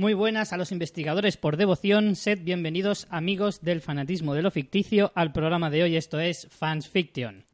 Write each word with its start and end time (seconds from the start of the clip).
Muy 0.00 0.14
buenas 0.14 0.54
a 0.54 0.56
los 0.56 0.72
investigadores 0.72 1.36
por 1.36 1.58
devoción. 1.58 2.16
Sed 2.16 2.38
bienvenidos, 2.42 3.06
amigos 3.10 3.60
del 3.60 3.82
fanatismo 3.82 4.32
de 4.32 4.40
lo 4.40 4.50
ficticio, 4.50 5.12
al 5.14 5.30
programa 5.30 5.68
de 5.68 5.82
hoy. 5.82 5.94
Esto 5.94 6.18
es 6.18 6.48
Fans 6.48 6.88
Fiction. 6.88 7.44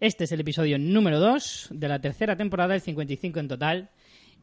Este 0.00 0.24
es 0.24 0.32
el 0.32 0.40
episodio 0.40 0.78
número 0.78 1.18
2 1.18 1.68
de 1.70 1.88
la 1.88 2.02
tercera 2.02 2.36
temporada, 2.36 2.74
el 2.74 2.82
55 2.82 3.40
en 3.40 3.48
total. 3.48 3.90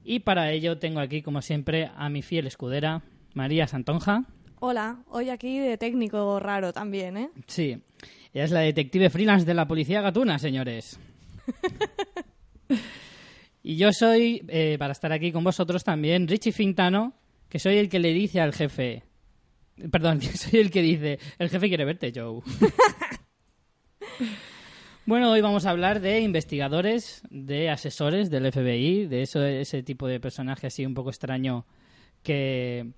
Y 0.03 0.21
para 0.21 0.51
ello 0.51 0.79
tengo 0.79 1.01
aquí, 1.01 1.21
como 1.21 1.43
siempre, 1.43 1.91
a 1.95 2.09
mi 2.09 2.23
fiel 2.23 2.47
escudera, 2.47 3.03
María 3.35 3.67
Santonja. 3.67 4.23
Hola, 4.59 5.03
hoy 5.09 5.29
aquí 5.29 5.59
de 5.59 5.77
técnico 5.77 6.39
raro 6.39 6.73
también, 6.73 7.15
¿eh? 7.15 7.29
Sí, 7.45 7.77
ella 8.33 8.43
es 8.43 8.49
la 8.49 8.61
detective 8.61 9.11
freelance 9.11 9.45
de 9.45 9.53
la 9.53 9.67
policía 9.67 10.01
gatuna, 10.01 10.39
señores. 10.39 10.99
y 13.61 13.75
yo 13.75 13.93
soy, 13.93 14.43
eh, 14.47 14.77
para 14.79 14.93
estar 14.93 15.11
aquí 15.11 15.31
con 15.31 15.43
vosotros 15.43 15.83
también, 15.83 16.27
Richie 16.27 16.53
Fintano, 16.53 17.20
que 17.51 17.59
soy 17.59 17.77
el 17.77 17.89
que 17.89 17.99
le 17.99 18.13
dice 18.13 18.39
al 18.39 18.53
jefe... 18.53 19.03
Perdón, 19.91 20.19
que 20.21 20.37
soy 20.37 20.61
el 20.61 20.71
que 20.71 20.81
dice, 20.81 21.19
el 21.37 21.49
jefe 21.49 21.67
quiere 21.67 21.83
verte, 21.83 22.13
Joe. 22.15 22.41
bueno, 25.05 25.31
hoy 25.31 25.41
vamos 25.41 25.65
a 25.65 25.71
hablar 25.71 25.99
de 25.99 26.21
investigadores, 26.21 27.21
de 27.29 27.69
asesores 27.69 28.29
del 28.29 28.49
FBI, 28.49 29.05
de 29.07 29.21
eso, 29.23 29.43
ese 29.43 29.83
tipo 29.83 30.07
de 30.07 30.21
personaje 30.21 30.67
así 30.67 30.85
un 30.85 30.93
poco 30.93 31.09
extraño 31.09 31.65
que, 32.23 32.93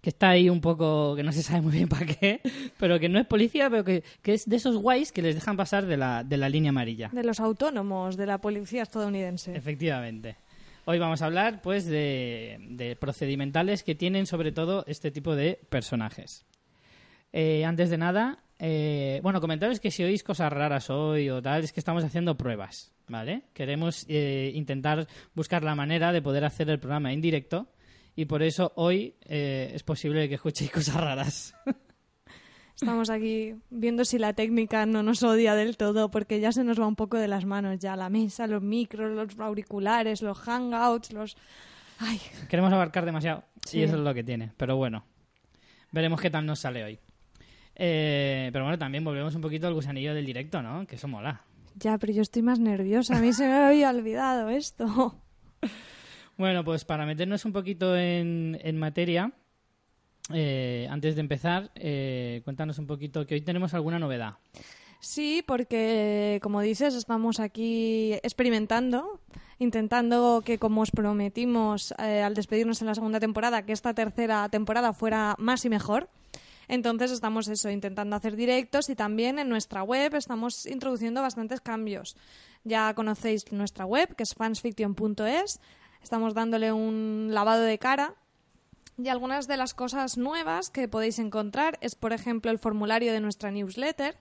que 0.00 0.10
está 0.10 0.30
ahí 0.30 0.50
un 0.50 0.60
poco, 0.60 1.14
que 1.14 1.22
no 1.22 1.30
se 1.30 1.44
sabe 1.44 1.60
muy 1.60 1.72
bien 1.72 1.88
para 1.88 2.06
qué, 2.06 2.40
pero 2.78 2.98
que 2.98 3.08
no 3.08 3.20
es 3.20 3.26
policía, 3.26 3.70
pero 3.70 3.84
que, 3.84 4.02
que 4.22 4.34
es 4.34 4.48
de 4.48 4.56
esos 4.56 4.76
guays 4.76 5.12
que 5.12 5.22
les 5.22 5.36
dejan 5.36 5.56
pasar 5.56 5.86
de 5.86 5.96
la, 5.96 6.24
de 6.24 6.36
la 6.36 6.48
línea 6.48 6.70
amarilla. 6.70 7.10
De 7.12 7.22
los 7.22 7.38
autónomos 7.38 8.16
de 8.16 8.26
la 8.26 8.38
policía 8.38 8.82
estadounidense. 8.82 9.54
Efectivamente. 9.54 10.36
Hoy 10.84 10.98
vamos 10.98 11.22
a 11.22 11.26
hablar 11.26 11.62
pues 11.62 11.86
de, 11.86 12.58
de 12.70 12.96
procedimentales 12.96 13.84
que 13.84 13.94
tienen 13.94 14.26
sobre 14.26 14.50
todo 14.50 14.84
este 14.88 15.12
tipo 15.12 15.36
de 15.36 15.60
personajes. 15.68 16.44
Eh, 17.32 17.64
antes 17.64 17.88
de 17.88 17.98
nada, 17.98 18.42
eh, 18.58 19.20
bueno, 19.22 19.40
comentaros 19.40 19.78
que 19.78 19.92
si 19.92 20.02
oís 20.02 20.24
cosas 20.24 20.52
raras 20.52 20.90
hoy 20.90 21.30
o 21.30 21.40
tal, 21.40 21.62
es 21.62 21.72
que 21.72 21.78
estamos 21.78 22.02
haciendo 22.02 22.36
pruebas, 22.36 22.92
¿vale? 23.06 23.44
Queremos 23.54 24.04
eh, 24.08 24.50
intentar 24.54 25.06
buscar 25.34 25.62
la 25.62 25.76
manera 25.76 26.12
de 26.12 26.20
poder 26.20 26.44
hacer 26.44 26.68
el 26.68 26.80
programa 26.80 27.12
en 27.12 27.20
directo 27.20 27.68
y 28.16 28.24
por 28.24 28.42
eso 28.42 28.72
hoy 28.74 29.14
eh, 29.22 29.70
es 29.74 29.84
posible 29.84 30.28
que 30.28 30.34
escuchéis 30.34 30.72
cosas 30.72 30.96
raras. 30.96 31.54
Estamos 32.82 33.10
aquí 33.10 33.54
viendo 33.70 34.04
si 34.04 34.18
la 34.18 34.32
técnica 34.32 34.86
no 34.86 35.04
nos 35.04 35.22
odia 35.22 35.54
del 35.54 35.76
todo, 35.76 36.10
porque 36.10 36.40
ya 36.40 36.50
se 36.50 36.64
nos 36.64 36.80
va 36.80 36.86
un 36.88 36.96
poco 36.96 37.16
de 37.16 37.28
las 37.28 37.44
manos 37.44 37.78
ya 37.78 37.94
la 37.94 38.10
mesa, 38.10 38.48
los 38.48 38.60
micros, 38.60 39.12
los 39.14 39.38
auriculares, 39.38 40.20
los 40.20 40.36
hangouts, 40.40 41.12
los... 41.12 41.36
Ay, 42.00 42.20
Queremos 42.48 42.72
abarcar 42.72 43.04
demasiado 43.04 43.44
Sí. 43.64 43.78
y 43.78 43.82
eso 43.84 43.94
es 43.94 44.00
lo 44.02 44.12
que 44.12 44.24
tiene, 44.24 44.50
pero 44.56 44.76
bueno, 44.76 45.04
veremos 45.92 46.20
qué 46.20 46.28
tal 46.30 46.44
nos 46.44 46.58
sale 46.58 46.82
hoy. 46.82 46.98
Eh, 47.76 48.50
pero 48.52 48.64
bueno, 48.64 48.76
también 48.78 49.04
volvemos 49.04 49.32
un 49.36 49.42
poquito 49.42 49.68
al 49.68 49.74
gusanillo 49.74 50.12
del 50.12 50.26
directo, 50.26 50.60
¿no? 50.60 50.84
Que 50.84 50.96
eso 50.96 51.06
mola. 51.06 51.42
ya, 51.76 51.96
pero 51.98 52.12
yo 52.12 52.22
estoy 52.22 52.42
más 52.42 52.58
nerviosa, 52.58 53.16
a 53.16 53.20
mí 53.20 53.32
se 53.32 53.46
me 53.46 53.54
había 53.54 53.90
olvidado 53.90 54.48
esto. 54.50 55.16
Bueno, 56.38 56.64
pues 56.64 56.84
para 56.86 57.04
meternos 57.04 57.44
un 57.44 57.52
poquito 57.52 57.94
en, 57.96 58.58
en 58.62 58.78
materia, 58.78 59.32
eh, 60.30 60.86
antes 60.90 61.14
de 61.14 61.20
empezar, 61.20 61.70
eh, 61.74 62.42
cuéntanos 62.44 62.78
un 62.78 62.86
poquito 62.86 63.26
que 63.26 63.34
hoy 63.34 63.40
tenemos 63.40 63.74
alguna 63.74 63.98
novedad. 63.98 64.34
Sí, 65.00 65.42
porque 65.44 66.38
como 66.42 66.60
dices, 66.60 66.94
estamos 66.94 67.40
aquí 67.40 68.12
experimentando, 68.22 69.20
intentando 69.58 70.42
que 70.44 70.58
como 70.58 70.82
os 70.82 70.92
prometimos 70.92 71.92
eh, 71.98 72.22
al 72.22 72.34
despedirnos 72.34 72.80
en 72.82 72.86
la 72.86 72.94
segunda 72.94 73.18
temporada, 73.18 73.66
que 73.66 73.72
esta 73.72 73.94
tercera 73.94 74.48
temporada 74.48 74.92
fuera 74.92 75.34
más 75.38 75.64
y 75.64 75.70
mejor. 75.70 76.08
Entonces 76.68 77.10
estamos 77.10 77.48
eso, 77.48 77.68
intentando 77.68 78.14
hacer 78.14 78.36
directos 78.36 78.88
y 78.90 78.94
también 78.94 79.40
en 79.40 79.48
nuestra 79.48 79.82
web 79.82 80.14
estamos 80.14 80.66
introduciendo 80.66 81.20
bastantes 81.20 81.60
cambios. 81.60 82.16
Ya 82.62 82.94
conocéis 82.94 83.50
nuestra 83.50 83.84
web, 83.84 84.14
que 84.14 84.22
es 84.22 84.34
fansfiction.es. 84.34 85.60
Estamos 86.00 86.32
dándole 86.32 86.72
un 86.72 87.30
lavado 87.32 87.62
de 87.62 87.78
cara 87.78 88.14
y 88.98 89.08
algunas 89.08 89.48
de 89.48 89.56
las 89.56 89.74
cosas 89.74 90.18
nuevas 90.18 90.70
que 90.70 90.88
podéis 90.88 91.18
encontrar 91.18 91.78
es, 91.80 91.94
por 91.94 92.12
ejemplo, 92.12 92.50
el 92.50 92.58
formulario 92.58 93.12
de 93.12 93.20
nuestra 93.20 93.50
newsletter. 93.50 94.16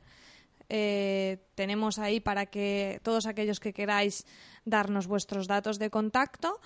Eh, 0.70 1.44
tenemos 1.56 2.00
ahí 2.00 2.20
para 2.20 2.46
que 2.46 3.02
todos 3.04 3.26
aquellos 3.26 3.60
que 3.60 3.74
queráis 3.74 4.26
darnos 4.64 5.08
vuestros 5.08 5.48
datos 5.48 5.80
de 5.80 5.90
contacto 5.90 6.62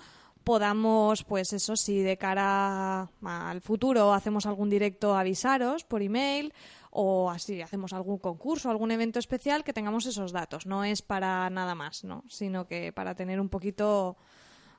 podamos, 0.46 1.24
pues 1.24 1.52
eso, 1.52 1.74
si 1.74 1.98
de 1.98 2.16
cara 2.16 3.10
al 3.24 3.60
futuro 3.62 4.14
hacemos 4.14 4.46
algún 4.46 4.70
directo, 4.70 5.16
avisaros 5.16 5.82
por 5.82 6.02
email 6.02 6.54
o 6.92 7.28
así 7.28 7.60
hacemos 7.60 7.92
algún 7.92 8.18
concurso, 8.18 8.70
algún 8.70 8.92
evento 8.92 9.18
especial, 9.18 9.64
que 9.64 9.72
tengamos 9.72 10.06
esos 10.06 10.30
datos. 10.30 10.64
No 10.64 10.84
es 10.84 11.02
para 11.02 11.50
nada 11.50 11.74
más, 11.74 12.04
¿no? 12.04 12.22
Sino 12.28 12.68
que 12.68 12.92
para 12.92 13.16
tener 13.16 13.40
un 13.40 13.48
poquito 13.48 14.16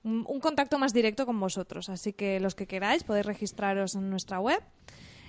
un 0.08 0.40
contacto 0.40 0.80
más 0.80 0.94
directo 0.94 1.26
con 1.26 1.40
vosotros. 1.40 1.90
Así 1.90 2.14
que 2.14 2.40
los 2.40 2.56
que 2.56 2.68
queráis 2.68 3.04
podéis 3.04 3.26
registraros 3.26 3.96
en 3.96 4.10
nuestra 4.10 4.40
web. 4.40 4.62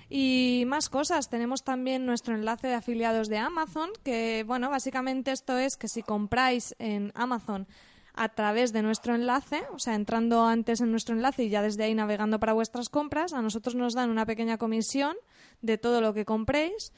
Y 0.09 0.63
más 0.65 0.89
cosas. 0.89 1.29
Tenemos 1.29 1.63
también 1.63 2.05
nuestro 2.05 2.33
enlace 2.33 2.67
de 2.67 2.73
afiliados 2.73 3.29
de 3.29 3.37
Amazon, 3.37 3.91
que, 4.03 4.43
bueno, 4.47 4.69
básicamente 4.69 5.31
esto 5.31 5.57
es 5.57 5.77
que 5.77 5.87
si 5.87 6.01
compráis 6.01 6.75
en 6.79 7.11
Amazon 7.13 7.67
a 8.15 8.29
través 8.29 8.73
de 8.73 8.81
nuestro 8.81 9.13
enlace, 9.13 9.61
o 9.71 9.79
sea, 9.79 9.93
entrando 9.93 10.45
antes 10.45 10.81
en 10.81 10.91
nuestro 10.91 11.15
enlace 11.15 11.43
y 11.43 11.49
ya 11.49 11.61
desde 11.61 11.83
ahí 11.83 11.93
navegando 11.93 12.39
para 12.39 12.53
vuestras 12.53 12.89
compras, 12.89 13.33
a 13.33 13.41
nosotros 13.41 13.75
nos 13.75 13.93
dan 13.93 14.09
una 14.09 14.25
pequeña 14.25 14.57
comisión 14.57 15.15
de 15.61 15.77
todo 15.77 16.01
lo 16.01 16.13
que 16.13 16.25
compréis. 16.25 16.91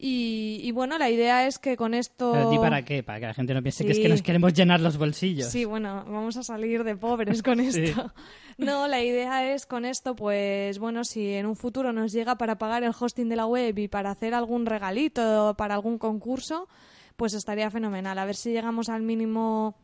Y, 0.00 0.60
y 0.62 0.70
bueno, 0.70 0.96
la 0.96 1.10
idea 1.10 1.44
es 1.48 1.58
que 1.58 1.76
con 1.76 1.92
esto... 1.92 2.30
¿Pero 2.32 2.50
ti 2.50 2.58
para 2.58 2.84
qué? 2.84 3.02
Para 3.02 3.18
que 3.18 3.26
la 3.26 3.34
gente 3.34 3.52
no 3.52 3.62
piense 3.62 3.84
que 3.84 3.90
es 3.90 3.98
que 3.98 4.08
nos 4.08 4.22
queremos 4.22 4.54
llenar 4.54 4.80
los 4.80 4.96
bolsillos. 4.96 5.48
Sí, 5.50 5.64
bueno, 5.64 6.04
vamos 6.06 6.36
a 6.36 6.44
salir 6.44 6.84
de 6.84 6.94
pobres 6.96 7.42
con 7.42 7.58
Sí. 7.72 7.82
esto. 7.82 8.12
No, 8.58 8.86
la 8.86 9.02
idea 9.02 9.52
es 9.52 9.66
con 9.66 9.84
esto, 9.84 10.14
pues 10.14 10.78
bueno, 10.78 11.02
si 11.02 11.32
en 11.34 11.46
un 11.46 11.56
futuro 11.56 11.92
nos 11.92 12.12
llega 12.12 12.36
para 12.38 12.58
pagar 12.58 12.84
el 12.84 12.92
hosting 12.96 13.28
de 13.28 13.34
la 13.36 13.46
web 13.46 13.76
y 13.76 13.88
para 13.88 14.12
hacer 14.12 14.34
algún 14.34 14.66
regalito 14.66 15.54
para 15.58 15.74
algún 15.74 15.98
concurso, 15.98 16.68
pues 17.16 17.34
estaría 17.34 17.68
fenomenal. 17.70 18.16
A 18.18 18.24
ver 18.24 18.36
si 18.36 18.52
llegamos 18.52 18.88
al 18.88 19.02
mínimo 19.02 19.74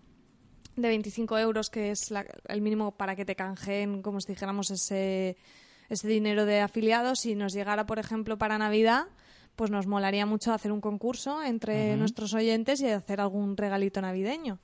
de 0.76 0.88
25 0.88 1.38
euros, 1.38 1.70
que 1.70 1.90
es 1.90 2.12
la- 2.12 2.24
el 2.46 2.60
mínimo 2.60 2.92
para 2.92 3.16
que 3.16 3.24
te 3.24 3.34
canjeen, 3.34 4.00
como 4.00 4.20
si 4.20 4.32
dijéramos, 4.32 4.70
ese, 4.70 5.36
ese 5.88 6.06
dinero 6.06 6.44
de 6.46 6.60
afiliados. 6.60 7.18
Si 7.20 7.34
nos 7.34 7.52
llegara, 7.52 7.86
por 7.86 7.98
ejemplo, 7.98 8.38
para 8.38 8.58
Navidad, 8.58 9.06
pues 9.56 9.70
nos 9.70 9.86
molaría 9.86 10.26
mucho 10.26 10.52
hacer 10.52 10.72
un 10.72 10.80
concurso 10.80 11.42
entre 11.42 11.96
nuestros 11.96 12.34
oyentes 12.34 12.80
y 12.80 12.88
hacer 12.88 13.20
algún 13.20 13.56
regalito 13.56 14.00
navideño. 14.00 14.58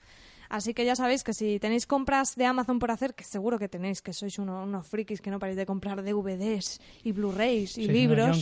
Así 0.48 0.74
que 0.74 0.84
ya 0.84 0.96
sabéis 0.96 1.22
que 1.22 1.32
si 1.32 1.60
tenéis 1.60 1.86
compras 1.86 2.34
de 2.34 2.44
Amazon 2.44 2.80
por 2.80 2.90
hacer, 2.90 3.14
que 3.14 3.22
seguro 3.22 3.56
que 3.56 3.68
tenéis, 3.68 4.02
que 4.02 4.12
sois 4.12 4.36
uno- 4.40 4.64
unos 4.64 4.84
frikis 4.84 5.20
que 5.20 5.30
no 5.30 5.38
paréis 5.38 5.56
de 5.56 5.64
comprar 5.64 6.02
DVDs 6.02 6.80
y 7.04 7.12
Blu-rays 7.12 7.78
y 7.78 7.84
Sois 7.84 7.88
libros, 7.96 8.38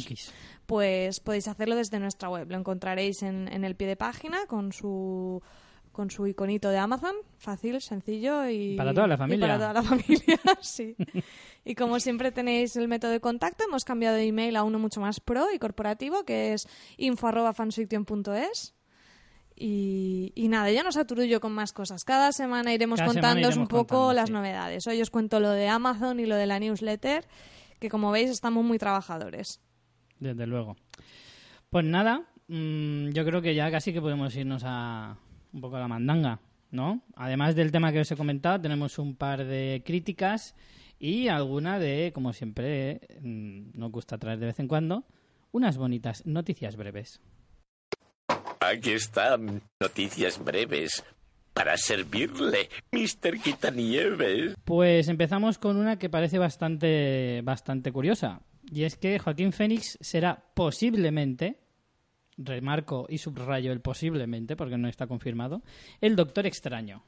pues 0.64 1.20
podéis 1.20 1.48
hacerlo 1.48 1.76
desde 1.76 1.98
nuestra 2.00 2.30
web. 2.30 2.50
Lo 2.50 2.56
encontraréis 2.56 3.22
en, 3.22 3.46
en 3.52 3.62
el 3.62 3.76
pie 3.76 3.88
de 3.88 3.96
página 3.96 4.38
con 4.46 4.72
su 4.72 5.42
con 5.98 6.12
su 6.12 6.28
iconito 6.28 6.68
de 6.70 6.78
Amazon, 6.78 7.16
fácil, 7.38 7.80
sencillo 7.80 8.48
y 8.48 8.76
Para 8.76 8.94
toda 8.94 9.08
la 9.08 9.14
y 9.14 9.18
familia. 9.18 9.46
para 9.48 9.58
toda 9.58 9.72
la 9.72 9.82
familia, 9.82 10.38
sí. 10.60 10.94
Y 11.64 11.74
como 11.74 11.98
siempre 11.98 12.30
tenéis 12.30 12.76
el 12.76 12.86
método 12.86 13.10
de 13.10 13.18
contacto, 13.18 13.64
hemos 13.64 13.84
cambiado 13.84 14.14
de 14.14 14.22
email 14.22 14.54
a 14.54 14.62
uno 14.62 14.78
mucho 14.78 15.00
más 15.00 15.18
pro 15.18 15.52
y 15.52 15.58
corporativo, 15.58 16.22
que 16.24 16.52
es 16.52 16.68
info@fansfiction.es. 16.98 18.76
Y, 19.56 20.30
y 20.36 20.46
nada, 20.46 20.70
ya 20.70 20.84
no 20.84 20.92
saturullo 20.92 21.40
con 21.40 21.50
más 21.52 21.72
cosas. 21.72 22.04
Cada 22.04 22.30
semana 22.30 22.72
iremos 22.72 23.00
Cada 23.00 23.12
semana 23.12 23.48
un 23.48 23.66
poco 23.66 23.86
contando, 23.96 24.12
las 24.12 24.28
sí. 24.28 24.32
novedades. 24.34 24.86
Hoy 24.86 25.02
os 25.02 25.10
cuento 25.10 25.40
lo 25.40 25.50
de 25.50 25.66
Amazon 25.66 26.20
y 26.20 26.26
lo 26.26 26.36
de 26.36 26.46
la 26.46 26.60
newsletter, 26.60 27.26
que 27.80 27.88
como 27.88 28.12
veis 28.12 28.30
estamos 28.30 28.64
muy 28.64 28.78
trabajadores. 28.78 29.60
Desde 30.20 30.46
luego. 30.46 30.76
Pues 31.70 31.84
nada, 31.84 32.22
mm, 32.46 33.08
yo 33.08 33.24
creo 33.24 33.42
que 33.42 33.56
ya 33.56 33.68
casi 33.72 33.92
que 33.92 34.00
podemos 34.00 34.36
irnos 34.36 34.62
a 34.64 35.16
un 35.52 35.60
poco 35.60 35.78
la 35.78 35.88
mandanga, 35.88 36.40
¿no? 36.70 37.02
Además 37.16 37.54
del 37.54 37.72
tema 37.72 37.92
que 37.92 38.00
os 38.00 38.10
he 38.10 38.16
comentado, 38.16 38.60
tenemos 38.60 38.98
un 38.98 39.16
par 39.16 39.44
de 39.44 39.82
críticas 39.84 40.54
y 40.98 41.28
alguna 41.28 41.78
de, 41.78 42.12
como 42.14 42.32
siempre, 42.32 43.00
mm, 43.20 43.78
nos 43.78 43.92
gusta 43.92 44.18
traer 44.18 44.38
de 44.38 44.46
vez 44.46 44.60
en 44.60 44.68
cuando, 44.68 45.04
unas 45.52 45.76
bonitas 45.76 46.26
noticias 46.26 46.76
breves. 46.76 47.20
Aquí 48.60 48.92
están 48.92 49.62
noticias 49.80 50.42
breves 50.42 51.04
para 51.52 51.76
servirle, 51.76 52.68
Mr. 52.92 53.40
Quitanieves. 53.42 54.54
Pues 54.64 55.08
empezamos 55.08 55.58
con 55.58 55.76
una 55.76 55.98
que 55.98 56.08
parece 56.08 56.38
bastante, 56.38 57.40
bastante 57.42 57.92
curiosa. 57.92 58.42
Y 58.70 58.84
es 58.84 58.96
que 58.96 59.18
Joaquín 59.18 59.52
Fénix 59.52 59.98
será 60.00 60.44
posiblemente, 60.54 61.58
remarco 62.38 63.06
y 63.08 63.18
subrayo 63.18 63.72
el 63.72 63.80
posiblemente 63.80 64.56
porque 64.56 64.78
no 64.78 64.88
está 64.88 65.06
confirmado, 65.06 65.62
el 66.00 66.16
Doctor 66.16 66.46
Extraño. 66.46 67.02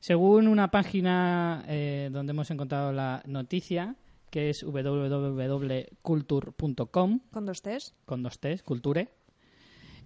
Según 0.00 0.46
una 0.46 0.70
página 0.70 1.64
eh, 1.66 2.10
donde 2.12 2.32
hemos 2.32 2.50
encontrado 2.50 2.92
la 2.92 3.22
noticia, 3.26 3.96
que 4.30 4.50
es 4.50 4.62
www.culture.com, 4.62 7.20
Con 7.32 7.46
dos 7.46 7.62
T's. 7.62 7.94
con 8.04 8.22
dos 8.22 8.38
T's, 8.38 8.62
Culture. 8.62 9.08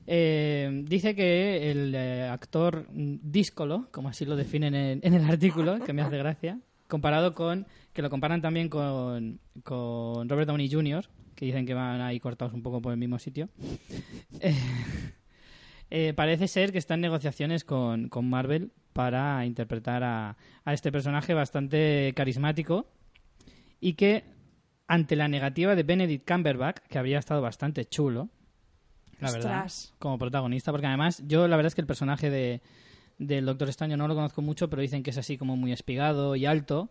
Eh, 0.07 0.83
dice 0.87 1.15
que 1.15 1.71
el 1.71 1.95
eh, 1.95 2.29
actor 2.29 2.87
díscolo, 2.91 3.89
como 3.91 4.09
así 4.09 4.25
lo 4.25 4.37
definen 4.37 4.75
en, 4.75 5.01
en 5.03 5.15
el 5.15 5.25
artículo, 5.25 5.81
que 5.81 5.93
me 5.93 6.03
hace 6.03 6.17
gracia, 6.17 6.59
comparado 6.89 7.35
con, 7.35 7.67
que 7.93 8.03
lo 8.03 8.11
comparan 8.11 8.41
también 8.41 8.69
con, 8.69 9.41
con 9.63 10.29
Robert 10.29 10.49
Downey 10.49 10.71
Jr., 10.71 11.07
que 11.41 11.47
dicen 11.47 11.65
que 11.65 11.73
van 11.73 12.03
ahí 12.03 12.21
cortados 12.21 12.53
un 12.53 12.63
poco 12.63 12.83
por 12.83 12.93
el 12.93 12.99
mismo 12.99 13.19
sitio. 13.19 13.49
Eh, 14.41 14.55
eh, 15.91 16.13
parece 16.15 16.49
ser 16.49 16.71
que 16.71 16.77
está 16.77 16.95
en 16.95 17.01
negociaciones 17.01 17.65
con, 17.65 18.11
con 18.11 18.29
Marvel 18.29 18.73
para 18.93 19.47
interpretar 19.47 20.05
a, 20.05 20.37
a 20.65 20.73
este 20.75 20.93
personaje 20.93 21.33
bastante 21.33 22.13
carismático 22.15 22.91
y 23.81 23.95
que 23.95 24.25
ante 24.87 25.17
la 25.17 25.29
negativa 25.29 25.75
de 25.75 25.83
Benedict 25.83 26.31
Cumberbatch, 26.31 26.81
que 26.89 26.99
había 26.99 27.19
estado 27.19 27.41
bastante 27.41 27.87
chulo, 27.87 28.29
la 29.19 29.31
verdad, 29.31 29.65
Ostras. 29.65 29.95
como 29.99 30.19
protagonista, 30.19 30.73
porque 30.73 30.89
además 30.89 31.23
yo 31.27 31.49
la 31.49 31.57
verdad 31.57 31.69
es 31.69 31.75
que 31.75 31.81
el 31.81 31.87
personaje 31.87 32.29
de, 32.29 32.61
del 33.17 33.47
Doctor 33.47 33.69
Extraño 33.69 33.97
no 33.97 34.09
lo 34.09 34.15
conozco 34.15 34.43
mucho, 34.43 34.69
pero 34.69 34.83
dicen 34.83 35.03
que 35.03 35.11
es 35.11 35.17
así 35.17 35.39
como 35.39 35.57
muy 35.57 35.73
espigado 35.73 36.37
y 36.37 36.45
alto, 36.45 36.91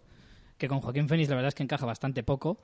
que 0.59 0.67
con 0.67 0.81
Joaquín 0.81 1.07
Phoenix 1.07 1.29
la 1.29 1.35
verdad 1.35 1.47
es 1.47 1.55
que 1.55 1.63
encaja 1.63 1.85
bastante 1.87 2.21
poco, 2.21 2.59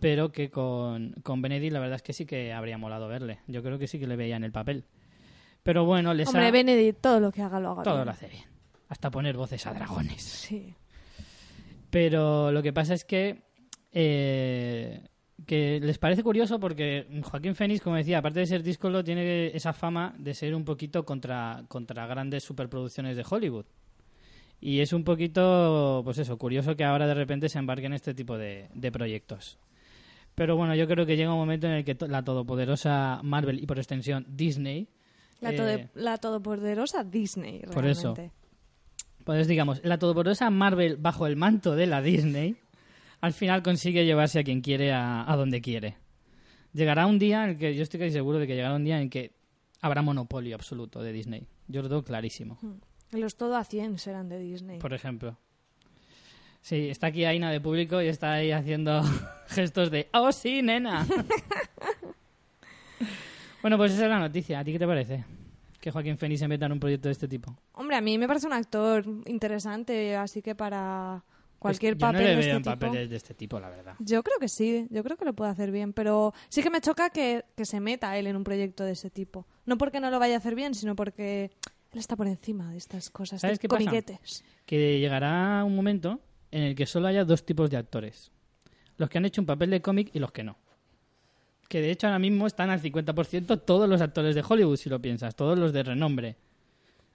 pero 0.00 0.32
que 0.32 0.50
con, 0.50 1.14
con 1.22 1.40
Benedict 1.40 1.72
la 1.72 1.80
verdad 1.80 1.96
es 1.96 2.02
que 2.02 2.12
sí 2.12 2.26
que 2.26 2.52
habría 2.52 2.76
molado 2.76 3.08
verle. 3.08 3.38
Yo 3.46 3.62
creo 3.62 3.78
que 3.78 3.86
sí 3.86 3.98
que 3.98 4.06
le 4.06 4.16
veía 4.16 4.36
en 4.36 4.44
el 4.44 4.52
papel. 4.52 4.84
Pero 5.62 5.84
bueno, 5.84 6.12
les 6.12 6.28
Hombre, 6.28 6.48
ha... 6.48 6.50
Benedict, 6.50 7.00
todo 7.00 7.20
lo 7.20 7.32
que 7.32 7.42
haga 7.42 7.58
lo 7.60 7.70
haga 7.70 7.82
todo 7.84 7.94
bien. 7.94 8.04
lo 8.04 8.10
hace 8.10 8.28
bien. 8.28 8.44
Hasta 8.88 9.10
poner 9.10 9.36
voces 9.36 9.66
a 9.66 9.72
dragones. 9.72 10.22
Sí. 10.22 10.74
Pero 11.90 12.52
lo 12.52 12.62
que 12.62 12.72
pasa 12.72 12.94
es 12.94 13.04
que, 13.04 13.42
eh, 13.92 15.08
que 15.46 15.80
les 15.80 15.98
parece 15.98 16.22
curioso 16.22 16.58
porque 16.60 17.06
Joaquín 17.22 17.54
Phoenix, 17.54 17.80
como 17.80 17.96
decía, 17.96 18.18
aparte 18.18 18.40
de 18.40 18.46
ser 18.46 18.62
díscolo, 18.62 19.02
tiene 19.02 19.56
esa 19.56 19.72
fama 19.72 20.14
de 20.18 20.34
ser 20.34 20.54
un 20.54 20.64
poquito 20.64 21.04
contra, 21.04 21.64
contra 21.68 22.06
grandes 22.06 22.44
superproducciones 22.44 23.16
de 23.16 23.24
Hollywood. 23.28 23.66
Y 24.66 24.80
es 24.80 24.92
un 24.92 25.04
poquito, 25.04 26.00
pues 26.04 26.18
eso, 26.18 26.36
curioso 26.38 26.74
que 26.74 26.82
ahora 26.82 27.06
de 27.06 27.14
repente 27.14 27.48
se 27.48 27.58
embarque 27.60 27.86
en 27.86 27.92
este 27.92 28.14
tipo 28.14 28.36
de, 28.36 28.68
de 28.74 28.90
proyectos. 28.90 29.58
Pero 30.34 30.56
bueno, 30.56 30.74
yo 30.74 30.88
creo 30.88 31.06
que 31.06 31.16
llega 31.16 31.32
un 31.32 31.38
momento 31.38 31.68
en 31.68 31.74
el 31.74 31.84
que 31.84 31.94
to- 31.94 32.08
la 32.08 32.24
todopoderosa 32.24 33.20
Marvel 33.22 33.62
y 33.62 33.66
por 33.66 33.78
extensión 33.78 34.26
Disney 34.28 34.88
La, 35.40 35.50
eh, 35.50 35.88
la 35.94 36.18
todopoderosa 36.18 37.04
Disney, 37.04 37.60
realmente. 37.60 37.74
Por 37.74 37.86
eso. 37.86 38.14
Pues 39.24 39.46
digamos, 39.46 39.80
la 39.84 39.98
todopoderosa 39.98 40.50
Marvel 40.50 40.96
bajo 40.96 41.28
el 41.28 41.36
manto 41.36 41.76
de 41.76 41.86
la 41.86 42.02
Disney, 42.02 42.56
al 43.20 43.32
final 43.34 43.62
consigue 43.62 44.04
llevarse 44.04 44.40
a 44.40 44.42
quien 44.42 44.62
quiere 44.62 44.92
a, 44.92 45.30
a 45.30 45.36
donde 45.36 45.60
quiere. 45.60 45.96
Llegará 46.72 47.06
un 47.06 47.20
día 47.20 47.44
en 47.44 47.50
el 47.50 47.56
que, 47.56 47.74
yo 47.76 47.84
estoy 47.84 48.00
casi 48.00 48.10
seguro 48.12 48.38
de 48.40 48.46
que 48.48 48.56
llegará 48.56 48.74
un 48.74 48.84
día 48.84 49.00
en 49.00 49.10
que 49.10 49.30
habrá 49.80 50.02
monopolio 50.02 50.56
absoluto 50.56 51.00
de 51.02 51.12
Disney. 51.12 51.46
Yo 51.68 51.82
lo 51.82 51.88
tengo 51.88 52.02
clarísimo, 52.02 52.58
Los 53.12 53.36
todo 53.36 53.56
a 53.56 53.64
100 53.64 53.98
serán 53.98 54.28
de 54.28 54.38
Disney. 54.38 54.78
por 54.78 54.92
ejemplo. 54.92 55.36
Sí, 56.60 56.88
está 56.90 57.06
aquí 57.08 57.24
Aina 57.24 57.50
de 57.52 57.60
público 57.60 58.02
y 58.02 58.08
está 58.08 58.32
ahí 58.32 58.50
haciendo 58.50 59.00
gestos 59.46 59.90
de 59.90 60.08
¡Oh, 60.12 60.32
sí, 60.32 60.62
nena! 60.62 61.06
bueno, 63.62 63.76
pues 63.76 63.92
esa 63.92 64.04
es 64.04 64.10
la 64.10 64.18
noticia. 64.18 64.60
¿A 64.60 64.64
ti 64.64 64.72
qué 64.72 64.78
te 64.78 64.86
parece? 64.86 65.24
Que 65.80 65.90
Joaquín 65.90 66.18
Phoenix 66.18 66.40
se 66.40 66.48
meta 66.48 66.66
en 66.66 66.72
un 66.72 66.80
proyecto 66.80 67.08
de 67.08 67.12
este 67.12 67.28
tipo. 67.28 67.56
Hombre, 67.72 67.96
a 67.96 68.00
mí 68.00 68.18
me 68.18 68.26
parece 68.26 68.46
un 68.46 68.52
actor 68.52 69.04
interesante, 69.26 70.16
así 70.16 70.42
que 70.42 70.54
para 70.56 71.22
cualquier 71.58 71.96
Pues 71.96 72.00
yo 72.00 72.06
papel 72.12 72.22
no 72.22 72.28
le 72.28 72.34
de 72.34 72.40
este 72.40 72.50
en 72.50 72.62
tipo... 72.62 72.70
papeles 72.70 73.10
de 73.10 73.16
este 73.16 73.34
tipo, 73.34 73.60
la 73.60 73.70
verdad. 73.70 73.94
Yo 74.00 74.22
creo 74.22 74.38
que 74.40 74.48
sí, 74.48 74.86
yo 74.90 75.02
creo 75.04 75.16
que 75.16 75.24
lo 75.24 75.34
puede 75.34 75.50
hacer 75.52 75.70
bien, 75.70 75.92
pero 75.92 76.34
sí 76.48 76.62
que 76.62 76.70
me 76.70 76.80
choca 76.80 77.10
que, 77.10 77.44
que 77.56 77.64
se 77.64 77.78
meta 77.80 78.16
él 78.18 78.26
en 78.26 78.36
un 78.36 78.44
proyecto 78.44 78.84
de 78.84 78.92
ese 78.92 79.10
tipo. 79.10 79.46
No 79.64 79.78
porque 79.78 80.00
no 80.00 80.10
lo 80.10 80.18
vaya 80.18 80.34
a 80.34 80.38
hacer 80.38 80.54
bien, 80.56 80.74
sino 80.74 80.96
porque 80.96 81.52
él 81.96 82.00
está 82.00 82.14
por 82.14 82.26
encima 82.26 82.70
de 82.70 82.76
estas 82.76 83.08
cosas, 83.08 83.40
¿Sabes 83.40 83.58
de 83.58 83.62
qué 83.62 83.68
pasa? 83.68 83.90
que 84.66 85.00
llegará 85.00 85.64
un 85.64 85.74
momento 85.74 86.20
en 86.50 86.62
el 86.62 86.74
que 86.74 86.84
solo 86.84 87.06
haya 87.08 87.24
dos 87.24 87.46
tipos 87.46 87.70
de 87.70 87.78
actores. 87.78 88.30
Los 88.98 89.08
que 89.08 89.16
han 89.16 89.24
hecho 89.24 89.40
un 89.40 89.46
papel 89.46 89.70
de 89.70 89.80
cómic 89.80 90.10
y 90.12 90.18
los 90.18 90.30
que 90.30 90.44
no. 90.44 90.58
Que 91.68 91.80
de 91.80 91.90
hecho 91.90 92.06
ahora 92.06 92.18
mismo 92.18 92.46
están 92.46 92.68
al 92.68 92.82
50% 92.82 93.62
todos 93.64 93.88
los 93.88 94.02
actores 94.02 94.34
de 94.34 94.44
Hollywood, 94.46 94.76
si 94.76 94.90
lo 94.90 95.00
piensas, 95.00 95.34
todos 95.34 95.58
los 95.58 95.72
de 95.72 95.84
renombre. 95.84 96.36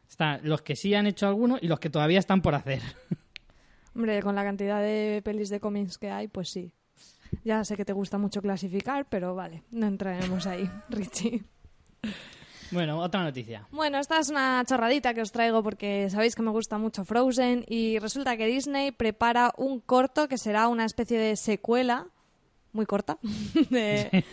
Están 0.10 0.42
los 0.44 0.64
que 0.64 0.76
sí 0.76 0.96
han 0.96 1.06
hecho 1.06 1.28
alguno 1.28 1.60
y 1.62 1.68
los 1.68 1.80
que 1.80 1.92
todavía 1.92 2.18
están 2.18 2.42
por 2.42 2.56
hacer. 2.56 2.82
Hombre, 3.96 4.20
con 4.24 4.34
la 4.34 4.44
cantidad 4.44 4.82
de 4.82 5.22
pelis 5.24 5.50
de 5.50 5.60
cómics 5.60 6.00
que 6.00 6.10
hay, 6.10 6.28
pues 6.28 6.50
sí. 6.50 6.74
Ya 7.44 7.64
sé 7.64 7.78
que 7.78 7.86
te 7.86 7.94
gusta 7.94 8.18
mucho 8.18 8.42
clasificar, 8.42 9.08
pero 9.08 9.36
vale, 9.36 9.62
no 9.70 9.86
entraremos 9.86 10.48
ahí, 10.48 10.68
Richie. 10.90 11.44
Bueno, 12.72 13.00
otra 13.00 13.24
noticia. 13.24 13.68
Bueno, 13.72 14.00
esta 14.00 14.20
es 14.20 14.30
una 14.30 14.64
chorradita 14.66 15.14
que 15.14 15.22
os 15.22 15.32
traigo 15.32 15.62
porque 15.62 16.10
sabéis 16.10 16.36
que 16.36 16.42
me 16.42 16.52
gusta 16.52 16.78
mucho 16.78 17.04
Frozen 17.04 17.66
y 17.68 18.00
resulta 18.00 18.38
que 18.38 18.48
Disney 18.48 18.92
prepara 18.92 19.54
un 19.58 19.82
corto 19.82 20.28
que 20.28 20.38
será 20.38 20.70
una 20.70 20.86
especie 20.86 21.20
de 21.20 21.36
secuela 21.36 22.08
muy 22.72 22.86
corta 22.86 23.18
de, 23.70 24.24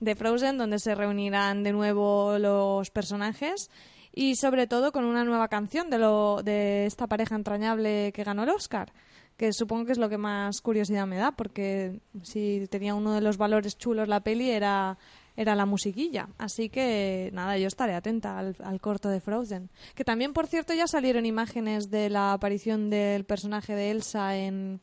de 0.00 0.14
Frozen 0.14 0.56
donde 0.56 0.78
se 0.78 0.94
reunirán 0.94 1.62
de 1.62 1.72
nuevo 1.72 2.38
los 2.38 2.90
personajes 2.90 3.70
y 4.14 4.36
sobre 4.36 4.66
todo 4.66 4.92
con 4.92 5.04
una 5.04 5.24
nueva 5.24 5.48
canción 5.48 5.90
de, 5.90 5.98
lo, 5.98 6.42
de 6.42 6.86
esta 6.86 7.06
pareja 7.06 7.34
entrañable 7.34 8.12
que 8.12 8.24
ganó 8.24 8.44
el 8.44 8.50
Oscar 8.50 8.92
que 9.36 9.52
supongo 9.52 9.86
que 9.86 9.92
es 9.92 9.98
lo 9.98 10.08
que 10.08 10.18
más 10.18 10.60
curiosidad 10.60 11.06
me 11.06 11.16
da 11.16 11.32
porque 11.32 12.00
si 12.22 12.66
tenía 12.70 12.94
uno 12.94 13.14
de 13.14 13.20
los 13.20 13.36
valores 13.36 13.76
chulos 13.76 14.08
la 14.08 14.20
peli 14.20 14.50
era 14.50 14.98
era 15.36 15.54
la 15.54 15.66
musiquilla. 15.66 16.28
Así 16.38 16.68
que 16.68 17.30
nada, 17.32 17.56
yo 17.58 17.66
estaré 17.68 17.94
atenta 17.94 18.38
al, 18.38 18.56
al 18.62 18.80
corto 18.80 19.08
de 19.08 19.20
Frozen. 19.20 19.70
Que 19.94 20.04
también, 20.04 20.32
por 20.32 20.46
cierto, 20.46 20.74
ya 20.74 20.86
salieron 20.86 21.24
imágenes 21.26 21.90
de 21.90 22.10
la 22.10 22.32
aparición 22.32 22.90
del 22.90 23.24
personaje 23.24 23.74
de 23.74 23.90
Elsa 23.90 24.36
en, 24.36 24.80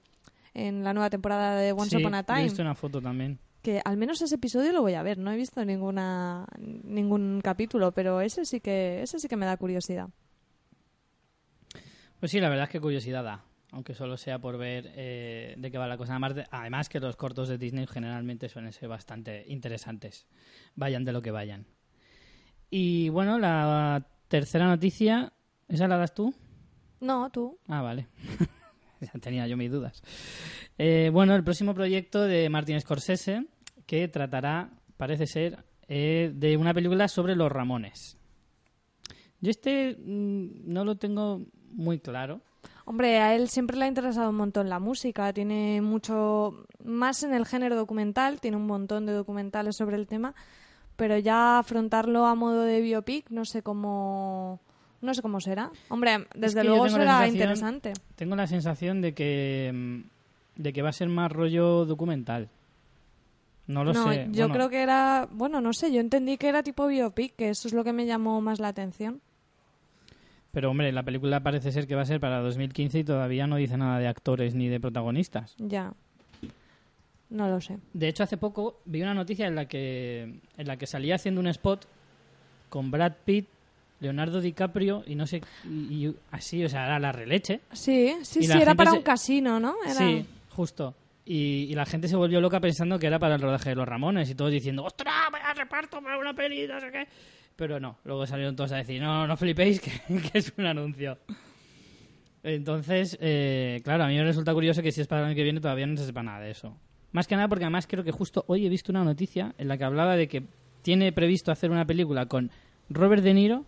en 0.53 0.84
la 0.84 0.94
nueva 0.94 1.10
temporada 1.10 1.56
de 1.56 1.72
Once 1.72 1.96
Sí, 1.96 2.01
Upon 2.01 2.15
a 2.15 2.20
He 2.20 2.24
Time. 2.24 2.44
visto 2.44 2.62
una 2.62 2.75
foto 2.75 3.01
también. 3.01 3.39
Que 3.62 3.82
al 3.84 3.98
menos 3.98 4.22
ese 4.22 4.36
episodio 4.36 4.72
lo 4.72 4.82
voy 4.82 4.94
a 4.94 5.03
ver. 5.03 5.18
No 5.18 5.32
he 5.32 5.36
visto 5.36 5.63
ninguna 5.65 6.48
ningún 6.58 7.41
capítulo, 7.44 7.91
pero 7.91 8.22
ese 8.22 8.46
sí 8.46 8.62
que 8.62 9.01
ese 9.01 9.20
sí 9.20 9.27
que 9.27 9.36
me 9.36 9.46
da 9.46 9.58
curiosidad. 9.58 10.08
Pues 12.20 12.32
sí, 12.32 12.39
la 12.39 12.50
verdad 12.50 12.65
es 12.65 12.70
que 12.72 12.79
curiosidad 12.82 13.24
da. 13.24 13.44
Aunque 13.72 13.94
solo 13.94 14.18
sea 14.18 14.40
por 14.40 14.58
ver 14.58 14.92
eh, 14.96 15.54
de 15.58 15.72
qué 15.72 15.78
va 15.78 15.88
la 15.88 15.98
cosa. 15.98 16.14
Además, 16.14 16.36
de- 16.36 16.48
además 16.50 16.90
que 16.90 17.00
los 17.00 17.16
cortos 17.16 17.48
de 17.50 17.58
Disney 17.60 17.86
generalmente 17.86 18.50
suelen 18.50 18.74
ser 18.74 18.90
bastante 18.90 19.46
interesantes. 19.48 20.26
Vayan 20.76 21.06
de 21.06 21.14
lo 21.14 21.22
que 21.22 21.30
vayan. 21.32 21.66
Y 22.72 23.10
bueno, 23.10 23.38
la 23.38 24.08
tercera 24.28 24.68
noticia, 24.68 25.34
¿esa 25.68 25.88
la 25.88 25.98
das 25.98 26.14
tú? 26.14 26.34
No, 27.00 27.30
tú. 27.30 27.60
Ah, 27.68 27.82
vale. 27.82 28.08
ya 29.02 29.12
tenía 29.20 29.48
yo 29.48 29.56
mis 29.56 29.72
dudas. 29.72 30.02
Eh, 30.78 31.10
bueno, 31.14 31.36
el 31.36 31.44
próximo 31.44 31.74
proyecto 31.76 32.24
de 32.24 32.50
Martin 32.50 32.80
Scorsese, 32.82 33.46
que 33.86 34.08
tratará, 34.08 34.72
parece 34.98 35.28
ser, 35.28 35.64
eh, 35.88 36.32
de 36.34 36.58
una 36.58 36.74
película 36.74 37.08
sobre 37.08 37.36
los 37.36 37.52
Ramones. 37.52 38.18
Yo 39.42 39.52
este 39.52 39.96
mm, 39.98 40.72
no 40.74 40.84
lo 40.86 40.98
tengo 40.98 41.46
muy 41.72 42.00
claro. 42.00 42.42
Hombre, 42.89 43.19
a 43.19 43.36
él 43.36 43.50
siempre 43.50 43.77
le 43.77 43.86
ha 43.86 43.88
interesado 43.88 44.31
un 44.31 44.36
montón 44.36 44.67
la 44.67 44.79
música, 44.79 45.31
tiene 45.31 45.79
mucho 45.79 46.65
más 46.84 47.22
en 47.22 47.36
el 47.36 47.46
género 47.46 47.75
documental, 47.75 48.41
tiene 48.41 48.58
un 48.58 48.65
montón 48.65 49.05
de 49.05 49.13
documentales 49.13 49.75
sobre 49.75 49.96
el 49.96 50.08
tema, 50.08 50.34
pero 50.96 51.15
ya 51.19 51.60
afrontarlo 51.60 52.25
a 52.25 52.34
modo 52.34 52.63
de 52.63 52.81
biopic 52.81 53.29
no 53.29 53.46
sé 53.46 53.62
cómo 53.62 54.60
no 55.01 55.13
sé 55.13 55.22
cómo 55.22 55.39
será. 55.39 55.69
Hombre, 55.89 56.25
desde 56.34 56.63
que 56.63 56.67
luego 56.67 56.89
será 56.89 57.27
interesante. 57.27 57.93
Tengo 58.15 58.36
la 58.36 58.48
sensación 58.48 59.01
de 59.01 59.13
que 59.13 59.72
mm, 59.72 60.62
de 60.63 60.74
que 60.74 60.81
va 60.81 60.89
a 60.89 60.93
ser 60.93 61.10
más 61.10 61.31
rollo 61.31 61.86
documental. 61.86 62.50
No 63.67 63.84
lo 63.84 63.93
no, 63.93 64.12
sé. 64.12 64.29
yo 64.31 64.48
Bueno, 64.48 64.53
creo 64.55 64.69
que 64.72 64.81
era, 64.81 65.27
bueno, 65.29 65.62
no 65.62 65.74
sé, 65.74 65.93
yo 65.93 66.01
entendí 66.01 66.38
que 66.38 66.50
era 66.50 66.63
tipo 66.63 66.88
biopic, 66.88 67.36
que 67.36 67.50
eso 67.50 67.67
es 67.67 67.74
lo 67.75 67.84
que 67.84 67.93
me 67.93 68.08
llamó 68.08 68.41
más 68.41 68.60
la 68.60 68.69
atención. 68.69 69.22
Pero 70.51 70.72
hombre, 70.72 70.91
la 70.91 71.03
película 71.03 71.41
parece 71.41 71.72
ser 71.72 71.86
que 71.88 71.96
va 71.96 72.01
a 72.01 72.06
ser 72.06 72.20
para 72.20 72.39
2015 72.39 73.00
y 73.00 73.03
todavía 73.03 73.46
no 73.48 73.58
dice 73.58 73.77
nada 73.77 74.00
de 74.00 74.08
actores 74.08 74.56
ni 74.56 74.68
de 74.68 74.79
protagonistas. 74.79 75.56
Ya. 75.60 75.94
No 77.29 77.48
lo 77.48 77.62
sé. 77.62 77.77
De 77.94 78.08
hecho, 78.08 78.24
hace 78.24 78.38
poco 78.38 78.79
vi 78.86 79.01
una 79.03 79.13
noticia 79.13 79.46
en 79.48 79.56
la 79.56 79.65
que 79.68 80.24
en 80.58 80.68
la 80.68 80.77
que 80.77 80.88
salía 80.88 81.15
haciendo 81.15 81.39
un 81.41 81.48
spot 81.48 81.86
con 82.70 82.89
Brad 82.89 83.13
Pitt, 83.24 83.48
Leonardo 84.00 84.41
DiCaprio 84.41 85.03
y 85.06 85.13
no 85.13 85.27
sé 85.27 85.41
y, 85.63 86.08
y 86.08 86.15
así, 86.32 86.63
o 86.65 86.70
sea, 86.70 86.86
era 86.86 86.98
la 87.00 87.12
releche. 87.12 87.60
Sí, 87.72 88.15
sí, 88.24 88.44
sí, 88.44 88.51
era 88.51 88.74
para 88.74 88.91
se- 88.91 88.98
un 88.98 89.03
casino, 89.03 89.60
¿no? 89.60 89.75
Era... 89.86 89.94
Sí, 89.94 90.25
justo. 90.50 90.96
Y, 91.25 91.68
y 91.70 91.75
la 91.75 91.86
gente 91.86 92.08
se 92.08 92.15
volvió 92.15 92.41
loca 92.41 92.60
pensando 92.60 92.98
que 92.98 93.06
era 93.06 93.20
para 93.20 93.36
el 93.36 93.41
rodaje 93.41 93.70
de 93.70 93.75
los 93.75 93.88
Ramones 93.88 94.27
y 94.32 94.34
todos 94.34 94.51
diciendo, 94.51 94.84
¡ostras, 94.84 95.13
vaya 95.32 95.53
reparto 95.53 96.01
para 96.01 96.18
una 96.18 96.34
peli, 96.34 96.65
no 96.68 96.79
sé 96.79 96.91
qué! 96.91 97.08
Pero 97.60 97.78
no, 97.78 97.98
luego 98.06 98.25
salieron 98.25 98.56
todos 98.56 98.72
a 98.72 98.78
decir, 98.78 99.01
no, 99.01 99.28
no 99.28 99.36
flipéis, 99.36 99.82
que, 99.82 99.92
es 100.34 100.54
un 100.58 100.66
anuncio. 100.66 101.18
Entonces, 102.42 103.18
eh, 103.20 103.82
claro, 103.84 104.06
a 104.06 104.08
mí 104.08 104.16
me 104.16 104.24
resulta 104.24 104.54
curioso 104.54 104.82
que 104.82 104.94
si 104.94 105.01
es 105.01 105.08
para 105.08 105.24
el 105.24 105.28
año 105.28 105.36
que 105.36 105.44
viene 105.44 105.60
todavía 105.60 105.86
no 105.86 105.98
se 105.98 106.06
sepa 106.06 106.24
nada 106.24 106.39
de 106.39 106.51
eso. 106.51 106.78
Más 107.12 107.28
que 107.28 107.36
nada 107.36 107.50
porque 107.50 107.66
además 107.66 107.86
creo 107.86 108.06
que 108.06 108.13
justo 108.13 108.46
hoy 108.48 108.66
he 108.66 108.70
visto 108.70 108.94
una 108.94 109.04
noticia 109.04 109.56
en 109.58 109.68
la 109.68 109.78
que 109.78 109.84
hablaba 109.84 110.16
de 110.16 110.30
que 110.30 110.44
tiene 110.84 111.12
previsto 111.12 111.51
hacer 111.51 111.70
una 111.70 111.86
película 111.86 112.28
con 112.28 112.50
Robert 112.89 113.24
De 113.24 113.34
Niro, 113.34 113.66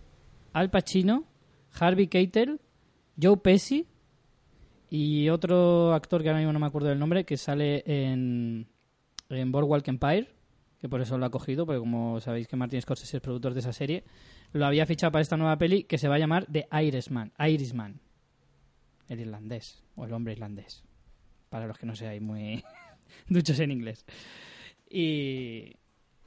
Al 0.54 0.70
Pacino, 0.70 1.26
Harvey 1.78 2.08
Keitel, 2.08 2.62
Joe 3.22 3.36
Pesci 3.36 3.88
y 4.90 5.28
otro 5.28 5.94
actor 5.94 6.24
que 6.24 6.30
ahora 6.30 6.40
mismo 6.40 6.54
no 6.54 6.60
me 6.60 6.68
acuerdo 6.68 6.88
del 6.88 7.00
nombre 7.00 7.26
que 7.26 7.36
sale 7.36 7.84
en, 7.86 8.68
en 9.28 9.52
Boardwalk 9.52 9.86
Empire, 9.90 10.30
que 10.82 10.90
por 10.90 11.00
eso 11.00 11.18
lo 11.18 11.26
ha 11.26 11.30
cogido, 11.30 11.66
porque 11.66 11.80
como 11.80 12.20
sabéis 12.20 12.48
que 12.48 12.56
Martin 12.58 12.82
Scorsese 12.82 13.18
es 13.18 13.22
productor 13.24 13.54
de 13.54 13.60
esa 13.60 13.72
serie, 13.72 14.04
lo 14.52 14.66
había 14.66 14.86
fichado 14.88 15.12
para 15.12 15.22
esta 15.22 15.38
nueva 15.38 15.56
peli 15.58 15.84
que 15.84 15.98
se 16.00 16.08
va 16.08 16.16
a 16.16 16.20
llamar 16.20 16.48
The 16.52 16.68
Irishman, 16.84 17.32
Irishman, 17.40 18.02
el 19.08 19.20
irlandés 19.20 19.84
o 19.96 20.06
el 20.06 20.14
hombre 20.14 20.34
irlandés, 20.34 20.84
para 21.50 21.68
los 21.68 21.78
que 21.78 21.86
no 21.86 21.96
seáis 21.96 22.22
muy 22.22 22.64
duchos 23.30 23.60
en 23.60 23.72
inglés. 23.72 24.06
Y, 24.90 25.74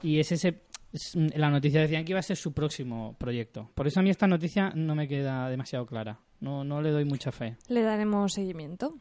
y 0.01 0.19
es 0.19 0.31
ese 0.31 0.61
es- 0.93 1.15
la 1.35 1.49
noticia 1.49 1.81
decían 1.81 2.05
que 2.05 2.13
iba 2.13 2.19
a 2.19 2.23
ser 2.23 2.37
su 2.37 2.53
próximo 2.53 3.15
proyecto. 3.19 3.69
Por 3.75 3.87
eso 3.87 3.99
a 3.99 4.03
mí 4.03 4.09
esta 4.09 4.27
noticia 4.27 4.69
no 4.75 4.95
me 4.95 5.07
queda 5.07 5.49
demasiado 5.49 5.85
clara. 5.85 6.19
No, 6.39 6.63
no 6.63 6.81
le 6.81 6.91
doy 6.91 7.05
mucha 7.05 7.31
fe. 7.31 7.57
Le 7.67 7.81
daremos 7.81 8.33
seguimiento. 8.33 8.95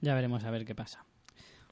Ya 0.00 0.14
veremos 0.14 0.44
a 0.44 0.50
ver 0.50 0.64
qué 0.64 0.74
pasa. 0.74 1.04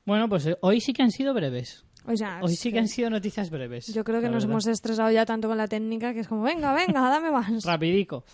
Bueno, 0.04 0.28
pues 0.28 0.46
eh, 0.46 0.56
hoy 0.62 0.80
sí 0.80 0.92
que 0.92 1.02
han 1.02 1.10
sido 1.10 1.34
breves. 1.34 1.84
O 2.06 2.16
sea, 2.16 2.40
Hoy 2.42 2.56
sí 2.56 2.72
que 2.72 2.78
han 2.78 2.88
sido 2.88 3.10
noticias 3.10 3.50
breves. 3.50 3.92
Yo 3.92 4.04
creo 4.04 4.20
que 4.20 4.26
nos 4.28 4.44
verdad. 4.44 4.50
hemos 4.50 4.66
estresado 4.66 5.10
ya 5.10 5.26
tanto 5.26 5.48
con 5.48 5.58
la 5.58 5.68
técnica 5.68 6.12
que 6.14 6.20
es 6.20 6.28
como, 6.28 6.42
venga, 6.42 6.72
venga, 6.72 7.00
dame 7.08 7.30
más. 7.30 7.64
Rapidico. 7.64 8.24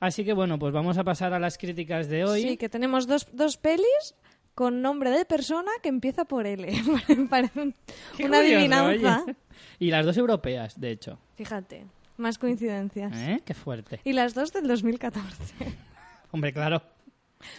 Así 0.00 0.24
que 0.24 0.32
bueno, 0.32 0.58
pues 0.58 0.72
vamos 0.72 0.98
a 0.98 1.04
pasar 1.04 1.32
a 1.32 1.38
las 1.38 1.58
críticas 1.58 2.08
de 2.08 2.24
hoy. 2.24 2.42
Sí, 2.42 2.56
que 2.56 2.68
tenemos 2.68 3.06
dos, 3.06 3.26
dos 3.32 3.56
pelis 3.58 4.14
con 4.54 4.80
nombre 4.82 5.10
de 5.10 5.24
persona 5.26 5.70
que 5.82 5.88
empieza 5.90 6.24
por 6.24 6.46
L. 6.46 6.66
Parece 7.30 7.60
un- 7.60 7.74
una 8.18 8.38
curioso, 8.38 8.38
adivinanza. 8.38 9.22
oye. 9.24 9.36
Y 9.78 9.90
las 9.90 10.04
dos 10.06 10.16
europeas, 10.16 10.78
de 10.80 10.90
hecho. 10.90 11.18
Fíjate, 11.34 11.86
más 12.16 12.38
coincidencias. 12.38 13.12
¿Eh? 13.14 13.42
Qué 13.44 13.52
fuerte. 13.54 14.00
Y 14.04 14.14
las 14.14 14.32
dos 14.34 14.52
del 14.52 14.66
2014. 14.68 15.54
Hombre, 16.32 16.52
claro. 16.52 16.82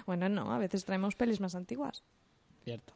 Bueno, 0.08 0.28
no, 0.30 0.52
a 0.52 0.58
veces 0.58 0.84
traemos 0.86 1.16
pelis 1.16 1.40
más 1.40 1.54
antiguas. 1.56 2.04
Cierto. 2.64 2.94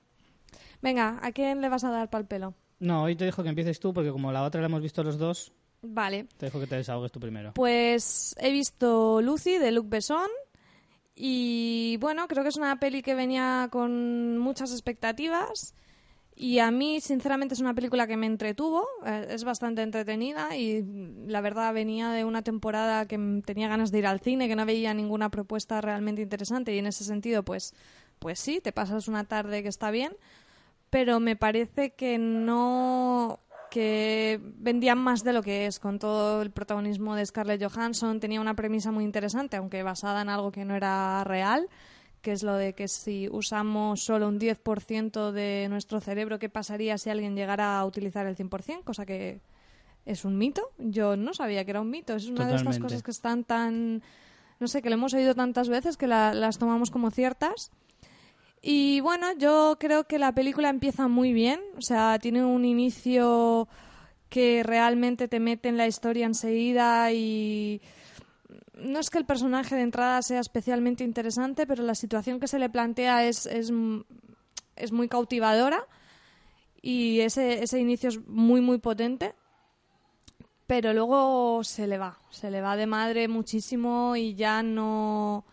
Venga, 0.82 1.20
¿a 1.22 1.32
quién 1.32 1.62
le 1.62 1.70
vas 1.70 1.84
a 1.84 1.90
dar 1.92 2.10
pal 2.10 2.26
pelo? 2.28 2.54
No, 2.80 3.04
hoy 3.04 3.16
te 3.16 3.26
dejo 3.26 3.44
que 3.44 3.50
empieces 3.50 3.80
tú 3.80 3.94
porque 3.94 4.12
como 4.12 4.32
la 4.32 4.44
otra 4.44 4.62
la 4.62 4.68
hemos 4.68 4.82
visto 4.82 5.04
los 5.04 5.18
dos, 5.18 5.52
Vale, 5.84 6.26
te 6.38 6.46
dejo 6.48 6.60
que 6.60 6.68
te 6.68 6.76
desahogues 6.76 7.12
tú 7.12 7.20
primero. 7.20 7.54
pues 7.54 8.36
he 8.40 8.52
visto 8.52 9.22
Lucy 9.22 9.58
de 9.58 9.72
Luc 9.72 9.88
Besson 9.90 10.30
y 11.16 11.98
bueno, 12.00 12.28
creo 12.28 12.44
que 12.44 12.50
es 12.50 12.58
una 12.58 12.80
peli 12.80 13.02
que 13.02 13.16
venía 13.16 13.68
con 13.72 14.38
muchas 14.38 14.72
expectativas 14.72 15.76
y 16.36 16.60
a 16.60 16.72
mí 16.72 17.02
sinceramente 17.02 17.54
es 17.54 17.60
una 17.60 17.74
película 17.76 18.08
que 18.08 18.18
me 18.18 18.26
entretuvo, 18.26 18.88
eh, 19.06 19.28
es 19.30 19.44
bastante 19.44 19.82
entretenida 19.84 20.56
y 20.56 20.84
la 21.28 21.42
verdad 21.42 21.74
venía 21.74 22.10
de 22.12 22.26
una 22.26 22.42
temporada 22.42 23.06
que 23.08 23.42
tenía 23.46 23.68
ganas 23.68 23.92
de 23.92 24.00
ir 24.00 24.08
al 24.08 24.22
cine, 24.22 24.48
que 24.48 24.56
no 24.56 24.66
veía 24.66 24.94
ninguna 24.94 25.30
propuesta 25.30 25.82
realmente 25.82 26.22
interesante 26.22 26.74
y 26.74 26.80
en 26.80 26.88
ese 26.88 27.04
sentido 27.04 27.44
pues 27.44 27.74
pues 28.20 28.40
sí, 28.40 28.62
te 28.62 28.72
pasas 28.72 29.08
una 29.08 29.24
tarde 29.24 29.64
que 29.64 29.70
está 29.70 29.90
bien, 29.90 30.16
pero 30.92 31.20
me 31.20 31.36
parece 31.36 31.94
que 31.96 32.20
no 32.20 33.40
que 33.72 34.40
vendían 34.58 34.98
más 34.98 35.24
de 35.24 35.32
lo 35.32 35.42
que 35.42 35.66
es 35.66 35.80
con 35.80 35.98
todo 35.98 36.42
el 36.42 36.52
protagonismo 36.52 37.16
de 37.16 37.26
Scarlett 37.26 37.64
Johansson. 37.64 38.20
Tenía 38.20 38.42
una 38.42 38.54
premisa 38.54 38.92
muy 38.92 39.06
interesante 39.06 39.56
aunque 39.56 39.82
basada 39.82 40.22
en 40.22 40.28
algo 40.30 40.52
que 40.52 40.66
no 40.66 40.76
era 40.76 41.24
real 41.24 41.70
que 42.22 42.34
es 42.34 42.44
lo 42.44 42.54
de 42.56 42.74
que 42.74 42.88
si 42.90 43.30
usamos 43.32 44.04
solo 44.04 44.28
un 44.28 44.40
10% 44.40 45.32
de 45.32 45.68
nuestro 45.70 46.00
cerebro 46.02 46.38
qué 46.38 46.50
pasaría 46.50 46.98
si 47.00 47.10
alguien 47.10 47.36
llegara 47.36 47.80
a 47.80 47.86
utilizar 47.86 48.28
el 48.28 48.36
100% 48.36 48.84
cosa 48.84 49.06
que 49.08 49.40
es 50.06 50.26
un 50.26 50.38
mito. 50.38 50.62
Yo 50.78 51.16
no 51.16 51.34
sabía 51.34 51.64
que 51.64 51.72
era 51.72 51.80
un 51.82 51.90
mito. 51.90 52.14
Es 52.16 52.28
una 52.28 52.46
de 52.48 52.56
estas 52.58 52.76
cosas 52.84 53.04
que 53.04 53.12
están 53.12 53.44
tan 53.46 54.04
no 54.60 54.68
sé 54.68 54.82
que 54.82 54.90
lo 54.90 54.96
hemos 54.96 55.14
oído 55.14 55.34
tantas 55.34 55.70
veces 55.70 55.96
que 55.98 56.06
la- 56.08 56.34
las 56.34 56.58
tomamos 56.60 56.92
como 56.92 57.10
ciertas 57.10 57.72
y 58.62 59.00
bueno, 59.02 59.28
yo 59.38 59.78
creo 59.80 60.04
que 60.06 60.20
la 60.20 60.34
película 60.34 60.70
empieza 60.70 61.08
muy 61.08 61.34
bien, 61.34 61.60
o 61.78 61.82
sea, 61.82 62.20
tiene 62.20 62.46
un 62.46 62.64
inicio 62.66 63.68
que 64.30 64.64
realmente 64.64 65.28
te 65.28 65.40
mete 65.40 65.70
en 65.70 65.78
la 65.78 65.88
historia 65.88 66.26
enseguida 66.26 67.12
y 67.12 67.82
no 68.76 69.00
es 69.00 69.10
que 69.10 69.18
el 69.18 69.26
personaje 69.26 69.76
de 69.76 69.82
entrada 69.82 70.22
sea 70.22 70.40
especialmente 70.40 71.04
interesante, 71.04 71.68
pero 71.68 71.84
la 71.84 71.96
situación 71.96 72.40
que 72.40 72.48
se 72.48 72.60
le 72.60 72.70
plantea 72.70 73.26
es, 73.26 73.46
es, 73.46 73.72
es 74.76 74.92
muy 74.92 75.08
cautivadora 75.08 75.86
y 76.82 77.20
ese, 77.22 77.64
ese 77.64 77.80
inicio 77.80 78.10
es 78.10 78.28
muy, 78.28 78.62
muy 78.62 78.80
potente. 78.80 79.36
Pero 80.66 80.94
luego 80.94 81.64
se 81.64 81.86
le 81.86 81.98
va, 81.98 82.18
se 82.30 82.50
le 82.50 82.62
va 82.62 82.78
de 82.78 82.88
madre 82.88 83.28
muchísimo 83.28 84.16
y 84.16 84.36
ya 84.36 84.64
no 84.64 85.44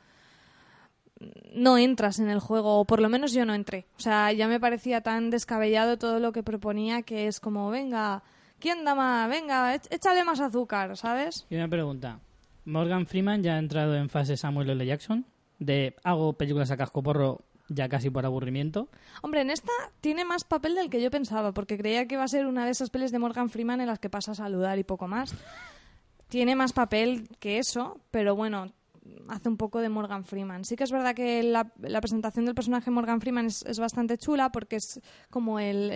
no 1.53 1.79
entras 1.79 2.19
en 2.19 2.29
el 2.31 2.39
juego, 2.41 2.79
o 2.81 2.85
por 2.85 3.01
lo 3.01 3.09
menos 3.09 3.33
yo 3.33 3.45
no 3.45 3.55
entré. 3.55 3.87
O 3.97 4.01
sea, 4.01 4.33
ya 4.33 4.47
me 4.49 4.61
parecía 4.61 5.01
tan 5.01 5.31
descabellado 5.31 5.99
todo 5.99 6.21
lo 6.21 6.33
que 6.33 6.43
proponía 6.43 7.03
que 7.03 7.27
es 7.27 7.41
como, 7.41 7.71
venga, 7.71 8.23
¿quién 8.61 8.85
da 8.85 8.95
más? 8.95 9.29
Venga, 9.29 9.75
éch- 9.75 9.89
échale 9.91 10.25
más 10.25 10.41
azúcar, 10.41 10.97
¿sabes? 10.97 11.47
Y 11.51 11.57
una 11.57 11.69
pregunta. 11.69 12.21
Morgan 12.65 13.07
Freeman 13.07 13.43
ya 13.43 13.55
ha 13.55 13.59
entrado 13.59 13.97
en 13.97 14.09
fase 14.11 14.37
Samuel 14.37 14.71
L. 14.71 14.85
Jackson 14.87 15.25
de 15.59 15.97
hago 16.05 16.35
películas 16.35 16.71
a 16.71 16.77
cascoporro 16.77 17.41
ya 17.71 17.89
casi 17.89 18.09
por 18.11 18.25
aburrimiento. 18.25 18.89
Hombre, 19.23 19.41
en 19.41 19.51
esta 19.51 19.73
tiene 20.01 20.25
más 20.25 20.45
papel 20.45 20.75
del 20.75 20.89
que 20.89 21.03
yo 21.03 21.11
pensaba, 21.11 21.53
porque 21.53 21.77
creía 21.77 22.07
que 22.07 22.15
iba 22.15 22.25
a 22.25 22.29
ser 22.29 22.47
una 22.47 22.65
de 22.65 22.71
esas 22.71 22.91
pelis 22.91 23.11
de 23.11 23.19
Morgan 23.19 23.51
Freeman 23.51 23.81
en 23.81 23.87
las 23.89 23.99
que 23.99 24.09
pasa 24.09 24.33
a 24.33 24.35
saludar 24.37 24.79
y 24.79 24.85
poco 24.85 25.09
más. 25.09 25.35
Tiene 26.29 26.55
más 26.57 26.73
papel 26.73 27.29
que 27.41 27.59
eso, 27.59 27.99
pero 28.11 28.37
bueno, 28.37 28.71
hace 29.29 29.49
un 29.49 29.57
poco 29.57 29.81
de 29.81 29.89
Morgan 29.89 30.25
Freeman. 30.25 30.65
Sí 30.65 30.77
que 30.77 30.85
es 30.85 30.91
verdad 30.93 31.15
que 31.15 31.43
la, 31.43 31.65
presentación 32.01 32.45
del 32.45 32.55
personaje 32.55 32.91
Morgan 32.91 33.21
Freeman 33.21 33.47
es, 33.47 33.79
bastante 33.79 34.19
chula 34.19 34.51
porque 34.53 34.77
es 34.77 35.01
como 35.31 35.59
el, 35.61 35.91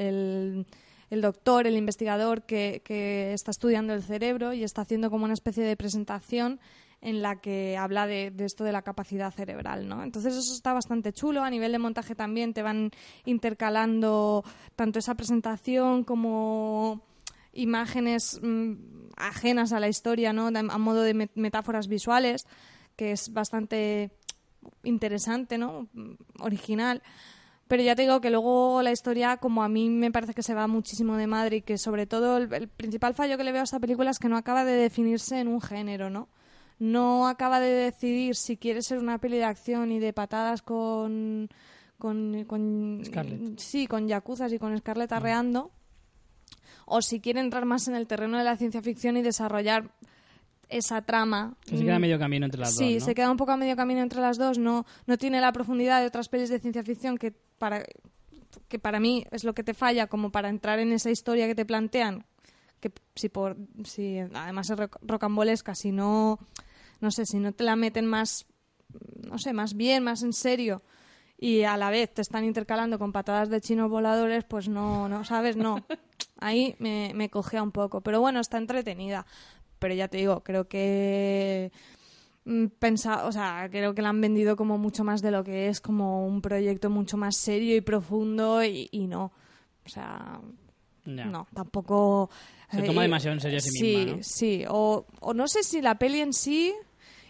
el- 1.11 1.21
doctor, 1.21 1.67
el 1.67 1.77
investigador 1.77 2.43
que, 2.45 2.83
que 2.85 3.33
está 3.35 3.51
estudiando 3.51 3.93
el 3.93 4.03
cerebro 4.03 4.53
y 4.55 4.65
está 4.65 4.83
haciendo 4.83 5.11
como 5.11 5.25
una 5.25 5.35
especie 5.35 5.63
de 5.63 5.77
presentación 5.77 6.59
en 7.03 7.21
la 7.21 7.41
que 7.41 7.77
habla 7.77 8.07
de, 8.07 8.33
esto 8.39 8.63
de 8.65 8.73
la 8.73 8.83
capacidad 8.83 9.31
cerebral, 9.33 9.89
¿no? 9.89 10.05
Entonces 10.05 10.35
eso 10.37 10.55
está 10.55 10.73
bastante 10.73 11.13
chulo. 11.13 11.43
A 11.43 11.51
nivel 11.51 11.73
de 11.73 11.79
montaje 11.79 12.15
también 12.15 12.55
te 12.55 12.63
van 12.63 12.93
intercalando 13.25 14.45
tanto 14.77 14.99
esa 15.01 15.15
presentación 15.15 16.05
como 16.05 17.03
imágenes 17.53 18.41
mm, 18.43 18.73
ajenas 19.17 19.73
a 19.73 19.81
la 19.81 19.89
historia, 19.89 20.33
¿no? 20.33 20.47
A 20.49 20.79
modo 20.79 21.03
de 21.03 21.15
met- 21.15 21.31
metáforas 21.35 21.89
visuales, 21.89 22.47
que 22.97 23.13
es 23.13 23.33
bastante 23.33 24.11
interesante, 24.85 25.59
¿no? 25.59 25.89
Mm, 25.93 26.13
Original. 26.41 27.03
Pero 27.69 27.83
ya 27.83 27.95
te 27.95 28.03
digo 28.03 28.21
que 28.21 28.31
luego 28.31 28.83
la 28.83 28.93
historia, 28.93 29.39
como 29.39 29.63
a 29.63 29.69
mí 29.69 29.89
me 29.89 30.11
parece 30.11 30.35
que 30.35 30.43
se 30.43 30.53
va 30.55 30.67
muchísimo 30.67 31.17
de 31.17 31.27
madre 31.27 31.57
y 31.57 31.63
que 31.63 31.79
sobre 31.79 32.07
todo 32.07 32.37
el, 32.37 32.53
el 32.53 32.69
principal 32.69 33.15
fallo 33.15 33.39
que 33.39 33.45
le 33.45 33.53
veo 33.53 33.63
a 33.63 33.65
esta 33.65 33.81
película 33.81 34.11
es 34.11 34.19
que 34.19 34.29
no 34.29 34.37
acaba 34.37 34.65
de 34.65 34.73
definirse 34.73 35.41
en 35.41 35.49
un 35.49 35.61
género, 35.61 36.11
¿no? 36.11 36.29
No 36.79 37.29
acaba 37.29 37.61
de 37.61 37.71
decidir 37.71 38.35
si 38.35 38.57
quiere 38.57 38.83
ser 38.83 38.99
una 38.99 39.19
peli 39.19 39.39
de 39.39 39.45
acción 39.45 39.93
y 39.93 40.01
de 40.01 40.13
patadas 40.13 40.63
con... 40.63 41.49
con, 41.97 42.45
con 42.45 43.03
Scarlett. 43.07 43.59
Sí, 43.59 43.87
con 43.87 44.09
yacuzas 44.09 44.53
y 44.53 44.59
con 44.59 44.77
Scarlett 44.77 45.13
arreando. 45.13 45.71
O 46.85 47.01
si 47.01 47.21
quiere 47.21 47.41
entrar 47.41 47.65
más 47.65 47.87
en 47.89 47.95
el 47.95 48.07
terreno 48.07 48.37
de 48.37 48.45
la 48.45 48.57
ciencia 48.57 48.83
ficción 48.83 49.17
y 49.17 49.23
desarrollar 49.23 49.93
esa 50.73 51.03
trama. 51.03 51.55
Que 51.65 51.77
se 51.77 51.85
queda 51.85 51.99
Mm, 51.99 52.03
medio 52.03 52.19
camino 52.19 52.45
entre 52.47 52.61
las 52.61 52.75
sí, 52.75 52.95
dos, 52.95 53.01
¿no? 53.03 53.07
se 53.07 53.15
queda 53.15 53.31
un 53.31 53.37
poco 53.37 53.53
a 53.53 53.57
medio 53.57 53.77
camino 53.77 54.01
entre 54.01 54.21
las 54.21 54.39
dos. 54.39 54.59
No, 54.59 54.85
no 55.07 55.19
tiene 55.19 55.41
la 55.41 55.53
profundidad 55.53 56.01
de 56.01 56.07
otras 56.07 56.29
pelis 56.29 56.49
de 56.51 56.59
ciencia 56.59 56.83
ficción 56.83 57.19
que 57.19 57.33
para, 57.59 57.85
que 58.69 58.79
para 58.79 59.01
mí 59.01 59.25
es 59.31 59.45
lo 59.45 59.55
que 59.55 59.63
te 59.65 59.75
falla 59.75 60.07
como 60.07 60.31
para 60.31 60.49
entrar 60.49 60.79
en 60.79 60.93
esa 60.93 61.11
historia 61.11 61.47
que 61.47 61.55
te 61.55 61.65
plantean. 61.65 62.25
Que 62.81 62.91
si 63.15 63.29
por 63.29 63.57
si 63.85 64.19
además 64.19 64.69
es 64.71 64.77
roc- 64.79 64.99
rocambolesca, 65.03 65.75
si 65.75 65.93
no, 65.93 66.39
no 67.01 67.11
sé, 67.11 67.27
si 67.27 67.39
no 67.39 67.53
te 67.53 67.63
la 67.65 67.77
meten 67.77 68.07
más, 68.07 68.47
no 69.25 69.39
sé, 69.39 69.53
más 69.53 69.75
bien, 69.75 70.03
más 70.03 70.23
en 70.23 70.33
serio 70.33 70.83
y 71.39 71.63
a 71.65 71.77
la 71.77 71.91
vez 71.91 72.13
te 72.15 72.23
están 72.23 72.45
intercalando 72.45 72.99
con 73.01 73.11
patadas 73.11 73.49
de 73.51 73.61
chinos 73.61 73.91
voladores, 73.91 74.45
pues 74.45 74.69
no, 74.69 75.09
no, 75.09 75.25
¿sabes? 75.25 75.57
No. 75.57 75.85
Ahí 76.39 76.77
me, 76.79 77.13
me 77.15 77.31
cogea 77.31 77.63
un 77.63 77.73
poco. 77.73 78.01
Pero 78.01 78.21
bueno, 78.21 78.39
está 78.41 78.59
entretenida. 78.59 79.27
Pero 79.83 79.95
ya 79.95 80.07
te 80.09 80.17
digo, 80.19 80.43
creo 80.45 80.69
que 80.69 81.73
mm, 82.45 82.67
pensa, 82.79 83.27
o 83.27 83.33
sea, 83.33 83.69
creo 83.71 83.95
que 83.95 84.01
la 84.01 84.11
han 84.11 84.21
vendido 84.21 84.55
como 84.57 84.79
mucho 84.79 85.03
más 85.03 85.21
de 85.21 85.33
lo 85.33 85.43
que 85.43 85.67
es, 85.69 85.81
como 85.81 86.25
un 86.25 86.41
proyecto 86.41 86.89
mucho 86.89 87.17
más 87.17 87.37
serio 87.37 87.75
y 87.77 87.81
profundo 87.81 88.63
y, 88.65 88.89
y 88.93 89.09
no. 89.09 89.33
O 89.85 89.89
sea, 89.89 90.41
no, 91.05 91.49
tampoco... 91.53 92.31
Se 92.71 92.81
eh, 92.81 92.87
toma 92.87 93.03
y- 93.03 93.07
demasiado 93.07 93.35
en 93.35 93.41
serio 93.41 93.59
a 93.59 93.61
sí 93.61 93.71
sí, 93.71 93.83
misma, 93.83 94.17
¿no? 94.17 94.23
Sí, 94.23 94.65
o, 94.69 95.05
o 95.21 95.35
no 95.35 95.49
sé 95.49 95.65
si 95.65 95.83
la 95.83 95.97
peli 95.99 96.21
en 96.21 96.33
sí 96.33 96.73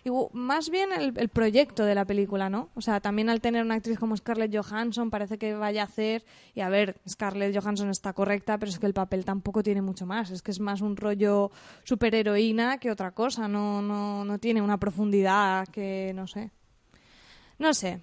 Igu- 0.05 0.31
más 0.33 0.69
bien 0.69 0.91
el, 0.93 1.13
el 1.17 1.29
proyecto 1.29 1.85
de 1.85 1.95
la 1.95 2.05
película, 2.05 2.51
¿no? 2.51 2.71
O 2.75 2.81
sea, 2.81 3.01
también 3.01 3.31
al 3.31 3.41
tener 3.41 3.65
una 3.65 3.77
actriz 3.77 3.99
como 3.99 4.17
Scarlett 4.17 4.53
Johansson 4.53 5.11
parece 5.11 5.39
que 5.39 5.55
vaya 5.55 5.83
a 5.83 5.85
hacer... 5.85 6.25
Y 6.55 6.61
a 6.61 6.69
ver, 6.69 7.01
Scarlett 7.09 7.57
Johansson 7.57 7.89
está 7.89 8.13
correcta, 8.13 8.59
pero 8.59 8.71
es 8.71 8.79
que 8.81 8.87
el 8.87 8.95
papel 8.95 9.25
tampoco 9.25 9.63
tiene 9.63 9.81
mucho 9.81 10.05
más. 10.05 10.31
Es 10.31 10.43
que 10.43 10.51
es 10.51 10.59
más 10.59 10.81
un 10.81 10.97
rollo 10.97 11.53
superheroína 11.85 12.79
que 12.79 12.91
otra 12.91 13.13
cosa. 13.13 13.47
No, 13.47 13.81
no, 13.81 14.25
no 14.25 14.39
tiene 14.39 14.61
una 14.61 14.79
profundidad 14.79 15.69
que, 15.69 16.13
no 16.15 16.27
sé. 16.27 16.51
No 17.61 17.73
sé. 17.73 18.01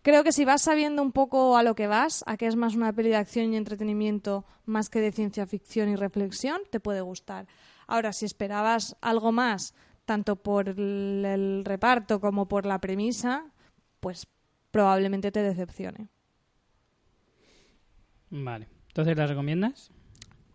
Creo 0.00 0.24
que 0.24 0.32
si 0.32 0.44
vas 0.44 0.62
sabiendo 0.62 1.02
un 1.02 1.12
poco 1.12 1.56
a 1.56 1.62
lo 1.62 1.74
que 1.74 1.86
vas, 1.86 2.24
a 2.26 2.36
que 2.36 2.46
es 2.46 2.56
más 2.56 2.74
una 2.74 2.92
peli 2.92 3.10
de 3.10 3.16
acción 3.16 3.52
y 3.52 3.56
entretenimiento 3.56 4.44
más 4.64 4.88
que 4.88 5.00
de 5.00 5.12
ciencia 5.12 5.46
ficción 5.46 5.88
y 5.90 5.96
reflexión, 5.96 6.60
te 6.70 6.80
puede 6.80 7.02
gustar. 7.02 7.46
Ahora, 7.86 8.12
si 8.12 8.24
esperabas 8.24 8.96
algo 9.00 9.32
más, 9.32 9.74
tanto 10.04 10.36
por 10.36 10.68
el, 10.68 11.24
el 11.24 11.64
reparto 11.64 12.20
como 12.20 12.46
por 12.46 12.66
la 12.66 12.80
premisa, 12.80 13.46
pues 14.00 14.26
probablemente 14.70 15.30
te 15.30 15.42
decepcione. 15.42 16.08
Vale. 18.30 18.68
Entonces, 18.88 19.16
¿la 19.16 19.26
recomiendas? 19.26 19.90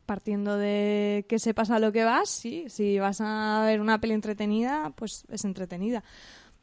Partiendo 0.06 0.58
de 0.58 1.26
que 1.30 1.40
sepas 1.40 1.72
a 1.72 1.80
lo 1.80 1.92
que 1.92 2.04
vas, 2.04 2.30
sí. 2.30 2.66
Si 2.68 3.00
vas 3.00 3.22
a 3.22 3.64
ver 3.66 3.80
una 3.80 4.02
peli 4.02 4.14
entretenida, 4.14 4.92
pues 4.96 5.26
es 5.30 5.46
entretenida. 5.46 6.04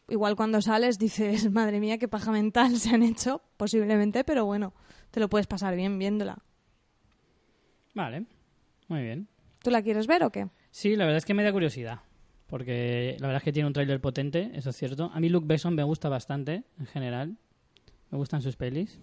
Igual 0.09 0.37
cuando 0.37 0.61
sales 0.63 0.99
dices, 0.99 1.51
madre 1.53 1.81
mía, 1.81 1.99
qué 1.99 2.09
paja 2.09 2.31
mental 2.31 2.77
se 2.79 2.95
han 2.95 3.03
hecho, 3.03 3.43
posiblemente, 3.57 4.25
pero 4.25 4.45
bueno, 4.45 4.75
te 5.11 5.21
lo 5.21 5.29
puedes 5.29 5.47
pasar 5.47 5.75
bien 5.77 5.99
viéndola. 5.99 6.39
Vale. 7.95 8.27
Muy 8.89 9.03
bien. 9.03 9.29
¿Tú 9.63 9.71
la 9.71 9.83
quieres 9.83 10.07
ver 10.07 10.23
o 10.25 10.31
qué? 10.31 10.49
Sí, 10.71 10.95
la 10.95 11.05
verdad 11.05 11.19
es 11.19 11.25
que 11.25 11.35
me 11.35 11.43
da 11.43 11.53
curiosidad. 11.53 12.01
Porque 12.47 13.17
la 13.19 13.27
verdad 13.27 13.43
es 13.43 13.45
que 13.45 13.53
tiene 13.53 13.67
un 13.67 13.73
tráiler 13.73 14.01
potente, 14.01 14.51
eso 14.55 14.71
es 14.71 14.77
cierto. 14.77 15.11
A 15.13 15.21
mí 15.21 15.29
Luke 15.29 15.47
Besson 15.47 15.75
me 15.75 15.83
gusta 15.83 16.09
bastante, 16.09 16.63
en 16.79 16.87
general. 16.87 17.37
Me 18.11 18.19
gustan 18.19 18.41
sus 18.41 18.57
pelis. 18.57 19.01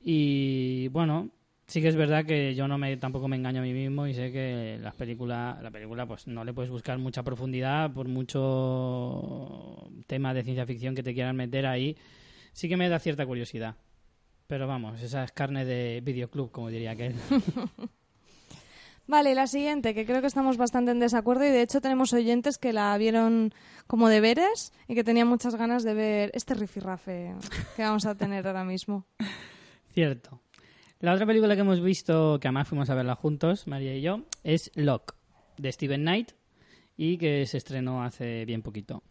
Y 0.00 0.88
bueno, 0.88 1.30
sí 1.66 1.82
que 1.82 1.88
es 1.88 1.96
verdad 1.96 2.24
que 2.24 2.54
yo 2.54 2.68
no 2.68 2.78
me 2.78 2.96
tampoco 2.96 3.28
me 3.28 3.36
engaño 3.36 3.60
a 3.60 3.64
mí 3.64 3.72
mismo 3.72 4.06
y 4.06 4.14
sé 4.14 4.32
que 4.32 4.78
las 4.80 4.94
películas, 4.94 5.62
la 5.62 5.70
película 5.70 6.06
pues 6.06 6.26
no 6.26 6.44
le 6.44 6.52
puedes 6.52 6.70
buscar 6.70 6.98
mucha 6.98 7.22
profundidad 7.22 7.92
por 7.92 8.08
mucho 8.08 9.90
tema 10.06 10.34
de 10.34 10.42
ciencia 10.42 10.66
ficción 10.66 10.94
que 10.94 11.02
te 11.02 11.14
quieran 11.14 11.36
meter 11.36 11.66
ahí. 11.66 11.96
Sí 12.52 12.68
que 12.68 12.76
me 12.76 12.88
da 12.88 12.98
cierta 12.98 13.26
curiosidad. 13.26 13.76
Pero 14.46 14.66
vamos, 14.66 15.00
esa 15.02 15.24
es 15.24 15.32
carne 15.32 15.64
de 15.64 16.02
videoclub, 16.04 16.50
como 16.50 16.68
diría 16.68 16.92
aquel. 16.92 17.14
Vale, 19.06 19.34
la 19.34 19.46
siguiente, 19.46 19.94
que 19.94 20.06
creo 20.06 20.22
que 20.22 20.26
estamos 20.26 20.56
bastante 20.56 20.90
en 20.90 20.98
desacuerdo 20.98 21.44
y 21.44 21.50
de 21.50 21.60
hecho 21.60 21.82
tenemos 21.82 22.12
oyentes 22.14 22.56
que 22.56 22.72
la 22.72 22.96
vieron 22.96 23.52
como 23.86 24.08
deberes 24.08 24.72
y 24.88 24.94
que 24.94 25.04
tenían 25.04 25.28
muchas 25.28 25.56
ganas 25.56 25.82
de 25.82 25.92
ver 25.92 26.30
este 26.32 26.54
rifirrafe 26.54 27.34
que 27.76 27.82
vamos 27.82 28.06
a 28.06 28.14
tener 28.14 28.46
ahora 28.46 28.64
mismo. 28.64 29.04
Cierto. 29.92 30.40
La 31.00 31.12
otra 31.12 31.26
película 31.26 31.54
que 31.54 31.60
hemos 31.60 31.82
visto, 31.82 32.40
que 32.40 32.48
además 32.48 32.66
fuimos 32.66 32.88
a 32.88 32.94
verla 32.94 33.14
juntos, 33.14 33.66
María 33.66 33.94
y 33.94 34.00
yo, 34.00 34.22
es 34.42 34.70
Lock, 34.74 35.14
de 35.58 35.70
Steven 35.70 36.00
Knight, 36.00 36.32
y 36.96 37.18
que 37.18 37.44
se 37.44 37.58
estrenó 37.58 38.02
hace 38.02 38.46
bien 38.46 38.62
poquito. 38.62 39.02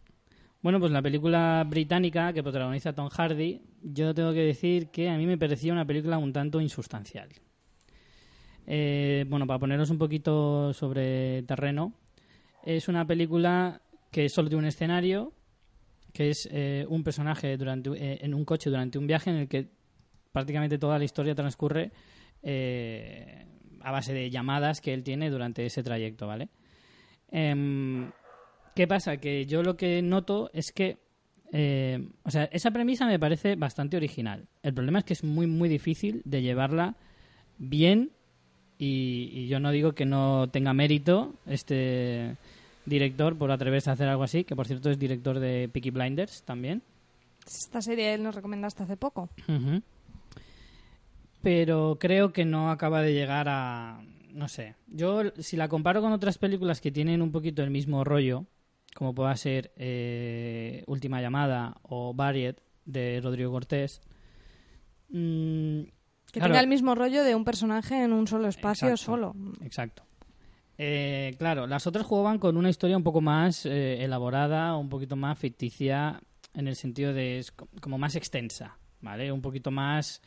Bueno, 0.60 0.80
pues 0.80 0.90
la 0.90 1.02
película 1.02 1.62
británica 1.64 2.32
que 2.32 2.42
protagoniza 2.42 2.94
Tom 2.94 3.10
Hardy, 3.10 3.60
yo 3.82 4.12
tengo 4.12 4.32
que 4.32 4.40
decir 4.40 4.88
que 4.88 5.08
a 5.08 5.16
mí 5.16 5.26
me 5.26 5.38
parecía 5.38 5.72
una 5.72 5.84
película 5.84 6.18
un 6.18 6.32
tanto 6.32 6.60
insustancial. 6.60 7.28
Eh, 8.66 9.24
bueno, 9.28 9.46
para 9.46 9.58
ponernos 9.58 9.90
un 9.90 9.98
poquito 9.98 10.72
sobre 10.72 11.42
terreno, 11.42 11.92
es 12.64 12.88
una 12.88 13.06
película 13.06 13.82
que 14.10 14.28
solo 14.28 14.48
tiene 14.48 14.62
un 14.62 14.68
escenario, 14.68 15.32
que 16.12 16.30
es 16.30 16.48
eh, 16.50 16.86
un 16.88 17.04
personaje 17.04 17.56
durante, 17.56 17.90
eh, 17.90 18.18
en 18.22 18.34
un 18.34 18.44
coche 18.44 18.70
durante 18.70 18.98
un 18.98 19.06
viaje 19.06 19.30
en 19.30 19.36
el 19.36 19.48
que 19.48 19.68
prácticamente 20.32 20.78
toda 20.78 20.98
la 20.98 21.04
historia 21.04 21.34
transcurre 21.34 21.92
a 23.80 23.90
base 23.90 24.12
de 24.12 24.28
llamadas 24.28 24.82
que 24.82 24.92
él 24.92 25.02
tiene 25.02 25.30
durante 25.30 25.64
ese 25.64 25.82
trayecto, 25.82 26.26
¿vale? 26.26 26.50
Em, 27.30 28.10
¿Qué 28.74 28.86
pasa? 28.86 29.16
Que 29.16 29.46
yo 29.46 29.62
lo 29.62 29.78
que 29.78 30.02
noto 30.02 30.50
es 30.52 30.70
que, 30.70 30.98
o 32.22 32.30
sea, 32.30 32.44
esa 32.52 32.70
premisa 32.70 33.06
me 33.06 33.18
parece 33.18 33.56
bastante 33.56 33.96
original. 33.96 34.46
El 34.62 34.74
problema 34.74 34.98
es 34.98 35.04
que 35.06 35.14
es 35.14 35.24
muy, 35.24 35.46
muy 35.46 35.70
difícil 35.70 36.20
de 36.26 36.42
llevarla 36.42 36.96
bien 37.56 38.10
y, 38.78 39.30
y 39.32 39.48
yo 39.48 39.60
no 39.60 39.70
digo 39.70 39.92
que 39.92 40.04
no 40.04 40.48
tenga 40.50 40.72
mérito 40.72 41.34
este 41.46 42.36
director 42.86 43.36
por 43.36 43.50
atreverse 43.50 43.90
a 43.90 43.94
hacer 43.94 44.08
algo 44.08 44.22
así, 44.22 44.44
que 44.44 44.56
por 44.56 44.66
cierto 44.66 44.90
es 44.90 44.98
director 44.98 45.38
de 45.38 45.68
Peaky 45.72 45.90
Blinders 45.90 46.42
también. 46.42 46.82
Esta 47.46 47.82
serie 47.82 48.14
él 48.14 48.22
nos 48.22 48.34
recomendaste 48.34 48.82
hace 48.82 48.96
poco. 48.96 49.28
Pero 51.42 51.98
creo 52.00 52.32
que 52.32 52.44
no 52.44 52.70
acaba 52.70 53.02
de 53.02 53.12
llegar 53.12 53.48
a... 53.48 54.02
No 54.32 54.48
sé. 54.48 54.74
Yo, 54.88 55.22
si 55.38 55.56
la 55.56 55.68
comparo 55.68 56.00
con 56.00 56.12
otras 56.12 56.38
películas 56.38 56.80
que 56.80 56.90
tienen 56.90 57.22
un 57.22 57.30
poquito 57.30 57.62
el 57.62 57.70
mismo 57.70 58.02
rollo, 58.02 58.46
como 58.94 59.14
pueda 59.14 59.36
ser 59.36 59.70
eh, 59.76 60.82
Última 60.86 61.20
Llamada 61.20 61.76
o 61.82 62.14
Variet 62.14 62.60
de 62.84 63.20
Rodrigo 63.22 63.52
Cortés, 63.52 64.00
mm, 65.10 65.82
Que 66.34 66.40
claro, 66.40 66.52
tenga 66.52 66.60
el 66.60 66.68
mismo 66.68 66.94
rollo 66.94 67.24
de 67.24 67.34
un 67.34 67.44
personaje 67.44 68.02
en 68.02 68.12
un 68.12 68.26
solo 68.26 68.48
espacio 68.48 68.88
Exacto. 68.88 69.04
solo. 69.12 69.34
Exacto. 69.62 70.02
Eh, 70.76 71.34
claro, 71.38 71.66
las 71.66 71.86
otras 71.86 72.04
jugaban 72.04 72.38
con 72.38 72.56
una 72.56 72.68
historia 72.68 72.96
un 72.96 73.04
poco 73.04 73.20
más 73.20 73.64
eh, 73.64 74.02
elaborada, 74.04 74.76
un 74.76 74.88
poquito 74.88 75.14
más 75.16 75.38
ficticia, 75.38 76.20
en 76.52 76.66
el 76.68 76.74
sentido 76.76 77.12
de 77.12 77.38
es 77.38 77.52
co- 77.52 77.68
como 77.80 77.96
más 77.96 78.16
extensa, 78.16 78.76
¿vale? 79.00 79.30
Un 79.30 79.40
poquito 79.40 79.70
más... 79.70 80.20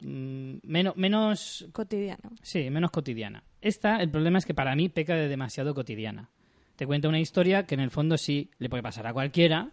mm, 0.00 0.58
menos, 0.62 0.96
menos 0.96 1.66
Cotidiano. 1.72 2.30
Sí, 2.42 2.70
menos 2.70 2.90
cotidiana. 2.92 3.42
Esta, 3.60 3.96
el 4.00 4.10
problema 4.10 4.38
es 4.38 4.46
que 4.46 4.54
para 4.54 4.74
mí 4.76 4.88
peca 4.88 5.14
de 5.16 5.26
demasiado 5.28 5.74
cotidiana. 5.74 6.30
Te 6.76 6.86
cuenta 6.86 7.08
una 7.08 7.18
historia 7.18 7.66
que 7.66 7.74
en 7.74 7.80
el 7.80 7.90
fondo 7.90 8.16
sí 8.16 8.50
le 8.58 8.68
puede 8.68 8.84
pasar 8.84 9.08
a 9.08 9.12
cualquiera, 9.12 9.72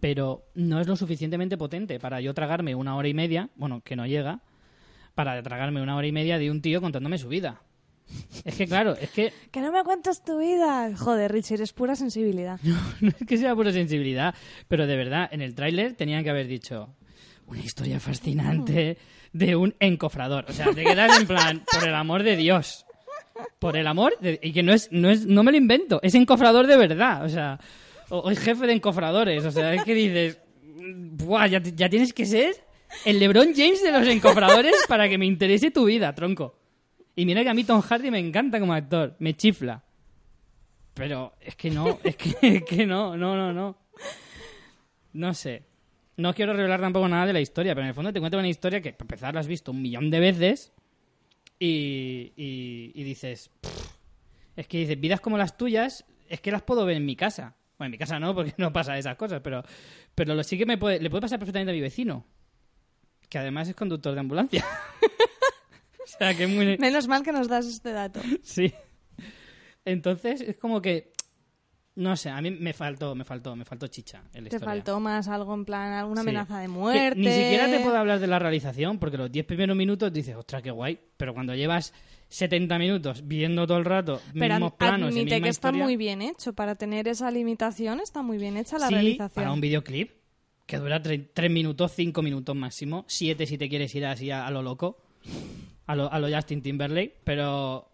pero 0.00 0.44
no 0.54 0.80
es 0.80 0.86
lo 0.86 0.96
suficientemente 0.96 1.56
potente 1.56 1.98
para 2.00 2.20
yo 2.20 2.34
tragarme 2.34 2.74
una 2.74 2.96
hora 2.96 3.08
y 3.08 3.14
media, 3.14 3.50
bueno, 3.56 3.82
que 3.84 3.96
no 3.96 4.06
llega, 4.06 4.40
para 5.14 5.40
tragarme 5.42 5.82
una 5.82 5.96
hora 5.96 6.06
y 6.06 6.12
media 6.12 6.38
de 6.38 6.50
un 6.50 6.62
tío 6.62 6.80
contándome 6.80 7.18
su 7.18 7.28
vida. 7.28 7.60
Es 8.44 8.56
que 8.56 8.66
claro, 8.66 8.96
es 9.00 9.10
que 9.10 9.32
Que 9.52 9.60
no 9.60 9.70
me 9.70 9.84
cuentas 9.84 10.24
tu 10.24 10.38
vida. 10.38 10.90
Joder, 10.96 11.30
Richie, 11.30 11.54
eres 11.54 11.72
pura 11.72 11.94
sensibilidad. 11.94 12.58
no 13.00 13.08
es 13.08 13.26
que 13.26 13.36
sea 13.36 13.54
pura 13.54 13.70
sensibilidad, 13.72 14.34
pero 14.66 14.86
de 14.86 14.96
verdad, 14.96 15.28
en 15.30 15.42
el 15.42 15.54
tráiler 15.54 15.94
tenían 15.94 16.24
que 16.24 16.30
haber 16.30 16.46
dicho 16.48 16.94
una 17.46 17.60
historia 17.60 18.00
fascinante 18.00 18.96
de 19.32 19.56
un 19.56 19.74
encofrador. 19.80 20.44
O 20.48 20.52
sea, 20.52 20.72
te 20.72 20.82
quedas 20.84 21.20
en 21.20 21.26
plan, 21.26 21.64
por 21.70 21.86
el 21.88 21.94
amor 21.94 22.22
de 22.22 22.36
Dios. 22.36 22.84
Por 23.58 23.76
el 23.76 23.86
amor 23.86 24.16
de- 24.20 24.38
y 24.42 24.52
que 24.52 24.62
no 24.62 24.72
es, 24.72 24.88
no 24.92 25.08
es, 25.10 25.26
no 25.26 25.42
me 25.42 25.50
lo 25.52 25.56
invento, 25.56 26.00
es 26.02 26.14
encofrador 26.14 26.66
de 26.66 26.76
verdad. 26.76 27.24
O 27.24 27.28
sea, 27.28 27.58
o, 28.10 28.30
es 28.30 28.38
jefe 28.38 28.66
de 28.66 28.74
encofradores. 28.74 29.44
O 29.44 29.50
sea, 29.50 29.74
es 29.74 29.84
que 29.84 29.94
dices, 29.94 30.38
Buah, 30.64 31.46
ya, 31.46 31.60
tienes 31.88 32.12
que 32.12 32.26
ser 32.26 32.54
el 33.04 33.18
LeBron 33.18 33.54
James 33.54 33.82
de 33.82 33.92
los 33.92 34.06
encofradores 34.06 34.74
para 34.88 35.08
que 35.08 35.16
me 35.18 35.26
interese 35.26 35.70
tu 35.70 35.84
vida, 35.84 36.14
tronco. 36.14 36.58
Y 37.16 37.24
mira 37.26 37.42
que 37.42 37.48
a 37.50 37.54
mí 37.54 37.64
Tom 37.64 37.80
Hardy 37.80 38.10
me 38.10 38.18
encanta 38.18 38.60
como 38.60 38.72
actor, 38.72 39.16
me 39.18 39.34
chifla. 39.36 39.82
Pero 40.94 41.34
es 41.40 41.54
que 41.56 41.70
no, 41.70 41.98
es 42.04 42.16
que, 42.16 42.86
no, 42.86 43.16
no, 43.16 43.36
no, 43.36 43.52
no. 43.52 43.78
No 45.12 45.34
sé. 45.34 45.64
No 46.16 46.34
quiero 46.34 46.52
revelar 46.52 46.80
tampoco 46.80 47.08
nada 47.08 47.26
de 47.26 47.32
la 47.32 47.40
historia, 47.40 47.74
pero 47.74 47.82
en 47.84 47.88
el 47.88 47.94
fondo 47.94 48.12
te 48.12 48.20
cuento 48.20 48.38
una 48.38 48.48
historia 48.48 48.80
que, 48.80 48.92
para 48.92 49.04
empezar, 49.04 49.34
la 49.34 49.40
has 49.40 49.46
visto 49.46 49.70
un 49.70 49.80
millón 49.80 50.10
de 50.10 50.20
veces 50.20 50.72
y, 51.58 52.32
y- 52.36 53.02
dices... 53.04 53.50
Es 54.56 54.66
que 54.66 54.78
dices, 54.78 55.00
vidas 55.00 55.20
como 55.20 55.38
las 55.38 55.56
tuyas, 55.56 56.04
es 56.28 56.40
que 56.40 56.50
las 56.50 56.62
puedo 56.62 56.84
ver 56.84 56.96
en 56.96 57.06
mi 57.06 57.16
casa. 57.16 57.54
Bueno, 57.80 57.86
en 57.86 57.92
mi 57.92 57.98
casa 57.98 58.20
no, 58.20 58.34
porque 58.34 58.52
no 58.58 58.70
pasa 58.74 58.98
esas 58.98 59.16
cosas, 59.16 59.40
pero, 59.42 59.62
pero 60.14 60.34
lo 60.34 60.42
sí 60.42 60.58
que 60.58 60.66
me 60.66 60.76
puede, 60.76 61.00
le 61.00 61.08
puede 61.08 61.22
pasar 61.22 61.38
perfectamente 61.38 61.70
a 61.70 61.74
mi 61.74 61.80
vecino, 61.80 62.26
que 63.30 63.38
además 63.38 63.68
es 63.68 63.74
conductor 63.74 64.12
de 64.12 64.20
ambulancia. 64.20 64.62
o 66.04 66.06
sea, 66.18 66.36
que 66.36 66.44
es 66.44 66.50
muy... 66.50 66.76
Menos 66.76 67.08
mal 67.08 67.22
que 67.22 67.32
nos 67.32 67.48
das 67.48 67.64
este 67.64 67.92
dato. 67.92 68.20
Sí. 68.42 68.74
Entonces, 69.86 70.42
es 70.42 70.58
como 70.58 70.82
que. 70.82 71.12
No 71.94 72.16
sé, 72.16 72.28
a 72.30 72.40
mí 72.42 72.50
me 72.50 72.72
faltó, 72.74 73.14
me 73.14 73.24
faltó, 73.24 73.56
me 73.56 73.64
faltó 73.64 73.86
chicha 73.88 74.18
en 74.34 74.44
la 74.44 74.50
Te 74.50 74.56
historia. 74.56 74.74
faltó 74.74 75.00
más 75.00 75.26
algo 75.28 75.54
en 75.54 75.64
plan, 75.64 75.92
alguna 75.92 76.20
Sí. 76.22 76.28
amenaza 76.28 76.58
de 76.58 76.64
Que 76.66 76.68
muerte. 76.68 77.18
Ni 77.18 77.30
siquiera 77.32 77.66
te 77.66 77.80
puedo 77.80 77.96
hablar 77.96 78.20
de 78.20 78.26
la 78.26 78.38
realización, 78.38 78.98
porque 78.98 79.16
los 79.16 79.32
10 79.32 79.44
primeros 79.46 79.74
minutos 79.76 80.12
dices, 80.12 80.36
ostras, 80.36 80.62
qué 80.62 80.70
guay. 80.70 81.00
Pero 81.16 81.32
cuando 81.34 81.54
llevas 81.54 81.92
70 82.30 82.78
minutos 82.78 83.26
viendo 83.26 83.66
todo 83.66 83.78
el 83.78 83.84
rato 83.84 84.20
Pero 84.32 84.54
mismos 84.54 84.72
planos 84.74 85.14
y 85.14 85.18
admite 85.18 85.34
misma 85.34 85.44
que 85.44 85.48
está 85.50 85.72
muy 85.72 85.96
bien 85.96 86.22
hecho. 86.22 86.54
Para 86.54 86.76
tener 86.76 87.08
esa 87.08 87.30
limitación 87.30 88.00
está 88.00 88.22
muy 88.22 88.38
bien 88.38 88.56
hecha 88.56 88.78
la 88.78 88.88
sí, 88.88 88.94
realización. 88.94 89.30
para 89.34 89.52
un 89.52 89.60
videoclip 89.60 90.12
que 90.64 90.78
dura 90.78 91.02
3 91.02 91.50
minutos, 91.50 91.92
5 91.96 92.22
minutos 92.22 92.54
máximo, 92.54 93.04
7 93.08 93.44
si 93.44 93.58
te 93.58 93.68
quieres 93.68 93.92
ir 93.96 94.06
así 94.06 94.30
a, 94.30 94.46
a 94.46 94.50
lo 94.52 94.62
loco, 94.62 95.02
a 95.86 95.96
lo, 95.96 96.10
a 96.12 96.18
lo 96.20 96.34
Justin 96.34 96.62
Timberlake, 96.62 97.16
pero, 97.24 97.90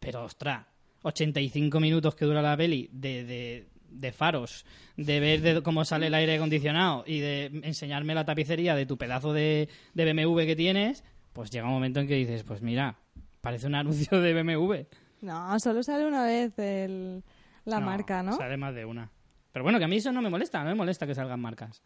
pero 0.00 0.24
ostras, 0.24 0.64
85 1.02 1.78
minutos 1.78 2.14
que 2.14 2.24
dura 2.24 2.40
la 2.40 2.56
peli 2.56 2.88
de, 2.90 3.24
de, 3.24 3.68
de 3.90 4.12
faros, 4.12 4.64
de 4.96 5.20
ver 5.20 5.42
de 5.42 5.62
cómo 5.62 5.84
sale 5.84 6.06
el 6.06 6.14
aire 6.14 6.36
acondicionado 6.36 7.04
y 7.06 7.18
de 7.18 7.46
enseñarme 7.62 8.14
la 8.14 8.24
tapicería 8.24 8.74
de 8.74 8.86
tu 8.86 8.96
pedazo 8.96 9.34
de, 9.34 9.68
de 9.92 10.12
BMW 10.12 10.38
que 10.46 10.56
tienes, 10.56 11.04
pues 11.34 11.50
llega 11.50 11.66
un 11.66 11.74
momento 11.74 12.00
en 12.00 12.08
que 12.08 12.14
dices, 12.14 12.44
pues 12.44 12.62
mira, 12.62 12.98
parece 13.40 13.66
un 13.66 13.74
anuncio 13.74 14.20
de 14.20 14.32
BMW. 14.34 14.74
No, 15.22 15.58
solo 15.60 15.82
sale 15.82 16.06
una 16.06 16.24
vez 16.24 16.58
el- 16.58 17.22
la 17.64 17.80
marca, 17.80 18.22
¿no? 18.22 18.36
Sale 18.36 18.56
más 18.56 18.74
de 18.74 18.84
una. 18.84 19.10
Pero 19.52 19.62
bueno, 19.62 19.78
que 19.78 19.84
a 19.86 19.88
mí 19.88 19.96
eso 19.96 20.12
no 20.12 20.20
me 20.22 20.28
molesta, 20.30 20.62
no 20.62 20.66
me 20.70 20.74
molesta 20.74 21.06
que 21.06 21.14
salgan 21.14 21.40
marcas. 21.40 21.82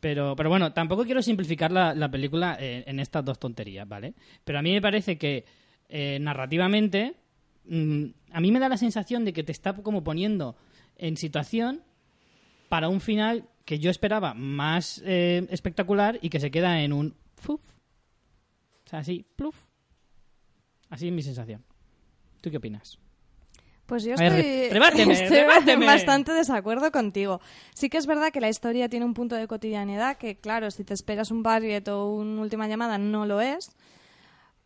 Pero, 0.00 0.34
pero 0.36 0.48
bueno, 0.48 0.72
tampoco 0.72 1.04
quiero 1.04 1.22
simplificar 1.22 1.70
la, 1.70 1.94
la 1.94 2.10
película 2.10 2.56
en, 2.58 2.84
en 2.86 3.00
estas 3.00 3.24
dos 3.24 3.38
tonterías, 3.38 3.86
¿vale? 3.88 4.14
Pero 4.44 4.58
a 4.58 4.62
mí 4.62 4.72
me 4.72 4.80
parece 4.80 5.16
que 5.18 5.44
eh, 5.88 6.18
narrativamente, 6.20 7.14
mm, 7.66 8.04
a 8.32 8.40
mí 8.40 8.50
me 8.52 8.58
da 8.60 8.68
la 8.68 8.76
sensación 8.76 9.24
de 9.24 9.32
que 9.32 9.42
te 9.44 9.52
está 9.52 9.74
como 9.74 10.02
poniendo 10.02 10.56
en 10.96 11.16
situación 11.16 11.82
para 12.68 12.88
un 12.88 13.00
final 13.00 13.48
que 13.64 13.78
yo 13.78 13.90
esperaba 13.90 14.34
más 14.34 15.02
eh, 15.04 15.46
espectacular 15.50 16.18
y 16.22 16.30
que 16.30 16.40
se 16.40 16.50
queda 16.50 16.80
en 16.82 16.92
un 16.92 17.14
fuf. 17.36 17.60
O 18.86 18.88
sea, 18.88 19.00
así, 19.00 19.24
pluf. 19.36 19.56
Así 20.92 21.08
es 21.08 21.12
mi 21.12 21.22
sensación. 21.22 21.64
¿Tú 22.42 22.50
qué 22.50 22.58
opinas? 22.58 22.98
Pues 23.86 24.04
yo 24.04 24.14
ver, 24.16 24.32
estoy, 24.32 24.42
re- 24.42 24.68
rebáteme, 24.74 25.12
estoy 25.14 25.36
rebáteme. 25.38 25.72
en 25.86 25.86
bastante 25.86 26.32
desacuerdo 26.32 26.92
contigo. 26.92 27.40
Sí 27.74 27.88
que 27.88 27.96
es 27.98 28.06
verdad 28.06 28.30
que 28.30 28.40
la 28.40 28.48
historia 28.48 28.88
tiene 28.88 29.04
un 29.06 29.14
punto 29.14 29.34
de 29.34 29.48
cotidianidad 29.48 30.16
que, 30.18 30.36
claro, 30.38 30.70
si 30.70 30.84
te 30.84 30.94
esperas 30.94 31.30
un 31.30 31.42
Barriet 31.42 31.88
o 31.88 32.12
una 32.14 32.42
última 32.42 32.68
llamada, 32.68 32.98
no 32.98 33.24
lo 33.26 33.40
es. 33.40 33.70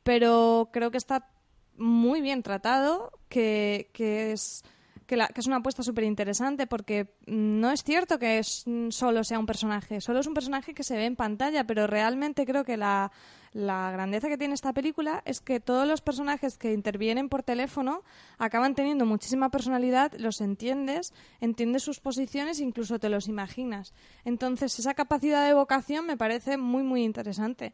Pero 0.02 0.70
creo 0.72 0.90
que 0.90 0.98
está 0.98 1.28
muy 1.76 2.20
bien 2.20 2.42
tratado, 2.42 3.12
que, 3.28 3.90
que 3.92 4.32
es 4.32 4.62
que, 5.06 5.16
la- 5.16 5.28
que 5.28 5.40
es 5.40 5.46
una 5.46 5.56
apuesta 5.56 5.82
súper 5.84 6.02
interesante 6.04 6.66
porque 6.66 7.14
no 7.26 7.70
es 7.70 7.82
cierto 7.84 8.18
que 8.18 8.38
es- 8.38 8.64
solo 8.90 9.22
sea 9.24 9.38
un 9.38 9.46
personaje, 9.46 10.00
solo 10.00 10.20
es 10.20 10.26
un 10.26 10.34
personaje 10.34 10.74
que 10.74 10.82
se 10.82 10.96
ve 10.96 11.04
en 11.06 11.14
pantalla, 11.16 11.64
pero 11.64 11.86
realmente 11.86 12.44
creo 12.44 12.64
que 12.64 12.76
la, 12.76 13.12
la 13.56 13.90
grandeza 13.90 14.28
que 14.28 14.36
tiene 14.36 14.52
esta 14.52 14.74
película 14.74 15.22
es 15.24 15.40
que 15.40 15.60
todos 15.60 15.88
los 15.88 16.02
personajes 16.02 16.58
que 16.58 16.74
intervienen 16.74 17.30
por 17.30 17.42
teléfono 17.42 18.02
acaban 18.36 18.74
teniendo 18.74 19.06
muchísima 19.06 19.48
personalidad, 19.48 20.12
los 20.18 20.42
entiendes, 20.42 21.14
entiendes 21.40 21.82
sus 21.82 21.98
posiciones, 21.98 22.60
incluso 22.60 22.98
te 22.98 23.08
los 23.08 23.28
imaginas. 23.28 23.94
Entonces, 24.26 24.78
esa 24.78 24.92
capacidad 24.92 25.42
de 25.42 25.52
evocación 25.52 26.04
me 26.04 26.18
parece 26.18 26.58
muy, 26.58 26.82
muy 26.82 27.02
interesante. 27.02 27.72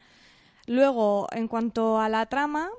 Luego, 0.68 1.26
en 1.32 1.48
cuanto 1.48 1.98
a 1.98 2.08
la 2.08 2.26
trama, 2.26 2.70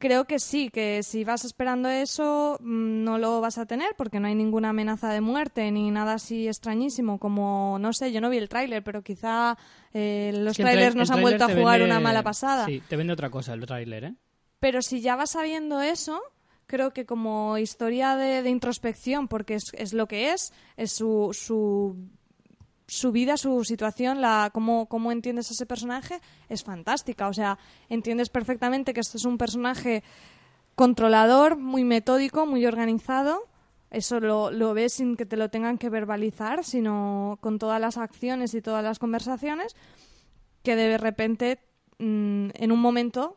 creo 0.00 0.24
que 0.24 0.40
sí, 0.40 0.70
que 0.70 1.04
si 1.04 1.22
vas 1.22 1.44
esperando 1.44 1.88
eso 1.88 2.56
mm, 2.60 3.04
no 3.04 3.18
lo 3.18 3.40
vas 3.40 3.58
a 3.58 3.66
tener 3.66 3.90
porque 3.96 4.18
no 4.18 4.26
hay 4.26 4.34
ninguna 4.34 4.70
amenaza 4.70 5.12
de 5.12 5.20
muerte 5.20 5.70
ni 5.70 5.92
nada 5.92 6.14
así 6.14 6.48
extrañísimo 6.48 7.18
como, 7.20 7.78
no 7.78 7.92
sé, 7.92 8.10
yo 8.10 8.20
no 8.20 8.30
vi 8.30 8.38
el 8.38 8.48
tráiler, 8.48 8.82
pero 8.82 9.02
quizá 9.02 9.56
eh, 9.94 10.32
los 10.34 10.58
el 10.58 10.64
trailers 10.64 10.96
trai- 10.96 10.98
nos 10.98 11.10
han 11.10 11.20
vuelto 11.22 11.44
a 11.44 11.48
jugar 11.54 11.78
vende- 11.80 11.84
una 11.92 12.00
mala 12.00 12.22
pasada. 12.24 12.66
Sí, 12.66 12.82
te 12.88 12.96
vende 12.96 13.12
otra 13.12 13.30
cosa 13.30 13.54
el 13.54 13.64
tráiler, 13.64 14.04
¿eh? 14.04 14.14
Pero 14.58 14.82
si 14.82 15.00
ya 15.00 15.14
vas 15.16 15.30
sabiendo 15.30 15.80
eso, 15.80 16.20
creo 16.66 16.92
que 16.92 17.06
como 17.06 17.56
historia 17.58 18.16
de, 18.16 18.42
de 18.42 18.50
introspección, 18.50 19.28
porque 19.28 19.54
es, 19.54 19.64
es 19.74 19.92
lo 19.92 20.06
que 20.06 20.32
es, 20.32 20.52
es 20.76 20.92
su, 20.92 21.30
su, 21.32 21.96
su 22.90 23.12
vida, 23.12 23.36
su 23.36 23.64
situación, 23.64 24.20
la, 24.20 24.50
cómo, 24.52 24.86
cómo 24.86 25.12
entiendes 25.12 25.48
a 25.48 25.54
ese 25.54 25.64
personaje, 25.64 26.20
es 26.48 26.64
fantástica. 26.64 27.28
O 27.28 27.32
sea, 27.32 27.56
entiendes 27.88 28.30
perfectamente 28.30 28.92
que 28.92 29.00
este 29.00 29.16
es 29.16 29.24
un 29.24 29.38
personaje 29.38 30.02
controlador, 30.74 31.56
muy 31.56 31.84
metódico, 31.84 32.46
muy 32.46 32.66
organizado. 32.66 33.44
Eso 33.92 34.18
lo, 34.18 34.50
lo 34.50 34.74
ves 34.74 34.94
sin 34.94 35.16
que 35.16 35.24
te 35.24 35.36
lo 35.36 35.50
tengan 35.50 35.78
que 35.78 35.88
verbalizar, 35.88 36.64
sino 36.64 37.38
con 37.40 37.60
todas 37.60 37.80
las 37.80 37.96
acciones 37.96 38.54
y 38.54 38.60
todas 38.60 38.82
las 38.82 38.98
conversaciones, 38.98 39.76
que 40.64 40.74
de 40.74 40.98
repente, 40.98 41.60
mm, 41.98 42.48
en 42.54 42.72
un 42.72 42.80
momento, 42.80 43.36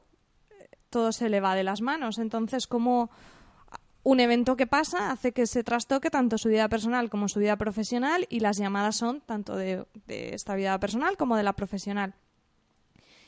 todo 0.90 1.12
se 1.12 1.30
le 1.30 1.42
va 1.42 1.54
de 1.54 1.64
las 1.64 1.82
manos. 1.82 2.18
Entonces, 2.18 2.66
como 2.66 3.12
un 4.04 4.20
evento 4.20 4.56
que 4.56 4.68
pasa 4.68 5.12
hace 5.12 5.32
que 5.32 5.48
se 5.48 5.64
trastoque 5.64 6.10
tanto 6.10 6.38
su 6.38 6.50
vida 6.50 6.68
personal 6.70 7.10
como 7.10 7.28
su 7.28 7.40
vida 7.40 7.56
profesional 7.56 8.28
y 8.30 8.42
las 8.42 8.58
llamadas 8.58 8.98
son 8.98 9.22
tanto 9.22 9.56
de, 9.56 9.86
de 10.08 10.36
esta 10.36 10.56
vida 10.56 10.78
personal 10.80 11.18
como 11.18 11.38
de 11.38 11.44
la 11.44 11.54
profesional. 11.54 12.14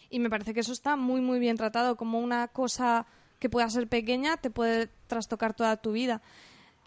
Y 0.09 0.19
me 0.19 0.29
parece 0.29 0.53
que 0.53 0.59
eso 0.59 0.73
está 0.73 0.95
muy, 0.95 1.21
muy 1.21 1.39
bien 1.39 1.57
tratado, 1.57 1.95
como 1.95 2.19
una 2.19 2.47
cosa 2.49 3.05
que 3.39 3.49
pueda 3.49 3.69
ser 3.69 3.87
pequeña 3.87 4.37
te 4.37 4.49
puede 4.49 4.87
trastocar 5.07 5.53
toda 5.53 5.77
tu 5.77 5.91
vida. 5.91 6.21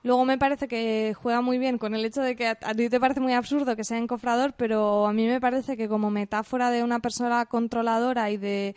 Luego 0.02 0.24
me 0.24 0.38
parece 0.38 0.68
que 0.68 1.14
juega 1.20 1.40
muy 1.40 1.58
bien 1.58 1.76
con 1.76 1.94
el 1.94 2.04
hecho 2.04 2.22
de 2.22 2.36
que 2.36 2.46
a, 2.46 2.54
ti 2.54 2.88
te 2.88 3.00
parece 3.00 3.20
muy 3.20 3.32
absurdo 3.32 3.74
que 3.74 3.82
sea 3.84 3.98
encofrador, 3.98 4.52
pero 4.52 5.06
a 5.06 5.12
mí 5.12 5.26
me 5.26 5.40
parece 5.40 5.76
que 5.76 5.88
como 5.88 6.10
metáfora 6.10 6.70
de 6.70 6.84
una 6.84 7.00
persona 7.00 7.44
controladora 7.46 8.30
y 8.30 8.36
de, 8.36 8.76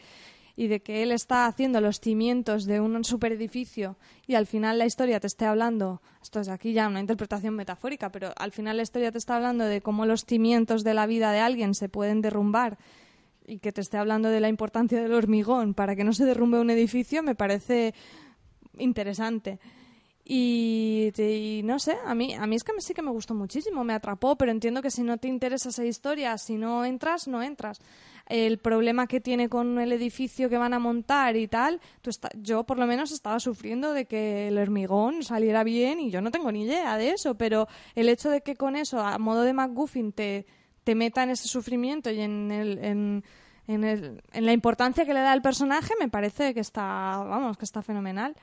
y 0.62 0.68
de 0.68 0.80
que 0.80 1.02
él 1.02 1.12
está 1.12 1.48
haciendo 1.48 1.82
los 1.82 2.00
cimientos 2.00 2.66
de 2.66 2.80
un 2.80 3.04
superedificio 3.04 3.98
y 4.28 4.36
al 4.36 4.46
final 4.46 4.78
la 4.78 4.86
historia 4.86 5.20
te 5.20 5.26
esté 5.26 5.46
hablando, 5.46 6.04
esto 6.22 6.40
es 6.40 6.50
aquí 6.50 6.72
ya 6.72 6.88
una 6.88 7.00
interpretación 7.00 7.56
metafórica, 7.56 8.12
pero 8.12 8.32
al 8.38 8.52
final 8.52 8.78
la 8.78 8.84
historia 8.84 9.12
te 9.12 9.18
está 9.18 9.38
hablando 9.38 9.66
de 9.66 9.82
cómo 9.82 10.06
los 10.06 10.24
cimientos 10.24 10.84
de 10.84 10.94
la 10.94 11.08
vida 11.08 11.32
de 11.32 11.40
alguien 11.40 11.74
se 11.74 11.90
pueden 11.90 12.22
derrumbar 12.22 12.78
y 13.48 13.58
que 13.58 13.72
te 13.72 13.82
esté 13.82 13.98
hablando 13.98 14.30
de 14.30 14.40
la 14.40 14.50
importancia 14.50 15.02
del 15.02 15.16
hormigón 15.16 15.74
para 15.74 15.96
que 15.96 16.04
no 16.04 16.14
se 16.14 16.26
derrumbe 16.26 16.60
un 16.60 16.70
edificio, 16.70 17.24
me 17.24 17.34
parece 17.34 17.96
interesante. 18.78 19.58
Y, 20.24 21.62
no 21.64 21.80
sé, 21.80 21.98
a 22.06 22.14
mí, 22.14 22.36
a 22.36 22.46
mí 22.46 22.56
es 22.56 22.64
que 22.64 22.72
sí 22.82 22.94
que 22.94 23.02
me 23.02 23.10
gustó 23.10 23.34
muchísimo, 23.34 23.84
me 23.84 23.94
atrapó, 23.94 24.36
pero 24.36 24.52
entiendo 24.52 24.84
que 24.84 24.92
si 24.92 25.02
no 25.02 25.18
te 25.18 25.28
interesa 25.28 25.70
esa 25.70 25.84
historia, 25.86 26.38
si 26.38 26.56
no 26.56 26.86
entras, 26.86 27.28
no 27.28 27.42
entras. 27.42 27.80
El 28.34 28.60
problema 28.60 29.08
que 29.08 29.20
tiene 29.20 29.50
con 29.50 29.78
el 29.80 29.92
edificio 29.92 30.48
que 30.50 30.58
van 30.58 30.74
a 30.74 30.80
montar 30.80 31.36
y 31.36 31.48
tal, 31.50 31.82
tú 32.02 32.10
está- 32.10 32.30
yo 32.36 32.64
por 32.64 32.80
lo 32.80 32.88
menos 32.88 33.12
estaba 33.12 33.40
sufriendo 33.42 33.92
de 33.94 34.06
que 34.06 34.48
el 34.48 34.58
hormigón 34.58 35.22
saliera 35.24 35.64
bien 35.66 36.00
y 36.00 36.12
yo 36.12 36.22
no 36.22 36.32
tengo 36.32 36.50
ni 36.52 36.64
idea 36.64 36.96
de 36.98 37.10
eso, 37.12 37.36
pero 37.36 37.68
el 37.94 38.08
hecho 38.08 38.30
de 38.30 38.40
que 38.42 38.56
con 38.56 38.76
eso, 38.78 39.02
a 39.02 39.18
modo 39.18 39.42
de 39.42 39.52
McGuffin, 39.54 40.14
te, 40.14 40.46
te 40.86 40.96
meta 40.96 41.24
en 41.24 41.32
ese 41.32 41.50
sufrimiento 41.50 42.10
y 42.10 42.22
en, 42.22 42.52
el, 42.52 42.78
en, 42.80 43.24
en, 43.68 43.84
el- 43.84 44.22
en 44.32 44.46
la 44.46 44.54
importancia 44.54 45.06
que 45.06 45.14
le 45.14 45.20
da 45.20 45.34
al 45.34 45.42
personaje, 45.42 45.94
me 46.00 46.08
parece 46.08 46.54
que 46.54 46.62
está, 46.62 46.82
vamos, 47.28 47.58
que 47.58 47.66
está 47.66 47.82
fenomenal. 47.82 48.34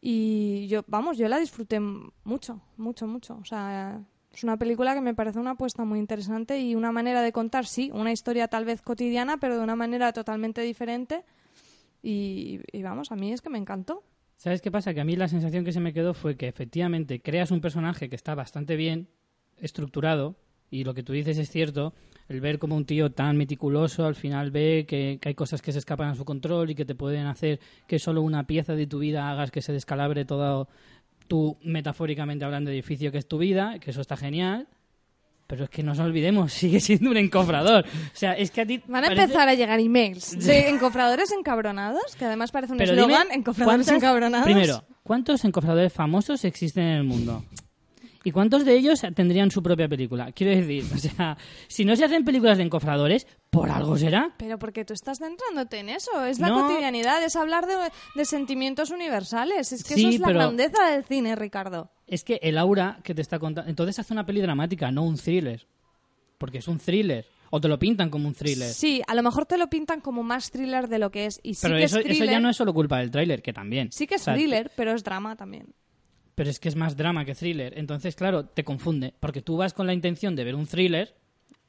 Y 0.00 0.66
yo, 0.68 0.82
vamos, 0.88 1.16
yo 1.18 1.28
la 1.28 1.38
disfruté 1.38 1.78
mucho, 1.80 2.60
mucho, 2.76 3.06
mucho. 3.06 3.38
O 3.40 3.44
sea, 3.44 4.00
es 4.32 4.44
una 4.44 4.56
película 4.56 4.94
que 4.94 5.00
me 5.00 5.14
parece 5.14 5.38
una 5.38 5.52
apuesta 5.52 5.84
muy 5.84 5.98
interesante 5.98 6.58
y 6.58 6.74
una 6.74 6.92
manera 6.92 7.22
de 7.22 7.32
contar, 7.32 7.66
sí, 7.66 7.90
una 7.92 8.12
historia 8.12 8.48
tal 8.48 8.64
vez 8.64 8.80
cotidiana, 8.82 9.36
pero 9.36 9.56
de 9.56 9.62
una 9.62 9.76
manera 9.76 10.12
totalmente 10.12 10.62
diferente. 10.62 11.24
Y, 12.02 12.60
y 12.72 12.82
vamos, 12.82 13.12
a 13.12 13.16
mí 13.16 13.32
es 13.32 13.42
que 13.42 13.50
me 13.50 13.58
encantó. 13.58 14.02
¿Sabes 14.36 14.60
qué 14.60 14.70
pasa? 14.70 14.94
Que 14.94 15.00
a 15.00 15.04
mí 15.04 15.14
la 15.16 15.28
sensación 15.28 15.64
que 15.64 15.72
se 15.72 15.80
me 15.80 15.92
quedó 15.92 16.14
fue 16.14 16.36
que 16.36 16.48
efectivamente 16.48 17.20
creas 17.20 17.50
un 17.50 17.60
personaje 17.60 18.08
que 18.08 18.16
está 18.16 18.34
bastante 18.34 18.74
bien 18.76 19.08
estructurado 19.58 20.36
y 20.72 20.84
lo 20.84 20.94
que 20.94 21.02
tú 21.02 21.12
dices 21.12 21.36
es 21.36 21.50
cierto, 21.50 21.92
el 22.28 22.40
ver 22.40 22.58
como 22.58 22.76
un 22.76 22.86
tío 22.86 23.12
tan 23.12 23.36
meticuloso 23.36 24.06
al 24.06 24.14
final 24.14 24.50
ve 24.50 24.86
que, 24.88 25.18
que 25.20 25.28
hay 25.28 25.34
cosas 25.34 25.60
que 25.60 25.70
se 25.70 25.78
escapan 25.78 26.08
a 26.08 26.14
su 26.14 26.24
control 26.24 26.70
y 26.70 26.74
que 26.74 26.86
te 26.86 26.94
pueden 26.94 27.26
hacer 27.26 27.60
que 27.86 27.98
solo 27.98 28.22
una 28.22 28.46
pieza 28.46 28.74
de 28.74 28.86
tu 28.86 28.98
vida 28.98 29.30
hagas 29.30 29.50
que 29.50 29.60
se 29.60 29.74
descalabre 29.74 30.24
todo 30.24 30.68
tu, 31.26 31.56
metafóricamente 31.62 32.44
hablando, 32.44 32.70
edificio 32.70 33.10
que 33.12 33.18
es 33.18 33.26
tu 33.28 33.38
vida, 33.38 33.78
que 33.80 33.90
eso 33.90 34.00
está 34.00 34.16
genial. 34.16 34.68
Pero 35.46 35.64
es 35.64 35.70
que 35.70 35.82
no 35.82 35.90
nos 35.90 35.98
olvidemos, 35.98 36.52
sigue 36.52 36.80
siendo 36.80 37.10
un 37.10 37.16
encofrador. 37.18 37.84
O 37.84 38.16
sea, 38.16 38.32
es 38.32 38.50
que 38.50 38.62
a 38.62 38.66
ti... 38.66 38.82
Van 38.86 39.04
a 39.04 39.08
parece- 39.08 39.22
empezar 39.24 39.48
a 39.48 39.54
llegar 39.54 39.80
emails 39.80 40.38
de 40.46 40.68
encofradores 40.70 41.30
encabronados, 41.32 42.16
que 42.18 42.24
además 42.24 42.50
parece 42.52 42.72
un 42.72 42.80
eslogan, 42.80 43.30
encofradores 43.32 43.86
¿cuántas- 43.86 43.94
encabronados. 44.02 44.44
Primero, 44.46 44.84
¿cuántos 45.02 45.44
encofradores 45.44 45.92
famosos 45.92 46.44
existen 46.44 46.84
en 46.84 46.96
el 46.98 47.04
mundo? 47.04 47.44
¿Y 48.24 48.30
cuántos 48.32 48.64
de 48.64 48.74
ellos 48.76 49.00
tendrían 49.14 49.50
su 49.50 49.62
propia 49.62 49.88
película? 49.88 50.30
Quiero 50.32 50.54
decir, 50.60 50.84
o 50.94 50.98
sea, 50.98 51.36
si 51.68 51.84
no 51.84 51.96
se 51.96 52.04
hacen 52.04 52.24
películas 52.24 52.58
de 52.58 52.64
encofradores, 52.64 53.26
por 53.50 53.70
algo 53.70 53.96
será. 53.98 54.34
Pero 54.38 54.58
porque 54.58 54.84
tú 54.84 54.92
estás 54.94 55.18
centrándote 55.18 55.78
en 55.80 55.88
eso, 55.88 56.24
es 56.24 56.38
la 56.38 56.48
No. 56.48 56.62
cotidianidad, 56.68 57.22
es 57.24 57.34
hablar 57.36 57.66
de, 57.66 57.74
de 58.14 58.24
sentimientos 58.24 58.90
universales, 58.90 59.72
es 59.72 59.82
que 59.84 59.94
Sí, 59.94 60.00
eso 60.02 60.08
es 60.10 60.20
la 60.20 60.26
pero- 60.28 60.38
grandeza 60.38 60.90
del 60.90 61.04
cine, 61.04 61.34
Ricardo. 61.36 61.90
Es 62.06 62.24
que 62.24 62.38
el 62.42 62.58
aura 62.58 63.00
que 63.02 63.14
te 63.14 63.22
está 63.22 63.38
contando... 63.38 63.68
Entonces 63.70 63.98
hace 63.98 64.12
una 64.12 64.24
peli 64.26 64.40
dramática, 64.40 64.90
no 64.90 65.02
un 65.02 65.16
thriller. 65.16 65.66
Porque 66.38 66.58
es 66.58 66.68
un 66.68 66.78
thriller. 66.78 67.24
O 67.50 67.60
te 67.60 67.68
lo 67.68 67.78
pintan 67.78 68.08
como 68.08 68.28
un 68.28 68.34
thriller. 68.34 68.68
Sí, 68.72 69.02
a 69.06 69.14
lo 69.14 69.22
mejor 69.22 69.44
te 69.46 69.58
lo 69.58 69.68
pintan 69.68 70.00
como 70.00 70.22
más 70.22 70.50
thriller 70.50 70.88
de 70.88 70.98
lo 70.98 71.10
que 71.10 71.26
es. 71.26 71.38
Y 71.42 71.54
sí 71.54 71.60
pero 71.62 71.76
que 71.76 71.84
eso, 71.84 71.98
es 71.98 72.06
eso 72.06 72.08
thriller, 72.14 72.30
ya 72.30 72.40
no 72.40 72.48
es 72.48 72.56
solo 72.56 72.72
culpa 72.72 72.98
del 72.98 73.10
tráiler, 73.10 73.42
que 73.42 73.52
también. 73.52 73.92
Sí 73.92 74.06
que 74.06 74.14
es 74.14 74.22
O 74.22 74.24
sea, 74.24 74.34
thriller, 74.34 74.70
pero 74.74 74.92
es 74.94 75.04
drama 75.04 75.36
también. 75.36 75.66
Pero 76.42 76.50
es 76.50 76.58
que 76.58 76.68
es 76.68 76.74
más 76.74 76.96
drama 76.96 77.24
que 77.24 77.36
thriller. 77.36 77.78
Entonces, 77.78 78.16
claro, 78.16 78.46
te 78.46 78.64
confunde. 78.64 79.14
Porque 79.20 79.42
tú 79.42 79.56
vas 79.58 79.72
con 79.74 79.86
la 79.86 79.94
intención 79.94 80.34
de 80.34 80.42
ver 80.42 80.56
un 80.56 80.66
thriller 80.66 81.14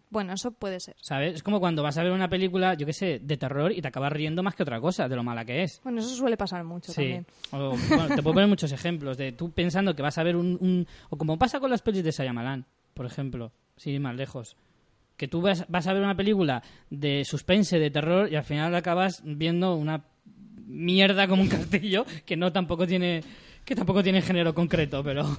Bueno, 0.09 0.33
eso 0.33 0.49
puede 0.51 0.79
ser. 0.79 0.95
¿Sabes? 0.99 1.35
Es 1.35 1.43
como 1.43 1.59
cuando 1.59 1.83
vas 1.83 1.95
a 1.99 2.03
ver 2.03 2.11
una 2.11 2.27
película, 2.27 2.73
yo 2.73 2.87
qué 2.87 2.93
sé, 2.93 3.19
de 3.19 3.37
terror 3.37 3.71
y 3.71 3.81
te 3.83 3.87
acabas 3.89 4.11
riendo 4.11 4.41
más 4.41 4.55
que 4.55 4.63
otra 4.63 4.81
cosa 4.81 5.07
de 5.07 5.15
lo 5.15 5.21
mala 5.23 5.45
que 5.45 5.61
es. 5.61 5.79
Bueno, 5.83 5.99
eso 5.99 6.09
suele 6.09 6.37
pasar 6.37 6.63
mucho 6.63 6.91
Sí. 6.91 7.01
también. 7.01 7.25
O, 7.51 7.77
bueno, 7.77 8.07
te 8.15 8.23
puedo 8.23 8.33
poner 8.33 8.49
muchos 8.49 8.71
ejemplos 8.71 9.15
de 9.15 9.31
tú 9.33 9.51
pensando 9.51 9.95
que 9.95 10.01
vas 10.01 10.17
a 10.17 10.23
ver 10.23 10.35
un, 10.35 10.57
un- 10.59 10.87
O 11.11 11.17
como 11.19 11.37
pasa 11.37 11.59
con 11.59 11.69
las 11.69 11.83
pelis 11.83 12.03
de 12.03 12.09
Shyamalan, 12.09 12.65
por 12.95 13.05
ejemplo, 13.05 13.51
sin 13.77 13.93
ir 13.93 13.99
más 13.99 14.15
lejos. 14.15 14.55
Que 15.17 15.27
tú 15.27 15.41
vas, 15.41 15.65
vas 15.69 15.85
a 15.85 15.93
ver 15.93 16.01
una 16.01 16.15
película 16.17 16.63
de 16.89 17.23
suspense, 17.25 17.77
de 17.77 17.91
terror, 17.91 18.27
y 18.31 18.35
al 18.35 18.43
final 18.43 18.73
acabas 18.73 19.21
viendo 19.23 19.75
una 19.75 20.03
mierda 20.65 21.27
como 21.27 21.43
un 21.43 21.49
castillo 21.57 22.05
que 22.25 22.35
no 22.37 22.51
tampoco 22.51 22.87
tiene 22.87 23.21
que 23.65 23.75
tampoco 23.75 24.03
tiene 24.03 24.21
género 24.21 24.53
concreto, 24.53 25.03
pero 25.03 25.23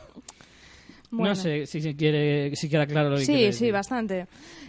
Bueno. 1.11 1.31
no 1.31 1.37
sé 1.37 1.67
si, 1.67 1.81
si 1.81 1.95
quiere 1.95 2.57
si 2.57 2.69
queda 2.69 2.87
claro 2.87 3.11
lo 3.11 3.17
que 3.17 3.25
Sí, 3.25 3.53
sí, 3.53 3.71
bastante. 3.71 4.27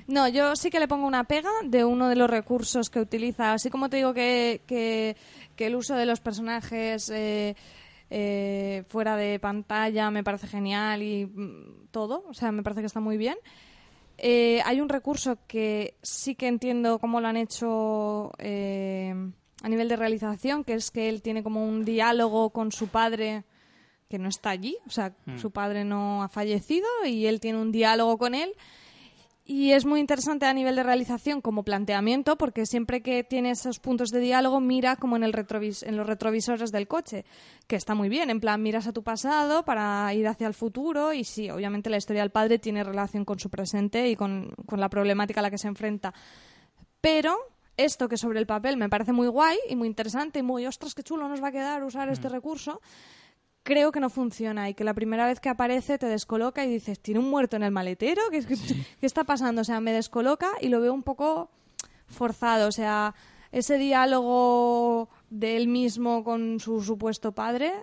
No, 0.08 0.28
yo 0.28 0.56
sí 0.56 0.70
que 0.70 0.80
le 0.80 0.88
pongo 0.88 1.08
una 1.08 1.24
pega 1.24 1.50
de 1.64 1.84
uno 1.84 2.08
de 2.08 2.16
los 2.16 2.30
recursos 2.30 2.90
que 2.92 3.00
utiliza. 3.00 3.54
Así 3.54 3.70
como 3.72 3.90
te 3.90 3.98
digo 3.98 4.14
que, 4.14 4.62
que, 4.68 5.16
que 5.56 5.66
el 5.68 5.76
uso 5.76 5.96
de 5.96 6.06
los 6.06 6.20
personajes 6.20 7.10
eh, 7.10 7.56
eh, 8.12 8.84
fuera 8.88 9.16
de 9.16 9.40
pantalla 9.40 10.12
me 10.12 10.24
parece 10.24 10.46
genial 10.48 11.02
y 11.02 11.26
mm, 11.26 11.88
todo, 11.90 12.24
o 12.30 12.34
sea, 12.36 12.52
me 12.52 12.62
parece 12.62 12.82
que 12.82 12.88
está 12.88 13.00
muy 13.00 13.18
bien. 13.18 13.38
Eh, 14.18 14.62
hay 14.66 14.80
un 14.80 14.90
recurso 14.90 15.40
que 15.48 15.96
sí 16.02 16.36
que 16.36 16.48
entiendo 16.48 17.00
cómo 17.00 17.20
lo 17.20 17.28
han 17.28 17.38
hecho 17.38 18.32
eh, 18.38 19.14
a 19.66 19.68
nivel 19.68 19.90
de 19.90 19.96
realización, 19.96 20.64
que 20.64 20.76
es 20.76 20.92
que 20.92 21.10
él 21.10 21.24
tiene 21.24 21.42
como 21.42 21.68
un 21.68 21.86
diálogo 21.86 22.52
con 22.52 22.72
su 22.72 22.88
padre 22.88 23.46
que 24.08 24.20
no 24.20 24.30
está 24.30 24.52
allí, 24.52 24.78
o 24.86 24.92
sea, 24.92 25.16
su 25.38 25.50
padre 25.50 25.84
no 25.84 26.22
ha 26.22 26.30
fallecido 26.30 26.86
y 27.04 27.26
él 27.26 27.40
tiene 27.40 27.60
un 27.60 27.72
diálogo 27.72 28.20
con 28.20 28.36
él. 28.36 28.54
Y 29.44 29.72
es 29.72 29.84
muy 29.84 30.00
interesante 30.00 30.46
a 30.46 30.54
nivel 30.54 30.76
de 30.76 30.84
realización 30.84 31.42
como 31.42 31.64
planteamiento, 31.64 32.38
porque 32.38 32.68
siempre 32.68 33.02
que 33.02 33.24
tiene 33.24 33.50
esos 33.50 33.80
puntos 33.80 34.10
de 34.12 34.20
diálogo, 34.20 34.60
mira 34.60 34.98
como 34.98 35.16
en, 35.16 35.24
el 35.24 35.34
retrovis 35.34 35.82
en 35.82 35.98
los 35.98 36.06
retrovisores 36.06 36.72
del 36.72 36.88
coche, 36.88 37.26
que 37.66 37.76
está 37.76 37.96
muy 37.96 38.08
bien. 38.08 38.30
En 38.30 38.40
plan, 38.40 38.62
miras 38.62 38.86
a 38.86 38.94
tu 38.94 39.02
pasado 39.02 39.66
para 39.66 40.14
ir 40.14 40.28
hacia 40.28 40.46
el 40.46 40.54
futuro, 40.54 41.12
y 41.12 41.24
sí, 41.24 41.50
obviamente 41.50 41.90
la 41.90 41.98
historia 41.98 42.22
del 42.22 42.32
padre 42.32 42.60
tiene 42.60 42.84
relación 42.84 43.26
con 43.26 43.40
su 43.40 43.50
presente 43.50 44.10
y 44.10 44.16
con, 44.16 44.54
con 44.68 44.80
la 44.80 44.90
problemática 44.90 45.40
a 45.40 45.44
la 45.44 45.50
que 45.50 45.58
se 45.58 45.68
enfrenta. 45.68 46.14
Pero 47.02 47.55
esto 47.78 48.08
que 48.10 48.18
sobre 48.18 48.40
el 48.40 48.46
papel 48.48 48.78
me 48.78 48.90
parece 48.90 49.12
muy 49.14 49.28
guay 49.28 49.58
y 49.70 49.76
muy 49.76 49.88
interesante 49.88 50.40
y 50.40 50.44
muy, 50.44 50.66
ostras, 50.66 50.94
qué 50.96 51.04
chulo 51.04 51.28
nos 51.28 51.42
va 51.44 51.50
a 51.50 51.52
quedar 51.52 51.84
usar 51.84 52.10
este 52.10 52.30
recurso, 52.30 52.82
creo 53.64 53.92
que 53.92 54.00
no 54.00 54.10
funciona 54.10 54.70
y 54.70 54.74
que 54.74 54.84
la 54.84 54.94
primera 54.94 55.26
vez 55.26 55.40
que 55.40 55.50
aparece 55.50 55.98
te 55.98 56.06
descoloca 56.08 56.64
y 56.66 56.70
dices, 56.70 57.00
¿tiene 57.00 57.20
un 57.20 57.30
muerto 57.30 57.56
en 57.56 57.64
el 57.64 57.72
maletero? 57.72 58.22
¿Qué, 58.32 58.46
qué- 58.46 58.56
qué 59.00 59.06
está 59.06 59.24
pasando? 59.24 59.62
O 59.62 59.66
sea, 59.66 59.80
me 59.82 59.92
descoloca 59.92 60.50
y 60.62 60.70
lo 60.70 60.80
veo 60.82 60.94
un 60.94 61.04
poco 61.04 61.50
forzado. 62.08 62.68
O 62.68 62.72
sea, 62.72 63.16
ese 63.52 63.78
diálogo 63.78 65.10
de 65.30 65.58
él 65.58 65.68
mismo 65.68 66.24
con 66.24 66.60
su 66.60 66.82
supuesto 66.84 67.32
padre, 67.34 67.74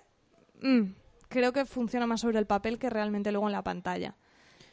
mm, 0.61 0.81
creo 1.27 1.51
que 1.53 1.65
funciona 1.65 2.07
más 2.07 2.21
sobre 2.21 2.39
el 2.39 2.45
papel 2.45 2.79
que 2.79 2.89
realmente 2.89 3.31
luego 3.31 3.47
en 3.47 3.53
la 3.53 3.63
pantalla. 3.63 4.15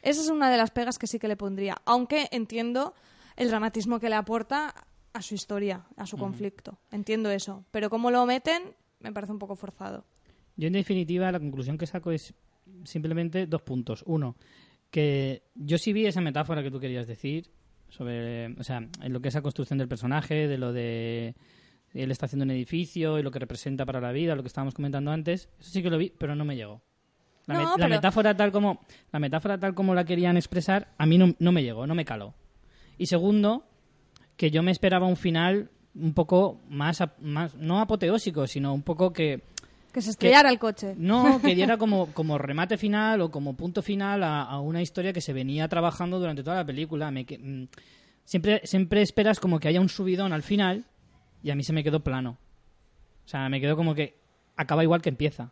Esa 0.01 0.21
es 0.21 0.29
una 0.29 0.49
de 0.49 0.57
las 0.57 0.71
pegas 0.71 0.97
que 0.97 1.07
sí 1.07 1.19
que 1.19 1.27
le 1.27 1.35
pondría, 1.37 1.77
aunque 1.85 2.27
entiendo 2.31 2.93
el 3.35 3.49
dramatismo 3.49 3.99
que 3.99 4.09
le 4.09 4.15
aporta 4.15 4.73
a 5.13 5.21
su 5.21 5.35
historia, 5.35 5.85
a 5.97 6.05
su 6.05 6.17
conflicto. 6.17 6.79
Entiendo 6.91 7.29
eso, 7.29 7.65
pero 7.71 7.89
cómo 7.89 8.11
lo 8.11 8.25
meten 8.25 8.75
me 8.99 9.11
parece 9.11 9.33
un 9.33 9.39
poco 9.39 9.55
forzado. 9.55 10.05
Yo, 10.55 10.67
en 10.67 10.73
definitiva, 10.73 11.31
la 11.31 11.39
conclusión 11.39 11.77
que 11.77 11.87
saco 11.87 12.11
es 12.11 12.33
simplemente 12.83 13.47
dos 13.47 13.61
puntos. 13.61 14.03
Uno, 14.05 14.35
que 14.89 15.43
yo 15.55 15.77
sí 15.77 15.93
vi 15.93 16.05
esa 16.05 16.21
metáfora 16.21 16.61
que 16.61 16.71
tú 16.71 16.79
querías 16.79 17.07
decir 17.07 17.49
sobre, 17.89 18.53
o 18.59 18.63
sea, 18.63 18.77
en 18.77 19.13
lo 19.13 19.21
que 19.21 19.29
es 19.29 19.33
la 19.33 19.41
construcción 19.41 19.79
del 19.79 19.87
personaje, 19.87 20.47
de 20.47 20.57
lo 20.57 20.71
de 20.71 21.35
él 21.93 22.11
está 22.11 22.25
haciendo 22.25 22.45
un 22.45 22.51
edificio 22.51 23.19
y 23.19 23.23
lo 23.23 23.31
que 23.31 23.39
representa 23.39 23.85
para 23.85 23.99
la 23.99 24.11
vida, 24.11 24.35
lo 24.35 24.43
que 24.43 24.47
estábamos 24.47 24.73
comentando 24.73 25.11
antes. 25.11 25.49
Eso 25.59 25.71
sí 25.71 25.83
que 25.83 25.89
lo 25.89 25.97
vi, 25.97 26.13
pero 26.17 26.35
no 26.35 26.45
me 26.45 26.55
llegó. 26.55 26.81
La, 27.47 27.75
No, 27.77 27.87
metáfora 27.89 28.35
tal 28.37 28.51
como 28.51 28.81
la 29.11 29.19
metáfora 29.19 29.59
tal 29.59 29.73
como 29.73 29.95
la 29.95 30.05
querían 30.05 30.37
expresar 30.37 30.93
a 30.97 31.05
mí 31.05 31.17
no, 31.17 31.33
no 31.39 31.51
me 31.51 31.63
llegó, 31.63 31.87
no 31.87 31.95
me 31.95 32.05
caló. 32.05 32.35
Y 32.97 33.07
segundo, 33.07 33.65
que 34.41 34.49
yo 34.49 34.63
me 34.63 34.71
esperaba 34.71 35.05
un 35.05 35.17
final 35.17 35.69
un 35.93 36.15
poco 36.15 36.61
más, 36.67 37.03
más 37.19 37.53
no 37.53 37.79
apoteósico, 37.79 38.47
sino 38.47 38.73
un 38.73 38.81
poco 38.81 39.13
que 39.13 39.43
Que 39.93 40.01
se 40.01 40.09
estrellara 40.09 40.49
el 40.49 40.57
coche. 40.57 40.95
no, 40.97 41.39
que 41.43 41.53
diera 41.53 41.77
como, 41.77 42.07
como 42.07 42.39
remate 42.39 42.75
final 42.75 43.21
o 43.21 43.29
como 43.29 43.55
punto 43.55 43.83
final 43.83 44.23
a, 44.23 44.41
a 44.41 44.59
una 44.59 44.81
historia 44.81 45.13
que 45.13 45.21
se 45.21 45.31
venía 45.31 45.67
trabajando 45.67 46.17
durante 46.17 46.41
toda 46.41 46.55
la 46.55 46.65
película. 46.65 47.11
Me 47.11 47.23
que- 47.25 47.37
mm, 47.37 47.67
siempre, 48.25 48.61
siempre 48.63 49.03
esperas 49.03 49.39
como 49.39 49.59
que 49.59 49.67
haya 49.67 49.79
un 49.79 49.89
subidón 49.89 50.33
al 50.33 50.41
final 50.41 50.85
y 51.43 51.51
a 51.51 51.55
mí 51.55 51.61
se 51.63 51.73
me 51.73 51.83
quedó 51.83 51.99
plano. 51.99 52.39
O 53.23 53.27
sea, 53.27 53.47
me 53.47 53.61
quedó 53.61 53.75
como 53.75 53.93
que 53.93 54.15
acaba 54.57 54.81
igual 54.81 55.03
que 55.03 55.09
empieza. 55.09 55.51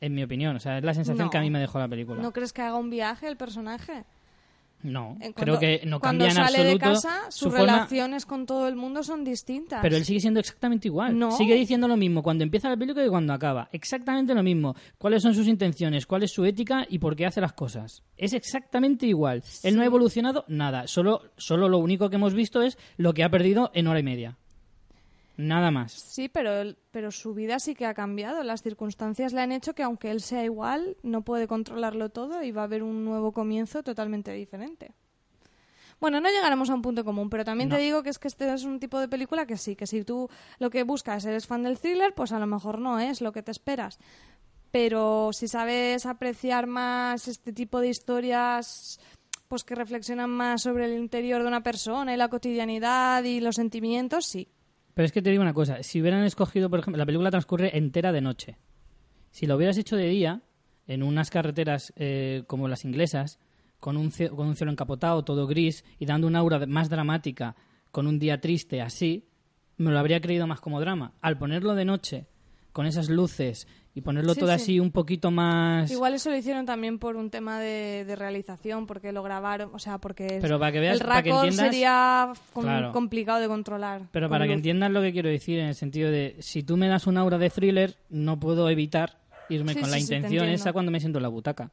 En 0.00 0.14
mi 0.14 0.22
opinión. 0.22 0.56
O 0.56 0.60
sea, 0.60 0.78
es 0.78 0.84
la 0.84 0.94
sensación 0.94 1.26
No. 1.26 1.30
que 1.30 1.36
a 1.36 1.42
mí 1.42 1.50
me 1.50 1.58
dejó 1.60 1.78
la 1.78 1.88
película. 1.88 2.22
¿No 2.22 2.32
crees 2.32 2.54
que 2.54 2.62
haga 2.62 2.76
un 2.76 2.88
viaje 2.88 3.28
el 3.28 3.36
personaje? 3.36 4.04
No, 4.82 5.16
creo 5.18 5.32
cuando- 5.34 5.58
que 5.58 5.80
no 5.84 5.98
cuando 6.00 6.24
cambia 6.24 6.26
en 6.28 6.32
sale 6.34 6.58
absoluto 6.58 6.86
de 6.88 6.94
casa, 6.94 7.24
sus 7.30 7.34
su 7.34 7.50
forma- 7.50 7.66
relaciones 7.66 8.26
con 8.26 8.46
todo 8.46 8.68
el 8.68 8.76
mundo 8.76 9.02
son 9.02 9.24
distintas. 9.24 9.80
Pero 9.82 9.96
él 9.96 10.04
sigue 10.04 10.20
siendo 10.20 10.38
exactamente 10.38 10.86
igual. 10.88 11.18
No. 11.18 11.32
Sigue 11.32 11.54
diciendo 11.54 11.88
lo 11.88 11.96
mismo 11.96 12.22
cuando 12.22 12.44
empieza 12.44 12.68
la 12.68 12.76
película 12.76 13.02
que 13.04 13.10
cuando 13.10 13.32
acaba. 13.32 13.68
Exactamente 13.72 14.34
lo 14.34 14.42
mismo. 14.42 14.74
¿Cuáles 14.98 15.22
son 15.22 15.34
sus 15.34 15.48
intenciones? 15.48 16.06
¿Cuál 16.06 16.22
es 16.22 16.32
su 16.32 16.44
ética? 16.44 16.86
¿Y 16.88 16.98
por 16.98 17.16
qué 17.16 17.26
hace 17.26 17.40
las 17.40 17.52
cosas? 17.54 18.02
Es 18.16 18.32
exactamente 18.32 19.06
igual. 19.06 19.42
Él 19.62 19.76
no 19.76 19.82
ha 19.82 19.86
evolucionado 19.86 20.44
nada. 20.48 20.86
Solo, 20.86 21.22
solo 21.36 21.68
lo 21.68 21.78
único 21.78 22.08
que 22.08 22.16
hemos 22.16 22.34
visto 22.34 22.62
es 22.62 22.78
lo 22.96 23.12
que 23.14 23.24
ha 23.24 23.30
perdido 23.30 23.70
en 23.74 23.86
hora 23.88 23.98
y 24.00 24.04
media. 24.04 24.36
Nada 25.36 25.70
más. 25.70 25.92
Sí, 25.92 26.28
pero, 26.30 26.74
pero 26.90 27.10
su 27.10 27.34
vida 27.34 27.58
sí 27.58 27.74
que 27.74 27.84
ha 27.86 27.92
cambiado. 27.94 28.42
Las 28.42 28.62
circunstancias 28.62 29.32
le 29.34 29.42
han 29.42 29.52
hecho 29.52 29.74
que 29.74 29.82
aunque 29.82 30.10
él 30.10 30.20
sea 30.22 30.44
igual, 30.44 30.96
no 31.02 31.22
puede 31.22 31.46
controlarlo 31.46 32.08
todo 32.08 32.42
y 32.42 32.52
va 32.52 32.62
a 32.62 32.64
haber 32.64 32.82
un 32.82 33.04
nuevo 33.04 33.32
comienzo 33.32 33.82
totalmente 33.82 34.32
diferente. 34.32 34.92
Bueno, 36.00 36.20
no 36.20 36.28
llegaremos 36.28 36.68
a 36.70 36.74
un 36.74 36.82
punto 36.82 37.04
común, 37.04 37.30
pero 37.30 37.44
también 37.44 37.68
No. 37.70 37.76
te 37.76 37.82
digo 37.82 38.02
que 38.02 38.10
es 38.10 38.18
que 38.18 38.28
este 38.28 38.52
es 38.52 38.64
un 38.64 38.78
tipo 38.80 38.98
de 38.98 39.08
película 39.08 39.46
que 39.46 39.56
sí, 39.56 39.76
que 39.76 39.86
si 39.86 40.04
tú 40.04 40.28
lo 40.58 40.68
que 40.70 40.82
buscas 40.82 41.24
eres 41.24 41.46
fan 41.46 41.62
del 41.62 41.78
thriller, 41.78 42.14
pues 42.14 42.32
a 42.32 42.38
lo 42.38 42.46
mejor 42.46 42.78
no 42.78 42.98
es 42.98 43.20
lo 43.20 43.32
que 43.32 43.42
te 43.42 43.50
esperas. 43.50 43.98
Pero 44.70 45.30
si 45.32 45.48
sabes 45.48 46.04
apreciar 46.06 46.66
más 46.66 47.28
este 47.28 47.52
tipo 47.52 47.80
de 47.80 47.88
historias, 47.88 49.00
pues 49.48 49.64
que 49.64 49.74
reflexionan 49.74 50.28
más 50.28 50.62
sobre 50.62 50.84
el 50.86 50.98
interior 50.98 51.40
de 51.40 51.48
una 51.48 51.62
persona 51.62 52.12
y 52.12 52.16
la 52.18 52.28
cotidianidad 52.28 53.22
y 53.24 53.40
los 53.40 53.56
sentimientos, 53.56 54.26
sí. 54.26 54.48
Pero 54.96 55.04
es 55.04 55.12
que 55.12 55.20
te 55.20 55.28
digo 55.28 55.42
una 55.42 55.52
cosa. 55.52 55.82
Si 55.82 56.00
hubieran 56.00 56.24
escogido, 56.24 56.70
por 56.70 56.78
ejemplo, 56.78 56.96
la 56.98 57.04
película 57.04 57.30
transcurre 57.30 57.76
entera 57.76 58.12
de 58.12 58.22
noche. 58.22 58.56
Si 59.30 59.44
lo 59.46 59.56
hubieras 59.56 59.76
hecho 59.76 59.94
de 59.94 60.06
día, 60.08 60.40
en 60.86 61.02
unas 61.02 61.28
carreteras 61.28 61.92
eh, 61.96 62.44
como 62.46 62.66
las 62.66 62.86
inglesas, 62.86 63.38
con 63.78 63.98
un, 63.98 64.10
cie- 64.10 64.30
con 64.34 64.46
un 64.46 64.56
cielo 64.56 64.72
encapotado, 64.72 65.22
todo 65.22 65.46
gris, 65.46 65.84
y 65.98 66.06
dando 66.06 66.26
una 66.26 66.38
aura 66.38 66.64
más 66.64 66.88
dramática, 66.88 67.56
con 67.92 68.06
un 68.06 68.18
día 68.18 68.40
triste 68.40 68.80
así, 68.80 69.28
me 69.76 69.90
lo 69.90 69.98
habría 69.98 70.22
creído 70.22 70.46
más 70.46 70.62
como 70.62 70.80
drama. 70.80 71.12
Al 71.20 71.36
ponerlo 71.36 71.74
de 71.74 71.84
noche, 71.84 72.24
con 72.72 72.86
esas 72.86 73.10
luces, 73.10 73.68
y 73.96 74.02
ponerlo 74.02 74.34
Sí, 74.34 74.40
todo 74.40 74.50
sí. 74.50 74.54
así 74.54 74.78
un 74.80 74.92
poquito 74.92 75.30
más... 75.30 75.90
Igual 75.90 76.12
eso 76.14 76.28
lo 76.30 76.36
hicieron 76.36 76.66
también 76.66 76.98
por 76.98 77.16
un 77.16 77.30
tema 77.30 77.58
de, 77.58 78.04
de 78.04 78.14
realización, 78.14 78.86
porque 78.86 79.10
lo 79.10 79.22
grabaron, 79.22 79.70
o 79.72 79.78
sea, 79.78 79.96
porque 79.96 80.38
Pero 80.40 80.58
para 80.58 80.70
que 80.70 80.80
veas- 80.80 81.00
el 81.00 81.06
para 81.06 81.22
que 81.22 81.30
raccord 81.30 81.44
entiendas- 81.46 81.66
sería 81.72 82.32
con- 82.52 82.64
Claro. 82.64 82.92
complicado 82.92 83.40
de 83.40 83.48
controlar. 83.48 84.02
Pero 84.12 84.28
para 84.28 84.44
que 84.44 84.50
luz. 84.50 84.56
entiendas 84.58 84.90
lo 84.90 85.00
que 85.00 85.12
quiero 85.12 85.30
decir, 85.30 85.58
en 85.58 85.68
el 85.68 85.74
sentido 85.74 86.10
de, 86.10 86.36
si 86.40 86.62
tú 86.62 86.76
me 86.76 86.88
das 86.88 87.06
un 87.06 87.16
aura 87.16 87.38
de 87.38 87.48
thriller, 87.48 87.96
no 88.10 88.38
puedo 88.38 88.68
evitar 88.68 89.16
irme 89.48 89.72
Sí, 89.72 89.80
con 89.80 89.90
la 89.90 89.98
intención 89.98 90.46
esa 90.48 90.74
cuando 90.74 90.92
me 90.92 91.00
siento 91.00 91.18
en 91.18 91.22
la 91.22 91.28
butaca. 91.28 91.70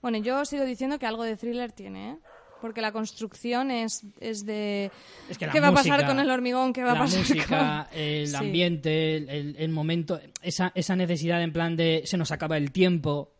Bueno, 0.00 0.16
yo 0.18 0.44
sigo 0.46 0.64
diciendo 0.64 0.98
que 0.98 1.04
algo 1.06 1.24
de 1.24 1.36
thriller 1.36 1.72
tiene, 1.72 2.12
¿eh? 2.12 2.16
Porque 2.60 2.80
la 2.80 2.90
construcción 2.92 3.70
es, 3.70 4.02
es 4.18 4.44
de... 4.46 4.90
Es 5.28 5.36
que 5.38 5.46
la 5.46 5.52
¿Qué 5.52 5.60
va 5.60 5.68
a 5.68 5.72
pasar 5.74 6.06
con 6.06 6.18
el 6.18 6.30
hormigón? 6.30 6.72
¿Qué 6.72 6.82
va 6.82 6.94
la 6.94 7.00
a 7.00 7.02
pasar 7.02 7.18
música, 7.20 7.88
con- 7.90 7.98
el 8.00 8.28
Sí. 8.28 8.34
ambiente, 8.36 9.16
el, 9.16 9.28
el- 9.28 9.56
el 9.58 9.68
momento, 9.70 10.18
esa, 10.42 10.72
esa 10.74 10.96
necesidad 10.96 11.42
en 11.42 11.52
plan 11.52 11.76
de 11.76 12.02
se 12.06 12.16
nos 12.16 12.32
acaba 12.32 12.56
el 12.56 12.72
tiempo 12.72 13.32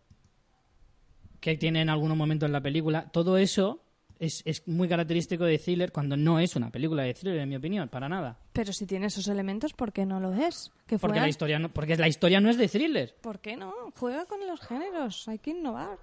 que 1.41 1.57
tiene 1.57 1.81
en 1.81 1.89
algunos 1.91 2.17
momentos 2.17 2.47
en 2.47 2.53
la 2.53 2.61
película, 2.61 3.09
todo 3.11 3.39
eso 3.39 3.83
es, 4.19 4.43
es 4.47 4.67
muy 4.67 4.89
característico 4.89 5.45
de 5.45 5.59
thriller 5.59 5.93
cuando 5.93 6.17
no 6.17 6.41
es 6.41 6.57
una 6.57 6.71
película 6.71 7.03
de 7.03 7.15
thriller, 7.15 7.39
en 7.41 7.49
mi 7.49 7.57
opinión, 7.57 7.89
para 7.89 8.09
nada. 8.09 8.39
Pero 8.53 8.73
si 8.73 8.87
tiene 8.87 9.07
esos 9.07 9.29
elementos, 9.29 9.73
¿por 9.75 9.93
qué 9.93 10.07
no 10.07 10.21
lo 10.21 10.33
es? 10.35 10.73
Que 10.87 10.99
Porque 10.99 11.21
la 11.21 11.29
historia 11.29 11.59
no, 11.59 11.69
porque 11.71 11.97
la 11.97 12.09
historia 12.09 12.41
no 12.41 12.51
es 12.51 12.57
de 12.57 12.69
thriller. 12.69 13.15
¿Por 13.21 13.41
qué 13.41 13.57
no? 13.57 13.73
Juega 13.97 14.25
con 14.27 14.47
los 14.47 14.61
géneros, 14.61 15.29
hay 15.29 15.39
que 15.39 15.51
innovar. 15.51 15.99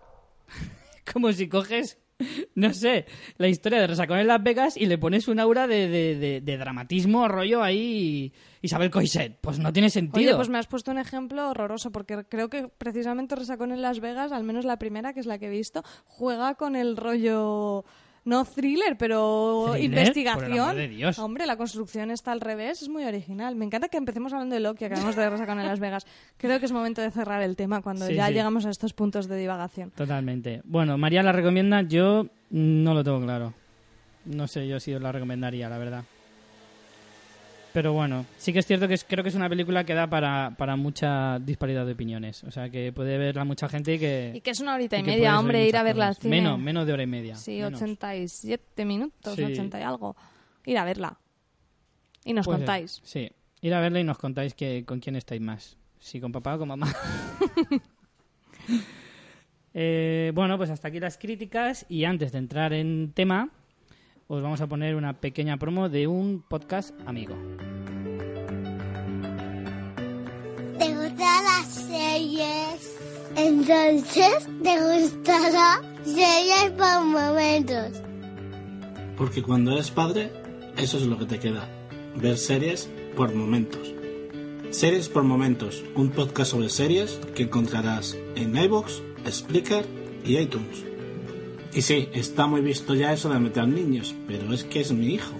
Como 1.13 1.32
si 1.34 1.49
coges, 1.49 1.97
no 2.56 2.73
sé, 2.73 3.06
la 3.38 3.47
historia 3.47 3.80
de 3.80 3.88
Resacón 3.88 4.19
en 4.19 4.28
Las 4.28 4.41
Vegas 4.43 4.78
y 4.78 4.86
le 4.86 4.97
pones 4.97 5.28
un 5.28 5.39
aura 5.39 5.67
de, 5.67 5.88
de- 5.88 6.15
de- 6.15 6.41
de 6.41 6.58
dramatismo, 6.58 7.28
rollo 7.28 7.62
ahí, 7.63 8.32
Isabel 8.62 8.91
Coixet. 8.91 9.38
Pues 9.41 9.60
no 9.60 9.73
tiene 9.73 9.89
sentido. 9.89 10.36
Pues 10.38 10.49
me 10.49 10.58
has 10.58 10.67
puesto 10.67 10.91
un 10.91 10.97
ejemplo 10.99 11.49
horroroso, 11.49 11.91
porque 11.91 12.23
creo 12.30 12.49
que 12.49 12.67
precisamente 12.67 13.36
Resacón 13.36 13.71
en 13.71 13.82
Las 13.82 13.99
Vegas, 13.99 14.32
al 14.32 14.43
menos 14.43 14.65
la 14.65 14.78
primera, 14.78 15.13
que 15.13 15.19
es 15.19 15.26
la 15.26 15.38
que 15.39 15.47
he 15.47 15.49
visto, 15.52 15.84
juega 16.06 16.56
con 16.56 16.76
el 16.76 16.95
rollo 16.97 17.84
no 18.25 18.45
thriller, 18.45 18.97
pero 18.97 19.65
¿Thriller? 19.73 19.83
investigación. 19.86 20.43
Por 20.45 20.53
el 20.53 20.59
amor 20.59 20.75
de 20.75 20.88
Dios. 20.88 21.19
Hombre, 21.19 21.45
la 21.45 21.57
construcción 21.57 22.09
está 22.12 22.31
al 22.31 22.41
revés, 22.41 22.81
es 22.81 22.89
muy 22.89 23.03
original. 23.03 23.55
Me 23.55 23.65
encanta 23.65 23.89
que 23.89 23.97
empecemos 23.97 24.31
hablando 24.33 24.55
de 24.55 24.62
Loki, 24.62 24.86
acabamos 24.86 25.15
de 25.15 25.23
regresar 25.23 25.47
con 25.47 25.59
en 25.59 25.65
Las 25.67 25.79
Vegas. 25.79 26.05
Creo 26.38 26.59
que 26.59 26.65
es 26.65 26.71
momento 26.71 27.01
de 27.01 27.12
cerrar 27.12 27.41
el 27.41 27.55
tema 27.55 27.81
cuando 27.81 28.07
Sí, 28.07 28.15
ya 28.15 28.27
sí. 28.27 28.33
llegamos 28.33 28.65
a 28.65 28.69
estos 28.69 28.93
puntos 28.93 29.27
de 29.27 29.38
divagación. 29.38 29.91
Totalmente. 29.91 30.62
Bueno, 30.63 30.97
María 30.97 31.21
la 31.23 31.31
recomienda, 31.31 31.81
yo 31.81 32.27
no 32.49 32.93
lo 32.93 33.03
tengo 33.03 33.21
claro. 33.21 33.53
No 34.25 34.47
sé 34.47 34.67
yo 34.67 34.79
si 34.79 34.93
os 34.93 35.01
la 35.01 35.12
recomendaría, 35.12 35.67
la 35.67 35.77
verdad. 35.77 36.03
Pero 37.73 37.91
bueno, 37.91 38.25
sí 38.38 38.53
que 38.53 38.59
es 38.59 38.67
cierto 38.67 38.88
que 38.88 38.93
es- 38.93 39.03
creo 39.03 39.23
que 39.23 39.29
es 39.29 39.36
una 39.36 39.49
película 39.49 39.83
que 39.83 39.93
da 39.95 40.07
para, 40.07 40.53
para 40.57 40.75
mucha 40.75 41.39
disparidad 41.39 41.86
de 41.88 41.93
opiniones. 41.93 42.43
O 42.43 42.51
sea, 42.51 42.69
que 42.69 42.93
puede 42.93 43.17
verla 43.17 43.43
mucha 43.45 43.67
gente 43.67 43.95
y 43.95 43.99
que... 43.99 44.31
Y 44.36 44.41
que 44.41 44.51
es 44.51 44.59
una 44.59 44.75
horita 44.75 44.97
y, 44.97 45.03
media, 45.03 45.39
hombre, 45.39 45.67
ir 45.67 45.75
a 45.75 45.81
verla 45.83 46.09
al 46.09 46.15
cine. 46.15 46.38
Menos, 46.41 46.59
menos 46.59 46.86
de 46.86 46.93
hora 46.93 47.01
y 47.03 47.07
media. 47.07 47.36
Sí, 47.36 47.53
menos. 47.62 47.81
87 47.81 48.86
minutos, 48.86 49.36
Sí. 49.36 49.43
80 49.43 49.79
y 49.79 49.83
algo. 49.83 50.15
Ir 50.65 50.77
a 50.77 50.86
verla. 50.86 51.17
Y 52.25 52.33
nos 52.33 52.45
contáis. 52.45 53.01
Sí, 53.03 53.31
ir 53.62 53.73
a 53.73 53.79
verla 53.81 53.99
y 53.99 54.03
nos 54.03 54.17
contáis 54.19 54.53
que, 54.53 54.86
con 54.86 54.99
quién 54.99 55.15
estáis 55.15 55.41
más. 55.41 55.75
Si 55.99 56.19
con 56.21 56.31
papá 56.31 56.55
o 56.55 56.59
con 56.59 56.67
mamá. 56.69 56.88
Eh, 59.73 60.31
bueno, 60.36 60.55
pues 60.57 60.69
hasta 60.69 60.89
aquí 60.89 60.99
las 60.99 61.17
críticas 61.17 61.86
y 61.89 62.03
antes 62.05 62.31
de 62.31 62.38
entrar 62.38 62.73
en 62.73 63.12
tema, 63.13 63.49
os 64.27 64.41
vamos 64.41 64.62
a 64.62 64.67
poner 64.67 64.95
una 64.95 65.13
pequeña 65.19 65.57
promo 65.57 65.89
de 65.89 66.07
un 66.07 66.43
podcast 66.47 66.93
amigo. 67.05 67.36
¿Te 70.77 70.88
gustan 70.88 71.43
las 71.43 71.67
series? 71.67 72.95
Entonces, 73.36 74.47
¿te 74.62 75.01
gustará 75.01 75.81
series 76.03 76.71
por 76.77 77.05
momentos? 77.05 78.01
Porque 79.17 79.41
cuando 79.41 79.71
eres 79.71 79.91
padre, 79.91 80.31
eso 80.77 80.97
es 80.97 81.05
lo 81.05 81.17
que 81.17 81.25
te 81.25 81.39
queda. 81.39 81.67
Ver 82.15 82.38
series 82.38 82.89
por 83.15 83.33
momentos. 83.33 83.93
Series 84.71 85.07
por 85.09 85.23
momentos, 85.23 85.83
un 85.95 86.09
podcast 86.09 86.51
sobre 86.51 86.69
series 86.69 87.19
que 87.36 87.43
encontrarás 87.43 88.17
en 88.36 88.57
iVoox, 88.57 89.01
Spreaker 89.29 89.86
y 90.25 90.38
iTunes. 90.38 90.92
Y 91.75 91.81
sí, 91.81 92.07
está 92.13 92.45
muy 92.45 92.62
visto 92.62 92.93
ya 92.93 93.13
eso 93.13 93.29
de 93.29 93.39
meter 93.39 93.67
niños, 93.67 94.13
pero 94.27 94.53
es 94.53 94.63
que 94.63 94.81
es 94.81 94.91
mi 94.91 95.07
hijo. 95.15 95.33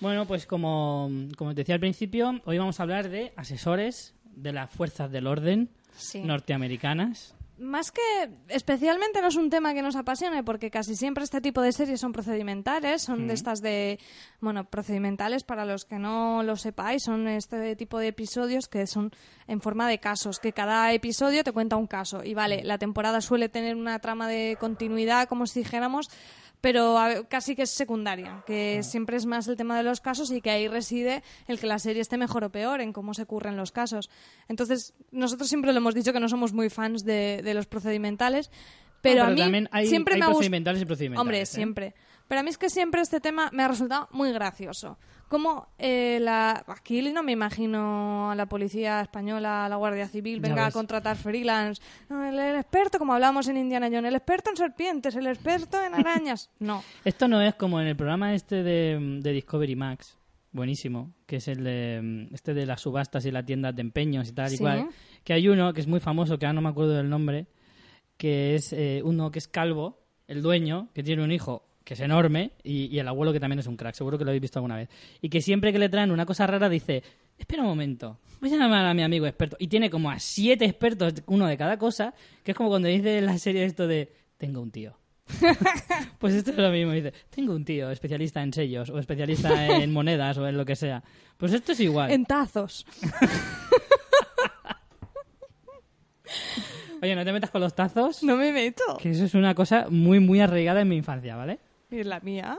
Bueno, 0.00 0.26
pues 0.26 0.46
como, 0.46 1.10
como 1.36 1.50
os 1.50 1.56
decía 1.56 1.74
al 1.74 1.80
principio, 1.80 2.40
hoy 2.46 2.56
vamos 2.58 2.80
a 2.80 2.84
hablar 2.84 3.10
de 3.10 3.32
asesores 3.36 4.14
de 4.24 4.52
las 4.52 4.70
fuerzas 4.70 5.10
del 5.10 5.26
orden 5.26 5.68
Sí. 5.96 6.22
norteamericanas. 6.22 7.34
Más 7.60 7.92
que 7.92 8.00
especialmente 8.48 9.20
no 9.20 9.28
es 9.28 9.36
un 9.36 9.50
tema 9.50 9.74
que 9.74 9.82
nos 9.82 9.94
apasione 9.94 10.42
porque 10.42 10.70
casi 10.70 10.96
siempre 10.96 11.24
este 11.24 11.42
tipo 11.42 11.60
de 11.60 11.72
series 11.72 12.00
son 12.00 12.10
procedimentales, 12.10 13.02
son 13.02 13.28
de 13.28 13.34
estas 13.34 13.60
de, 13.60 13.98
bueno, 14.40 14.64
procedimentales 14.64 15.44
para 15.44 15.66
los 15.66 15.84
que 15.84 15.98
no 15.98 16.42
lo 16.42 16.56
sepáis, 16.56 17.02
son 17.02 17.28
este 17.28 17.76
tipo 17.76 17.98
de 17.98 18.08
episodios 18.08 18.66
que 18.66 18.86
son 18.86 19.10
en 19.46 19.60
forma 19.60 19.86
de 19.88 20.00
casos, 20.00 20.38
que 20.38 20.54
cada 20.54 20.90
episodio 20.94 21.44
te 21.44 21.52
cuenta 21.52 21.76
un 21.76 21.86
caso. 21.86 22.24
Y 22.24 22.32
vale, 22.32 22.62
la 22.64 22.78
temporada 22.78 23.20
suele 23.20 23.50
tener 23.50 23.76
una 23.76 23.98
trama 23.98 24.26
de 24.26 24.56
continuidad, 24.58 25.28
como 25.28 25.46
si 25.46 25.60
dijéramos, 25.60 26.08
pero 26.60 26.98
a- 26.98 27.24
casi 27.28 27.56
que 27.56 27.62
es 27.62 27.70
secundaria, 27.70 28.42
que 28.46 28.82
siempre 28.82 29.16
es 29.16 29.26
más 29.26 29.48
el 29.48 29.56
tema 29.56 29.76
de 29.76 29.82
los 29.82 30.00
casos 30.00 30.30
y 30.30 30.40
que 30.40 30.50
ahí 30.50 30.68
reside 30.68 31.22
el 31.48 31.58
que 31.58 31.66
la 31.66 31.78
serie 31.78 32.02
esté 32.02 32.16
mejor 32.18 32.44
o 32.44 32.50
peor 32.50 32.80
en 32.80 32.92
cómo 32.92 33.14
se 33.14 33.22
ocurren 33.22 33.56
los 33.56 33.72
casos. 33.72 34.10
Entonces, 34.48 34.92
nosotros 35.10 35.48
siempre 35.48 35.72
lo 35.72 35.78
hemos 35.78 35.94
dicho 35.94 36.12
que 36.12 36.20
no 36.20 36.28
somos 36.28 36.52
muy 36.52 36.68
fans 36.70 37.04
de, 37.04 37.40
de 37.42 37.54
los 37.54 37.66
procedimentales, 37.66 38.50
pero, 39.02 39.22
a 39.24 39.26
mí 39.30 39.40
hay- 39.72 39.86
siempre 39.88 40.14
hay 40.14 40.20
me 40.20 40.26
ha 40.26 40.28
Hombre, 41.20 41.40
¿eh? 41.42 41.46
siempre. 41.46 41.94
Pero 42.28 42.40
a 42.40 42.42
mí 42.44 42.50
es 42.50 42.58
que 42.58 42.68
siempre 42.70 43.00
este 43.00 43.20
tema 43.20 43.48
me 43.52 43.62
ha 43.62 43.68
resultado 43.68 44.08
muy 44.12 44.30
gracioso. 44.32 44.98
Como 45.30 45.68
eh, 45.78 46.18
la... 46.20 46.64
aquí 46.66 47.00
no 47.12 47.22
me 47.22 47.30
imagino 47.30 48.32
a 48.32 48.34
la 48.34 48.46
policía 48.46 49.00
española, 49.00 49.64
a 49.64 49.68
la 49.68 49.76
Guardia 49.76 50.08
Civil, 50.08 50.40
venga 50.40 50.66
a 50.66 50.72
contratar 50.72 51.16
freelance. 51.16 51.80
No, 52.08 52.26
el, 52.28 52.36
el 52.36 52.56
experto, 52.56 52.98
como 52.98 53.14
hablamos 53.14 53.46
en 53.46 53.56
Indiana 53.56 53.86
Jones, 53.86 54.08
el 54.08 54.16
experto 54.16 54.50
en 54.50 54.56
serpientes, 54.56 55.14
el 55.14 55.28
experto 55.28 55.80
en 55.80 55.94
arañas. 55.94 56.50
No. 56.58 56.82
Esto 57.04 57.28
no 57.28 57.40
es 57.40 57.54
como 57.54 57.80
en 57.80 57.86
el 57.86 57.94
programa 57.94 58.34
este 58.34 58.64
de, 58.64 58.98
de 59.22 59.32
Discovery 59.32 59.76
Max, 59.76 60.18
buenísimo, 60.50 61.12
que 61.26 61.36
es 61.36 61.46
el 61.46 61.62
de, 61.62 62.28
este 62.32 62.52
de 62.52 62.66
las 62.66 62.80
subastas 62.80 63.24
y 63.24 63.30
las 63.30 63.46
tiendas 63.46 63.76
de 63.76 63.82
empeños 63.82 64.28
y 64.28 64.32
tal 64.32 64.52
y 64.52 64.56
Sí. 64.56 64.62
cual, 64.64 64.88
que 65.22 65.32
hay 65.32 65.46
uno 65.48 65.72
que 65.72 65.80
es 65.80 65.86
muy 65.86 66.00
famoso, 66.00 66.40
que 66.40 66.46
ahora 66.46 66.54
no 66.54 66.62
me 66.62 66.70
acuerdo 66.70 66.94
del 66.94 67.08
nombre, 67.08 67.46
que 68.16 68.56
es 68.56 68.72
eh, 68.72 69.00
uno 69.04 69.30
que 69.30 69.38
es 69.38 69.46
calvo, 69.46 70.00
el 70.26 70.42
dueño, 70.42 70.88
que 70.92 71.04
tiene 71.04 71.22
un 71.22 71.30
hijo 71.30 71.69
que 71.90 71.94
es 71.94 72.00
enorme 72.02 72.52
y, 72.62 72.86
y 72.86 73.00
el 73.00 73.08
abuelo 73.08 73.32
que 73.32 73.40
también 73.40 73.58
es 73.58 73.66
un 73.66 73.76
crack, 73.76 73.96
seguro 73.96 74.16
que 74.16 74.24
lo 74.24 74.30
habéis 74.30 74.42
visto 74.42 74.60
alguna 74.60 74.76
vez, 74.76 74.88
y 75.20 75.28
que 75.28 75.40
siempre 75.40 75.72
que 75.72 75.78
le 75.80 75.88
traen 75.88 76.12
una 76.12 76.24
cosa 76.24 76.46
rara 76.46 76.68
dice, 76.68 77.02
espera 77.36 77.62
un 77.62 77.68
momento, 77.68 78.20
voy 78.40 78.54
a 78.54 78.58
llamar 78.58 78.86
a 78.86 78.94
mi 78.94 79.02
amigo 79.02 79.26
experto, 79.26 79.56
y 79.58 79.66
tiene 79.66 79.90
como 79.90 80.08
a 80.08 80.20
siete 80.20 80.66
expertos, 80.66 81.14
uno 81.26 81.48
de 81.48 81.56
cada 81.56 81.78
cosa, 81.78 82.14
que 82.44 82.52
es 82.52 82.56
como 82.56 82.68
cuando 82.68 82.86
dice 82.86 83.18
en 83.18 83.26
la 83.26 83.36
serie 83.38 83.64
esto 83.64 83.88
de, 83.88 84.08
tengo 84.38 84.60
un 84.60 84.70
tío. 84.70 84.96
Pues 86.20 86.34
esto 86.34 86.52
es 86.52 86.58
lo 86.58 86.70
mismo, 86.70 86.92
dice, 86.92 87.12
tengo 87.28 87.56
un 87.56 87.64
tío 87.64 87.90
especialista 87.90 88.40
en 88.40 88.52
sellos 88.52 88.88
o 88.90 88.98
especialista 89.00 89.66
en 89.82 89.92
monedas 89.92 90.38
o 90.38 90.46
en 90.46 90.56
lo 90.56 90.64
que 90.64 90.76
sea. 90.76 91.02
Pues 91.38 91.52
esto 91.52 91.72
es 91.72 91.80
igual. 91.80 92.12
En 92.12 92.24
tazos. 92.24 92.86
Oye, 97.02 97.16
no 97.16 97.24
te 97.24 97.32
metas 97.32 97.50
con 97.50 97.62
los 97.62 97.74
tazos, 97.74 98.22
No 98.22 98.36
me 98.36 98.52
meto. 98.52 98.96
que 99.00 99.10
eso 99.10 99.24
es 99.24 99.34
una 99.34 99.56
cosa 99.56 99.86
muy, 99.90 100.20
muy 100.20 100.38
arraigada 100.40 100.82
en 100.82 100.88
mi 100.88 100.94
infancia, 100.96 101.34
¿vale? 101.34 101.58
¿Y 101.90 102.04
la 102.04 102.20
mía? 102.20 102.58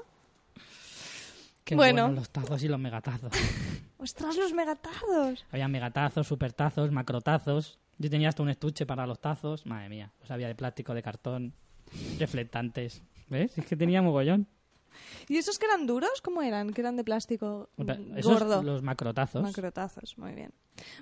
Qué 1.63 1.75
Bueno. 1.75 2.09
los 2.09 2.29
tazos 2.29 2.63
y 2.63 2.67
los 2.67 2.79
megatazos. 2.79 3.31
¡Ostras, 3.97 4.35
los 4.35 4.53
megatazos! 4.53 5.45
Había 5.51 5.67
megatazos, 5.67 6.27
supertazos, 6.27 6.91
macrotazos. 6.91 7.79
Yo 7.97 8.09
tenía 8.09 8.29
hasta 8.29 8.41
un 8.43 8.49
estuche 8.49 8.85
para 8.85 9.05
los 9.05 9.19
tazos. 9.19 9.65
Madre 9.65 9.89
mía, 9.89 10.11
había 10.27 10.47
de 10.47 10.55
plástico, 10.55 10.93
de 10.93 11.03
cartón, 11.03 11.53
reflectantes. 12.19 13.03
¿Ves? 13.29 13.57
Es 13.57 13.65
que 13.65 13.75
tenía 13.75 14.01
mogollón. 14.01 14.47
¿Y 15.29 15.37
esos 15.37 15.57
que 15.57 15.65
eran 15.67 15.85
duros? 15.87 16.21
¿Cómo 16.21 16.41
eran? 16.41 16.73
Que 16.73 16.81
eran 16.81 16.97
de 16.97 17.03
plástico 17.03 17.69
Esos, 18.15 18.39
gordo. 18.39 18.61
los 18.63 18.81
macrotazos. 18.81 19.41
Macrotazos, 19.43 20.17
muy 20.17 20.33
bien. 20.33 20.51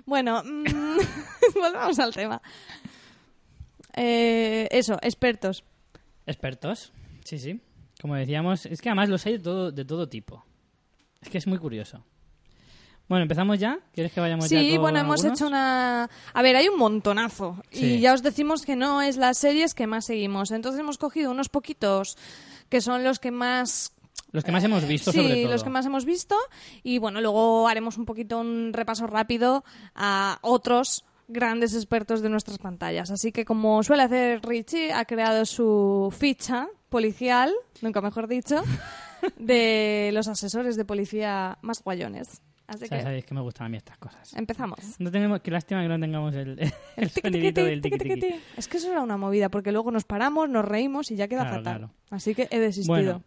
Bueno, 0.06 0.42
mm, 0.44 0.64
volvamos 1.54 1.98
al 1.98 2.14
tema. 2.14 2.40
Eh, 3.96 4.68
eso, 4.70 4.98
expertos. 5.02 5.64
Expertos, 6.26 6.92
sí, 7.24 7.38
sí. 7.38 7.60
Como 8.00 8.14
decíamos, 8.14 8.66
es 8.66 8.80
que 8.80 8.88
además 8.88 9.08
los 9.08 9.24
hay 9.26 9.32
de 9.34 9.38
todo, 9.40 9.72
de 9.72 9.84
todo 9.84 10.08
tipo. 10.08 10.44
Es 11.20 11.28
que 11.28 11.38
es 11.38 11.46
muy 11.46 11.58
curioso. 11.58 12.04
Bueno, 13.08 13.24
¿empezamos 13.24 13.58
ya? 13.58 13.78
¿Quieres 13.92 14.12
que 14.12 14.20
vayamos 14.20 14.48
ya 14.48 14.60
Sí, 14.60 14.78
bueno, 14.78 15.00
hemos 15.00 15.18
algunos? 15.20 15.38
hecho 15.40 15.48
una... 15.48 16.08
A 16.32 16.42
ver, 16.42 16.54
hay 16.56 16.68
un 16.68 16.78
montonazo. 16.78 17.60
Sí. 17.70 17.94
Y 17.94 18.00
ya 18.00 18.14
os 18.14 18.22
decimos 18.22 18.64
que 18.64 18.76
no 18.76 19.02
es 19.02 19.16
las 19.16 19.36
series 19.36 19.74
que 19.74 19.88
más 19.88 20.06
seguimos. 20.06 20.52
Entonces 20.52 20.80
hemos 20.80 20.96
cogido 20.96 21.32
unos 21.32 21.48
poquitos 21.48 22.16
que 22.68 22.80
son 22.80 23.02
los 23.02 23.18
que 23.18 23.32
más 23.32 23.92
Los 24.30 24.44
que 24.44 24.52
más 24.52 24.62
hemos 24.62 24.86
visto, 24.86 25.10
sí, 25.10 25.18
sobre 25.18 25.42
todo. 25.42 25.52
los 25.52 25.64
que 25.64 25.70
más 25.70 25.84
hemos 25.86 26.04
visto. 26.04 26.36
Y 26.84 26.98
bueno, 26.98 27.20
luego 27.20 27.66
haremos 27.66 27.98
un 27.98 28.04
poquito 28.04 28.38
un 28.38 28.72
repaso 28.72 29.08
rápido 29.08 29.64
a 29.96 30.38
otros 30.42 31.04
grandes 31.26 31.74
expertos 31.74 32.22
de 32.22 32.28
nuestras 32.28 32.58
pantallas. 32.58 33.10
Así 33.10 33.32
que 33.32 33.44
como 33.44 33.82
suele 33.82 34.04
hacer 34.04 34.40
Richie, 34.42 34.92
ha 34.92 35.04
creado 35.04 35.44
su 35.46 36.14
ficha 36.16 36.68
policial, 36.90 37.52
nunca 37.80 38.00
mejor 38.02 38.28
dicho, 38.28 38.62
de 39.38 40.10
los 40.12 40.28
asesores 40.28 40.76
de 40.76 40.84
policía 40.84 41.56
más 41.62 41.82
guayones. 41.82 42.42
Así 42.66 42.88
que 42.88 43.02
sabéis 43.02 43.24
que 43.24 43.34
me 43.34 43.40
gustan 43.40 43.66
a 43.66 43.68
mí 43.68 43.76
estas 43.78 43.98
cosas. 43.98 44.32
empezamos. 44.36 44.78
No 45.00 45.10
tenemos, 45.10 45.40
qué 45.40 45.50
lástima 45.50 45.82
que 45.82 45.88
no 45.88 45.98
tengamos 45.98 46.32
el, 46.36 46.56
el 46.96 47.10
sonidito 47.10 47.64
del 47.64 47.80
tiqui, 47.80 47.98
tiqui. 47.98 48.34
Es 48.56 48.68
que 48.68 48.76
eso 48.76 48.92
era 48.92 49.00
una 49.02 49.16
movida, 49.16 49.48
porque 49.48 49.72
luego 49.72 49.90
nos 49.90 50.04
paramos, 50.04 50.48
nos 50.48 50.64
reímos 50.64 51.10
y 51.10 51.16
ya 51.16 51.26
queda 51.26 51.40
Claro, 51.42 51.56
fatal. 51.56 51.78
claro. 51.78 51.94
Así 52.10 52.32
que 52.34 52.46
he 52.50 52.60
desistido. 52.60 52.94
Bueno, 52.94 53.22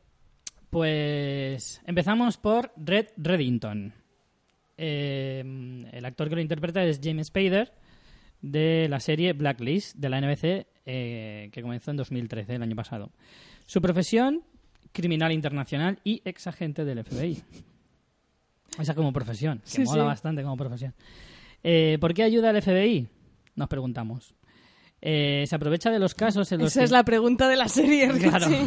pues 0.70 1.82
empezamos 1.86 2.38
por 2.38 2.72
Red 2.78 3.08
Reddington. 3.18 3.94
Eh, 4.78 5.44
el 5.92 6.06
actor 6.06 6.30
que 6.30 6.36
lo 6.36 6.42
interpreta 6.42 6.84
es 6.84 7.00
James 7.04 7.28
Spader 7.28 7.74
de 8.42 8.88
la 8.90 9.00
serie 9.00 9.34
Blacklist 9.34 9.96
de 9.98 10.10
la 10.10 10.20
NBC 10.22 10.68
eh, 10.86 11.50
que 11.52 11.62
comenzó 11.62 11.92
en 11.92 11.98
2013, 11.98 12.56
el 12.56 12.64
año 12.64 12.76
pasado. 12.76 13.12
Su 13.66 13.82
profesión, 13.82 14.44
criminal 14.92 15.32
internacional 15.32 16.00
y 16.04 16.22
ex 16.26 16.48
agente 16.48 16.86
del 16.86 17.04
FBI. 17.04 17.42
Esa 18.80 18.96
como 18.96 19.14
profesión, 19.14 19.60
que 19.60 19.70
Sí, 19.70 19.84
mola 19.84 20.04
sí. 20.04 20.08
bastante 20.08 20.42
como 20.44 20.58
profesión. 20.58 20.94
Eh, 21.64 21.98
¿Por 22.02 22.14
qué 22.14 22.24
ayuda 22.24 22.50
al 22.50 22.62
FBI? 22.62 23.08
Nos 23.56 23.68
preguntamos. 23.70 24.34
Eh, 25.02 25.44
se 25.48 25.56
aprovecha 25.56 25.92
de 25.92 26.00
los 26.00 26.16
casos 26.16 26.52
en 26.52 26.60
los 26.62 26.72
Esa 26.72 26.80
que... 26.82 26.86
es 26.86 26.92
la 26.92 27.04
pregunta 27.04 27.48
de 27.48 27.56
la 27.58 27.68
serie. 27.68 28.10
Claro. 28.20 28.48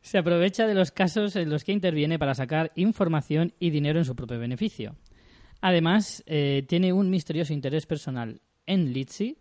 Se 0.00 0.16
aprovecha 0.16 0.66
de 0.66 0.74
los 0.74 0.90
casos 0.90 1.36
en 1.36 1.50
los 1.50 1.64
que 1.64 1.72
interviene 1.72 2.18
para 2.18 2.34
sacar 2.34 2.72
información 2.76 3.52
y 3.60 3.68
dinero 3.68 3.98
en 3.98 4.06
su 4.06 4.16
propio 4.16 4.38
beneficio. 4.38 4.96
Además, 5.60 6.22
eh, 6.26 6.64
tiene 6.66 6.94
un 6.94 7.10
misterioso 7.10 7.52
interés 7.52 7.84
personal 7.84 8.40
en 8.64 8.92
Litzy, 8.94 9.36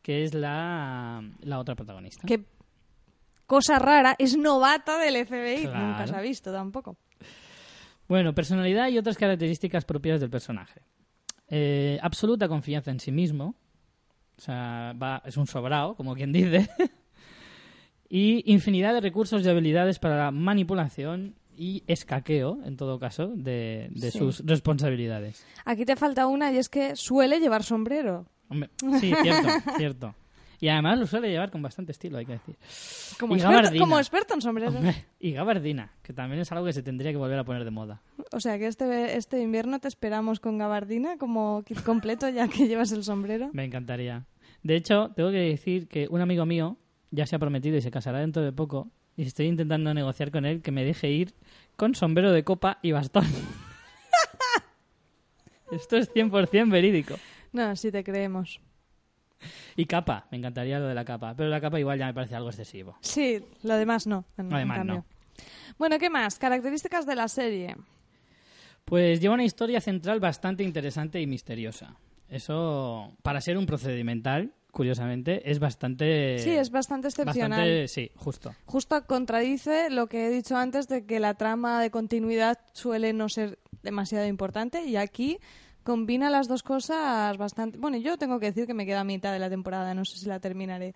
que 0.00 0.22
es 0.24 0.32
la, 0.32 1.22
la 1.40 1.58
otra 1.58 1.74
protagonista. 1.74 2.26
Qué 2.26 2.44
cosa 3.46 3.78
rara, 3.78 4.14
es 4.18 4.36
novata 4.36 4.98
del 4.98 5.26
FBI. 5.26 5.62
Claro. 5.62 5.78
Nunca 5.86 6.06
se 6.06 6.16
ha 6.16 6.20
visto 6.20 6.52
tampoco. 6.52 6.96
Bueno, 8.08 8.34
personalidad 8.34 8.88
y 8.88 8.98
otras 8.98 9.16
características 9.16 9.84
propias 9.84 10.20
del 10.20 10.30
personaje. 10.30 10.80
Eh, 11.48 11.98
absoluta 12.02 12.48
confianza 12.48 12.90
en 12.90 13.00
sí 13.00 13.10
mismo. 13.12 13.54
O 14.38 14.40
sea, 14.40 14.92
va, 15.00 15.22
es 15.24 15.36
un 15.36 15.46
sobrao, 15.46 15.96
como 15.96 16.14
quien 16.14 16.32
dice. 16.32 16.68
y 18.08 18.42
infinidad 18.52 18.94
de 18.94 19.00
recursos 19.00 19.44
y 19.44 19.48
habilidades 19.48 19.98
para 19.98 20.16
la 20.16 20.30
manipulación 20.30 21.34
y 21.56 21.82
escaqueo, 21.86 22.58
en 22.64 22.76
todo 22.76 22.98
caso, 22.98 23.28
de, 23.28 23.88
de 23.90 24.10
Sí. 24.10 24.18
sus 24.18 24.44
responsabilidades. 24.44 25.44
Aquí 25.64 25.84
te 25.86 25.96
falta 25.96 26.26
una 26.26 26.52
y 26.52 26.58
es 26.58 26.68
que 26.68 26.94
suele 26.96 27.40
llevar 27.40 27.62
sombrero. 27.64 28.26
Hombre, 28.48 28.70
sí, 29.00 29.12
cierto, 29.22 29.48
cierto. 29.78 30.14
Y 30.60 30.68
además 30.68 30.98
lo 30.98 31.06
suele 31.06 31.28
llevar 31.28 31.50
con 31.50 31.62
bastante 31.62 31.92
estilo, 31.92 32.18
hay 32.18 32.26
que 32.26 32.32
decir. 32.32 32.56
Como, 33.18 33.36
Y 33.36 33.40
experto, 33.40 33.78
como 33.78 33.98
experto 33.98 34.34
en 34.34 34.42
sombreros. 34.42 34.74
Hombre, 34.74 35.06
y 35.20 35.32
gabardina, 35.32 35.92
que 36.02 36.12
también 36.12 36.40
es 36.40 36.50
algo 36.52 36.64
que 36.64 36.72
se 36.72 36.82
tendría 36.82 37.10
que 37.10 37.18
volver 37.18 37.38
a 37.38 37.44
poner 37.44 37.64
de 37.64 37.70
moda. 37.70 38.02
O 38.32 38.40
sea 38.40 38.58
que 38.58 38.66
este, 38.66 39.16
este 39.16 39.40
invierno 39.40 39.78
te 39.78 39.88
esperamos 39.88 40.40
con 40.40 40.58
gabardina 40.58 41.16
como 41.18 41.62
kit 41.64 41.82
completo 41.82 42.28
ya 42.28 42.48
que 42.48 42.68
llevas 42.68 42.92
el 42.92 43.04
sombrero. 43.04 43.50
Me 43.52 43.64
encantaría. 43.64 44.26
De 44.62 44.76
hecho, 44.76 45.12
tengo 45.14 45.30
que 45.30 45.38
decir 45.38 45.88
que 45.88 46.08
un 46.10 46.20
amigo 46.20 46.46
mío 46.46 46.76
ya 47.10 47.26
se 47.26 47.36
ha 47.36 47.38
prometido 47.38 47.76
y 47.76 47.82
se 47.82 47.90
casará 47.90 48.20
dentro 48.20 48.42
de 48.42 48.52
poco. 48.52 48.90
Y 49.16 49.22
estoy 49.22 49.46
intentando 49.46 49.94
negociar 49.94 50.30
con 50.30 50.44
él 50.44 50.60
que 50.60 50.72
me 50.72 50.84
deje 50.84 51.10
ir 51.10 51.34
con 51.76 51.94
sombrero 51.94 52.32
de 52.32 52.44
copa 52.44 52.78
y 52.82 52.92
bastón. 52.92 53.24
Esto 55.70 55.96
es 55.96 56.12
100% 56.12 56.70
verídico. 56.70 57.14
No, 57.52 57.74
sí 57.76 57.90
te 57.90 58.04
creemos. 58.04 58.60
Y 59.76 59.86
capa, 59.86 60.26
me 60.30 60.38
encantaría 60.38 60.78
lo 60.78 60.86
de 60.86 60.94
la 60.94 61.04
capa. 61.04 61.34
Pero 61.36 61.48
la 61.48 61.60
capa 61.60 61.78
igual 61.78 61.98
ya 61.98 62.06
me 62.06 62.14
parece 62.14 62.34
algo 62.34 62.48
excesivo. 62.48 62.96
Sí, 63.00 63.42
lo 63.62 63.76
demás 63.76 64.06
no. 64.06 64.24
en- 64.38 64.48
Lo 64.48 64.56
en 64.56 64.62
demás 64.62 64.78
cambio. 64.78 64.94
no. 64.96 65.04
Bueno, 65.78 65.98
¿qué 65.98 66.08
más? 66.10 66.38
Características 66.38 67.04
de 67.06 67.14
la 67.14 67.28
serie. 67.28 67.76
Pues 68.84 69.20
lleva 69.20 69.34
una 69.34 69.44
historia 69.44 69.80
central 69.80 70.20
bastante 70.20 70.62
interesante 70.62 71.20
y 71.20 71.26
misteriosa. 71.26 71.96
Eso, 72.28 73.12
para 73.22 73.40
ser 73.40 73.58
un 73.58 73.66
procedimental, 73.66 74.52
curiosamente, 74.70 75.50
es 75.50 75.58
bastante... 75.58 76.38
Sí, 76.38 76.50
es 76.50 76.70
bastante 76.70 77.08
excepcional. 77.08 77.50
Bastante, 77.60 77.88
sí, 77.88 78.10
justo. 78.16 78.54
Justo 78.64 79.06
contradice 79.06 79.90
lo 79.90 80.06
que 80.06 80.26
he 80.26 80.30
dicho 80.30 80.56
antes 80.56 80.88
de 80.88 81.04
que 81.04 81.20
la 81.20 81.34
trama 81.34 81.80
de 81.80 81.90
continuidad 81.90 82.58
suele 82.72 83.12
no 83.12 83.28
ser 83.28 83.58
demasiado 83.82 84.26
importante 84.26 84.84
y 84.84 84.96
aquí 84.96 85.38
combina 85.86 86.28
las 86.28 86.48
dos 86.48 86.62
cosas 86.62 87.38
bastante... 87.38 87.78
Bueno, 87.78 87.96
yo 87.96 88.18
tengo 88.18 88.38
que 88.40 88.46
decir 88.46 88.66
que 88.66 88.74
me 88.74 88.84
queda 88.84 89.00
a 89.00 89.04
mitad 89.04 89.32
de 89.32 89.38
la 89.38 89.48
temporada, 89.48 89.94
no 89.94 90.04
sé 90.04 90.18
si 90.18 90.26
la 90.26 90.40
terminaré. 90.40 90.94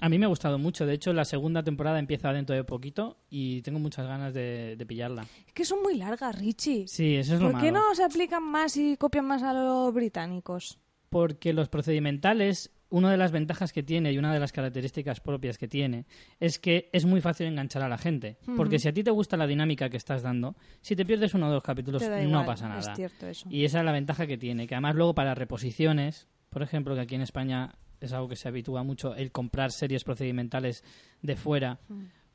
A 0.00 0.08
mí 0.08 0.18
me 0.18 0.26
ha 0.26 0.28
gustado 0.28 0.58
mucho. 0.58 0.86
De 0.86 0.94
hecho, 0.94 1.12
la 1.12 1.24
segunda 1.24 1.62
temporada 1.62 1.98
empieza 1.98 2.32
dentro 2.32 2.54
de 2.54 2.64
poquito 2.64 3.18
y 3.28 3.62
tengo 3.62 3.78
muchas 3.80 4.06
ganas 4.06 4.32
de, 4.32 4.76
de 4.76 4.86
pillarla. 4.86 5.26
Es 5.46 5.52
que 5.52 5.64
son 5.64 5.82
muy 5.82 5.96
largas, 5.96 6.38
Richie. 6.38 6.86
Sí, 6.86 7.16
eso 7.16 7.34
es 7.34 7.40
lo 7.40 7.50
¿Por 7.50 7.60
qué 7.60 7.72
no 7.72 7.94
se 7.94 8.04
aplican 8.04 8.44
más 8.44 8.76
y 8.76 8.96
copian 8.96 9.26
más 9.26 9.42
a 9.42 9.52
los 9.52 9.92
británicos? 9.92 10.78
Porque 11.10 11.52
los 11.52 11.68
procedimentales, 11.68 12.70
una 12.92 13.10
de 13.10 13.16
las 13.16 13.32
ventajas 13.32 13.72
que 13.72 13.82
tiene 13.82 14.12
y 14.12 14.18
una 14.18 14.32
de 14.32 14.38
las 14.38 14.52
características 14.52 15.20
propias 15.20 15.56
que 15.56 15.66
tiene 15.66 16.04
es 16.38 16.58
que 16.58 16.90
es 16.92 17.06
muy 17.06 17.22
fácil 17.22 17.46
enganchar 17.46 17.82
a 17.82 17.88
la 17.88 17.96
gente. 17.96 18.36
Porque 18.56 18.78
si 18.78 18.86
a 18.86 18.92
ti 18.92 19.02
te 19.02 19.10
gusta 19.10 19.36
la 19.36 19.46
dinámica 19.46 19.88
que 19.88 19.96
estás 19.96 20.22
dando, 20.22 20.54
si 20.82 20.94
te 20.94 21.06
pierdes 21.06 21.32
uno 21.32 21.48
o 21.48 21.50
dos 21.50 21.62
capítulos 21.62 22.02
no 22.02 22.20
igual, 22.20 22.44
pasa 22.44 22.68
nada. 22.68 22.80
Es 22.80 22.90
cierto 22.94 23.26
eso. 23.26 23.48
Y 23.50 23.64
esa 23.64 23.78
es 23.78 23.84
la 23.84 23.92
ventaja 23.92 24.26
que 24.26 24.36
tiene, 24.36 24.66
que 24.66 24.74
además 24.74 24.94
luego 24.94 25.14
para 25.14 25.34
reposiciones, 25.34 26.28
por 26.50 26.62
ejemplo, 26.62 26.94
que 26.94 27.00
aquí 27.00 27.14
en 27.14 27.22
España 27.22 27.74
es 27.98 28.12
algo 28.12 28.28
que 28.28 28.36
se 28.36 28.48
habitúa 28.48 28.82
mucho, 28.82 29.14
el 29.14 29.32
comprar 29.32 29.72
series 29.72 30.04
procedimentales 30.04 30.84
de 31.22 31.36
fuera, 31.36 31.80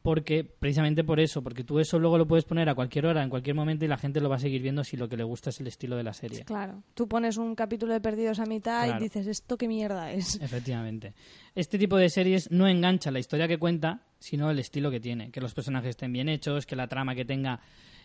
porque 0.07 0.45
precisamente 0.45 1.03
por 1.03 1.19
eso, 1.19 1.41
porque 1.43 1.65
tú 1.65 1.81
eso 1.81 1.99
luego 1.99 2.17
lo 2.17 2.25
puedes 2.25 2.45
poner 2.45 2.69
a 2.69 2.75
cualquier 2.75 3.07
hora, 3.07 3.21
en 3.21 3.29
cualquier 3.29 3.57
momento 3.57 3.83
y 3.83 3.89
la 3.89 3.97
gente 3.97 4.21
lo 4.21 4.29
va 4.29 4.37
a 4.37 4.39
seguir 4.39 4.61
viendo 4.61 4.81
si 4.85 4.95
lo 4.95 5.09
que 5.09 5.17
le 5.17 5.25
gusta 5.25 5.49
es 5.49 5.59
el 5.59 5.67
estilo 5.67 5.97
de 5.97 6.03
la 6.03 6.13
serie. 6.13 6.45
Claro. 6.45 6.81
Tú 6.93 7.09
pones 7.09 7.35
un 7.35 7.55
capítulo 7.55 7.91
de 7.91 7.99
Perdidos 7.99 8.39
a 8.39 8.45
mitad 8.45 8.85
Claro. 8.85 9.01
y 9.01 9.03
dices, 9.03 9.27
¿esto 9.27 9.57
qué 9.57 9.67
mierda 9.67 10.13
es? 10.13 10.39
Efectivamente. 10.41 11.13
Este 11.55 11.77
tipo 11.77 11.97
de 11.97 12.07
series 12.09 12.49
no 12.51 12.69
engancha 12.69 13.11
la 13.11 13.19
historia 13.19 13.49
que 13.49 13.57
cuenta, 13.57 14.05
sino 14.17 14.49
el 14.49 14.59
estilo 14.59 14.89
que 14.91 15.01
tiene. 15.01 15.29
Que 15.29 15.41
los 15.41 15.53
personajes 15.53 15.89
estén 15.89 16.13
bien 16.13 16.29
hechos, 16.29 16.65
que 16.65 16.77
la 16.77 16.87
trama 16.87 17.13
que 17.13 17.25
tenga 17.25 17.59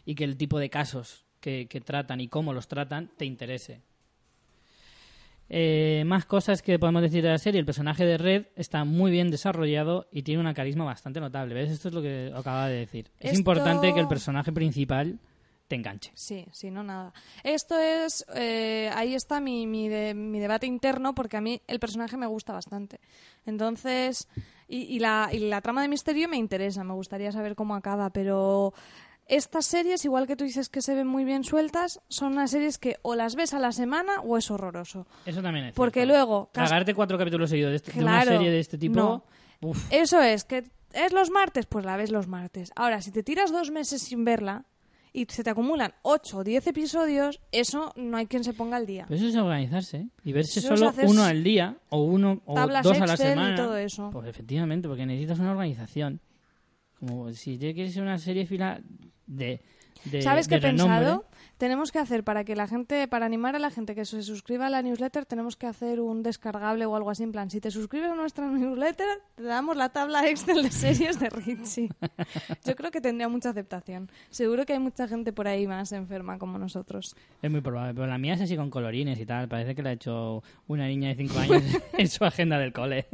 y 0.04 0.16
que 0.16 0.24
el 0.24 0.36
tipo 0.36 0.58
de 0.58 0.70
casos 0.70 1.24
que, 1.38 1.68
que 1.68 1.80
tratan 1.80 2.20
y 2.20 2.26
cómo 2.26 2.52
los 2.52 2.66
tratan 2.66 3.12
te 3.16 3.26
interese. 3.26 3.80
Eh, 5.54 6.02
más 6.06 6.24
cosas 6.24 6.62
que 6.62 6.78
podemos 6.78 7.02
decir 7.02 7.22
de 7.22 7.28
la 7.28 7.36
serie. 7.36 7.60
El 7.60 7.66
personaje 7.66 8.06
de 8.06 8.16
Red 8.16 8.46
está 8.56 8.84
muy 8.84 9.10
bien 9.10 9.30
desarrollado 9.30 10.08
y 10.10 10.22
tiene 10.22 10.40
una 10.40 10.54
carisma 10.54 10.84
bastante 10.86 11.20
notable. 11.20 11.54
¿Ves? 11.54 11.70
Esto 11.70 11.88
es 11.88 11.94
lo 11.94 12.00
que 12.00 12.32
acababa 12.34 12.68
de 12.68 12.76
decir. 12.78 13.10
Es 13.20 13.36
importante 13.38 13.92
que 13.92 14.00
el 14.00 14.08
personaje 14.08 14.50
principal 14.50 15.18
te 15.68 15.76
enganche. 15.76 16.10
Sí, 16.14 16.46
sí, 16.52 16.70
no 16.70 16.82
nada. 16.82 17.12
Esto 17.44 17.78
es, 17.78 18.24
eh, 18.34 18.90
ahí 18.94 19.14
está 19.14 19.40
mi, 19.40 19.66
mi, 19.66 19.88
de- 19.90 20.14
mi 20.14 20.40
debate 20.40 20.66
interno 20.66 21.14
porque 21.14 21.36
a 21.36 21.42
mí 21.42 21.60
el 21.66 21.78
personaje 21.80 22.16
me 22.16 22.26
gusta 22.26 22.54
bastante. 22.54 22.98
Entonces, 23.44 24.28
y, 24.68 24.82
y 24.84 25.00
la, 25.00 25.28
y 25.32 25.38
la 25.50 25.60
trama 25.60 25.82
de 25.82 25.88
misterio 25.88 26.28
me 26.28 26.36
interesa, 26.38 26.82
me 26.84 26.94
gustaría 26.94 27.30
saber 27.30 27.54
cómo 27.56 27.74
acaba, 27.74 28.08
pero 28.10 28.72
estas 29.36 29.66
series, 29.66 30.04
igual 30.04 30.26
que 30.26 30.36
tú 30.36 30.44
dices 30.44 30.68
que 30.68 30.82
se 30.82 30.94
ven 30.94 31.06
muy 31.06 31.24
bien 31.24 31.44
sueltas, 31.44 32.00
son 32.08 32.32
unas 32.32 32.50
series 32.50 32.78
que 32.78 32.96
o 33.02 33.14
las 33.14 33.34
ves 33.34 33.54
a 33.54 33.58
la 33.58 33.72
semana 33.72 34.20
o 34.22 34.36
es 34.36 34.50
horroroso. 34.50 35.06
Eso 35.26 35.42
también 35.42 35.66
es 35.66 35.74
Porque 35.74 36.00
cierto. 36.00 36.14
luego, 36.14 36.50
Tragarte 36.52 36.94
cuatro 36.94 37.16
capítulos 37.18 37.50
seguidos 37.50 37.70
de, 37.70 37.76
este- 37.76 37.92
de 37.92 38.00
una 38.04 38.22
serie 38.24 38.50
de 38.50 38.60
este 38.60 38.78
tipo... 38.78 38.94
no. 39.00 39.24
uf. 39.62 39.86
Eso 39.92 40.20
es, 40.20 40.44
que 40.44 40.64
es 40.92 41.12
los 41.12 41.30
martes, 41.30 41.66
pues 41.66 41.84
la 41.84 41.96
ves 41.96 42.10
los 42.10 42.28
martes. 42.28 42.70
Ahora, 42.76 43.00
si 43.00 43.10
te 43.10 43.22
tiras 43.22 43.50
dos 43.50 43.70
meses 43.70 44.02
sin 44.02 44.24
verla 44.24 44.66
y 45.14 45.26
se 45.26 45.42
te 45.44 45.50
acumulan 45.50 45.92
ocho 46.02 46.38
o 46.38 46.44
diez 46.44 46.66
episodios, 46.66 47.40
eso 47.52 47.92
no 47.96 48.16
hay 48.16 48.26
quien 48.26 48.44
se 48.44 48.52
ponga 48.54 48.76
al 48.76 48.86
día. 48.86 49.04
Pero 49.08 49.18
eso 49.18 49.28
es 49.28 49.36
organizarse 49.36 49.96
¿eh? 49.98 50.08
y 50.24 50.32
verse 50.32 50.60
Eso 50.60 50.76
solo 50.76 50.92
uno 51.04 51.22
al 51.24 51.42
día 51.44 51.76
o 51.90 52.02
uno 52.02 52.40
o 52.46 52.54
dos 52.54 52.64
a 52.64 52.66
la 52.72 52.80
Excel 52.80 53.04
y 53.12 53.16
semana. 53.16 53.54
todo 53.56 53.76
eso. 53.76 54.10
Pues 54.12 54.26
efectivamente, 54.28 54.88
porque 54.88 55.04
necesitas 55.06 55.38
una 55.38 55.52
organización. 55.52 56.20
Como 57.02 57.32
si 57.32 57.58
te 57.58 57.74
quieres 57.74 57.94
ser 57.94 58.04
una 58.04 58.16
serie 58.16 58.46
fila 58.46 58.80
de, 59.26 59.60
de 60.04 60.22
¿Sabes 60.22 60.46
qué 60.46 60.60
de 60.60 60.68
he 60.68 60.70
renombre, 60.70 60.98
pensado? 60.98 61.24
Tenemos 61.58 61.90
que 61.90 61.98
hacer 61.98 62.22
para 62.22 62.44
que 62.44 62.54
la 62.54 62.68
gente, 62.68 63.08
para 63.08 63.26
animar 63.26 63.56
a 63.56 63.58
la 63.58 63.70
gente 63.70 63.96
que 63.96 64.04
se 64.04 64.22
suscriba 64.22 64.68
a 64.68 64.70
la 64.70 64.82
newsletter, 64.82 65.26
tenemos 65.26 65.56
que 65.56 65.66
hacer 65.66 65.98
un 66.00 66.22
descargable 66.22 66.86
o 66.86 66.94
algo 66.94 67.10
así. 67.10 67.24
En 67.24 67.32
plan, 67.32 67.50
si 67.50 67.60
te 67.60 67.72
suscribes 67.72 68.08
a 68.08 68.14
nuestra 68.14 68.46
newsletter, 68.46 69.08
te 69.34 69.42
damos 69.42 69.76
la 69.76 69.88
tabla 69.88 70.28
Excel 70.28 70.62
de 70.62 70.70
series 70.70 71.18
de 71.18 71.28
Richie. 71.30 71.88
Yo 72.64 72.76
creo 72.76 72.92
que 72.92 73.00
tendría 73.00 73.28
mucha 73.28 73.50
aceptación. 73.50 74.08
Seguro 74.30 74.64
que 74.64 74.74
hay 74.74 74.78
mucha 74.78 75.08
gente 75.08 75.32
por 75.32 75.48
ahí 75.48 75.66
más 75.66 75.90
enferma 75.90 76.38
como 76.38 76.56
nosotros. 76.56 77.16
Es 77.42 77.50
muy 77.50 77.62
probable, 77.62 77.94
pero 77.94 78.06
la 78.06 78.18
mía 78.18 78.34
es 78.34 78.42
así 78.42 78.56
con 78.56 78.70
colorines 78.70 79.18
y 79.18 79.26
tal. 79.26 79.48
Parece 79.48 79.74
que 79.74 79.82
la 79.82 79.90
ha 79.90 79.94
hecho 79.94 80.44
una 80.68 80.86
niña 80.86 81.08
de 81.08 81.16
5 81.16 81.38
años 81.40 81.62
en 81.98 82.08
su 82.08 82.24
agenda 82.24 82.58
del 82.60 82.72
cole. 82.72 83.08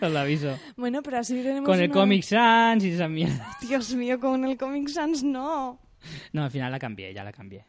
Os 0.00 0.10
lo 0.12 0.18
aviso. 0.18 0.58
Bueno, 0.76 1.02
pero 1.02 1.18
así 1.18 1.34
tenemos 1.42 1.68
Con 1.68 1.78
el 1.80 1.90
una- 1.90 2.00
Comic 2.00 2.22
Sans 2.22 2.82
y 2.84 2.90
esa 2.90 3.08
mierda. 3.08 3.48
Dios 3.68 3.94
mío, 3.94 4.18
con 4.20 4.44
el 4.44 4.56
Comic 4.56 4.88
Sans 4.88 5.22
no. 5.22 5.78
No, 6.32 6.44
al 6.44 6.50
final 6.50 6.70
la 6.72 6.78
cambié, 6.78 7.12
ya 7.14 7.24
la 7.24 7.32
cambié. 7.32 7.64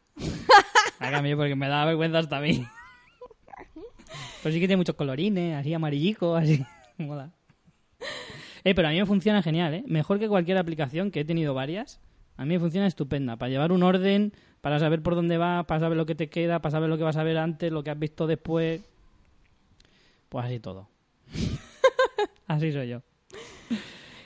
La 0.99 1.11
cambié 1.11 1.35
porque 1.35 1.55
me 1.55 1.67
daba 1.67 1.85
vergüenza 1.85 2.19
hasta 2.19 2.37
a 2.37 2.41
mí. 2.41 2.65
Pero 4.43 4.53
sí 4.53 4.59
que 4.59 4.67
tiene 4.67 4.77
muchos 4.77 4.95
colorines, 4.95 5.55
así 5.55 5.73
amarillico, 5.73 6.35
así. 6.35 6.63
Mola. 6.97 7.31
Eh, 8.63 8.73
pero 8.75 8.87
a 8.87 8.91
mí 8.91 8.99
me 8.99 9.05
funciona 9.05 9.41
genial, 9.43 9.73
¿eh? 9.73 9.83
Mejor 9.87 10.19
que 10.19 10.27
cualquier 10.27 10.57
aplicación, 10.57 11.11
que 11.11 11.21
he 11.21 11.25
tenido 11.25 11.53
varias. 11.53 11.99
A 12.37 12.43
mí 12.45 12.53
me 12.55 12.59
funciona 12.59 12.87
estupenda. 12.87 13.37
Para 13.37 13.49
llevar 13.49 13.71
un 13.71 13.83
orden, 13.83 14.33
para 14.61 14.79
saber 14.79 15.01
por 15.01 15.15
dónde 15.15 15.37
va, 15.37 15.63
para 15.63 15.79
saber 15.79 15.97
lo 15.97 16.05
que 16.05 16.15
te 16.15 16.29
queda, 16.29 16.59
para 16.61 16.71
saber 16.71 16.89
lo 16.89 16.97
que 16.97 17.03
vas 17.03 17.17
a 17.17 17.23
ver 17.23 17.37
antes, 17.37 17.71
lo 17.71 17.83
que 17.83 17.91
has 17.91 17.99
visto 17.99 18.27
después. 18.27 18.81
Pues 20.29 20.45
así 20.45 20.59
todo. 20.59 20.89
Así 22.47 22.71
soy 22.71 22.89
yo. 22.89 23.01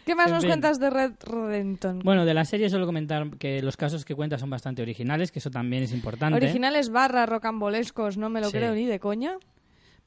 ¿Qué 0.06 0.16
más 0.16 0.28
En 0.28 0.34
nos 0.34 0.42
fin. 0.44 0.50
cuentas 0.50 0.80
de 0.80 0.90
Red 0.90 1.12
Redemption? 1.24 2.00
Bueno, 2.00 2.26
de 2.26 2.34
la 2.34 2.44
serie 2.44 2.70
solo 2.70 2.86
comentar 2.88 3.30
que 3.38 3.62
los 3.62 3.78
casos 3.78 4.06
que 4.06 4.16
cuenta 4.16 4.40
son 4.40 4.50
bastante 4.50 4.82
originales, 4.82 5.32
que 5.32 5.38
eso 5.40 5.52
también 5.52 5.84
es 5.84 5.94
importante. 5.94 6.36
Originales 6.36 6.90
barra 6.90 7.26
rocambolescos, 7.28 8.18
no 8.18 8.30
me 8.30 8.42
lo 8.42 8.48
Sí. 8.50 8.58
creo 8.58 8.74
ni 8.74 8.86
de 8.86 9.00
coña. 9.00 9.34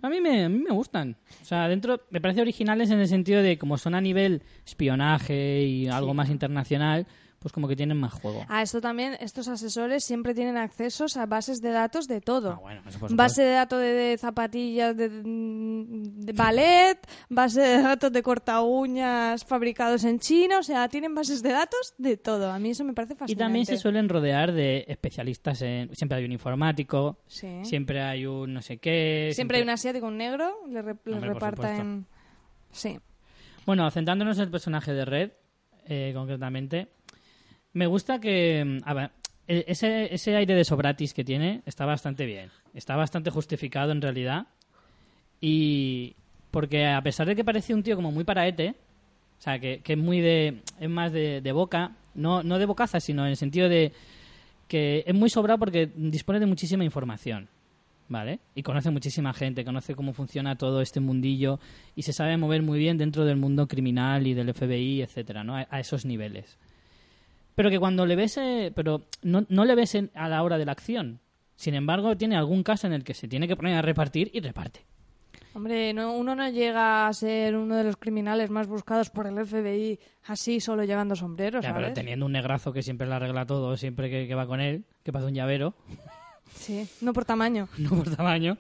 A 0.03 0.11
mí, 0.11 0.21
me, 0.21 0.45
a 0.45 0.49
mí 0.49 0.59
me 0.59 0.73
gustan. 0.73 1.17
O 1.41 1.45
sea, 1.45 1.69
dentro 1.69 2.01
me 2.11 2.21
parece 2.21 2.41
originales 2.41 2.91
en 2.91 2.99
el 2.99 3.07
sentido 3.07 3.41
de 3.43 3.57
como 3.57 3.79
son 3.79 3.95
a 3.95 4.01
nivel 4.01 4.43
espionaje 4.67 5.63
y 5.63 5.87
algo 5.87 6.13
más 6.15 6.29
internacional, 6.29 7.07
pues 7.43 7.53
como 7.53 7.69
que 7.69 7.77
tienen 7.77 7.99
más 7.99 8.13
juego. 8.15 8.45
A 8.49 8.63
esto 8.63 8.81
también, 8.81 9.17
estos 9.21 9.49
asesores 9.49 10.05
siempre 10.05 10.35
tienen 10.35 10.57
accesos 10.57 11.17
a 11.17 11.27
bases 11.27 11.61
de 11.61 11.71
datos 11.71 12.09
de 12.09 12.21
todo. 12.21 12.53
Ah, 12.53 12.59
bueno, 12.61 12.83
eso 12.89 12.99
por. 12.99 13.15
Base 13.15 13.43
de 13.43 13.53
datos 13.53 13.81
de, 13.81 13.87
de 13.93 14.19
zapatillas 14.19 14.97
de, 14.97 15.09
de 15.09 16.33
ballet, 16.33 16.99
base 17.29 17.61
de 17.61 17.83
datos 17.83 18.13
de 18.13 18.23
corta 18.23 18.61
uñas 18.63 19.45
fabricados 19.45 20.05
en 20.05 20.19
China, 20.21 20.59
o 20.59 20.63
sea, 20.63 20.89
tienen 20.89 21.15
bases 21.15 21.43
de 21.43 21.51
datos 21.51 21.95
de 21.99 22.17
todo. 22.17 22.51
A 22.51 22.59
mí 22.59 22.71
eso 22.71 22.85
me 22.85 22.93
parece 22.95 23.15
Y 23.15 23.17
fascinante. 23.17 23.45
también 23.45 23.67
se 23.67 23.77
suelen 23.77 24.09
rodear 24.09 24.53
de 24.53 24.85
especialistas 24.89 25.61
en... 25.63 25.95
Siempre 25.95 26.19
hay 26.19 26.25
un 26.25 26.33
informático, 26.33 27.19
Sí. 27.27 27.65
siempre 27.65 28.01
hay 28.03 28.27
un 28.27 28.55
no 28.55 28.63
sé 28.63 28.79
qué... 28.79 29.31
Siempre 29.35 29.57
hay 29.59 29.63
un 29.65 29.71
asiático, 29.71 30.07
un 30.07 30.17
negro, 30.17 30.55
le, 30.69 30.83
re- 30.83 30.97
le 31.05 31.13
Hombre, 31.15 31.33
por 31.33 31.35
reparta 31.43 31.77
en... 31.77 32.07
Sí. 32.71 32.99
Bueno, 33.67 33.91
centrándonos 33.91 34.39
en 34.39 34.45
el 34.45 34.51
personaje 34.51 34.93
de 34.93 35.05
Red, 35.05 35.31
eh, 35.87 36.13
concretamente, 36.15 36.89
me 37.73 37.87
gusta 37.87 38.21
que... 38.21 38.65
mm, 38.65 38.79
A 38.89 38.95
ver, 38.95 39.11
e- 39.49 39.65
ese, 39.69 40.13
ese 40.15 40.37
aire 40.37 40.55
de 40.55 40.65
sobratis 40.65 41.15
que 41.15 41.25
tiene 41.25 41.63
está 41.67 41.85
bastante 41.87 42.27
bien. 42.27 42.51
Está 42.75 42.97
bastante 42.97 43.31
justificado 43.31 43.93
en 43.93 44.03
realidad. 44.03 44.47
Y... 45.41 46.15
Porque 46.51 46.87
a 46.87 47.01
pesar 47.03 47.27
de 47.27 47.35
que 47.35 47.45
parece 47.45 47.73
un 47.73 47.83
tío 47.83 47.97
como 47.97 48.13
muy 48.13 48.25
paraete, 48.25 48.75
o 49.39 49.43
sea, 49.43 49.59
que, 49.59 49.81
que 49.81 49.95
es 49.95 49.99
muy 49.99 50.21
de... 50.21 50.61
Es 50.79 50.91
más 50.91 51.11
de, 51.13 51.41
de 51.41 51.53
boca, 51.53 51.93
no, 52.15 52.43
no 52.43 52.59
de 52.59 52.67
bocaza, 52.67 53.01
sino 53.01 53.25
en 53.25 53.31
el 53.31 53.37
sentido 53.37 53.69
de 53.69 53.93
que 54.69 55.03
es 55.07 55.15
muy 55.15 55.29
sobrado 55.31 55.59
porque 55.59 55.91
dispone 55.97 56.41
de 56.41 56.47
muchísima 56.47 56.85
información. 56.85 57.49
¿Vale? 58.09 58.41
Y 58.55 58.63
conoce 58.63 58.91
muchísima 58.91 59.33
gente, 59.33 59.65
conoce 59.65 59.95
cómo 59.95 60.13
funciona 60.13 60.57
todo 60.59 60.83
este 60.83 61.01
mundillo 61.01 61.59
y 61.97 62.03
se 62.03 62.13
sabe 62.13 62.37
mover 62.37 62.61
muy 62.63 62.79
bien 62.79 62.99
dentro 62.99 63.25
del 63.25 63.37
mundo 63.39 63.67
criminal 63.67 64.27
y 64.27 64.35
del 64.35 64.53
FBI, 64.53 65.01
etcétera, 65.01 65.45
¿no? 65.45 65.57
A, 65.57 65.67
a 65.71 65.81
esos 65.81 66.05
niveles. 66.05 66.59
Pero 67.55 67.71
que 67.71 67.79
cuando 67.79 68.07
le 68.07 68.17
ves, 68.17 68.37
eh, 68.39 68.73
pero 68.75 69.07
no, 69.23 69.45
no 69.49 69.65
le 69.65 69.75
ves 69.75 69.95
en- 69.95 70.11
a 70.15 70.29
la 70.29 70.43
hora 70.43 70.59
de 70.59 70.65
la 70.65 70.73
acción. 70.73 71.21
Sin 71.57 71.75
embargo, 71.75 72.17
tiene 72.17 72.37
algún 72.37 72.63
caso 72.63 72.87
en 72.87 72.93
el 72.93 73.05
que 73.05 73.15
se 73.15 73.29
tiene 73.29 73.47
que 73.47 73.57
poner 73.57 73.77
a 73.77 73.83
repartir 73.83 74.31
y 74.33 74.41
reparte. 74.41 74.85
Hombre, 75.55 75.93
no, 75.93 76.15
uno 76.17 76.35
no 76.35 76.49
llega 76.49 77.07
a 77.07 77.13
ser 77.13 77.55
uno 77.57 77.77
de 77.77 77.85
los 77.85 77.99
criminales 77.99 78.49
más 78.49 78.67
buscados 78.67 79.11
por 79.11 79.27
el 79.27 79.35
FBI 79.39 79.99
así, 80.25 80.61
solo 80.61 80.83
llevando 80.85 81.15
sombreros, 81.15 81.63
Ya, 81.63 81.75
pero 81.75 81.85
¿sabes? 81.89 81.95
teniendo 81.95 82.25
un 82.25 82.33
negrazo 82.33 82.73
que 82.73 82.83
siempre 82.83 83.07
le 83.07 83.15
arregla 83.15 83.45
todo, 83.45 83.77
siempre 83.77 84.09
que, 84.09 84.27
que 84.27 84.35
va 84.35 84.47
con 84.47 84.61
él, 84.63 84.85
que 85.03 85.13
pasa 85.13 85.27
un 85.27 85.35
llavero, 85.35 85.75
Sí, 86.55 86.89
no 87.03 87.13
por 87.13 87.27
tamaño. 87.27 87.69
no 87.79 87.91
por 87.91 88.15
tamaño, 88.17 88.57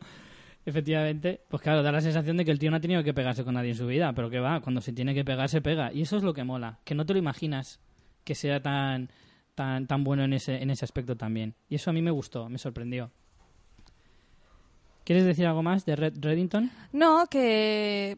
efectivamente, 0.66 1.40
pues 1.48 1.62
claro, 1.62 1.82
da 1.82 1.92
la 1.92 2.00
sensación 2.02 2.36
de 2.36 2.44
que 2.44 2.50
el 2.50 2.58
tío 2.58 2.70
no 2.70 2.76
ha 2.76 2.80
tenido 2.80 3.02
que 3.02 3.14
pegarse 3.14 3.42
con 3.44 3.54
nadie 3.54 3.70
en 3.70 3.76
su 3.76 3.86
vida, 3.86 4.12
pero 4.12 4.28
que 4.30 4.38
va, 4.40 4.60
cuando 4.60 4.80
se 4.82 4.92
tiene 4.92 5.14
que 5.14 5.24
pegar, 5.24 5.48
se 5.48 5.62
pega. 5.62 5.92
Y 5.92 6.02
eso 6.02 6.16
es 6.18 6.22
lo 6.22 6.34
que 6.34 6.44
mola, 6.44 6.78
que 6.84 6.94
no 6.94 7.06
te 7.06 7.14
lo 7.14 7.18
imaginas 7.18 7.80
que 8.24 8.34
sea 8.34 8.60
tan, 8.62 9.10
tan, 9.54 9.86
tan 9.86 10.04
bueno 10.04 10.24
en 10.24 10.32
ese, 10.32 10.62
en 10.62 10.70
ese 10.70 10.84
aspecto 10.84 11.16
también. 11.16 11.54
Y 11.68 11.76
eso 11.76 11.90
a 11.90 11.92
mí 11.92 12.02
me 12.02 12.10
gustó, 12.10 12.48
me 12.48 12.58
sorprendió. 12.58 13.10
¿Quieres 15.04 15.24
decir 15.24 15.46
algo 15.46 15.62
más 15.62 15.84
de 15.84 15.96
Red 15.96 16.14
Reddington? 16.20 16.70
No, 16.92 17.26
que, 17.28 18.16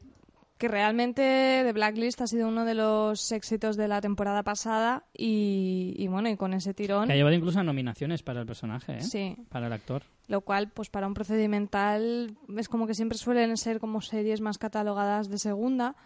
que 0.59 0.69
realmente 0.69 1.63
The 1.65 1.73
Blacklist 1.73 2.21
ha 2.21 2.27
sido 2.27 2.47
uno 2.49 2.67
de 2.67 2.75
los 2.75 3.33
éxitos 3.33 3.77
de 3.79 3.89
la 3.89 4.03
temporada 4.03 4.43
pasada 4.43 5.05
y, 5.17 5.95
y 5.97 6.07
bueno, 6.09 6.29
y 6.29 6.37
con 6.37 6.53
ese 6.53 6.75
tirón, 6.75 7.07
Que 7.07 7.15
ha 7.15 7.17
llevado 7.17 7.35
incluso 7.35 7.59
a 7.59 7.63
nominaciones 7.63 8.23
para 8.23 8.41
el 8.41 8.47
personaje, 8.47 8.99
¿eh? 8.99 9.01
sí, 9.01 9.35
Para 9.49 9.69
el 9.69 9.73
actor. 9.73 10.03
lo 10.29 10.43
cual 10.43 10.69
pues 10.73 10.91
para 10.91 11.07
un 11.07 11.15
procedimental 11.15 12.37
es 12.55 12.69
como 12.69 12.87
que 12.87 12.93
siempre 12.95 13.17
suelen 13.17 13.57
ser 13.57 13.81
como 13.81 14.03
series 14.03 14.43
más 14.43 14.59
catalogadas 14.59 15.31
de 15.31 15.39
segunda, 15.39 15.97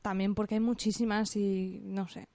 también 0.00 0.34
porque 0.34 0.54
hay 0.54 0.60
muchísimas 0.60 1.36
y 1.36 1.80
no 1.84 2.08
sé. 2.08 2.28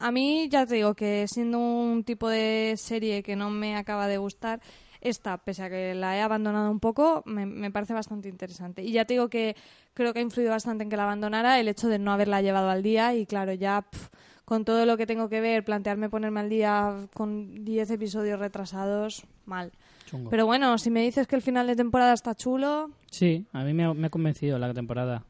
A 0.00 0.10
mí 0.10 0.48
ya 0.48 0.66
te 0.66 0.74
digo 0.76 0.94
que 0.94 1.26
siendo 1.28 1.58
un 1.58 2.04
tipo 2.04 2.28
de 2.28 2.74
serie 2.76 3.22
que 3.22 3.36
no 3.36 3.50
me 3.50 3.76
acaba 3.76 4.08
de 4.08 4.18
gustar, 4.18 4.60
esta, 5.00 5.38
pese 5.38 5.62
a 5.62 5.70
que 5.70 5.94
la 5.94 6.16
he 6.16 6.20
abandonado 6.20 6.70
un 6.70 6.80
poco, 6.80 7.22
me, 7.26 7.46
me 7.46 7.70
parece 7.70 7.94
bastante 7.94 8.28
interesante. 8.28 8.82
Y 8.82 8.92
ya 8.92 9.04
te 9.04 9.14
digo 9.14 9.28
que 9.28 9.56
creo 9.94 10.12
que 10.12 10.18
ha 10.18 10.22
influido 10.22 10.50
bastante 10.50 10.84
en 10.84 10.90
que 10.90 10.96
la 10.96 11.04
abandonara 11.04 11.60
el 11.60 11.68
hecho 11.68 11.88
de 11.88 11.98
no 11.98 12.12
haberla 12.12 12.42
llevado 12.42 12.68
al 12.70 12.82
día 12.82 13.14
y 13.14 13.24
claro, 13.26 13.52
ya 13.52 13.82
pf, 13.82 14.08
con 14.44 14.64
todo 14.64 14.84
lo 14.84 14.96
que 14.96 15.06
tengo 15.06 15.28
que 15.28 15.40
ver, 15.40 15.64
plantearme 15.64 16.10
ponerme 16.10 16.40
al 16.40 16.48
día 16.50 17.06
con 17.14 17.64
10 17.64 17.90
episodios 17.92 18.38
retrasados, 18.40 19.24
mal. 19.46 19.70
Chungo. 20.06 20.28
Pero 20.28 20.44
bueno, 20.44 20.76
si 20.76 20.90
me 20.90 21.02
dices 21.02 21.26
que 21.26 21.36
el 21.36 21.42
final 21.42 21.66
de 21.66 21.76
temporada 21.76 22.12
está 22.12 22.34
chulo, 22.34 22.90
Sí, 23.10 23.46
a 23.52 23.62
mí 23.64 23.72
me 23.74 23.84
ha, 23.84 23.94
me 23.94 24.06
ha 24.08 24.10
convencido 24.10 24.58
la 24.58 24.72
temporada. 24.74 25.24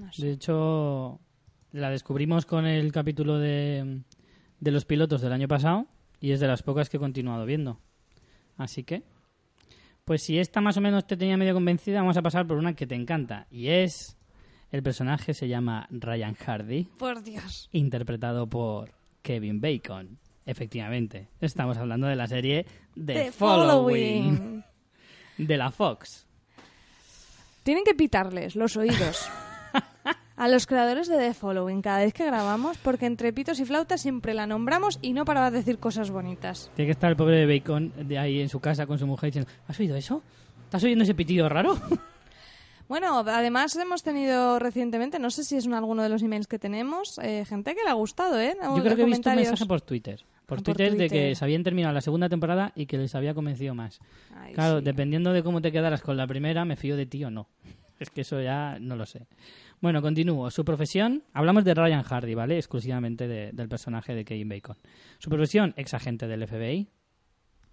no 0.00 0.12
sé. 0.12 0.26
De 0.26 0.32
hecho, 0.32 1.20
la 1.76 1.90
descubrimos 1.90 2.46
con 2.46 2.66
el 2.66 2.90
capítulo 2.92 3.38
de, 3.38 4.00
de 4.60 4.70
los 4.70 4.84
pilotos 4.84 5.20
del 5.20 5.32
año 5.32 5.48
pasado 5.48 5.86
y 6.20 6.32
es 6.32 6.40
de 6.40 6.46
las 6.48 6.62
pocas 6.62 6.88
que 6.88 6.96
he 6.96 7.00
continuado 7.00 7.44
viendo. 7.46 7.78
Así 8.56 8.82
que, 8.84 9.02
pues 10.04 10.22
si 10.22 10.38
esta 10.38 10.60
más 10.60 10.76
o 10.76 10.80
menos 10.80 11.06
te 11.06 11.16
tenía 11.16 11.36
medio 11.36 11.54
convencida, 11.54 12.00
vamos 12.00 12.16
a 12.16 12.22
pasar 12.22 12.46
por 12.46 12.56
una 12.56 12.74
que 12.74 12.86
te 12.86 12.94
encanta. 12.94 13.46
Y 13.50 13.68
es, 13.68 14.16
el 14.70 14.82
personaje 14.82 15.34
se 15.34 15.48
llama 15.48 15.86
Ryan 15.90 16.34
Hardy, 16.34 16.84
Por 16.98 17.22
Dios. 17.22 17.68
interpretado 17.72 18.46
por 18.48 18.92
Kevin 19.22 19.60
Bacon. 19.60 20.18
Efectivamente, 20.46 21.28
estamos 21.40 21.76
hablando 21.76 22.06
de 22.06 22.16
la 22.16 22.28
serie 22.28 22.64
The, 22.94 23.14
The 23.14 23.32
Following 23.32 24.36
Following. 24.36 24.64
de 25.38 25.56
la 25.56 25.70
Fox. 25.70 26.26
Tienen 27.64 27.82
que 27.84 27.94
pitarles 27.94 28.54
los 28.56 28.76
oídos. 28.76 29.28
A 30.36 30.48
los 30.48 30.66
creadores 30.66 31.08
de 31.08 31.16
The 31.16 31.32
Following 31.32 31.80
cada 31.80 31.98
vez 31.98 32.12
que 32.12 32.26
grabamos, 32.26 32.76
porque 32.78 33.06
entre 33.06 33.32
pitos 33.32 33.58
y 33.58 33.64
flautas 33.64 34.02
siempre 34.02 34.34
la 34.34 34.46
nombramos 34.46 34.98
y 35.00 35.14
no 35.14 35.24
paraba 35.24 35.50
de 35.50 35.58
decir 35.58 35.78
cosas 35.78 36.10
bonitas. 36.10 36.70
Tiene 36.76 36.88
que 36.88 36.92
estar 36.92 37.10
el 37.10 37.16
pobre 37.16 37.46
Bacon 37.46 37.92
de 38.06 38.18
ahí 38.18 38.40
en 38.40 38.50
su 38.50 38.60
casa 38.60 38.86
con 38.86 38.98
su 38.98 39.06
mujer 39.06 39.28
diciendo, 39.30 39.50
¿has 39.66 39.80
oído 39.80 39.96
eso? 39.96 40.22
¿Estás 40.64 40.84
oyendo 40.84 41.04
ese 41.04 41.14
pitido 41.14 41.48
raro? 41.48 41.76
Bueno, 42.88 43.18
además 43.18 43.74
hemos 43.74 44.04
tenido 44.04 44.60
recientemente, 44.60 45.18
no 45.18 45.30
sé 45.30 45.42
si 45.42 45.56
es 45.56 45.66
en 45.66 45.74
alguno 45.74 46.04
de 46.04 46.08
los 46.08 46.22
emails 46.22 46.46
que 46.46 46.58
tenemos, 46.58 47.18
eh, 47.18 47.44
gente 47.44 47.74
que 47.74 47.82
le 47.82 47.90
ha 47.90 47.94
gustado, 47.94 48.38
¿eh? 48.38 48.56
Yo 48.62 48.80
creo 48.80 48.94
que 48.94 49.02
he 49.02 49.06
visto 49.06 49.28
un 49.28 49.34
mensaje 49.34 49.66
por 49.66 49.80
Twitter. 49.80 50.20
Por 50.46 50.60
Ah, 50.60 50.62
por 50.62 50.62
Twitter, 50.62 50.96
de 50.96 51.08
que 51.10 51.34
se 51.34 51.44
habían 51.44 51.64
terminado 51.64 51.92
la 51.92 52.00
segunda 52.00 52.28
temporada 52.28 52.70
y 52.76 52.86
que 52.86 52.96
les 52.96 53.12
había 53.16 53.34
convencido 53.34 53.74
más. 53.74 53.98
Ay, 54.36 54.54
claro, 54.54 54.78
sí. 54.78 54.84
dependiendo 54.84 55.32
de 55.32 55.42
cómo 55.42 55.60
te 55.60 55.72
quedaras 55.72 56.00
con 56.00 56.16
la 56.16 56.28
primera, 56.28 56.64
me 56.64 56.76
fío 56.76 56.96
de 56.96 57.06
ti 57.06 57.24
o 57.24 57.30
no. 57.30 57.48
Es 57.98 58.10
que 58.10 58.20
eso 58.20 58.40
ya 58.40 58.78
no 58.78 58.94
lo 58.94 59.04
sé. 59.04 59.26
Bueno, 59.80 60.00
continúo. 60.02 60.50
Su 60.50 60.64
profesión, 60.64 61.22
hablamos 61.32 61.64
de 61.64 61.74
Ryan 61.74 62.02
Hardy, 62.02 62.34
¿vale? 62.34 62.56
Exclusivamente 62.56 63.28
de- 63.28 63.52
del 63.52 63.68
personaje 63.68 64.14
de 64.14 64.24
Kevin 64.24 64.48
Bacon. 64.48 64.76
Su 65.18 65.28
profesión, 65.30 65.74
ex 65.76 65.92
agente 65.94 66.26
del 66.26 66.46
FBI. 66.46 66.88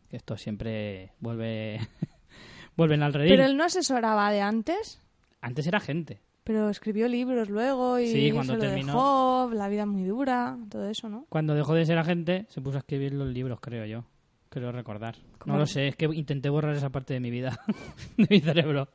Que 0.09 0.17
esto 0.17 0.37
siempre 0.37 1.13
vuelve... 1.19 1.79
vuelven 2.75 3.03
al 3.03 3.13
redil. 3.13 3.31
Pero 3.31 3.45
él 3.45 3.55
no 3.57 3.63
asesoraba 3.63 4.31
de 4.31 4.41
antes, 4.41 4.99
Antes 5.41 5.65
era 5.67 5.77
agente. 5.77 6.21
pero 6.43 6.69
escribió 6.69 7.07
libros 7.07 7.49
luego 7.49 7.99
y 7.99 8.07
Sí, 8.07 8.31
cuando 8.31 8.53
se 8.53 8.57
lo 8.59 8.63
terminó. 8.65 8.87
dejó, 8.93 9.51
La 9.53 9.69
vida 9.69 9.85
muy 9.85 10.03
dura, 10.03 10.57
todo 10.69 10.87
eso, 10.89 11.07
¿no? 11.09 11.25
Cuando 11.29 11.53
dejó 11.55 11.73
de 11.73 11.85
ser 11.85 11.97
agente, 11.97 12.45
se 12.49 12.61
puso 12.61 12.77
a 12.77 12.79
escribir 12.79 13.13
los 13.13 13.27
libros, 13.29 13.59
creo 13.61 13.85
yo. 13.85 14.05
Creo 14.49 14.71
recordar. 14.71 15.15
¿Cómo? 15.39 15.53
No 15.53 15.59
lo 15.61 15.65
sé, 15.65 15.87
es 15.87 15.95
que 15.95 16.05
intenté 16.13 16.49
borrar 16.49 16.75
esa 16.75 16.89
parte 16.91 17.13
de 17.15 17.19
mi 17.19 17.31
vida, 17.31 17.59
de 18.17 18.27
mi 18.29 18.39
cerebro. 18.39 18.87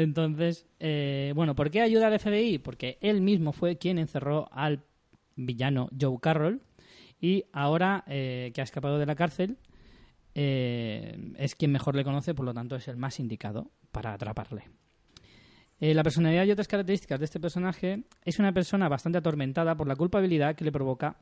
Entonces, 0.00 0.66
eh, 0.78 1.32
bueno, 1.34 1.54
¿por 1.54 1.70
qué 1.70 1.80
ayuda 1.80 2.06
al 2.08 2.18
FBI? 2.18 2.58
Porque 2.58 2.98
él 3.00 3.20
mismo 3.20 3.52
fue 3.52 3.76
quien 3.78 3.98
encerró 3.98 4.48
al 4.52 4.82
villano 5.36 5.88
Joe 5.98 6.18
Carroll 6.20 6.60
y 7.20 7.44
ahora 7.52 8.04
eh, 8.06 8.50
que 8.54 8.60
ha 8.60 8.64
escapado 8.64 8.98
de 8.98 9.06
la 9.06 9.14
cárcel, 9.14 9.58
eh, 10.34 11.32
es 11.36 11.54
quien 11.54 11.72
mejor 11.72 11.94
le 11.96 12.04
conoce, 12.04 12.34
por 12.34 12.44
lo 12.44 12.54
tanto 12.54 12.76
es 12.76 12.88
el 12.88 12.96
más 12.96 13.18
indicado 13.20 13.70
para 13.92 14.12
atraparle. 14.14 14.64
Eh, 15.80 15.94
la 15.94 16.02
personalidad 16.02 16.44
y 16.44 16.50
otras 16.50 16.68
características 16.68 17.18
de 17.18 17.24
este 17.24 17.40
personaje 17.40 18.04
es 18.24 18.38
una 18.38 18.52
persona 18.52 18.88
bastante 18.88 19.18
atormentada 19.18 19.74
por 19.76 19.88
la 19.88 19.96
culpabilidad 19.96 20.54
que 20.54 20.64
le 20.64 20.72
provoca 20.72 21.16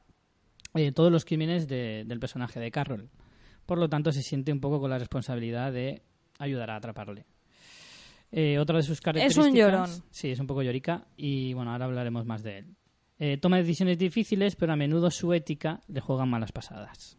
todos 0.95 1.11
los 1.11 1.25
crímenes 1.25 1.67
de- 1.67 2.05
del 2.07 2.21
personaje 2.21 2.61
de 2.61 2.71
Carroll. 2.71 3.09
Por 3.67 3.79
lo 3.79 3.89
tanto, 3.89 4.13
se 4.13 4.23
siente 4.23 4.53
un 4.53 4.61
poco 4.61 4.79
con 4.81 4.91
la 4.91 4.99
responsabilidad 4.99 5.73
de 5.73 6.03
ayudar 6.39 6.71
a 6.71 6.77
atraparle. 6.77 7.25
Eh, 8.31 8.59
otra 8.59 8.77
de 8.77 8.83
sus 8.83 9.01
características... 9.01 9.55
llorón. 9.55 9.91
Sí, 10.11 10.31
es 10.31 10.39
un 10.41 10.47
poco 10.47 10.63
llorica 10.63 11.07
y 11.17 11.55
bueno, 11.55 11.73
ahora 11.73 11.87
hablaremos 11.87 12.27
más 12.27 12.43
de 12.43 12.59
él. 12.59 12.77
Eh, 13.19 13.37
toma 13.39 13.57
decisiones 13.57 13.99
difíciles, 13.99 14.55
pero 14.55 14.73
a 14.73 14.77
menudo 14.77 15.11
su 15.11 15.33
ética 15.33 15.81
le 15.89 16.01
juega 16.01 16.25
malas 16.27 16.53
pasadas. 16.53 17.17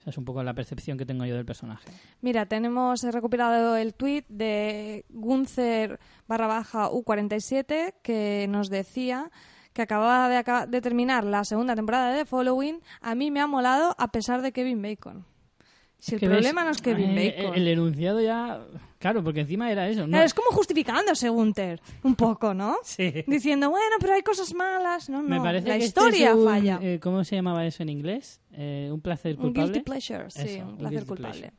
Esa 0.00 0.10
es 0.10 0.18
un 0.18 0.24
poco 0.24 0.42
la 0.42 0.54
percepción 0.54 0.96
que 0.96 1.04
tengo 1.06 1.24
yo 1.24 1.34
del 1.36 1.44
personaje. 1.44 1.88
Mira, 2.20 2.46
tenemos 2.46 3.02
he 3.04 3.10
recuperado 3.10 3.76
el 3.76 3.94
tweet 3.94 4.24
de 4.28 5.04
Gunzer 5.10 5.98
barra 6.28 6.46
baja 6.46 6.88
U47 6.90 7.94
que 8.02 8.46
nos 8.48 8.70
decía 8.70 9.30
que 9.72 9.82
acababa 9.82 10.28
de, 10.28 10.36
acaba- 10.36 10.66
de 10.66 10.80
terminar 10.80 11.24
la 11.24 11.44
segunda 11.44 11.74
temporada 11.74 12.10
de 12.12 12.20
The 12.20 12.24
Following. 12.26 12.80
A 13.02 13.14
mí 13.14 13.30
me 13.30 13.40
ha 13.40 13.46
molado 13.46 13.94
a 13.98 14.08
pesar 14.10 14.42
de 14.42 14.52
Kevin 14.52 14.80
Bacon. 14.80 15.26
Si 15.98 16.14
el 16.14 16.20
Que 16.20 16.28
ves- 16.28 16.36
problema 16.38 16.64
no 16.64 16.70
es 16.70 16.80
Kevin 16.82 17.10
eh, 17.18 17.34
Bacon. 17.38 17.54
El, 17.56 17.68
enunciado 17.68 18.20
ya... 18.20 18.64
Claro, 18.98 19.22
porque 19.24 19.40
encima 19.40 19.70
era 19.70 19.88
eso. 19.88 20.02
¿no? 20.02 20.08
Claro, 20.08 20.24
es 20.26 20.34
como 20.34 20.50
justificándose 20.50 21.28
Gunter, 21.28 21.80
un 22.02 22.14
poco, 22.14 22.54
¿no? 22.54 22.76
Sí. 22.84 23.24
Diciendo, 23.26 23.70
bueno, 23.70 23.96
pero 24.00 24.14
hay 24.14 24.22
cosas 24.22 24.54
malas. 24.54 25.08
No, 25.08 25.22
no, 25.22 25.28
Me 25.28 25.40
parece 25.40 25.68
la 25.68 25.78
que 25.78 25.84
este 25.84 26.00
historia 26.00 26.30
es 26.30 26.36
un, 26.36 26.44
falla. 26.44 26.78
eh, 26.82 27.00
¿Cómo 27.00 27.24
se 27.24 27.36
llamaba 27.36 27.66
eso 27.66 27.82
en 27.82 27.88
inglés? 27.88 28.40
Eh, 28.52 28.90
un 28.92 29.00
placer 29.00 29.36
un 29.36 29.42
culpable 29.42 29.72
guilty 29.72 29.80
pleasure, 29.84 30.30
sí, 30.30 30.42
Eso, 30.42 30.64
un 30.64 30.70
un 30.72 30.78
placer 30.78 31.06
culpable. 31.06 31.38
pleasure. 31.40 31.56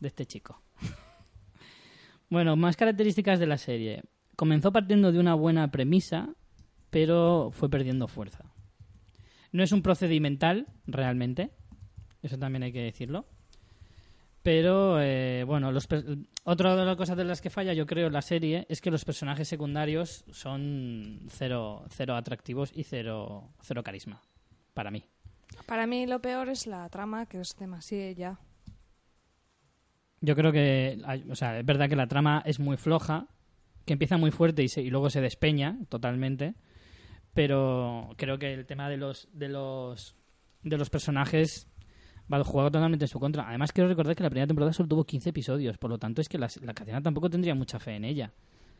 de 0.00 0.08
este 0.08 0.26
chico. 0.26 0.62
bueno, 2.30 2.56
más 2.56 2.76
características 2.76 3.38
de 3.38 3.46
la 3.46 3.58
serie. 3.58 4.02
Comenzó 4.36 4.72
partiendo 4.72 5.12
de 5.12 5.18
una 5.18 5.34
buena 5.34 5.70
premisa, 5.70 6.34
pero 6.90 7.50
fue 7.52 7.70
perdiendo 7.70 8.08
fuerza. 8.08 8.44
No 9.52 9.62
es 9.62 9.72
un 9.72 9.82
procedimental, 9.82 10.66
realmente. 10.86 11.50
Eso 12.22 12.38
también 12.38 12.62
hay 12.64 12.72
que 12.72 12.82
decirlo. 12.82 13.26
Pero, 14.42 15.00
eh, 15.00 15.42
bueno, 15.44 15.72
los 15.72 15.88
otra 16.44 16.76
de 16.76 16.84
las 16.84 16.96
cosas 16.96 17.16
de 17.16 17.24
las 17.24 17.40
que 17.40 17.50
falla, 17.50 17.72
yo 17.72 17.84
creo, 17.86 18.08
la 18.10 18.22
serie 18.22 18.64
es 18.68 18.80
que 18.80 18.92
los 18.92 19.04
personajes 19.04 19.48
secundarios 19.48 20.24
son 20.30 21.26
cero, 21.30 21.84
cero 21.90 22.14
atractivos 22.14 22.70
y 22.72 22.84
cero, 22.84 23.50
cero 23.62 23.82
carisma, 23.82 24.22
para 24.72 24.92
mí. 24.92 25.02
Para 25.66 25.86
mí 25.88 26.06
lo 26.06 26.20
peor 26.20 26.48
es 26.48 26.66
la 26.68 26.88
trama, 26.90 27.26
que 27.26 27.40
es 27.40 27.56
demasiado 27.58 28.12
ya. 28.12 28.38
Yo 30.20 30.34
creo 30.36 30.52
que, 30.52 30.98
o 31.30 31.34
sea, 31.34 31.58
es 31.58 31.66
verdad 31.66 31.88
que 31.88 31.96
la 31.96 32.06
trama 32.06 32.42
es 32.46 32.58
muy 32.58 32.76
floja, 32.76 33.26
que 33.84 33.92
empieza 33.92 34.16
muy 34.16 34.30
fuerte 34.30 34.62
y, 34.62 34.68
se- 34.68 34.82
y 34.82 34.90
luego 34.90 35.10
se 35.10 35.20
despeña 35.20 35.76
totalmente, 35.88 36.54
pero 37.34 38.14
creo 38.16 38.38
que 38.38 38.52
el 38.54 38.64
tema 38.66 38.88
de 38.88 38.96
los 38.96 39.28
de 39.32 39.48
los 39.48 40.16
de 40.62 40.78
los 40.78 40.90
personajes 40.90 41.68
va 42.32 42.38
a 42.38 42.44
jugar 42.44 42.70
totalmente 42.70 43.04
en 43.04 43.08
su 43.08 43.18
contra. 43.20 43.48
Además, 43.48 43.72
quiero 43.72 43.88
recordar 43.88 44.14
que 44.16 44.22
la 44.22 44.30
primera 44.30 44.46
temporada 44.46 44.72
solo 44.72 44.88
tuvo 44.88 45.04
15 45.04 45.30
episodios, 45.30 45.78
por 45.78 45.90
lo 45.90 45.98
tanto 45.98 46.20
es 46.20 46.28
que 46.28 46.38
la, 46.38 46.48
la 46.62 46.74
cadena 46.74 47.00
tampoco 47.02 47.30
tendría 47.30 47.54
mucha 47.54 47.78
fe 47.78 47.96
en 47.96 48.04
ella. 48.04 48.32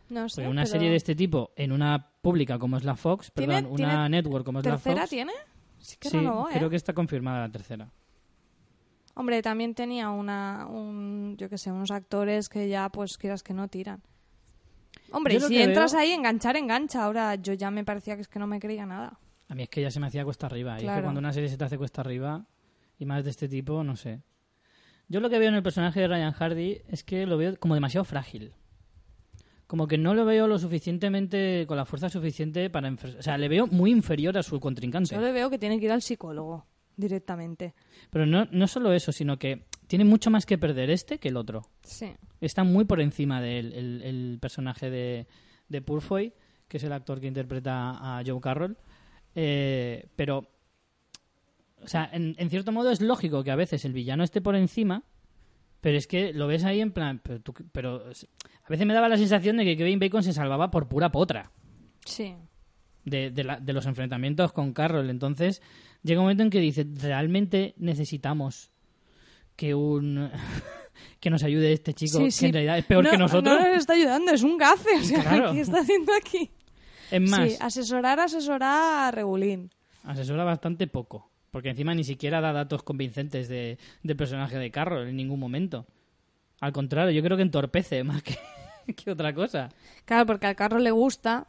No 0.09 0.29
sé, 0.29 0.37
Porque 0.43 0.51
una 0.51 0.63
pero- 0.63 0.73
serie 0.73 0.91
de 0.91 0.97
este 0.97 1.15
tipo 1.15 1.51
en 1.57 1.73
una 1.73 2.11
pública 2.23 2.59
como 2.59 2.77
es 2.77 2.85
la 2.85 2.97
Fox, 2.97 3.33
¿Tiene- 3.35 3.55
perdón, 3.63 3.77
tiene 3.77 3.93
una 3.93 4.09
network 4.09 4.45
como 4.45 4.61
es 4.61 4.65
la 4.67 4.73
¿Tercera 4.73 5.01
Fox, 5.03 5.11
tiene? 5.11 5.33
Sí 5.79 5.97
que 5.99 6.11
sí, 6.11 6.17
renovó, 6.17 6.49
¿eh? 6.49 6.53
creo 6.55 6.71
que 6.71 6.77
está 6.77 6.93
confirmada 6.93 7.41
la 7.41 7.51
tercera. 7.51 7.91
Hombre, 9.15 9.41
también 9.43 9.75
tenía 9.75 10.11
una, 10.11 10.67
un, 10.69 11.37
yo 11.39 11.49
que 11.49 11.57
sé, 11.59 11.73
unos 11.73 11.91
actores 11.91 12.49
que 12.49 12.69
ya, 12.69 12.89
pues, 12.91 13.17
quieras 13.17 13.43
que 13.43 13.55
no 13.55 13.67
tiran. 13.69 14.03
Hombre, 15.11 15.41
si 15.41 15.61
entras 15.61 15.93
veo- 15.93 16.01
ahí, 16.03 16.11
enganchar, 16.13 16.57
engancha. 16.57 17.05
Ahora 17.05 17.35
yo 17.37 17.55
ya 17.55 17.71
me 17.71 17.85
parecía 17.85 18.15
que 18.17 18.23
es 18.23 18.29
que 18.29 18.39
no 18.39 18.47
me 18.47 18.59
creía 18.61 18.85
nada. 18.85 19.19
A 19.49 19.55
mí 19.55 19.63
es 19.63 19.69
que 19.71 19.81
ya 19.81 19.91
se 19.91 20.01
me 20.01 20.07
hacía 20.09 20.25
cuesta 20.25 20.47
arriba. 20.47 20.73
Y 20.73 20.77
es 20.77 20.81
que 20.81 20.87
Claro. 20.87 21.03
cuando 21.05 21.21
una 21.21 21.33
serie 21.33 21.49
se 21.49 21.57
te 21.57 21.65
hace 21.65 21.79
cuesta 21.79 22.01
arriba, 22.03 22.45
y 22.99 23.07
más 23.07 23.25
de 23.25 23.31
este 23.31 23.49
tipo, 23.49 23.83
no 23.85 23.97
sé. 23.97 24.23
Yo 25.09 25.21
lo 25.21 25.31
que 25.31 25.39
veo 25.39 25.49
en 25.49 25.55
el 25.55 25.63
personaje 25.63 26.01
de 26.01 26.09
Ryan 26.09 26.33
Hardy 26.33 26.83
es 26.89 27.05
que 27.05 27.27
lo 27.27 27.37
veo 27.37 27.57
como 27.59 27.75
demasiado 27.75 28.05
frágil. 28.05 28.53
Como 29.67 29.87
que 29.87 29.99
no 29.99 30.15
lo 30.15 30.25
veo 30.25 30.47
lo 30.47 30.59
suficientemente, 30.59 31.65
con 31.67 31.77
la 31.77 31.85
fuerza 31.85 32.09
suficiente 32.09 32.71
para... 32.71 32.93
O 32.93 33.23
sea, 33.23 33.37
le 33.39 33.49
veo 33.49 33.67
muy 33.67 33.91
inferior 33.91 34.37
a 34.39 34.43
su 34.43 34.61
contrincante. 34.61 35.15
Yo 35.15 35.21
le 35.21 35.33
veo 35.33 35.51
que 35.51 35.59
tiene 35.59 35.79
que 35.79 35.87
ir 35.87 35.93
al 35.93 36.03
psicólogo 36.03 36.67
directamente. 36.97 37.75
Pero 38.11 38.27
no, 38.27 38.47
no 38.51 38.67
solo 38.69 38.93
eso, 38.93 39.13
sino 39.13 39.39
que 39.39 39.67
tiene 39.87 40.05
mucho 40.05 40.31
más 40.31 40.47
que 40.47 40.59
perder 40.59 40.91
este 40.91 41.19
que 41.19 41.29
el 41.29 41.37
otro. 41.37 41.63
Sí. 41.83 42.13
Está 42.41 42.65
muy 42.65 42.85
por 42.85 43.01
encima 43.01 43.41
del 43.41 43.73
el, 43.73 44.03
el 44.03 44.39
personaje 44.41 44.91
de, 44.91 45.27
de 45.69 45.83
Purfoy, 45.83 46.33
que 46.69 46.79
es 46.79 46.85
el 46.85 46.93
actor 46.93 47.21
que 47.21 47.27
interpreta 47.27 47.91
a 47.91 48.23
Joe 48.25 48.41
Carroll. 48.41 48.77
Eh, 49.35 50.09
pero, 50.17 50.49
o 51.83 51.89
sea, 51.89 52.09
en, 52.13 52.35
en 52.39 52.51
cierto 52.51 52.73
modo 52.73 52.91
es 52.91 53.01
lógico 53.01 53.45
que 53.45 53.51
a 53.51 53.57
veces 53.57 53.85
el 53.85 53.93
villano 53.93 54.25
esté 54.25 54.41
por 54.41 54.57
encima, 54.57 55.03
pero 55.81 55.97
es 55.99 56.07
que 56.07 56.33
lo 56.33 56.47
ves 56.47 56.65
ahí 56.65 56.81
en 56.81 56.91
plan. 56.93 57.21
Pero, 57.23 57.41
tú- 57.41 57.55
pero 57.73 58.03
a 58.07 58.69
veces 58.69 58.87
me 58.87 58.95
daba 58.95 59.09
la 59.09 59.17
sensación 59.19 59.57
de 59.57 59.65
que 59.65 59.77
Kevin 59.77 59.99
Bacon 59.99 60.23
se 60.23 60.33
salvaba 60.33 60.71
por 60.71 60.89
pura 60.89 61.13
potra 61.13 61.53
Sí. 62.05 62.35
de, 63.05 63.31
de, 63.31 63.45
la- 63.45 63.61
de 63.61 63.73
los 63.73 63.87
enfrentamientos 63.87 64.53
con 64.53 64.73
Carroll. 64.73 65.11
Entonces, 65.11 65.63
llega 66.03 66.21
un 66.21 66.25
momento 66.25 66.43
en 66.43 66.51
que 66.51 66.61
dice, 66.61 66.87
realmente 67.01 67.75
necesitamos 67.77 68.71
que 69.55 69.75
un 69.75 70.31
que 71.21 71.31
nos 71.31 71.43
ayude 71.45 71.73
este 71.73 71.93
chico, 71.95 72.19
Sí, 72.19 72.25
que 72.25 72.31
sí. 72.31 72.47
en 72.47 72.53
realidad 72.55 72.79
es 72.79 72.85
peor 72.87 73.05
No, 73.05 73.11
que 73.11 73.19
nosotros. 73.19 73.59
No 73.61 73.69
nos 73.69 73.77
está 73.79 73.93
ayudando, 73.93 74.33
es 74.33 74.43
un 74.43 74.57
gafe. 74.59 74.91
O 74.99 75.03
sea, 75.05 75.23
Claro. 75.23 75.53
¿qué 75.53 75.61
está 75.61 75.81
haciendo 75.81 76.13
aquí? 76.15 76.51
Es 77.11 77.21
más, 77.21 77.51
Sí, 77.53 77.57
asesorar, 77.61 78.19
asesorar 78.19 79.09
a 79.09 79.11
Regulín. 79.13 79.71
asesora 80.05 80.43
bastante 80.45 80.87
poco. 80.89 81.31
Porque 81.57 81.71
encima 81.71 81.95
ni 81.95 82.05
siquiera 82.05 82.43
da 82.43 82.53
datos 82.53 82.83
convincentes 82.83 83.49
de, 83.49 83.79
del 84.03 84.15
personaje 84.15 84.59
de 84.59 84.71
Carroll 84.71 85.09
en 85.09 85.17
ningún 85.17 85.41
momento. 85.41 85.87
Al 86.61 86.71
contrario, 86.71 87.13
yo 87.13 87.23
creo 87.23 87.39
que 87.39 87.45
entorpece 87.45 88.05
más 88.05 88.23
que, 88.23 88.37
que 88.95 89.11
otra 89.11 89.33
cosa. 89.35 89.71
Claro, 90.05 90.27
porque 90.27 90.49
al 90.49 90.55
carro 90.55 90.79
le 90.79 90.91
gusta. 90.91 91.47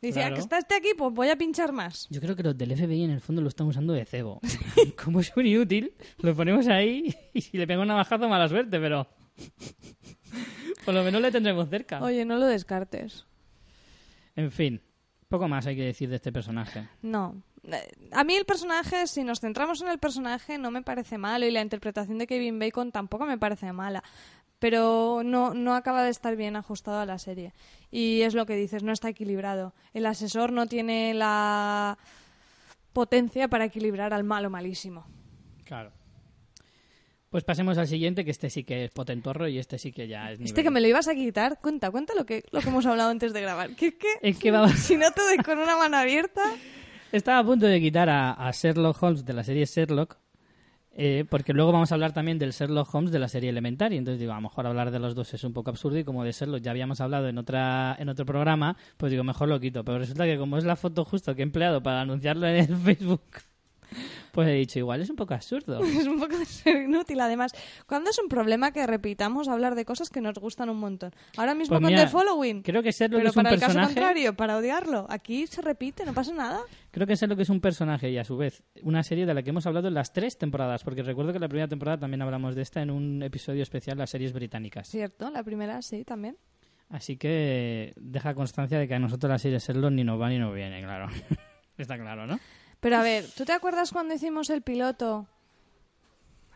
Dice, 0.00 0.20
Claro. 0.20 0.32
"Ah, 0.32 0.34
que 0.36 0.40
está 0.40 0.56
este 0.56 0.74
aquí, 0.74 0.92
pues 0.96 1.12
voy 1.12 1.28
a 1.28 1.36
pinchar 1.36 1.70
más. 1.70 2.06
Yo 2.08 2.22
creo 2.22 2.34
que 2.34 2.42
los 2.42 2.56
del 2.56 2.74
FBI 2.74 3.04
en 3.04 3.10
el 3.10 3.20
fondo 3.20 3.42
lo 3.42 3.48
están 3.48 3.66
usando 3.66 3.92
de 3.92 4.06
cebo. 4.06 4.40
Como 5.04 5.20
es 5.20 5.30
un 5.36 5.44
inútil, 5.46 5.92
lo 6.22 6.34
ponemos 6.34 6.66
ahí 6.68 7.14
y 7.34 7.42
si 7.42 7.58
le 7.58 7.66
pega 7.66 7.82
una 7.82 7.92
bajazo, 7.92 8.30
mala 8.30 8.48
suerte, 8.48 8.80
pero 8.80 9.06
por 10.86 10.94
lo 10.94 11.04
menos 11.04 11.20
le 11.20 11.30
tendremos 11.30 11.68
cerca. 11.68 12.02
Oye, 12.02 12.24
no 12.24 12.38
lo 12.38 12.46
descartes. 12.46 13.26
En 14.34 14.50
fin, 14.50 14.80
poco 15.28 15.46
más 15.46 15.66
hay 15.66 15.76
que 15.76 15.84
decir 15.84 16.08
de 16.08 16.16
este 16.16 16.32
personaje. 16.32 16.88
No. 17.02 17.42
Eh, 17.70 17.92
A 18.12 18.24
mí 18.24 18.34
el 18.34 18.44
personaje, 18.44 19.06
si 19.06 19.24
nos 19.24 19.40
centramos 19.40 19.80
en 19.82 19.88
el 19.88 19.98
personaje, 19.98 20.58
no 20.58 20.70
me 20.70 20.82
parece 20.82 21.18
malo 21.18 21.46
y 21.46 21.50
la 21.50 21.60
interpretación 21.62 22.18
de 22.18 22.26
Kevin 22.26 22.58
Bacon 22.58 22.92
tampoco 22.92 23.26
me 23.26 23.38
parece 23.38 23.72
mala. 23.72 24.02
Pero 24.58 25.22
no, 25.24 25.54
no 25.54 25.74
acaba 25.74 26.04
de 26.04 26.10
estar 26.10 26.36
bien 26.36 26.54
ajustado 26.54 27.00
a 27.00 27.06
la 27.06 27.18
serie. 27.18 27.52
Y 27.90 28.22
es 28.22 28.34
lo 28.34 28.46
que 28.46 28.54
dices, 28.54 28.84
no 28.84 28.92
está 28.92 29.08
equilibrado. 29.08 29.74
El 29.92 30.06
asesor 30.06 30.52
no 30.52 30.66
tiene 30.66 31.14
la 31.14 31.98
potencia 32.92 33.48
para 33.48 33.64
equilibrar 33.64 34.14
al 34.14 34.22
malo 34.22 34.50
malísimo. 34.50 35.04
Claro. 35.64 35.92
Pues 37.30 37.44
pasemos 37.44 37.78
al 37.78 37.88
siguiente, 37.88 38.26
que 38.26 38.30
este 38.30 38.50
sí 38.50 38.62
que 38.62 38.84
es 38.84 38.90
potentorro 38.90 39.48
y 39.48 39.58
este 39.58 39.78
sí 39.78 39.90
que 39.90 40.06
ya 40.06 40.30
es 40.30 40.38
nivel... 40.38 40.46
Este 40.46 40.62
que 40.62 40.70
me 40.70 40.82
lo 40.82 40.86
ibas 40.86 41.08
a 41.08 41.14
quitar, 41.14 41.58
cuenta, 41.60 41.90
cuenta 41.90 42.14
lo 42.14 42.26
que, 42.26 42.44
lo 42.50 42.60
que 42.60 42.68
hemos 42.68 42.84
hablado 42.84 43.10
antes 43.10 43.32
de 43.32 43.40
grabar. 43.40 43.74
Que 43.74 43.86
es 43.86 43.94
que, 43.94 44.08
Es 44.20 44.38
que 44.38 44.52
si 44.76 44.96
no 44.96 45.10
te 45.12 45.22
doy 45.22 45.38
con 45.38 45.58
una 45.58 45.76
mano 45.76 45.96
abierta... 45.96 46.42
Estaba 47.12 47.40
a 47.40 47.44
punto 47.44 47.66
de 47.66 47.78
quitar 47.78 48.08
a, 48.08 48.50
Sherlock 48.52 49.02
Holmes 49.02 49.26
de 49.26 49.34
la 49.34 49.44
serie 49.44 49.66
Sherlock, 49.66 50.16
eh, 50.92 51.26
porque 51.28 51.52
luego 51.52 51.70
vamos 51.70 51.92
a 51.92 51.94
hablar 51.94 52.14
también 52.14 52.38
del 52.38 52.52
Sherlock 52.52 52.94
Holmes 52.94 53.12
de 53.12 53.18
la 53.18 53.28
serie 53.28 53.50
Elementary. 53.50 53.98
Entonces 53.98 54.18
digo, 54.18 54.32
a 54.32 54.36
lo 54.36 54.40
mejor 54.40 54.66
hablar 54.66 54.90
de 54.90 54.98
los 54.98 55.14
dos 55.14 55.34
es 55.34 55.44
un 55.44 55.52
poco 55.52 55.68
absurdo 55.68 55.98
y 55.98 56.04
como 56.04 56.24
de 56.24 56.32
Sherlock 56.32 56.62
ya 56.62 56.70
habíamos 56.70 57.02
hablado 57.02 57.28
en 57.28 57.36
otra 57.36 57.94
en 57.98 58.08
otro 58.08 58.24
programa, 58.24 58.78
pues 58.96 59.12
digo, 59.12 59.24
mejor 59.24 59.50
lo 59.50 59.60
quito. 59.60 59.84
Pero 59.84 59.98
resulta 59.98 60.24
que 60.24 60.38
como 60.38 60.56
es 60.56 60.64
la 60.64 60.74
foto 60.74 61.04
justo 61.04 61.34
que 61.34 61.42
he 61.42 61.44
empleado 61.44 61.82
para 61.82 62.00
anunciarlo 62.00 62.46
en 62.46 62.56
el 62.56 62.76
Facebook, 62.82 63.20
pues 64.32 64.48
he 64.48 64.52
dicho, 64.52 64.78
igual 64.78 65.00
es 65.00 65.10
un 65.10 65.16
poco 65.16 65.34
absurdo. 65.34 65.80
Es 66.02 66.06
un 66.06 66.18
poco 66.18 66.36
inútil, 66.66 67.20
además. 67.20 67.52
¿Cuándo 67.86 68.10
es 68.10 68.18
un 68.18 68.28
problema 68.28 68.72
que 68.72 68.86
repitamos 68.86 69.48
hablar 69.48 69.74
de 69.74 69.84
cosas 69.84 70.10
que 70.10 70.20
nos 70.20 70.38
gustan 70.38 70.70
un 70.70 70.78
montón? 70.78 71.12
Ahora 71.36 71.54
mismo 71.54 71.74
Pues 71.74 71.82
con 71.82 71.92
mira, 71.92 72.04
The 72.04 72.10
Following. 72.10 72.62
Creo 72.62 72.82
que 72.82 72.90
Sherlock 72.90 73.20
Pero 73.20 73.30
es 73.30 73.36
un 73.36 73.42
para 73.42 73.54
el 73.54 73.60
caso 73.60 73.80
contrario, 73.80 74.34
para 74.34 74.56
odiarlo. 74.56 75.06
Aquí 75.08 75.46
se 75.46 75.62
repite, 75.62 76.04
no 76.04 76.14
pasa 76.14 76.32
nada. 76.32 76.60
Creo 76.90 77.06
que 77.06 77.14
Sherlock 77.14 77.40
es 77.40 77.50
un 77.50 77.60
personaje 77.60 78.10
y 78.10 78.18
a 78.18 78.24
su 78.24 78.36
vez 78.36 78.62
una 78.82 79.02
serie 79.02 79.26
de 79.26 79.34
la 79.34 79.42
que 79.42 79.50
hemos 79.50 79.66
hablado 79.66 79.88
en 79.88 79.94
las 79.94 80.12
tres 80.12 80.36
temporadas, 80.38 80.82
porque 80.82 81.02
recuerdo 81.02 81.32
que 81.32 81.38
la 81.38 81.48
primera 81.48 81.68
temporada 81.68 81.98
también 81.98 82.22
hablamos 82.22 82.54
de 82.54 82.62
esta 82.62 82.82
en 82.82 82.90
un 82.90 83.22
episodio 83.22 83.62
especial, 83.62 83.98
las 83.98 84.10
series 84.10 84.32
británicas. 84.32 84.88
Cierto, 84.88 85.30
la 85.30 85.42
primera 85.42 85.80
sí, 85.82 86.04
también. 86.04 86.36
Así 86.88 87.16
que 87.16 87.94
deja 87.96 88.34
constancia 88.34 88.78
de 88.78 88.86
que 88.86 88.94
a 88.94 88.98
nosotros 88.98 89.30
la 89.30 89.38
serie 89.38 89.58
Sherlock 89.58 89.92
ni 89.92 90.04
nos 90.04 90.20
va 90.20 90.28
ni 90.28 90.38
nos 90.38 90.54
viene, 90.54 90.82
claro. 90.82 91.08
Está 91.78 91.96
claro, 91.96 92.26
¿no? 92.26 92.38
Pero 92.82 92.96
a 92.96 93.02
ver, 93.02 93.24
¿tú 93.36 93.44
te 93.44 93.52
acuerdas 93.52 93.92
cuando 93.92 94.12
hicimos 94.12 94.50
el 94.50 94.60
piloto? 94.62 95.28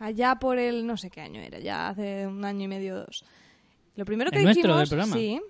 Allá 0.00 0.34
por 0.34 0.58
el 0.58 0.84
no 0.84 0.96
sé 0.96 1.08
qué 1.08 1.20
año 1.20 1.40
era, 1.40 1.60
ya 1.60 1.88
hace 1.88 2.26
un 2.26 2.44
año 2.44 2.64
y 2.64 2.68
medio 2.68 2.96
dos. 2.96 3.24
Lo 3.94 4.04
primero 4.04 4.32
que 4.32 4.38
¿El 4.38 4.44
nuestro 4.44 4.76
dijimos, 4.76 4.90
del 4.90 4.98
programa? 4.98 5.16
sí, 5.16 5.40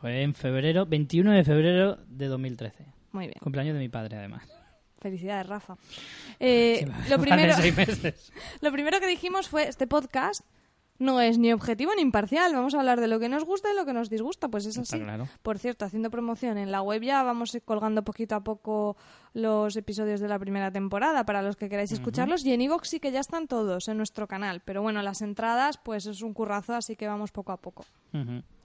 Fue 0.00 0.22
en 0.22 0.34
febrero, 0.34 0.86
21 0.86 1.30
de 1.30 1.44
febrero 1.44 1.98
de 2.08 2.26
2013. 2.26 2.86
muy 3.12 3.26
bien. 3.26 3.38
Cumpleaños 3.40 3.74
de 3.74 3.80
mi 3.80 3.90
padre, 3.90 4.16
además. 4.16 4.48
Felicidades, 4.98 5.46
Rafa. 5.46 5.76
Eh, 6.40 6.80
Sí, 6.80 7.10
lo, 7.10 7.18
primero, 7.20 7.54
meses. 7.58 8.32
lo 8.62 8.72
primero 8.72 8.98
que 9.00 9.06
dijimos 9.06 9.48
fue, 9.48 9.68
este 9.68 9.86
podcast 9.86 10.40
no 10.98 11.20
es 11.20 11.38
ni 11.38 11.52
objetivo 11.52 11.92
ni 11.96 12.02
imparcial. 12.02 12.52
Vamos 12.52 12.74
a 12.74 12.78
hablar 12.78 13.00
de 13.00 13.08
lo 13.08 13.18
que 13.18 13.28
nos 13.28 13.44
gusta 13.44 13.72
y 13.72 13.76
lo 13.76 13.84
que 13.84 13.92
nos 13.92 14.10
disgusta. 14.10 14.48
Pues 14.48 14.66
es 14.66 14.78
así. 14.78 15.00
claro. 15.00 15.28
Por 15.42 15.58
cierto, 15.58 15.84
haciendo 15.84 16.10
promoción 16.10 16.58
en 16.58 16.70
la 16.70 16.82
web 16.82 17.02
ya 17.02 17.22
vamos 17.22 17.54
a 17.54 17.56
ir 17.56 17.62
colgando 17.64 18.04
poquito 18.04 18.34
a 18.34 18.44
poco 18.44 18.96
los 19.32 19.76
episodios 19.76 20.20
de 20.20 20.28
la 20.28 20.38
primera 20.38 20.70
temporada 20.70 21.24
para 21.24 21.42
los 21.42 21.56
que 21.56 21.68
queráis 21.68 21.92
escucharlos. 21.92 22.44
Y 22.44 22.52
en 22.52 22.60
iVoox 22.62 22.88
sí 22.88 23.00
que 23.00 23.10
ya 23.10 23.20
están 23.20 23.48
todos 23.48 23.88
en 23.88 23.96
nuestro 23.96 24.28
canal. 24.28 24.62
Pero 24.64 24.82
bueno, 24.82 25.02
las 25.02 25.22
entradas 25.22 25.78
pues 25.78 26.06
es 26.06 26.22
un 26.22 26.32
currazo, 26.32 26.74
así 26.74 26.96
que 26.96 27.06
vamos 27.06 27.32
poco 27.32 27.52
a 27.52 27.56
poco. 27.56 27.84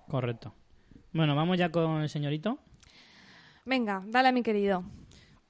Correcto. 0.07 0.53
Bueno, 1.11 1.36
vamos 1.36 1.57
ya 1.57 1.71
con 1.71 2.01
el 2.01 2.09
señorito. 2.09 2.59
Venga, 3.65 4.03
dale 4.07 4.30
a 4.30 4.32
mi 4.32 4.43
querido. 4.43 4.84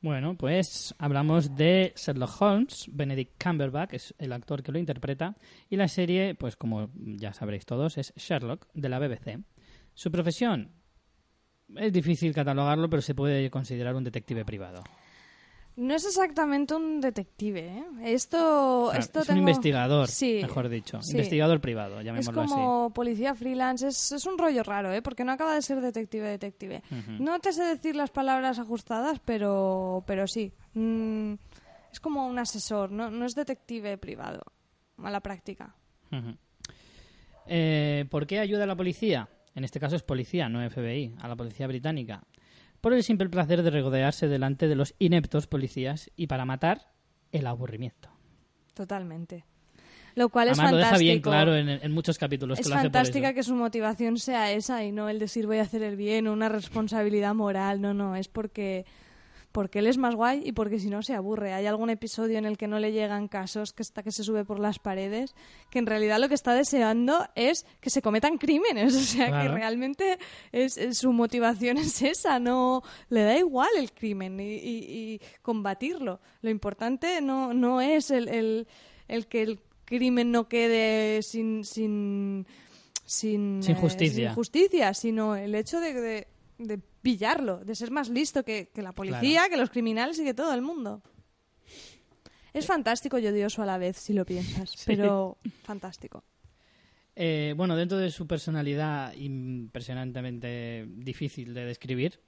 Bueno, 0.01 0.37
pues 0.37 0.95
hablamos 0.97 1.57
de 1.57 1.91
Sherlock 1.93 2.41
Holmes, 2.41 2.85
Benedict 2.89 3.43
Cumberbatch 3.43 3.93
es 3.93 4.15
el 4.17 4.31
actor 4.31 4.63
que 4.63 4.71
lo 4.71 4.79
interpreta, 4.79 5.35
y 5.69 5.75
la 5.75 5.89
serie, 5.89 6.35
pues 6.35 6.55
como 6.55 6.89
ya 6.95 7.33
sabréis 7.33 7.65
todos, 7.65 7.97
es 7.97 8.13
Sherlock 8.15 8.67
de 8.73 8.87
la 8.87 8.99
BBC. 8.99 9.39
Su 9.93 10.09
profesión 10.09 10.71
es 11.75 11.91
difícil 11.91 12.33
catalogarlo, 12.33 12.89
pero 12.89 13.01
se 13.01 13.13
puede 13.13 13.49
considerar 13.51 13.93
un 13.93 14.05
detective 14.05 14.45
privado. 14.45 14.83
No 15.79 15.95
es 15.95 16.05
exactamente 16.05 16.75
un 16.75 16.99
detective, 16.99 17.59
¿eh? 17.65 17.85
Esto, 18.03 18.91
esto 18.93 19.21
es 19.21 19.29
un 19.29 19.37
investigador, 19.37 20.07
Sí, 20.09 20.39
mejor 20.41 20.67
dicho, 20.67 21.01
sí. 21.01 21.11
investigador 21.13 21.61
privado, 21.61 21.99
Es 21.99 22.05
llamémoslo 22.05 22.41
así. 22.41 22.49
como 22.53 22.93
policía 22.93 23.33
freelance, 23.33 23.87
es, 23.87 24.11
es 24.11 24.25
un 24.25 24.37
rollo 24.37 24.61
raro, 24.63 24.91
¿eh? 24.91 25.01
Porque 25.01 25.23
no 25.23 25.31
acaba 25.31 25.55
de 25.55 25.61
ser 25.61 25.79
detective 25.79 26.27
detective. 26.27 26.83
No 27.19 27.39
te 27.39 27.53
sé 27.53 27.63
decir 27.63 27.95
las 27.95 28.09
palabras 28.11 28.59
ajustadas, 28.59 29.19
pero, 29.23 30.03
pero 30.05 30.27
sí. 30.27 30.51
Mm, 30.73 31.33
es 31.91 31.99
como 31.99 32.27
un 32.27 32.37
asesor, 32.39 32.91
no, 32.91 33.09
no 33.09 33.25
es 33.25 33.33
detective 33.33 33.97
privado, 33.97 34.41
a 34.97 35.09
la 35.09 35.21
práctica. 35.21 35.75
Eh, 37.47 38.05
¿Por 38.09 38.27
qué 38.27 38.39
ayuda 38.39 38.63
a 38.63 38.67
la 38.67 38.75
policía? 38.75 39.29
En 39.55 39.63
este 39.63 39.79
caso 39.79 39.95
es 39.95 40.03
policía, 40.03 40.47
no 40.49 40.67
FBI, 40.69 41.15
a 41.19 41.27
la 41.27 41.35
policía 41.35 41.67
británica. 41.67 42.23
Por 42.81 42.93
el 42.93 43.03
simple 43.03 43.29
placer 43.29 43.61
de 43.63 43.69
regodearse 43.69 44.27
delante 44.27 44.67
de 44.67 44.75
los 44.75 44.95
ineptos 44.99 45.47
policías 45.47 46.09
y 46.15 46.27
para 46.27 46.45
matar 46.45 46.91
el 47.31 47.47
aburrimiento. 47.47 48.09
Totalmente. 48.73 49.45
Lo 50.15 50.29
cual 50.29 50.47
es 50.49 50.53
Además 50.53 50.71
lo 50.71 50.77
deja 50.77 50.89
fantástico. 50.89 51.07
bien 51.11 51.21
claro 51.21 51.55
en, 51.55 51.69
en 51.69 51.91
muchos 51.91 52.17
capítulos 52.17 52.59
Es 52.59 52.67
que 52.67 52.73
fantástica 52.73 53.33
que 53.33 53.43
su 53.43 53.53
motivación 53.55 54.17
sea 54.17 54.51
esa 54.51 54.83
y 54.83 54.91
no 54.91 55.07
el 55.07 55.19
decir 55.19 55.45
voy 55.45 55.57
a 55.59 55.61
hacer 55.61 55.83
el 55.83 55.95
bien 55.95 56.27
o 56.27 56.33
una 56.33 56.49
responsabilidad 56.49 57.35
moral. 57.35 57.79
No, 57.81 57.93
no, 57.93 58.15
es 58.15 58.27
porque, 58.27 58.85
porque 59.51 59.79
él 59.79 59.87
es 59.87 59.97
más 59.97 60.13
guay 60.15 60.41
y 60.45 60.51
porque 60.51 60.77
si 60.79 60.89
no 60.89 61.01
se 61.01 61.15
aburre. 61.15 61.53
Hay 61.53 61.65
algún 61.65 61.89
episodio 61.89 62.37
en 62.37 62.45
el 62.45 62.55
que 62.57 62.67
no 62.67 62.77
le 62.79 62.91
llegan 62.91 63.27
casos, 63.27 63.73
que 63.73 63.81
está 63.81 64.03
que 64.03 64.11
se 64.11 64.23
sube 64.23 64.45
por 64.45 64.59
las 64.59 64.77
paredes, 64.77 65.33
que 65.71 65.79
en 65.79 65.87
realidad 65.87 66.19
lo 66.19 66.27
que 66.29 66.35
está 66.35 66.53
deseando 66.53 67.27
es 67.35 67.65
que 67.81 67.89
se 67.89 68.01
cometan 68.01 68.37
crímenes. 68.37 68.93
O 68.95 68.99
sea, 68.99 69.27
Claro. 69.27 69.49
que 69.49 69.55
realmente 69.57 70.19
es, 70.51 70.77
es- 70.77 70.97
su 70.99 71.11
motivación 71.13 71.77
es 71.77 72.01
esa. 72.03 72.37
No 72.39 72.83
le 73.09 73.23
da 73.23 73.37
igual 73.37 73.69
el 73.77 73.91
crimen 73.91 74.39
y, 74.39 74.43
y- 74.53 75.13
y 75.15 75.21
combatirlo. 75.41 76.19
Lo 76.41 76.49
importante 76.49 77.19
no, 77.21 77.53
no 77.53 77.81
es 77.81 78.11
el, 78.11 78.27
el- 78.27 78.67
el 79.07 79.25
que 79.27 79.41
el 79.41 79.59
crimen 79.85 80.31
no 80.31 80.47
quede 80.47 81.23
sin 81.23 81.63
sin 81.65 82.45
sin, 83.05 83.63
Sin 83.63 83.73
eh, 83.73 83.75
sin 84.27 84.35
justicia, 84.35 84.93
sino 84.93 85.35
el 85.35 85.55
hecho 85.55 85.79
de, 85.79 85.93
de- 85.95 86.27
de 86.59 86.77
pillarlo, 86.77 87.63
de 87.63 87.73
ser 87.73 87.89
más 87.89 88.09
listo 88.09 88.43
que, 88.43 88.69
que 88.73 88.81
la 88.81 88.91
policía, 88.91 89.49
que 89.49 89.57
los 89.57 89.69
criminales 89.69 90.19
y 90.19 90.23
que 90.23 90.33
todo 90.33 90.53
el 90.53 90.61
mundo. 90.61 91.01
Es 92.53 92.65
fantástico 92.65 93.17
y 93.17 93.27
odioso 93.27 93.63
a 93.63 93.65
la 93.65 93.77
vez, 93.77 93.97
si 93.97 94.13
lo 94.13 94.25
piensas, 94.25 94.83
pero 94.85 95.37
fantástico. 95.63 96.23
Eh, 97.15 97.53
bueno, 97.55 97.75
dentro 97.75 97.97
de 97.97 98.11
su 98.11 98.27
personalidad 98.27 99.13
impresionantemente 99.13 100.85
difícil 100.87 101.53
de 101.53 101.65
describir, 101.65 102.19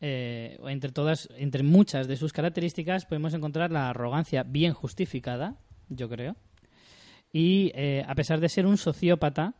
eh, 0.00 0.58
entre 0.66 0.92
todas, 0.92 1.28
entre 1.36 1.62
muchas 1.62 2.08
de 2.08 2.16
sus 2.16 2.32
características, 2.32 3.06
podemos 3.06 3.34
encontrar 3.34 3.70
la 3.70 3.90
arrogancia 3.90 4.42
bien 4.42 4.72
justificada, 4.72 5.56
yo 5.88 6.08
creo. 6.08 6.36
Y 7.32 7.72
eh, 7.74 8.04
a 8.06 8.14
pesar 8.14 8.40
de 8.40 8.48
ser 8.48 8.66
un 8.66 8.78
sociópata, 8.78 9.54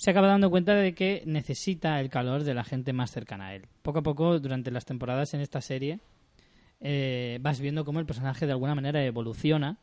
se 0.00 0.10
acaba 0.10 0.28
dando 0.28 0.48
cuenta 0.48 0.74
de 0.74 0.94
que 0.94 1.22
necesita 1.26 2.00
el 2.00 2.08
calor 2.08 2.42
de 2.42 2.54
la 2.54 2.64
gente 2.64 2.94
más 2.94 3.10
cercana 3.10 3.48
a 3.48 3.54
él. 3.54 3.66
Poco 3.82 3.98
a 3.98 4.02
poco, 4.02 4.40
durante 4.40 4.70
las 4.70 4.86
temporadas 4.86 5.34
en 5.34 5.42
esta 5.42 5.60
serie, 5.60 6.00
eh, 6.80 7.36
vas 7.42 7.60
viendo 7.60 7.84
cómo 7.84 8.00
el 8.00 8.06
personaje 8.06 8.46
de 8.46 8.52
alguna 8.52 8.74
manera 8.74 9.04
evoluciona 9.04 9.76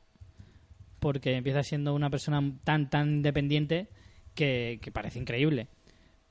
porque 0.98 1.36
empieza 1.36 1.62
siendo 1.62 1.94
una 1.94 2.10
persona 2.10 2.42
tan, 2.64 2.90
tan 2.90 3.22
dependiente 3.22 3.90
que, 4.34 4.80
que 4.82 4.92
parece 4.92 5.20
increíble. 5.20 5.68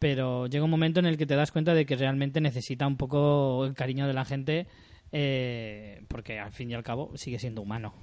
Pero 0.01 0.49
llega 0.49 0.64
un 0.64 0.70
momento 0.72 0.99
en 0.99 1.07
el 1.07 1.16
que 1.16 1.26
te 1.26 1.37
das 1.37 1.53
cuenta 1.53 1.72
de 1.72 1.87
que 1.87 1.95
realmente 1.95 2.41
necesita 2.41 2.89
un 2.89 2.97
poco 2.97 3.64
el 3.66 3.74
cariño 3.74 4.09
de 4.09 4.14
la 4.14 4.24
gente 4.24 4.66
eh, 5.12 6.03
porque 6.09 6.41
al 6.41 6.51
fin 6.51 6.72
y 6.72 6.74
al 6.74 6.82
cabo 6.82 7.12
sigue 7.14 7.39
siendo 7.39 7.62
humano. 7.62 7.95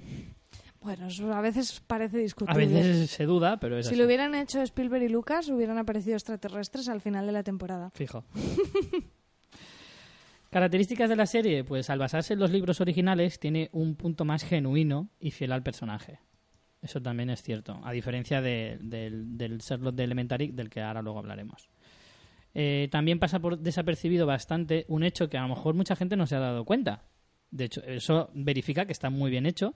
Bueno, 0.83 1.07
eso 1.07 1.31
a 1.33 1.39
veces 1.41 1.81
parece 1.87 2.17
A 2.17 2.19
discutible. 2.21 2.65
veces 2.67 3.09
se 3.09 3.25
duda, 3.25 3.57
pero 3.57 3.77
es 3.77 3.85
si 3.87 3.91
así. 3.93 3.99
lo 3.99 4.05
hubieran 4.05 4.35
hecho 4.35 4.61
Spielberg 4.61 5.03
y 5.03 5.09
Lucas, 5.09 5.47
hubieran 5.49 5.77
aparecido 5.77 6.15
extraterrestres 6.15 6.89
al 6.89 6.99
final 7.01 7.25
de 7.25 7.31
la 7.31 7.43
temporada. 7.43 7.89
Fijo. 7.95 8.25
Características 10.49 11.09
de 11.09 11.15
la 11.15 11.25
serie, 11.25 11.63
pues 11.63 11.89
al 11.89 11.97
basarse 11.97 12.33
en 12.33 12.39
los 12.39 12.51
libros 12.51 12.79
originales 12.79 13.39
tiene 13.39 13.69
un 13.71 13.95
punto 13.95 14.23
más 14.23 14.43
genuino 14.43 15.09
y 15.19 15.31
fiel 15.31 15.51
al 15.51 15.63
personaje. 15.63 16.19
Eso 16.81 17.01
también 17.01 17.29
es 17.31 17.41
cierto, 17.41 17.79
a 17.83 17.91
diferencia 17.91 18.39
de- 18.41 18.77
del, 18.81 19.35
del 19.37 19.57
Sherlock 19.59 19.95
de 19.95 20.03
Elementary, 20.03 20.51
del 20.51 20.69
que 20.69 20.81
ahora 20.81 21.01
luego 21.01 21.17
hablaremos. 21.19 21.69
Eh, 22.53 22.87
también 22.91 23.17
pasa 23.17 23.39
por 23.39 23.57
desapercibido 23.57 24.27
bastante 24.27 24.85
un 24.89 25.03
hecho 25.03 25.27
que 25.27 25.37
a 25.39 25.41
lo 25.41 25.47
mejor 25.47 25.73
mucha 25.73 25.95
gente 25.95 26.15
no 26.15 26.27
se 26.27 26.35
ha 26.35 26.39
dado 26.39 26.65
cuenta. 26.65 27.03
De 27.49 27.65
hecho, 27.65 27.81
eso 27.83 28.29
verifica 28.35 28.85
que 28.85 28.91
está 28.91 29.09
muy 29.09 29.31
bien 29.31 29.47
hecho. 29.47 29.73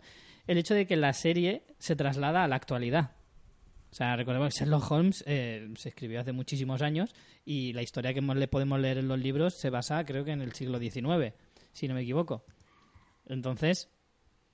El 0.47 0.57
hecho 0.57 0.73
de 0.73 0.87
que 0.87 0.95
la 0.95 1.13
serie 1.13 1.63
se 1.77 1.95
traslada 1.95 2.43
a 2.43 2.47
la 2.47 2.55
actualidad. 2.55 3.11
O 3.91 3.95
sea, 3.95 4.15
recordemos 4.15 4.53
que 4.53 4.59
Sherlock 4.59 4.91
Holmes 4.91 5.23
eh, 5.27 5.69
se 5.75 5.89
escribió 5.89 6.19
hace 6.19 6.31
muchísimos 6.31 6.81
años 6.81 7.13
y 7.45 7.73
la 7.73 7.81
historia 7.81 8.13
que 8.13 8.21
le 8.21 8.47
podemos 8.47 8.79
leer 8.79 8.97
en 8.97 9.07
los 9.07 9.19
libros 9.19 9.55
se 9.55 9.69
basa, 9.69 10.05
creo 10.05 10.25
que 10.25 10.31
en 10.31 10.41
el 10.41 10.53
siglo 10.53 10.79
XIX, 10.79 11.33
si 11.71 11.87
no 11.87 11.93
me 11.93 12.01
equivoco. 12.01 12.45
Entonces, 13.25 13.89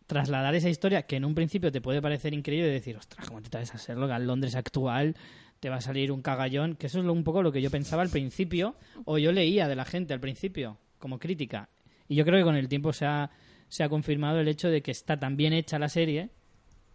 trasladar 0.07 0.55
esa 0.55 0.69
historia 0.69 1.03
que 1.03 1.15
en 1.15 1.25
un 1.25 1.35
principio 1.35 1.71
te 1.71 1.81
puede 1.81 2.01
parecer 2.01 2.33
increíble 2.33 2.69
y 2.69 2.73
decir, 2.73 2.95
ostras, 2.97 3.27
¿cómo 3.27 3.41
te 3.41 3.49
traes 3.49 3.73
a 3.73 3.77
Sherlock 3.77 4.11
al 4.11 4.27
Londres 4.27 4.55
actual? 4.55 5.15
Te 5.59 5.69
va 5.69 5.77
a 5.77 5.81
salir 5.81 6.11
un 6.11 6.21
cagallón, 6.21 6.75
que 6.75 6.87
eso 6.87 6.99
es 6.99 7.05
un 7.05 7.23
poco 7.23 7.41
lo 7.41 7.51
que 7.51 7.61
yo 7.61 7.71
pensaba 7.71 8.01
al 8.01 8.09
principio, 8.09 8.75
o 9.05 9.17
yo 9.17 9.31
leía 9.31 9.67
de 9.67 9.75
la 9.75 9.85
gente 9.85 10.13
al 10.13 10.19
principio, 10.19 10.77
como 10.99 11.19
crítica. 11.19 11.69
Y 12.07 12.15
yo 12.15 12.25
creo 12.25 12.37
que 12.37 12.43
con 12.43 12.55
el 12.55 12.67
tiempo 12.67 12.93
se 12.93 13.05
ha, 13.05 13.31
se 13.73 13.83
ha 13.83 13.89
confirmado 13.89 14.39
el 14.39 14.47
hecho 14.47 14.69
de 14.69 14.83
que 14.83 14.91
está 14.91 15.19
tan 15.19 15.35
bien 15.35 15.51
hecha 15.51 15.79
la 15.79 15.89
serie 15.89 16.29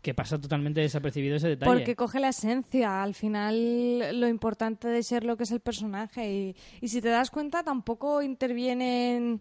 que 0.01 0.15
pasa 0.15 0.41
totalmente 0.41 0.81
desapercibido 0.81 1.35
ese 1.35 1.49
detalle. 1.49 1.73
Porque 1.73 1.97
coge 1.97 2.21
la 2.21 2.29
esencia. 2.29 3.03
Al 3.03 3.17
final, 3.17 4.21
lo 4.21 4.29
importante 4.29 4.87
de 4.87 5.03
Sherlock 5.03 5.41
es 5.41 5.51
el 5.51 5.59
personaje. 5.59 6.33
Y, 6.33 6.57
y 6.81 6.87
si 6.87 7.03
te 7.03 7.09
das 7.09 7.33
cuenta, 7.33 7.65
tampoco 7.65 8.23
intervienen. 8.23 9.41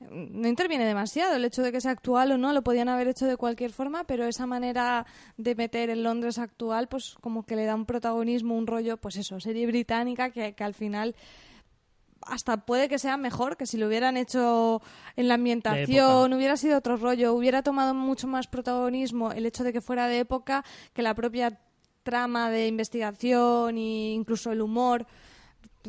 No 0.00 0.48
interviene 0.48 0.86
demasiado 0.86 1.36
el 1.36 1.44
hecho 1.44 1.60
de 1.62 1.72
que 1.72 1.82
sea 1.82 1.90
actual 1.90 2.32
o 2.32 2.38
no, 2.38 2.54
lo 2.54 2.62
podían 2.62 2.88
haber 2.88 3.06
hecho 3.06 3.26
de 3.26 3.36
cualquier 3.36 3.70
forma, 3.70 4.04
pero 4.04 4.24
esa 4.24 4.46
manera 4.46 5.04
de 5.36 5.54
meter 5.54 5.90
el 5.90 6.02
Londres 6.02 6.38
actual, 6.38 6.88
pues 6.88 7.14
como 7.20 7.44
que 7.44 7.54
le 7.54 7.66
da 7.66 7.74
un 7.74 7.84
protagonismo, 7.84 8.56
un 8.56 8.66
rollo, 8.66 8.96
pues 8.96 9.16
eso, 9.16 9.38
serie 9.40 9.66
británica 9.66 10.30
que, 10.30 10.54
que 10.54 10.64
al 10.64 10.72
final 10.72 11.14
hasta 12.26 12.58
puede 12.64 12.88
que 12.88 12.98
sea 12.98 13.16
mejor 13.16 13.56
que 13.56 13.66
si 13.66 13.76
lo 13.78 13.86
hubieran 13.86 14.16
hecho 14.16 14.80
en 15.16 15.28
la 15.28 15.34
ambientación, 15.34 16.32
hubiera 16.32 16.56
sido 16.56 16.78
otro 16.78 16.96
rollo, 16.96 17.34
hubiera 17.34 17.62
tomado 17.62 17.94
mucho 17.94 18.26
más 18.26 18.46
protagonismo 18.46 19.32
el 19.32 19.46
hecho 19.46 19.64
de 19.64 19.72
que 19.72 19.80
fuera 19.80 20.06
de 20.08 20.20
época 20.20 20.64
que 20.92 21.02
la 21.02 21.14
propia 21.14 21.58
trama 22.02 22.50
de 22.50 22.66
investigación 22.68 23.76
e 23.78 24.12
incluso 24.12 24.50
el 24.52 24.60
humor 24.60 25.06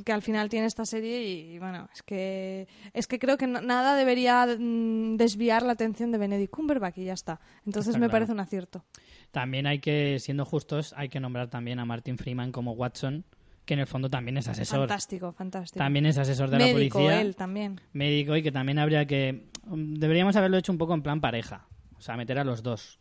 que 0.06 0.12
al 0.12 0.24
final 0.24 0.50
tiene 0.50 0.66
esta 0.66 0.86
serie 0.86 1.22
y 1.24 1.60
bueno, 1.60 1.88
es 1.94 2.02
que 2.02 2.68
es 2.94 3.06
que 3.06 3.20
creo 3.20 3.38
que 3.38 3.46
no- 3.46 3.62
nada 3.62 3.96
debería 3.96 4.46
mm, 4.46 5.18
desviar 5.18 5.62
la 5.62 5.74
atención 5.74 6.12
de 6.12 6.18
Benedict 6.18 6.52
Cumberbatch 6.52 6.98
y 6.98 7.06
ya 7.06 7.14
está. 7.14 7.40
Entonces 7.66 7.90
Está 7.90 8.00
me 8.00 8.06
claro. 8.08 8.12
parece 8.12 8.32
un 8.32 8.40
acierto. 8.40 8.84
También 9.32 9.68
hay 9.68 9.78
que, 9.80 10.18
siendo 10.20 10.46
justos, 10.46 10.94
hay 10.98 11.10
que 11.10 11.20
nombrar 11.20 11.50
también 11.50 11.78
a 11.80 11.86
Martin 11.86 12.18
Freeman 12.18 12.52
como 12.52 12.72
Watson, 12.74 13.24
que 13.66 13.74
en 13.74 13.80
el 13.80 13.88
fondo 13.88 14.10
también 14.10 14.38
es 14.38 14.48
asesor. 14.48 14.80
Fantástico, 14.80 15.32
fantástico. 15.32 15.80
También 15.80 16.06
es 16.06 16.18
asesor 16.18 16.50
de 16.50 16.58
Médico 16.58 17.00
la 17.00 17.06
policía. 17.06 17.22
él 17.22 17.36
también. 17.36 17.80
Médico 17.94 18.36
y 18.36 18.44
que 18.44 18.52
también 18.52 18.80
habría 18.80 19.06
que... 19.06 19.48
Deberíamos 19.66 20.36
haberlo 20.36 20.58
hecho 20.58 20.72
un 20.72 20.78
poco 20.78 20.94
en 20.94 21.02
plan 21.02 21.22
pareja. 21.22 21.68
O 21.98 22.02
sea, 22.02 22.18
meter 22.18 22.40
a 22.40 22.44
los 22.44 22.64
dos. 22.64 23.00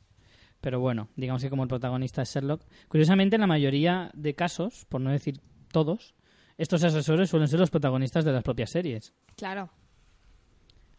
Pero 0.60 0.78
bueno, 0.78 1.08
digamos 1.16 1.42
que 1.42 1.50
como 1.50 1.64
el 1.64 1.68
protagonista 1.68 2.22
es 2.22 2.32
Sherlock. 2.32 2.62
Curiosamente, 2.88 3.34
en 3.34 3.40
la 3.40 3.48
mayoría 3.48 4.10
de 4.14 4.34
casos, 4.34 4.86
por 4.88 5.00
no 5.00 5.10
decir 5.10 5.40
todos, 5.72 6.14
estos 6.56 6.84
asesores 6.84 7.28
suelen 7.28 7.48
ser 7.48 7.58
los 7.58 7.70
protagonistas 7.70 8.24
de 8.24 8.30
las 8.32 8.44
propias 8.44 8.70
series. 8.70 9.12
Claro. 9.36 9.70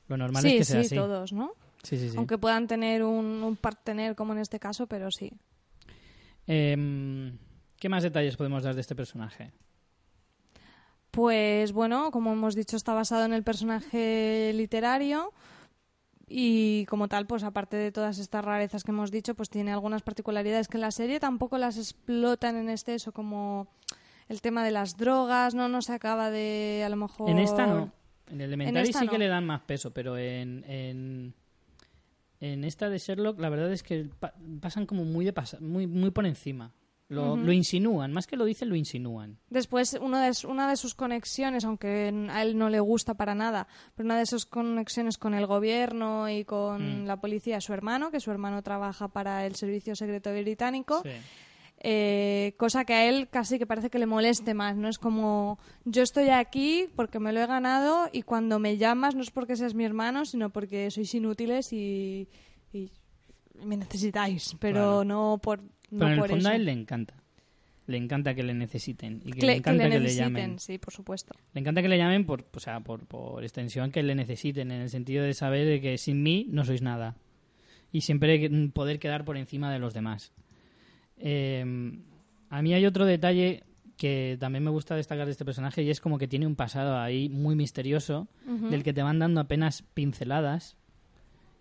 Lo 0.09 0.17
normal 0.17 0.43
sí, 0.43 0.49
es 0.49 0.57
que 0.57 0.65
sea 0.65 0.79
sí, 0.81 0.87
así. 0.87 0.95
todos, 0.95 1.31
¿no? 1.31 1.53
Sí, 1.83 1.97
sí, 1.97 2.09
sí. 2.09 2.17
Aunque 2.17 2.37
puedan 2.37 2.67
tener 2.67 3.03
un, 3.03 3.41
un 3.41 3.55
partener 3.55 4.15
como 4.15 4.33
en 4.33 4.39
este 4.39 4.59
caso, 4.59 4.87
pero 4.87 5.09
sí. 5.11 5.31
Em, 6.45 7.37
¿Qué 7.83 7.89
más 7.89 8.01
detalles 8.03 8.37
podemos 8.37 8.63
dar 8.63 8.75
de 8.75 8.79
este 8.79 8.95
personaje? 8.95 9.51
Pues 11.11 11.73
bueno, 11.73 12.11
como 12.11 12.31
hemos 12.31 12.55
dicho, 12.55 12.77
está 12.77 12.93
basado 12.93 13.25
en 13.25 13.33
el 13.33 13.43
personaje 13.43 14.53
literario 14.55 15.33
y 16.29 16.85
como 16.85 17.09
tal, 17.09 17.27
pues 17.27 17.43
aparte 17.43 17.75
de 17.75 17.91
todas 17.91 18.19
estas 18.19 18.45
rarezas 18.45 18.85
que 18.85 18.91
hemos 18.91 19.11
dicho, 19.11 19.35
pues 19.35 19.49
tiene 19.49 19.73
algunas 19.73 20.01
particularidades 20.01 20.69
que 20.69 20.77
en 20.77 20.81
la 20.81 20.91
serie 20.91 21.19
tampoco 21.19 21.57
las 21.57 21.77
explotan 21.77 22.55
en 22.55 22.69
exceso, 22.69 23.11
como 23.11 23.67
el 24.29 24.39
tema 24.39 24.63
de 24.63 24.71
las 24.71 24.95
drogas, 24.95 25.53
no, 25.53 25.67
no 25.67 25.81
se 25.81 25.91
acaba 25.91 26.31
de, 26.31 26.83
a 26.85 26.89
lo 26.89 26.95
mejor... 26.95 27.29
En 27.29 27.37
esta 27.39 27.67
no. 27.67 27.91
En 28.31 28.39
Elementary 28.39 28.87
esta 28.87 28.99
sí 29.01 29.09
que 29.09 29.17
le 29.19 29.27
dan 29.27 29.45
más 29.45 29.59
peso, 29.63 29.91
pero 29.91 30.17
en, 30.17 30.63
en, 30.69 31.33
en 32.39 32.63
esta 32.63 32.87
de 32.87 32.97
Sherlock 32.97 33.41
la 33.41 33.49
verdad 33.49 33.73
es 33.73 33.83
que 33.83 34.05
pa- 34.05 34.35
pasan 34.61 34.85
como 34.85 35.03
muy, 35.03 35.25
de 35.25 35.33
pasa- 35.33 35.59
muy, 35.59 35.85
muy 35.85 36.11
por 36.11 36.25
encima. 36.25 36.71
Lo, 37.13 37.35
lo 37.37 37.51
insinúan, 37.51 38.11
más 38.13 38.27
que 38.27 38.35
lo 38.35 38.45
dicen, 38.45 38.69
lo 38.69 38.75
insinúan. 38.75 39.37
Después, 39.49 39.97
uno 40.01 40.19
de, 40.19 40.33
su- 40.33 40.49
una 40.49 40.69
de 40.69 40.75
sus 40.75 40.95
conexiones, 40.95 41.63
aunque 41.65 42.13
a 42.29 42.41
él 42.43 42.57
no 42.57 42.69
le 42.69 42.79
gusta 42.79 43.13
para 43.13 43.35
nada, 43.35 43.67
pero 43.95 44.05
una 44.07 44.17
de 44.17 44.25
sus 44.25 44.45
conexiones 44.45 45.17
con 45.17 45.33
el 45.33 45.45
gobierno 45.47 46.29
y 46.29 46.43
con 46.45 47.03
Mm. 47.03 47.05
la 47.05 47.17
policía 47.21 47.57
es 47.57 47.63
su 47.63 47.73
hermano, 47.73 48.11
que 48.11 48.19
su 48.19 48.31
hermano 48.31 48.61
trabaja 48.63 49.07
para 49.07 49.45
el 49.45 49.55
Servicio 49.55 49.95
Secreto 49.95 50.31
Británico. 50.31 51.01
Sí. 51.03 51.09
eh, 51.85 52.53
cosa 52.57 52.85
que 52.85 52.93
a 52.93 53.09
él 53.09 53.27
casi 53.29 53.59
que 53.59 53.65
parece 53.65 53.89
que 53.89 53.99
le 53.99 54.05
moleste 54.05 54.53
más, 54.53 54.77
¿no? 54.77 54.87
Es 54.87 54.97
como, 54.97 55.59
yo 55.83 56.01
estoy 56.03 56.29
aquí 56.29 56.87
porque 56.95 57.19
me 57.19 57.33
lo 57.33 57.41
he 57.41 57.45
ganado 57.45 58.07
y 58.13 58.21
cuando 58.21 58.57
me 58.57 58.77
llamas 58.77 59.15
no 59.15 59.21
es 59.21 59.31
porque 59.31 59.57
seas 59.57 59.73
mi 59.73 59.83
hermano, 59.83 60.23
sino 60.25 60.49
porque 60.49 60.89
sois 60.91 61.13
inútiles 61.13 61.73
y, 61.73 62.29
y 62.71 62.89
me 63.65 63.75
necesitáis, 63.75 64.55
pero 64.59 64.75
Claro. 64.79 65.03
no 65.03 65.39
por, 65.43 65.59
no 65.93 65.99
Pero 65.99 66.13
en 66.15 66.19
el 66.23 66.29
fondo 66.29 66.49
a 66.49 66.55
él 66.55 66.65
le 66.65 66.71
encanta. 66.71 67.15
Le 67.85 67.97
encanta 67.97 68.33
que 68.33 68.43
le 68.43 68.53
necesiten 68.53 69.21
y 69.25 69.31
que, 69.33 69.39
Que 69.39 69.45
le 69.45 69.51
que 69.53 69.57
encanta 69.59 69.83
le 69.83 69.89
que, 69.89 69.95
le 69.97 70.03
necesiten, 70.03 70.25
llamen. 70.33 70.59
sí, 70.59 70.77
por 70.77 70.93
supuesto. 70.93 71.35
Le 71.53 71.59
encanta 71.61 71.81
que 71.81 71.89
le 71.89 71.97
llamen 71.97 72.25
por, 72.25 72.45
o 72.53 72.59
sea, 72.59 72.79
por, 72.79 73.05
por 73.05 73.43
extensión 73.43 73.91
que 73.91 74.01
le 74.03 74.15
necesiten, 74.15 74.71
en 74.71 74.81
el 74.81 74.89
sentido 74.89 75.23
de 75.23 75.33
saber 75.33 75.67
de 75.67 75.81
que 75.81 75.97
sin 75.97 76.23
mí 76.23 76.47
no 76.49 76.63
sois 76.63 76.81
nada. 76.81 77.15
Y 77.91 78.01
siempre 78.01 78.39
que- 78.39 78.49
poder 78.73 78.99
quedar 78.99 79.25
por 79.25 79.35
encima 79.37 79.71
de 79.71 79.79
los 79.79 79.93
demás. 79.93 80.31
Eh, 81.17 81.63
a 82.49 82.61
mí 82.61 82.73
hay 82.73 82.85
otro 82.85 83.05
detalle 83.05 83.63
que 83.97 84.37
también 84.39 84.63
me 84.63 84.71
gusta 84.71 84.95
destacar 84.95 85.25
de 85.25 85.31
este 85.31 85.45
personaje 85.45 85.83
y 85.83 85.89
es 85.89 86.01
como 86.01 86.17
que 86.17 86.27
tiene 86.27 86.47
un 86.47 86.55
pasado 86.55 86.97
ahí 86.97 87.29
muy 87.29 87.55
misterioso 87.55 88.27
del 88.69 88.83
que 88.83 88.93
te 88.93 89.03
van 89.03 89.19
dando 89.19 89.39
apenas 89.41 89.83
pinceladas 89.93 90.75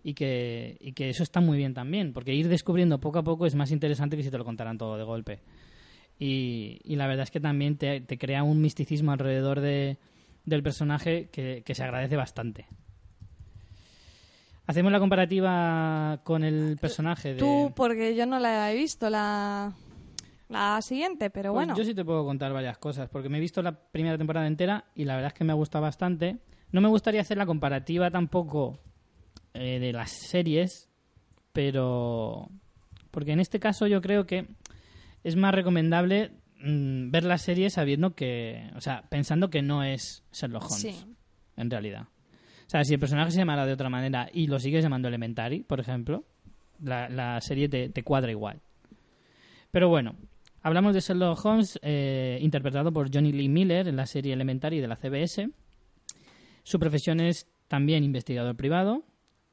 y 0.03 0.13
que, 0.13 0.77
y 0.81 0.91
que 0.91 1.09
eso 1.09 1.23
está 1.23 1.39
muy 1.39 1.57
bien 1.57 1.73
también, 1.73 2.13
porque 2.13 2.33
ir 2.33 2.49
descubriendo 2.49 2.99
poco 2.99 3.19
a 3.19 3.23
poco 3.23 3.45
es 3.45 3.55
más 3.55 3.71
interesante 3.71 4.17
que 4.17 4.23
si 4.23 4.29
te 4.29 4.37
lo 4.37 4.45
contaran 4.45 4.77
todo 4.77 4.97
de 4.97 5.03
golpe. 5.03 5.39
Y, 6.19 6.79
y 6.83 6.95
la 6.97 7.07
verdad 7.07 7.23
es 7.23 7.31
que 7.31 7.39
también 7.39 7.77
te, 7.77 8.01
te 8.01 8.17
crea 8.17 8.43
un 8.43 8.61
misticismo 8.61 9.11
alrededor 9.11 9.61
de, 9.61 9.97
del 10.45 10.61
personaje 10.61 11.29
que, 11.31 11.63
que 11.65 11.73
se 11.73 11.83
agradece 11.83 12.15
bastante. 12.15 12.67
Hacemos 14.65 14.91
la 14.91 14.99
comparativa 14.99 16.21
con 16.23 16.43
el 16.43 16.77
personaje 16.79 17.33
de... 17.33 17.39
Tú, 17.39 17.73
porque 17.75 18.15
yo 18.15 18.25
no 18.25 18.39
la 18.39 18.71
he 18.71 18.75
visto, 18.75 19.09
la, 19.09 19.73
la 20.47 20.81
siguiente, 20.81 21.29
pero 21.29 21.51
Pues 21.51 21.65
bueno. 21.65 21.77
Yo 21.77 21.83
sí 21.83 21.93
te 21.93 22.05
puedo 22.05 22.23
contar 22.23 22.53
varias 22.53 22.77
cosas, 22.77 23.09
porque 23.09 23.27
me 23.27 23.37
he 23.37 23.41
visto 23.41 23.61
la 23.61 23.73
primera 23.73 24.17
temporada 24.17 24.47
entera 24.47 24.85
y 24.95 25.03
la 25.03 25.15
verdad 25.15 25.31
es 25.33 25.37
que 25.37 25.43
me 25.43 25.51
ha 25.51 25.55
gustado 25.55 25.81
bastante. 25.81 26.37
No 26.71 26.79
me 26.79 26.87
gustaría 26.87 27.21
hacer 27.21 27.37
la 27.37 27.45
comparativa 27.45 28.09
tampoco 28.09 28.79
eh, 29.53 29.79
de 29.79 29.93
las 29.93 30.11
series, 30.11 30.89
pero... 31.51 32.49
Porque 33.11 33.31
en 33.31 33.39
este 33.39 33.59
caso 33.59 33.87
yo 33.87 34.01
creo 34.01 34.25
que 34.25 34.47
es 35.23 35.35
más 35.35 35.53
recomendable 35.53 36.31
mm, 36.59 37.11
ver 37.11 37.23
la 37.23 37.37
serie 37.37 37.69
sabiendo 37.69 38.15
que... 38.15 38.69
O 38.75 38.81
sea, 38.81 39.03
pensando 39.09 39.49
que 39.49 39.61
no 39.61 39.83
es 39.83 40.23
Sherlock 40.31 40.63
Holmes, 40.63 40.95
Sí. 40.97 41.05
en 41.57 41.69
realidad. 41.69 42.07
O 42.65 42.69
sea, 42.69 42.83
si 42.83 42.93
el 42.95 42.99
personaje 42.99 43.31
se 43.31 43.37
llamara 43.39 43.65
de 43.65 43.73
otra 43.73 43.89
manera 43.89 44.29
y 44.33 44.47
lo 44.47 44.57
sigues 44.59 44.83
llamando 44.83 45.07
Elementary, 45.07 45.63
por 45.63 45.79
ejemplo, 45.79 46.23
la, 46.81 47.07
la 47.09 47.39
serie 47.41 47.69
te, 47.69 47.89
te 47.89 48.03
cuadra 48.03 48.31
igual. 48.31 48.61
Pero 49.69 49.89
bueno, 49.89 50.15
hablamos 50.63 50.93
de 50.95 51.01
Sherlock 51.01 51.45
Holmes, 51.45 51.79
eh, 51.83 52.39
interpretado 52.41 52.91
por 52.91 53.13
Johnny 53.13 53.31
Lee 53.31 53.49
Miller 53.49 53.87
en 53.87 53.95
la 53.95 54.05
serie 54.07 54.33
Elementary 54.33 54.79
de 54.79 54.87
la 54.87 54.95
CBS. 54.95 55.49
Su 56.63 56.79
profesión 56.79 57.19
es 57.19 57.47
también 57.67 58.03
investigador 58.03 58.55
privado. 58.55 59.03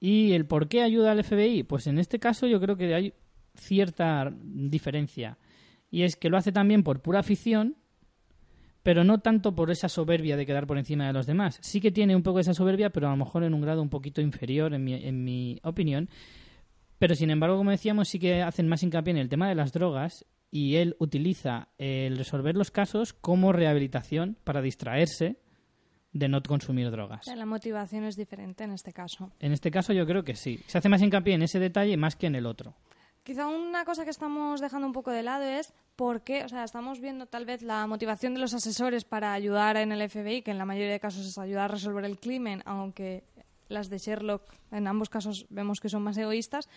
¿Y 0.00 0.32
el 0.32 0.46
por 0.46 0.68
qué 0.68 0.82
ayuda 0.82 1.12
al 1.12 1.22
FBI? 1.22 1.62
Pues 1.64 1.86
en 1.86 1.98
este 1.98 2.18
caso 2.18 2.46
yo 2.46 2.58
creo 2.58 2.76
que 2.76 2.94
hay 2.94 3.12
cierta 3.54 4.32
diferencia. 4.42 5.38
Y 5.90 6.02
es 6.02 6.16
que 6.16 6.30
lo 6.30 6.38
hace 6.38 6.52
también 6.52 6.82
por 6.82 7.02
pura 7.02 7.20
afición, 7.20 7.76
pero 8.82 9.04
no 9.04 9.18
tanto 9.18 9.54
por 9.54 9.70
esa 9.70 9.90
soberbia 9.90 10.38
de 10.38 10.46
quedar 10.46 10.66
por 10.66 10.78
encima 10.78 11.06
de 11.06 11.12
los 11.12 11.26
demás. 11.26 11.58
Sí 11.60 11.80
que 11.80 11.90
tiene 11.90 12.16
un 12.16 12.22
poco 12.22 12.40
esa 12.40 12.54
soberbia, 12.54 12.90
pero 12.90 13.08
a 13.08 13.10
lo 13.10 13.16
mejor 13.18 13.44
en 13.44 13.52
un 13.52 13.60
grado 13.60 13.82
un 13.82 13.90
poquito 13.90 14.22
inferior, 14.22 14.72
en 14.72 14.84
mi, 14.84 14.94
en 14.94 15.22
mi 15.22 15.58
opinión. 15.62 16.08
Pero 16.98 17.14
sin 17.14 17.30
embargo, 17.30 17.58
como 17.58 17.70
decíamos, 17.70 18.08
sí 18.08 18.18
que 18.18 18.42
hacen 18.42 18.68
más 18.68 18.82
hincapié 18.82 19.10
en 19.10 19.18
el 19.18 19.28
tema 19.28 19.48
de 19.48 19.54
las 19.54 19.72
drogas 19.72 20.24
y 20.50 20.76
él 20.76 20.96
utiliza 20.98 21.68
el 21.78 22.16
resolver 22.16 22.56
los 22.56 22.70
casos 22.70 23.12
como 23.12 23.52
rehabilitación 23.52 24.36
para 24.44 24.62
distraerse 24.62 25.40
de 26.12 26.28
no 26.28 26.42
consumir 26.42 26.90
drogas. 26.90 27.26
La 27.28 27.46
motivación 27.46 28.04
es 28.04 28.16
diferente 28.16 28.64
en 28.64 28.72
este 28.72 28.92
caso. 28.92 29.30
En 29.38 29.52
este 29.52 29.70
caso 29.70 29.92
yo 29.92 30.06
creo 30.06 30.24
que 30.24 30.34
sí. 30.34 30.60
Se 30.66 30.78
hace 30.78 30.88
más 30.88 31.02
hincapié 31.02 31.34
en 31.34 31.42
ese 31.42 31.58
detalle 31.58 31.96
más 31.96 32.16
que 32.16 32.26
en 32.26 32.34
el 32.34 32.46
otro. 32.46 32.74
Quizá 33.22 33.46
una 33.46 33.84
cosa 33.84 34.04
que 34.04 34.10
estamos 34.10 34.60
dejando 34.60 34.86
un 34.86 34.92
poco 34.94 35.10
de 35.10 35.22
lado 35.22 35.44
es 35.44 35.72
por 35.94 36.22
qué, 36.22 36.42
o 36.44 36.48
sea, 36.48 36.64
estamos 36.64 37.00
viendo 37.00 37.26
tal 37.26 37.44
vez 37.44 37.62
la 37.62 37.86
motivación 37.86 38.32
de 38.34 38.40
los 38.40 38.54
asesores 38.54 39.04
para 39.04 39.34
ayudar 39.34 39.76
en 39.76 39.92
el 39.92 40.00
FBI, 40.08 40.42
que 40.42 40.50
en 40.50 40.58
la 40.58 40.64
mayoría 40.64 40.90
de 40.92 41.00
casos 41.00 41.26
es 41.26 41.36
ayudar 41.38 41.66
a 41.66 41.74
resolver 41.74 42.04
el 42.06 42.18
crimen, 42.18 42.62
aunque 42.64 43.22
las 43.68 43.88
de 43.90 43.98
Sherlock 43.98 44.42
en 44.72 44.86
ambos 44.88 45.10
casos 45.10 45.46
vemos 45.50 45.78
que 45.80 45.90
son 45.90 46.02
más 46.02 46.16
egoístas, 46.16 46.68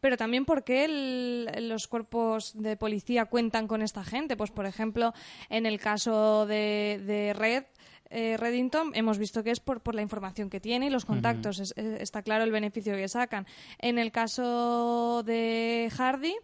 pero 0.00 0.16
también 0.16 0.46
por 0.46 0.64
qué 0.64 0.84
el- 0.84 1.68
los 1.68 1.86
cuerpos 1.88 2.52
de 2.54 2.76
policía 2.76 3.26
cuentan 3.26 3.66
con 3.66 3.82
esta 3.82 4.04
gente. 4.04 4.36
Pues, 4.36 4.50
por 4.52 4.64
ejemplo, 4.64 5.12
en 5.50 5.66
el 5.66 5.78
caso 5.80 6.46
de, 6.46 7.02
de 7.04 7.34
Red, 7.34 7.64
eh, 8.10 8.36
Reddington, 8.36 8.90
hemos 8.94 9.18
visto 9.18 9.42
que 9.44 9.50
es 9.52 9.60
por, 9.60 9.80
por 9.80 9.94
la 9.94 10.02
información 10.02 10.50
que 10.50 10.60
tiene 10.60 10.86
y 10.86 10.90
los 10.90 11.04
contactos. 11.04 11.60
Es- 11.60 11.72
es- 11.76 12.00
está 12.00 12.22
claro 12.22 12.44
el 12.44 12.50
beneficio 12.50 12.94
que 12.94 13.08
sacan. 13.08 13.46
En 13.78 13.98
el 13.98 14.10
caso 14.12 15.22
de 15.24 15.90
Hardy, 15.96 16.34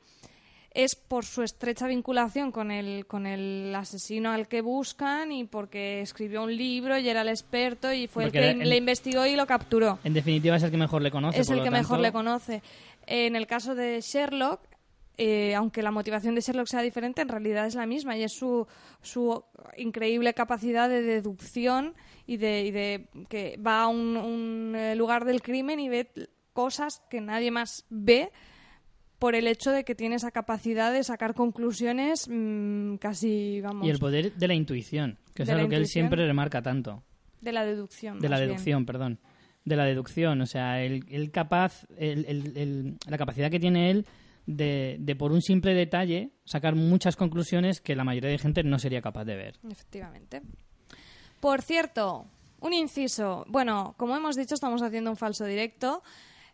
es 0.72 0.94
por 0.94 1.24
su 1.24 1.42
estrecha 1.42 1.86
vinculación 1.86 2.52
con 2.52 2.70
el, 2.70 3.06
con 3.06 3.26
el 3.26 3.74
asesino 3.74 4.30
al 4.30 4.46
que 4.46 4.60
buscan 4.60 5.32
y 5.32 5.44
porque 5.44 6.02
escribió 6.02 6.42
un 6.44 6.54
libro 6.54 6.98
y 6.98 7.08
era 7.08 7.22
el 7.22 7.28
experto 7.30 7.92
y 7.92 8.06
fue 8.08 8.24
Porque 8.24 8.50
el 8.50 8.58
que 8.58 8.64
le 8.66 8.76
investigó 8.76 9.24
y 9.24 9.36
lo 9.36 9.46
capturó 9.46 9.98
En 10.04 10.12
definitiva 10.12 10.56
es 10.56 10.62
el 10.64 10.70
que 10.70 10.76
mejor 10.76 11.00
le 11.00 11.10
conoce. 11.10 11.40
es 11.40 11.46
por 11.46 11.54
el 11.54 11.58
lo 11.60 11.64
que 11.64 11.70
mejor 11.70 11.98
le 12.00 12.12
conoce. 12.12 12.62
En 13.06 13.36
el 13.36 13.46
caso 13.46 13.74
de 13.74 14.00
Sherlock, 14.02 14.60
eh, 15.18 15.54
aunque 15.54 15.82
la 15.82 15.90
motivación 15.90 16.34
de 16.34 16.40
Sherlock 16.42 16.66
sea 16.66 16.82
diferente, 16.82 17.22
en 17.22 17.28
realidad 17.28 17.66
es 17.66 17.74
la 17.74 17.86
misma 17.86 18.16
y 18.16 18.22
es 18.22 18.32
su, 18.32 18.66
su 19.02 19.42
increíble 19.76 20.34
capacidad 20.34 20.88
de 20.88 21.02
deducción 21.02 21.94
y 22.26 22.36
de, 22.36 22.64
y 22.66 22.70
de 22.70 23.08
que 23.28 23.58
va 23.64 23.82
a 23.82 23.88
un, 23.88 24.16
un, 24.16 24.74
eh, 24.76 24.94
lugar 24.96 25.24
del 25.24 25.40
crimen 25.42 25.80
y 25.80 25.88
ve 25.88 26.10
cosas 26.52 27.02
que 27.10 27.20
nadie 27.20 27.50
más 27.50 27.84
ve 27.88 28.30
por 29.18 29.34
el 29.34 29.46
hecho 29.46 29.70
de 29.70 29.84
que 29.84 29.94
tiene 29.94 30.16
esa 30.16 30.30
capacidad 30.30 30.92
de 30.92 31.02
sacar 31.02 31.32
conclusiones 31.34 32.28
mm, 32.30 32.96
casi, 32.96 33.60
vamos, 33.62 33.86
Y 33.86 33.90
el 33.90 33.98
poder 33.98 34.34
de 34.34 34.48
la 34.48 34.54
intuición, 34.54 35.18
que 35.34 35.44
es 35.44 35.48
algo 35.48 35.68
que 35.68 35.76
él 35.76 35.86
siempre 35.86 36.26
remarca 36.26 36.60
tanto. 36.60 37.02
de 37.40 37.52
la 37.52 37.64
deducción. 37.64 38.18
De 38.20 38.28
la 38.28 38.36
bien. 38.36 38.48
deducción, 38.50 38.84
perdón. 38.84 39.18
De 39.64 39.76
la 39.76 39.84
deducción, 39.84 40.40
o 40.42 40.46
sea, 40.46 40.82
el, 40.82 41.04
el 41.10 41.30
capaz, 41.30 41.86
el- 41.96 42.96
la 43.08 43.16
capacidad 43.18 43.50
que 43.50 43.58
tiene 43.58 43.90
él 43.90 44.06
de, 44.46 44.96
de 45.00 45.16
por 45.16 45.32
un 45.32 45.42
simple 45.42 45.74
detalle 45.74 46.30
sacar 46.44 46.74
muchas 46.74 47.16
conclusiones 47.16 47.80
que 47.80 47.96
la 47.96 48.04
mayoría 48.04 48.30
de 48.30 48.38
gente 48.38 48.62
no 48.62 48.78
sería 48.78 49.02
capaz 49.02 49.24
de 49.24 49.36
ver. 49.36 49.58
Efectivamente. 49.68 50.42
Por 51.40 51.62
cierto, 51.62 52.26
un 52.60 52.72
inciso. 52.72 53.44
Bueno, 53.48 53.94
como 53.96 54.16
hemos 54.16 54.36
dicho, 54.36 54.54
estamos 54.54 54.82
haciendo 54.82 55.10
un 55.10 55.16
falso 55.16 55.44
directo. 55.44 56.02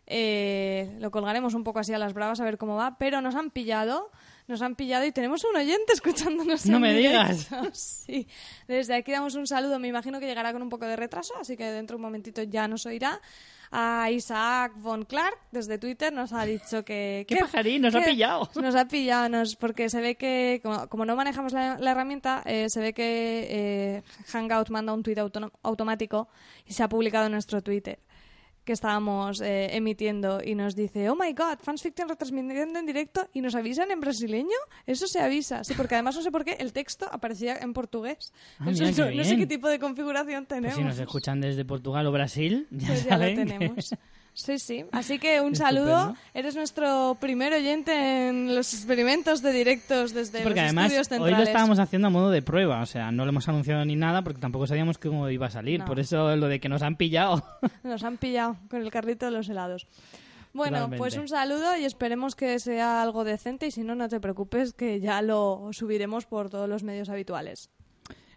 Eh, 0.05 0.97
lo 0.99 1.11
colgaremos 1.11 1.53
un 1.53 1.63
poco 1.63 1.79
así 1.79 1.93
a 1.93 1.97
las 1.97 2.13
bravas 2.13 2.39
a 2.41 2.43
ver 2.43 2.57
cómo 2.57 2.75
va, 2.75 2.97
pero 2.97 3.21
nos 3.21 3.35
han 3.35 3.51
pillado, 3.51 4.11
nos 4.47 4.61
han 4.61 4.75
pillado 4.75 5.05
y 5.05 5.13
tenemos 5.13 5.43
un 5.45 5.55
oyente 5.55 5.93
escuchándonos. 5.93 6.65
No 6.65 6.75
en 6.77 6.81
me 6.81 6.93
digas. 6.93 7.49
Sí. 7.73 8.27
Desde 8.67 8.95
aquí 8.95 9.11
damos 9.11 9.35
un 9.35 9.47
saludo, 9.47 9.79
me 9.79 9.87
imagino 9.87 10.19
que 10.19 10.25
llegará 10.25 10.51
con 10.51 10.61
un 10.61 10.69
poco 10.69 10.85
de 10.85 10.97
retraso, 10.97 11.33
así 11.39 11.55
que 11.55 11.65
dentro 11.65 11.95
de 11.95 11.97
un 11.99 12.03
momentito 12.03 12.43
ya 12.43 12.67
nos 12.67 12.85
oirá. 12.85 13.21
A 13.75 14.11
Isaac 14.11 14.73
von 14.77 15.03
Clark, 15.03 15.35
desde 15.51 15.79
Twitter, 15.79 16.13
nos 16.13 16.31
ha 16.31 16.45
dicho 16.45 16.85
que... 16.85 17.25
¡Qué 17.27 17.35
que- 17.35 17.41
pajarín! 17.41 17.81
¡Nos 17.81 17.95
ha 17.95 18.01
pillado! 18.01 18.47
nos 18.61 18.75
ha 18.75 18.85
pillado, 18.87 19.29
nos- 19.29 19.55
porque 19.55 19.89
se 19.89 19.99
ve 19.99 20.13
que, 20.15 20.59
como, 20.61 20.87
como 20.89 21.05
no 21.05 21.15
manejamos 21.15 21.53
la, 21.53 21.77
la 21.79 21.91
herramienta, 21.91 22.43
eh, 22.45 22.69
se 22.69 22.79
ve 22.81 22.93
que 22.93 23.47
eh, 23.49 24.03
Hangout 24.31 24.69
manda 24.69 24.93
un 24.93 25.01
tuit 25.01 25.17
auto- 25.17 25.51
automático 25.63 26.27
y 26.67 26.73
se 26.73 26.83
ha 26.83 26.87
publicado 26.87 27.25
en 27.25 27.31
nuestro 27.31 27.63
Twitter 27.63 27.97
que 28.63 28.73
estábamos 28.73 29.41
eh, 29.41 29.75
emitiendo 29.75 30.41
y 30.43 30.55
nos 30.55 30.75
dice, 30.75 31.09
oh 31.09 31.15
my 31.15 31.33
god, 31.33 31.57
Fans 31.61 31.81
Fiction 31.81 32.07
retransmitiendo 32.07 32.79
en 32.79 32.85
directo 32.85 33.27
y 33.33 33.41
nos 33.41 33.55
avisan 33.55 33.91
en 33.91 33.99
brasileño. 33.99 34.55
Eso 34.85 35.07
se 35.07 35.19
avisa, 35.19 35.63
sí, 35.63 35.73
porque 35.75 35.95
además 35.95 36.15
no 36.15 36.21
sé 36.21 36.31
por 36.31 36.45
qué 36.45 36.53
el 36.59 36.71
texto 36.73 37.07
aparecía 37.11 37.57
en 37.57 37.73
portugués. 37.73 38.31
Ah, 38.59 38.65
no, 38.65 38.75
sé 38.75 39.37
qué 39.37 39.47
tipo 39.47 39.67
de 39.67 39.79
configuración 39.79 40.45
Pues 40.45 40.59
tenemos. 40.59 40.77
si 40.77 40.83
nos 40.83 40.99
escuchan 40.99 41.41
desde 41.41 41.65
Portugal 41.65 42.07
o 42.07 42.11
Brasil, 42.11 42.67
ya 42.71 42.87
Pues 42.87 43.03
ya 43.03 43.17
lo 43.17 43.23
saben 43.23 43.35
que- 43.35 43.45
tenemos. 43.45 43.95
Sí, 44.33 44.57
sí. 44.57 44.85
Así 44.91 45.19
que 45.19 45.41
un 45.41 45.55
saludo. 45.55 46.15
Eres 46.33 46.55
nuestro 46.55 47.17
primer 47.19 47.53
oyente 47.53 48.29
en 48.29 48.55
los 48.55 48.73
experimentos 48.73 49.41
de 49.41 49.51
directos 49.51 50.13
desde 50.13 50.41
Porque 50.41 50.61
los 50.61 50.65
además 50.65 50.85
estudios 50.85 51.07
hoy 51.07 51.17
centrales. 51.17 51.37
lo 51.37 51.43
estábamos 51.43 51.79
haciendo 51.79 52.07
a 52.07 52.11
modo 52.11 52.31
de 52.31 52.41
prueba, 52.41 52.81
o 52.81 52.85
sea, 52.85 53.11
no 53.11 53.25
lo 53.25 53.29
hemos 53.29 53.47
anunciado 53.47 53.85
ni 53.85 53.95
nada 53.95 54.23
porque 54.23 54.39
tampoco 54.41 54.65
sabíamos 54.65 54.97
cómo 54.97 55.29
iba 55.29 55.47
a 55.47 55.51
salir. 55.51 55.81
No. 55.81 55.85
Por 55.85 55.99
eso 55.99 56.35
lo 56.35 56.47
de 56.47 56.59
que 56.59 56.67
nos 56.69 56.81
han 56.81 56.95
pillado. 56.95 57.43
Nos 57.83 58.03
han 58.03 58.17
pillado 58.17 58.57
con 58.69 58.81
el 58.81 58.89
carrito 58.91 59.25
de 59.25 59.31
los 59.31 59.47
helados. 59.49 59.87
Bueno, 60.53 60.89
pues 60.97 61.17
un 61.17 61.27
saludo 61.27 61.75
y 61.77 61.85
esperemos 61.85 62.35
que 62.35 62.59
sea 62.59 63.01
algo 63.01 63.23
decente 63.23 63.67
y 63.67 63.71
si 63.71 63.83
no, 63.83 63.95
no 63.95 64.07
te 64.07 64.19
preocupes 64.19 64.73
que 64.73 64.99
ya 64.99 65.21
lo 65.21 65.69
subiremos 65.71 66.25
por 66.25 66.49
todos 66.49 66.69
los 66.69 66.83
medios 66.83 67.09
habituales. 67.09 67.69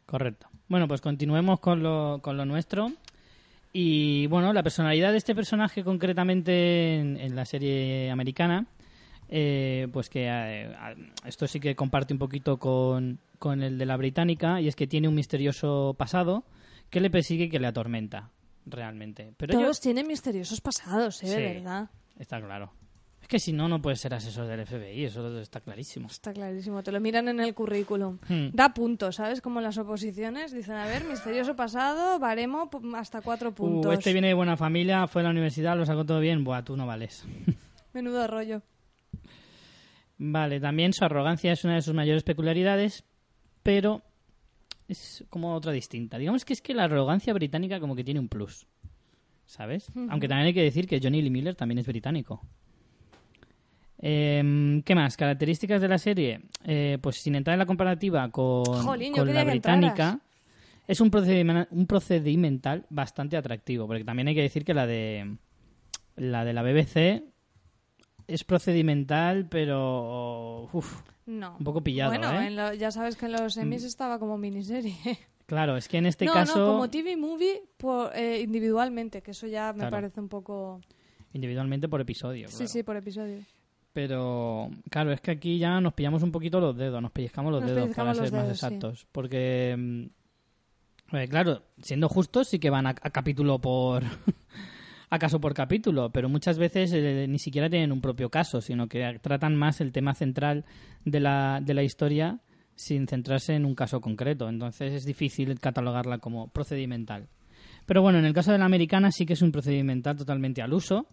Correcto. 0.06 0.48
Bueno, 0.68 0.88
pues 0.88 1.00
continuemos 1.00 1.60
con 1.60 1.82
lo, 1.82 2.20
con 2.22 2.36
lo 2.36 2.44
nuestro. 2.44 2.92
Y 3.78 4.26
bueno, 4.28 4.54
la 4.54 4.62
personalidad 4.62 5.12
de 5.12 5.18
este 5.18 5.34
personaje 5.34 5.84
concretamente 5.84 6.94
en, 6.96 7.18
en 7.18 7.36
la 7.36 7.44
serie 7.44 8.10
americana, 8.10 8.64
eh, 9.28 9.86
pues 9.92 10.08
que 10.08 10.24
eh, 10.24 10.74
a- 10.74 10.94
esto 11.26 11.46
sí 11.46 11.60
que 11.60 11.76
comparte 11.76 12.14
un 12.14 12.18
poquito 12.18 12.56
con, 12.58 13.18
con 13.38 13.62
el 13.62 13.76
de 13.76 13.84
la 13.84 13.98
británica, 13.98 14.62
y 14.62 14.68
es 14.68 14.76
que 14.76 14.86
tiene 14.86 15.08
un 15.08 15.14
misterioso 15.14 15.94
pasado 15.98 16.44
que 16.88 17.00
le 17.00 17.10
persigue 17.10 17.44
y 17.44 17.48
que 17.50 17.58
le 17.60 17.66
atormenta, 17.66 18.30
realmente. 18.64 19.34
Pero 19.36 19.52
Todos 19.58 19.78
tienen 19.80 20.06
misteriosos 20.06 20.62
pasados, 20.62 21.22
¿eh? 21.22 21.26
De 21.28 21.34
Sí. 21.36 21.42
verdad. 21.42 21.90
Está 22.18 22.40
claro. 22.40 22.72
Es 23.26 23.28
que 23.28 23.40
si 23.40 23.52
no, 23.52 23.68
no 23.68 23.82
puedes 23.82 23.98
ser 23.98 24.14
asesor 24.14 24.46
del 24.46 24.64
FBI, 24.64 25.06
eso 25.06 25.40
está 25.40 25.60
clarísimo. 25.60 26.06
Está 26.06 26.32
clarísimo, 26.32 26.84
te 26.84 26.92
lo 26.92 27.00
miran 27.00 27.26
en 27.26 27.40
el 27.40 27.54
currículum. 27.54 28.20
Hmm. 28.28 28.50
Da 28.52 28.72
puntos, 28.72 29.16
¿sabes? 29.16 29.40
Como 29.40 29.60
las 29.60 29.76
oposiciones 29.78 30.52
dicen, 30.52 30.76
a 30.76 30.86
ver, 30.86 31.02
misterioso 31.02 31.56
pasado, 31.56 32.20
baremo 32.20 32.70
hasta 32.94 33.22
cuatro 33.22 33.52
puntos. 33.52 33.90
Uh, 33.90 33.98
este 33.98 34.12
viene 34.12 34.28
de 34.28 34.34
buena 34.34 34.56
familia, 34.56 35.08
fue 35.08 35.22
a 35.22 35.24
la 35.24 35.30
universidad, 35.30 35.76
lo 35.76 35.84
sacó 35.84 36.06
todo 36.06 36.20
bien. 36.20 36.44
Buah, 36.44 36.62
tú 36.62 36.76
no 36.76 36.86
vales. 36.86 37.26
Menudo 37.92 38.28
rollo. 38.28 38.62
Vale, 40.18 40.60
también 40.60 40.92
su 40.92 41.04
arrogancia 41.04 41.50
es 41.50 41.64
una 41.64 41.74
de 41.74 41.82
sus 41.82 41.94
mayores 41.94 42.22
peculiaridades, 42.22 43.02
pero 43.64 44.02
es 44.86 45.24
como 45.30 45.52
otra 45.52 45.72
distinta. 45.72 46.16
Digamos 46.16 46.44
que 46.44 46.52
es 46.52 46.62
que 46.62 46.74
la 46.74 46.84
arrogancia 46.84 47.34
británica 47.34 47.80
como 47.80 47.96
que 47.96 48.04
tiene 48.04 48.20
un 48.20 48.28
plus, 48.28 48.68
¿sabes? 49.46 49.90
Aunque 50.10 50.28
también 50.28 50.46
hay 50.46 50.54
que 50.54 50.62
decir 50.62 50.86
que 50.86 51.00
Johnny 51.02 51.22
Lee 51.22 51.30
Miller 51.30 51.56
también 51.56 51.80
es 51.80 51.86
británico. 51.88 52.40
Em, 53.98 54.82
¿Qué 54.82 54.94
más? 54.94 55.16
Características 55.16 55.80
de 55.80 55.88
la 55.88 55.98
serie. 55.98 56.40
Eh, 56.64 56.98
pues 57.00 57.16
sin 57.16 57.34
entrar 57.34 57.54
en 57.54 57.60
la 57.60 57.66
comparativa 57.66 58.28
con, 58.30 58.64
Jolín, 58.64 59.12
la 59.14 59.44
británica, 59.44 60.20
es 60.86 61.00
un, 61.00 61.10
procedima- 61.10 61.66
un 61.70 61.86
procedimental 61.86 62.84
bastante 62.90 63.36
atractivo, 63.36 63.86
porque 63.86 64.04
también 64.04 64.28
hay 64.28 64.34
que 64.34 64.42
decir 64.42 64.64
que 64.64 64.74
la 64.74 64.86
de 64.86 65.36
la 66.16 66.44
de 66.44 66.52
la 66.52 66.62
BBC 66.62 67.24
es 68.26 68.44
procedimental, 68.44 69.48
pero 69.48 70.68
uf, 70.72 71.02
No. 71.26 71.56
un 71.58 71.64
poco 71.64 71.82
pillado, 71.82 72.10
Bueno, 72.10 72.32
¿eh? 72.40 72.46
en 72.48 72.56
lo- 72.56 72.74
ya 72.74 72.90
sabes 72.90 73.16
que 73.16 73.26
en 73.26 73.32
los 73.32 73.56
Emmys 73.56 73.84
estaba 73.84 74.18
como 74.18 74.36
miniserie. 74.38 74.96
Claro, 75.46 75.76
es 75.76 75.86
que 75.86 75.98
en 75.98 76.06
este 76.06 76.24
no, 76.24 76.32
caso 76.32 76.58
no, 76.58 76.72
como 76.72 76.90
TV 76.90 77.16
movie 77.16 77.62
por, 77.76 78.10
eh, 78.16 78.40
individualmente, 78.40 79.22
que 79.22 79.30
eso 79.30 79.46
ya 79.46 79.72
me 79.72 79.78
Claro. 79.78 79.90
parece 79.92 80.18
un 80.18 80.28
poco... 80.28 80.80
individualmente 81.34 81.88
por 81.88 82.00
episodio, 82.00 82.48
Sí, 82.48 82.56
claro. 82.56 82.68
sí, 82.72 82.82
por 82.82 82.96
episodio. 82.96 83.38
Pero 83.96 84.68
claro, 84.90 85.10
es 85.10 85.22
que 85.22 85.30
aquí 85.30 85.56
ya 85.56 85.80
nos 85.80 85.94
pillamos 85.94 86.22
un 86.22 86.30
poquito 86.30 86.60
los 86.60 86.76
dedos, 86.76 87.00
nos 87.00 87.12
pellizcamos 87.12 87.50
los 87.50 87.62
Nos 87.62 87.70
dedos 87.70 87.96
para 87.96 88.12
ser 88.12 88.30
más 88.30 88.44
sí. 88.44 88.50
exactos, 88.50 89.06
porque 89.10 89.74
mm, 89.74 91.16
eh, 91.16 91.28
claro, 91.28 91.62
siendo 91.80 92.06
justos 92.10 92.46
sí 92.48 92.58
que 92.58 92.68
van 92.68 92.86
a, 92.86 92.90
a 92.90 93.10
capítulo 93.10 93.58
por 93.58 94.04
a 95.08 95.18
caso 95.18 95.40
por 95.40 95.54
capítulo, 95.54 96.10
pero 96.10 96.28
muchas 96.28 96.58
veces 96.58 96.92
eh, 96.92 97.24
ni 97.26 97.38
siquiera 97.38 97.70
tienen 97.70 97.90
un 97.90 98.02
propio 98.02 98.28
caso, 98.28 98.60
sino 98.60 98.86
que 98.86 99.18
tratan 99.22 99.56
más 99.56 99.80
el 99.80 99.92
tema 99.92 100.12
central 100.12 100.66
de 101.06 101.20
la, 101.20 101.62
de 101.64 101.72
la 101.72 101.82
historia 101.82 102.40
sin 102.74 103.08
centrarse 103.08 103.54
en 103.54 103.64
un 103.64 103.74
caso 103.74 104.02
concreto. 104.02 104.50
Entonces 104.50 104.92
es 104.92 105.06
difícil 105.06 105.58
catalogarla 105.58 106.18
como 106.18 106.48
procedimental. 106.48 107.30
Pero 107.86 108.02
bueno, 108.02 108.18
en 108.18 108.26
el 108.26 108.34
caso 108.34 108.52
de 108.52 108.58
la 108.58 108.66
americana 108.66 109.10
sí 109.10 109.24
que 109.24 109.32
es 109.32 109.40
un 109.40 109.52
procedimental 109.52 110.16
totalmente 110.16 110.60
al 110.60 110.74
uso, 110.74 111.06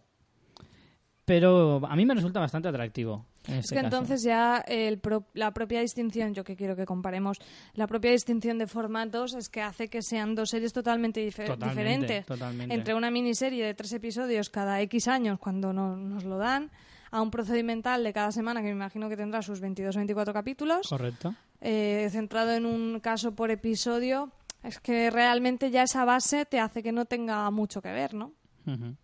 pero 1.25 1.81
a 1.87 1.95
mí 1.95 2.05
me 2.05 2.13
resulta 2.15 2.39
bastante 2.39 2.67
atractivo. 2.67 3.25
En 3.47 3.55
Es 3.55 3.65
este 3.65 3.75
que 3.75 3.81
caso. 3.81 3.95
entonces 3.95 4.23
ya 4.23 4.63
el 4.67 4.99
pro- 4.99 5.25
la 5.33 5.51
propia 5.51 5.81
distinción, 5.81 6.33
yo 6.33 6.43
que 6.43 6.55
quiero 6.55 6.75
que 6.75 6.85
comparemos, 6.85 7.37
la 7.73 7.87
propia 7.87 8.11
distinción 8.11 8.57
de 8.57 8.67
formatos 8.67 9.33
es 9.35 9.49
que 9.49 9.61
hace 9.61 9.89
que 9.89 10.01
sean 10.01 10.33
dos 10.35 10.49
series 10.49 10.71
totalmente, 10.73 11.25
dife- 11.25 11.45
Totalmente, 11.45 11.81
diferentes. 11.83 12.25
totalmente. 12.25 12.73
Entre 12.75 12.93
una 12.93 13.11
miniserie 13.11 13.65
de 13.65 13.73
tres 13.73 13.91
episodios 13.93 14.49
cada 14.49 14.79
X 14.81 15.07
años, 15.07 15.39
cuando 15.39 15.73
no- 15.73 15.95
nos 15.97 16.23
lo 16.23 16.37
dan, 16.37 16.71
a 17.11 17.21
un 17.21 17.29
procedimental 17.31 18.03
de 18.03 18.11
cada 18.11 18.31
semana, 18.31 18.61
que 18.61 18.67
me 18.67 18.73
imagino 18.73 19.07
que 19.07 19.15
tendrá 19.17 19.41
sus 19.41 19.59
22 19.59 19.95
o 19.95 19.99
24 19.99 20.33
capítulos, 20.33 20.87
Correcto. 20.89 21.35
eh, 21.61 22.07
centrado 22.11 22.53
en 22.53 22.65
un 22.65 22.99
caso 23.01 23.35
por 23.35 23.51
episodio, 23.51 24.31
es 24.63 24.79
que 24.79 25.11
realmente 25.11 25.69
ya 25.69 25.83
esa 25.83 26.05
base 26.05 26.45
te 26.45 26.59
hace 26.59 26.81
que 26.81 26.91
no 26.91 27.05
tenga 27.05 27.49
mucho 27.51 27.81
que 27.81 27.91
ver, 27.91 28.13
¿no? 28.15 28.31
Ujú. 28.65 28.95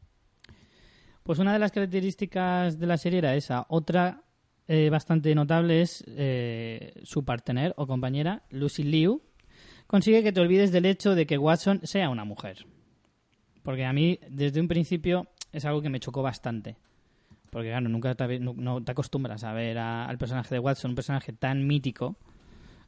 Pues 1.29 1.37
una 1.37 1.53
de 1.53 1.59
las 1.59 1.71
características 1.71 2.79
de 2.79 2.87
la 2.87 2.97
serie 2.97 3.19
era 3.19 3.35
esa. 3.35 3.67
Otra 3.69 4.23
eh, 4.67 4.89
bastante 4.89 5.35
notable 5.35 5.83
es 5.83 6.03
eh, 6.07 6.91
su 7.03 7.23
partener 7.23 7.75
o 7.77 7.85
compañera, 7.85 8.41
Lucy 8.49 8.81
Liu. 8.81 9.21
Consigue 9.85 10.23
que 10.23 10.31
te 10.31 10.41
olvides 10.41 10.71
del 10.71 10.87
hecho 10.87 11.13
de 11.13 11.27
que 11.27 11.37
Watson 11.37 11.81
sea 11.83 12.09
una 12.09 12.25
mujer. 12.25 12.65
Porque 13.61 13.85
a 13.85 13.93
mí, 13.93 14.19
desde 14.27 14.59
un 14.59 14.67
principio, 14.67 15.27
es 15.51 15.65
algo 15.65 15.83
que 15.83 15.91
me 15.91 15.99
chocó 15.99 16.23
bastante. 16.23 16.77
Porque, 17.51 17.69
claro, 17.69 17.89
nunca 17.89 18.15
te, 18.15 18.39
no, 18.39 18.83
te 18.83 18.91
acostumbras 18.91 19.43
a 19.43 19.53
ver 19.53 19.77
al 19.77 20.17
personaje 20.17 20.55
de 20.55 20.59
Watson, 20.59 20.93
un 20.93 20.95
personaje 20.95 21.31
tan 21.31 21.67
mítico, 21.67 22.15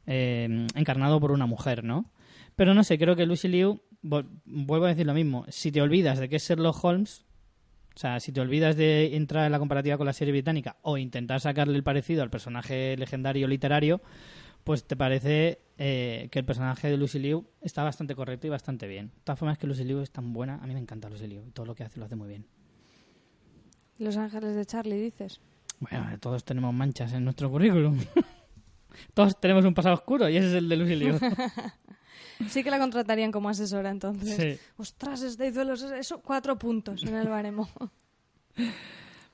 eh, 0.04 0.66
encarnado 0.74 1.20
por 1.20 1.30
una 1.30 1.46
mujer, 1.46 1.84
¿no? 1.84 2.10
Pero 2.56 2.74
no 2.74 2.82
sé, 2.82 2.98
creo 2.98 3.14
que 3.14 3.24
Lucy 3.24 3.46
Liu, 3.46 3.82
vuelvo 4.02 4.86
a 4.86 4.88
decir 4.88 5.06
lo 5.06 5.14
mismo, 5.14 5.44
si 5.46 5.70
te 5.70 5.80
olvidas 5.80 6.18
de 6.18 6.28
que 6.28 6.34
es 6.34 6.48
Sherlock 6.48 6.84
Holmes, 6.84 7.24
o 7.94 7.98
sea, 7.98 8.20
si 8.20 8.32
te 8.32 8.40
olvidas 8.40 8.76
de 8.76 9.16
entrar 9.16 9.46
en 9.46 9.52
la 9.52 9.58
comparativa 9.58 9.96
con 9.96 10.06
la 10.06 10.12
serie 10.12 10.32
británica 10.32 10.76
o 10.82 10.96
intentar 10.98 11.40
sacarle 11.40 11.76
el 11.76 11.82
parecido 11.82 12.22
al 12.22 12.30
personaje 12.30 12.96
legendario 12.96 13.46
literario, 13.46 14.00
pues 14.64 14.84
te 14.84 14.96
parece 14.96 15.60
eh, 15.78 16.28
que 16.30 16.38
el 16.38 16.44
personaje 16.44 16.88
de 16.88 16.96
Lucy 16.96 17.18
Liu 17.18 17.46
está 17.60 17.82
bastante 17.82 18.14
correcto 18.14 18.46
y 18.46 18.50
bastante 18.50 18.86
bien. 18.86 19.08
De 19.08 19.22
todas 19.24 19.38
formas, 19.38 19.58
que 19.58 19.66
Lucy 19.66 19.84
Liu 19.84 20.00
es 20.00 20.10
tan 20.10 20.32
buena, 20.32 20.58
a 20.62 20.66
mí 20.66 20.74
me 20.74 20.80
encanta 20.80 21.08
Lucy 21.10 21.26
Liu 21.26 21.42
y 21.46 21.50
todo 21.50 21.66
lo 21.66 21.74
que 21.74 21.84
hace 21.84 21.98
lo 21.98 22.06
hace 22.06 22.16
muy 22.16 22.28
bien. 22.28 22.46
Los 23.98 24.16
Ángeles 24.16 24.56
de 24.56 24.64
Charlie, 24.64 25.00
dices. 25.00 25.40
Bueno, 25.80 26.06
todos 26.20 26.44
tenemos 26.44 26.72
manchas 26.72 27.12
en 27.12 27.24
nuestro 27.24 27.50
currículum. 27.50 27.98
todos 29.14 29.38
tenemos 29.40 29.64
un 29.64 29.74
pasado 29.74 29.94
oscuro 29.94 30.28
y 30.28 30.36
ese 30.36 30.48
es 30.48 30.54
el 30.54 30.68
de 30.68 30.76
Lucy 30.76 30.96
Liu. 30.96 31.18
Sí 32.48 32.62
que 32.64 32.70
la 32.70 32.78
contratarían 32.78 33.30
como 33.32 33.48
asesora 33.48 33.90
entonces. 33.90 34.58
Sí. 34.58 34.66
Ostras, 34.76 35.22
este 35.22 35.48
hizo 35.48 35.64
los... 35.64 35.82
Eso, 35.82 36.20
cuatro 36.22 36.58
puntos 36.58 37.02
en 37.04 37.14
el 37.14 37.28
baremo. 37.28 37.68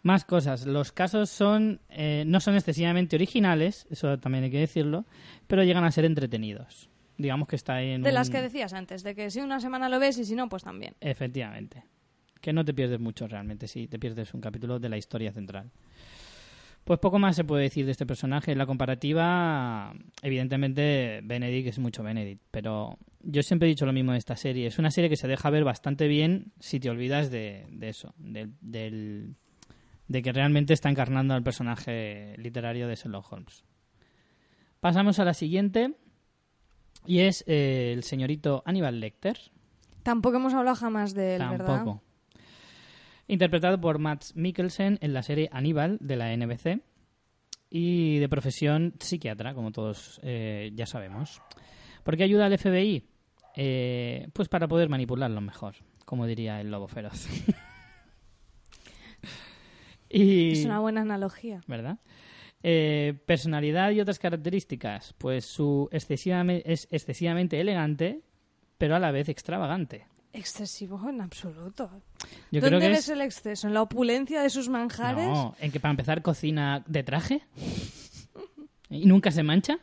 Más 0.03 0.25
cosas. 0.25 0.65
Los 0.67 0.93
casos 0.93 1.29
son 1.29 1.81
eh, 1.89 2.23
no 2.27 2.41
son 2.41 2.55
excesivamente 2.55 3.17
originales, 3.17 3.87
eso 3.91 4.17
también 4.19 4.45
hay 4.45 4.51
que 4.51 4.61
decirlo, 4.61 5.05
pero 5.47 5.65
llegan 5.65 5.85
a 5.85 5.91
ser 5.91 6.05
entretenidos. 6.05 6.89
Digamos 7.17 7.49
que 7.49 7.57
está 7.57 7.75
ahí 7.75 7.91
en 7.91 8.03
De 8.03 8.11
un- 8.11 8.15
las 8.15 8.31
que 8.31 8.41
decías 8.41 8.73
antes, 8.73 9.03
de 9.03 9.15
que 9.17 9.31
si 9.31 9.41
una 9.41 9.59
semana 9.61 9.89
lo 9.89 9.99
ves 9.99 10.19
y 10.19 10.25
si 10.25 10.37
no, 10.37 10.49
pues 10.49 10.63
también. 10.63 10.95
Efectivamente. 11.01 11.83
Que 12.41 12.53
no 12.53 12.65
te 12.65 12.73
pierdes 12.73 13.01
mucho 13.01 13.27
realmente, 13.27 13.67
si 13.67 13.89
te 13.89 13.99
pierdes 13.99 14.33
un 14.35 14.41
capítulo 14.41 14.79
de 14.79 14.89
la 14.89 14.97
historia 14.97 15.33
central. 15.33 15.73
Pues 16.89 17.01
poco 17.01 17.19
más 17.19 17.37
se 17.37 17.45
puede 17.45 17.65
decir 17.65 17.85
de 17.85 17.93
este 17.93 18.07
personaje. 18.07 18.55
La 18.57 18.65
comparativa, 18.65 19.93
evidentemente, 20.23 21.21
Benedict 21.23 21.69
es 21.69 21.79
mucho 21.79 22.03
Benedict, 22.03 22.41
pero 22.51 22.97
yo 23.21 23.43
siempre 23.43 23.69
he 23.69 23.71
dicho 23.71 23.85
lo 23.85 23.93
mismo 23.93 24.13
de 24.13 24.19
esta 24.19 24.37
serie. 24.37 24.67
Es 24.67 24.79
una 24.79 24.91
serie 24.91 25.11
que 25.11 25.17
se 25.17 25.29
deja 25.29 25.51
ver 25.51 25.65
bastante 25.65 26.09
bien 26.09 26.53
si 26.61 26.81
te 26.81 26.89
olvidas 26.89 27.31
de, 27.31 27.67
de 27.71 27.89
eso, 27.91 28.15
del, 28.17 28.55
del- 28.63 29.37
de 30.09 30.23
que 30.23 30.33
realmente 30.33 30.73
está 30.73 30.89
encarnando 30.89 31.35
al 31.35 31.43
personaje 31.43 32.35
literario 32.39 32.89
de 32.89 32.95
Sherlock 32.97 33.31
Holmes. 33.31 33.65
Pasamos 34.81 35.19
a 35.19 35.27
la 35.27 35.35
siguiente, 35.35 35.93
y 37.05 37.19
es 37.21 37.45
eh, 37.47 37.93
el 37.95 38.03
señorito 38.03 38.63
Aníbal 38.65 38.99
Lecter. 39.01 39.39
Tampoco 40.05 40.37
hemos 40.39 40.55
hablado 40.55 40.77
jamás 40.77 41.13
de 41.13 41.37
él, 41.37 41.43
¿verdad? 41.51 41.85
Interpretado 43.29 43.79
por 43.79 43.99
Matt 43.99 44.25
Mikkelsen 44.35 44.99
en 45.03 45.13
la 45.13 45.23
serie 45.23 45.51
Aníbal 45.53 45.99
de 46.01 46.17
la 46.17 46.35
NBC 46.35 46.81
y 47.69 48.19
de 48.19 48.29
profesión 48.29 48.95
psiquiatra, 48.99 49.53
como 49.53 49.71
todos 49.71 50.19
eh, 50.23 50.73
ya 50.75 50.87
sabemos. 50.87 51.43
¿Por 52.05 52.17
qué 52.17 52.25
ayuda 52.25 52.47
al 52.47 52.59
FBI? 52.59 53.05
Eh, 53.55 54.29
pues 54.33 54.49
para 54.49 54.67
poder 54.67 54.89
manipularlo 54.89 55.43
mejor, 55.43 55.75
como 56.07 56.27
diría 56.27 56.59
el 56.59 56.71
lobo 56.71 56.89
feroz. 56.89 57.29
y... 60.09 60.53
Es 60.53 60.65
una 60.65 60.81
buena 60.81 61.03
analogía. 61.03 61.61
¿verdad? 61.67 61.99
Eh, 62.63 63.21
personalidad 63.27 63.91
y 63.91 64.01
otras 64.01 64.19
características. 64.19 65.15
Pues 65.19 65.45
su 65.45 65.91
excesivamente, 65.93 66.73
es 66.73 66.89
excesivamente 66.91 67.61
elegante, 67.61 68.23
pero 68.79 68.97
a 68.97 68.99
la 68.99 69.11
vez 69.11 69.29
extravagante. 69.29 70.07
Excesivo 70.33 71.11
en 71.11 71.21
absoluto. 71.21 71.91
Yo 72.51 72.61
¿Dónde 72.61 72.69
creo 72.69 72.81
que 72.81 72.89
ves 72.89 72.99
es... 73.01 73.09
el 73.11 73.21
exceso? 73.21 73.69
¿En 73.69 73.75
la 73.75 73.83
opulencia 73.83 74.43
de 74.43 74.51
sus 74.51 74.69
manjares? 74.69 75.29
No, 75.29 75.55
en 75.61 75.71
que 75.71 75.81
para 75.81 75.91
empezar 75.91 76.23
cocina 76.23 76.83
de 76.87 77.03
traje 77.03 77.43
y 78.91 79.07
nunca 79.07 79.31
se 79.31 79.43
mancha. 79.43 79.79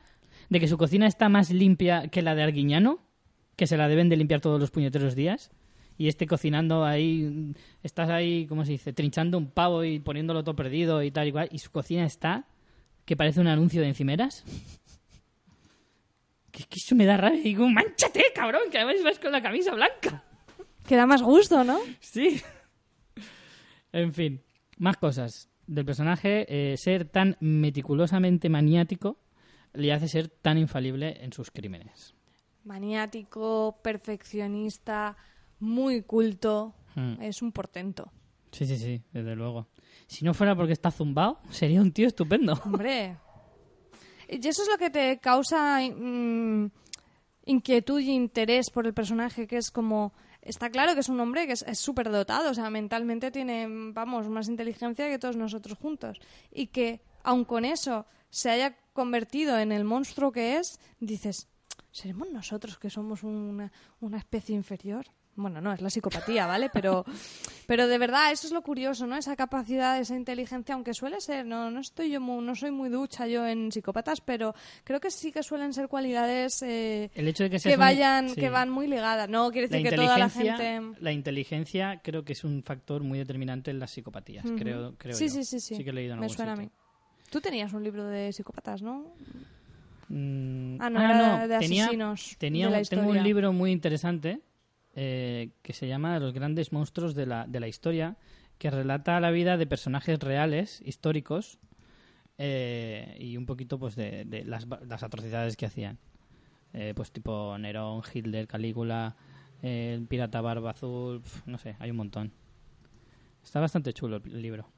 De 0.50 0.60
que 0.60 0.68
su 0.68 0.78
cocina 0.78 1.08
está 1.08 1.30
más 1.30 1.50
limpia 1.50 2.08
que 2.08 2.22
la 2.22 2.36
de 2.36 2.44
Arguiñano, 2.44 3.00
que 3.56 3.66
se 3.66 3.78
la 3.78 3.88
deben 3.88 4.10
de 4.10 4.18
limpiar 4.18 4.42
todos 4.42 4.60
los 4.60 4.70
puñeteros 4.72 5.16
días. 5.16 5.52
Y 5.98 6.08
este 6.08 6.28
cocinando 6.28 6.84
ahí, 6.84 7.54
estás 7.82 8.10
ahí, 8.10 8.46
¿cómo 8.48 8.66
se 8.66 8.74
dice? 8.74 8.94
Trinchando 8.94 9.38
un 9.38 9.50
pavo 9.50 9.84
y 9.84 10.00
poniéndolo 10.00 10.44
todo 10.44 10.56
perdido 10.56 11.02
y 11.02 11.10
tal 11.10 11.28
y 11.28 11.32
cual. 11.32 11.50
Y 11.52 11.60
su 11.60 11.72
cocina 11.72 12.06
está 12.06 12.46
que 13.06 13.16
parece 13.16 13.40
un 13.40 13.48
anuncio 13.48 13.82
de 13.82 13.88
encimeras. 13.88 14.44
Que, 16.52 16.64
que 16.64 16.76
eso 16.76 16.96
me 16.96 17.06
da 17.06 17.18
rabia. 17.18 17.40
Y 17.40 17.44
digo, 17.44 17.68
manchate, 17.70 18.26
cabrón, 18.36 18.64
que 18.72 18.78
además 18.78 19.04
vas 19.04 19.20
con 19.20 19.32
la 19.32 19.42
camisa 19.42 19.74
blanca. 19.74 20.25
Que 20.88 20.96
da 20.96 21.06
más 21.06 21.22
gusto, 21.22 21.64
¿no? 21.64 21.80
Sí. 22.00 22.42
En 23.92 24.14
fin, 24.14 24.42
más 24.78 24.98
cosas 24.98 25.50
del 25.68 25.86
personaje. 25.86 26.46
eh, 26.48 26.78
ser 26.78 27.06
tan 27.06 27.38
meticulosamente 27.40 28.50
maniático 28.50 29.18
le 29.74 29.94
hace 29.94 30.08
ser 30.08 30.28
tan 30.30 30.58
infalible 30.58 31.24
en 31.24 31.34
sus 31.34 31.52
crímenes. 31.52 32.14
Maniático, 32.64 33.80
perfeccionista, 33.82 35.16
muy 35.60 36.02
culto. 36.04 36.76
Hmm. 36.96 37.22
Es 37.22 37.42
un 37.42 37.52
portento. 37.52 38.12
Sí, 38.52 38.66
sí, 38.66 38.78
sí, 38.78 39.02
desde 39.12 39.36
luego. 39.36 39.68
Si 40.08 40.24
no 40.24 40.34
fuera 40.34 40.56
porque 40.56 40.74
está 40.74 40.92
zumbado, 40.92 41.40
sería 41.50 41.82
un 41.82 41.92
tío 41.92 42.08
estupendo. 42.08 42.54
Hombre. 42.64 43.18
Y 44.30 44.48
eso 44.48 44.64
es 44.64 44.70
lo 44.72 44.78
que 44.78 44.90
te 44.90 45.20
causa 45.20 45.80
mm, 45.82 46.72
inquietud 47.46 48.00
y 48.00 48.12
interés 48.12 48.70
por 48.72 48.88
el 48.88 48.94
personaje, 48.94 49.48
que 49.48 49.58
es 49.58 49.72
como... 49.72 50.14
Está 50.46 50.70
claro 50.70 50.94
que 50.94 51.00
es 51.00 51.10
un 51.10 51.20
hombre 51.20 51.48
que 51.48 51.54
es 51.54 51.80
súper 51.80 52.12
dotado, 52.12 52.52
o 52.52 52.54
sea, 52.54 52.70
mentalmente 52.70 53.32
tiene, 53.32 53.68
vamos, 53.68 54.30
más 54.30 54.48
inteligencia 54.48 55.10
que 55.10 55.18
todos 55.18 55.36
nosotros 55.36 55.78
juntos. 55.78 56.22
Y 56.52 56.68
que, 56.68 57.02
aun 57.24 57.46
con 57.46 57.66
eso, 57.66 58.06
se 58.30 58.52
haya 58.52 58.78
convertido 58.94 59.58
en 59.58 59.72
el 59.72 59.84
monstruo 59.84 60.32
que 60.32 60.58
es, 60.58 60.80
dices, 61.00 61.48
¿seremos 61.92 62.30
nosotros 62.30 62.78
que 62.78 62.92
somos 62.92 63.24
una, 63.24 63.72
una 64.00 64.20
especie 64.20 64.56
inferior? 64.56 65.08
Bueno, 65.38 65.60
no, 65.60 65.74
es 65.74 65.82
la 65.82 65.90
psicopatía, 65.90 66.46
¿vale? 66.48 66.70
Pero, 66.72 67.04
pero 67.68 67.88
de 67.88 67.98
verdad, 67.98 68.32
eso 68.32 68.48
es 68.48 68.54
lo 68.54 68.62
curioso, 68.62 69.06
¿no? 69.06 69.18
Esa 69.18 69.36
capacidad, 69.36 70.00
esa 70.00 70.16
inteligencia, 70.16 70.76
aunque 70.76 70.94
suele 70.94 71.20
ser, 71.20 71.46
no, 71.46 71.70
no 71.70 71.82
estoy 71.82 72.10
yo, 72.10 72.22
mu- 72.22 72.40
no 72.42 72.56
soy 72.56 72.72
muy 72.72 72.88
ducha 72.90 73.28
yo 73.28 73.46
en 73.46 73.72
psicópatas, 73.72 74.22
pero 74.22 74.56
creo 74.86 75.02
que 75.02 75.12
sí 75.12 75.34
que 75.34 75.44
suelen 75.44 75.74
ser 75.74 75.90
cualidades 75.90 76.62
eh, 76.62 77.12
El 77.16 77.28
hecho 77.28 77.44
de 77.50 77.60
que 77.60 77.76
vayan, 77.76 78.30
sí. 78.30 78.36
que 78.36 78.50
van 78.50 78.70
muy 78.70 78.88
ligadas. 78.88 79.28
No 79.30 79.52
quiere 79.52 79.68
decir 79.68 79.90
que 79.90 79.96
toda 79.96 80.18
la 80.18 80.30
gente. 80.30 80.82
la 81.02 81.12
inteligencia 81.12 82.00
creo 82.02 82.24
que 82.24 82.32
es 82.34 82.44
un 82.46 82.64
factor 82.64 83.04
muy 83.04 83.20
determinante 83.20 83.72
en 83.72 83.80
las 83.80 83.92
psicopatías, 83.92 84.46
creo, 84.58 84.96
creo 84.98 85.16
sí, 85.18 85.28
yo. 85.28 85.34
sí, 85.34 85.44
sí, 85.44 85.60
sí. 85.60 85.84
que 85.84 85.90
he 85.90 85.94
leído 85.94 86.14
en 86.14 86.22
Me 86.22 86.30
suena 86.30 86.54
a 86.54 86.56
mí. 86.56 86.70
Tú 87.30 87.42
tenías 87.42 87.74
un 87.74 87.84
libro 87.84 88.06
de 88.06 88.32
psicópatas, 88.32 88.82
¿no? 88.82 89.14
Mm, 90.08 90.78
Ah, 90.80 90.90
no, 90.90 91.00
era 91.02 91.48
de 91.48 91.58
tenía- 91.60 91.86
asesinos 91.86 92.36
tenía 92.38 92.68
de 92.70 92.72
la 92.72 92.84
tengo 92.84 93.10
un 93.10 93.24
libro 93.24 93.52
muy 93.54 93.72
interesante 93.72 94.40
eh, 94.96 95.50
que 95.62 95.74
se 95.74 95.88
llama 95.88 96.20
Los 96.20 96.34
grandes 96.34 96.72
monstruos 96.72 97.16
de 97.16 97.26
la, 97.26 97.46
de 97.48 97.60
la 97.60 97.68
historia, 97.68 98.16
que 98.58 98.72
relata 98.72 99.20
la 99.20 99.30
vida 99.30 99.58
de 99.58 99.68
personajes 99.68 100.20
reales, 100.20 100.82
históricos, 100.86 101.60
eh, 102.38 103.18
y 103.20 103.36
un 103.36 103.46
poquito 103.46 103.78
pues 103.78 103.96
de, 103.96 104.44
las, 104.46 104.68
las 104.88 105.04
atrocidades 105.04 105.58
que 105.58 105.66
hacían. 105.66 106.00
Eh, 106.74 106.94
pues 106.96 107.12
tipo 107.12 107.58
Nerón, 107.58 108.02
Hitler, 108.14 108.48
Calígula, 108.48 109.16
el 109.62 110.08
pirata 110.08 110.40
barba 110.42 110.72
azul, 110.72 111.22
no 111.46 111.58
sé, 111.58 111.76
hay 111.80 111.92
un 111.92 111.98
montón. 111.98 112.32
Está 113.44 113.60
bastante 113.60 113.94
chulo 113.94 114.22
el 114.26 114.42
libro. 114.42 114.70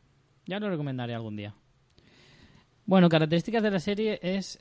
Ya 0.48 0.60
lo 0.60 0.70
recomendaré 0.70 1.14
algún 1.14 1.36
día. 1.36 1.54
Bueno, 2.86 3.10
características 3.10 3.62
de 3.64 3.72
la 3.72 3.80
serie 3.80 4.20
es 4.22 4.58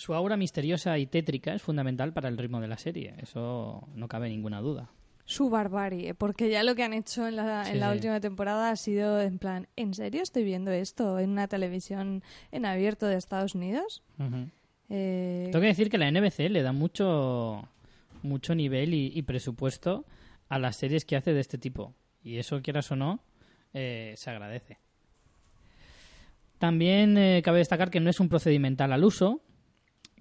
su 0.00 0.14
aura 0.14 0.36
misteriosa 0.36 0.98
y 0.98 1.06
tétrica 1.06 1.54
es 1.54 1.62
fundamental 1.62 2.12
para 2.12 2.28
el 2.28 2.38
ritmo 2.38 2.60
de 2.60 2.68
la 2.68 2.78
serie. 2.78 3.14
Eso 3.18 3.86
no 3.94 4.08
cabe 4.08 4.28
ninguna 4.28 4.60
duda. 4.60 4.90
Su 5.26 5.48
barbarie, 5.50 6.14
porque 6.14 6.50
ya 6.50 6.64
lo 6.64 6.74
que 6.74 6.82
han 6.82 6.92
hecho 6.92 7.28
en 7.28 7.36
la, 7.36 7.64
Sí, 7.64 7.72
en 7.72 7.80
la 7.80 7.90
sí. 7.90 7.94
última 7.96 8.20
temporada 8.20 8.70
ha 8.70 8.76
sido 8.76 9.20
en 9.20 9.38
plan, 9.38 9.68
¿en 9.76 9.94
serio 9.94 10.22
estoy 10.22 10.42
viendo 10.42 10.72
esto 10.72 11.18
en 11.20 11.30
una 11.30 11.46
televisión 11.46 12.24
en 12.50 12.64
abierto 12.66 13.06
de 13.06 13.16
Estados 13.16 13.54
Unidos? 13.54 14.02
Eh, 14.88 15.48
Tengo 15.52 15.60
que 15.60 15.66
decir 15.68 15.88
que 15.90 15.98
la 15.98 16.10
NBC 16.10 16.48
le 16.50 16.62
da 16.62 16.72
mucho, 16.72 17.68
mucho 18.22 18.54
nivel 18.56 18.92
y, 18.94 19.12
y 19.14 19.22
presupuesto 19.22 20.04
a 20.48 20.58
las 20.58 20.74
series 20.76 21.04
que 21.04 21.14
hace 21.14 21.32
de 21.32 21.40
este 21.40 21.58
tipo. 21.58 21.94
Y 22.24 22.38
eso, 22.38 22.60
quieras 22.60 22.90
o 22.90 22.96
no, 22.96 23.20
eh, 23.72 24.14
se 24.16 24.30
agradece. 24.30 24.78
También 26.58 27.16
eh, 27.16 27.40
cabe 27.44 27.58
destacar 27.58 27.90
que 27.90 28.00
no 28.00 28.10
es 28.10 28.20
un 28.20 28.28
procedimental 28.28 28.92
al 28.92 29.04
uso, 29.04 29.40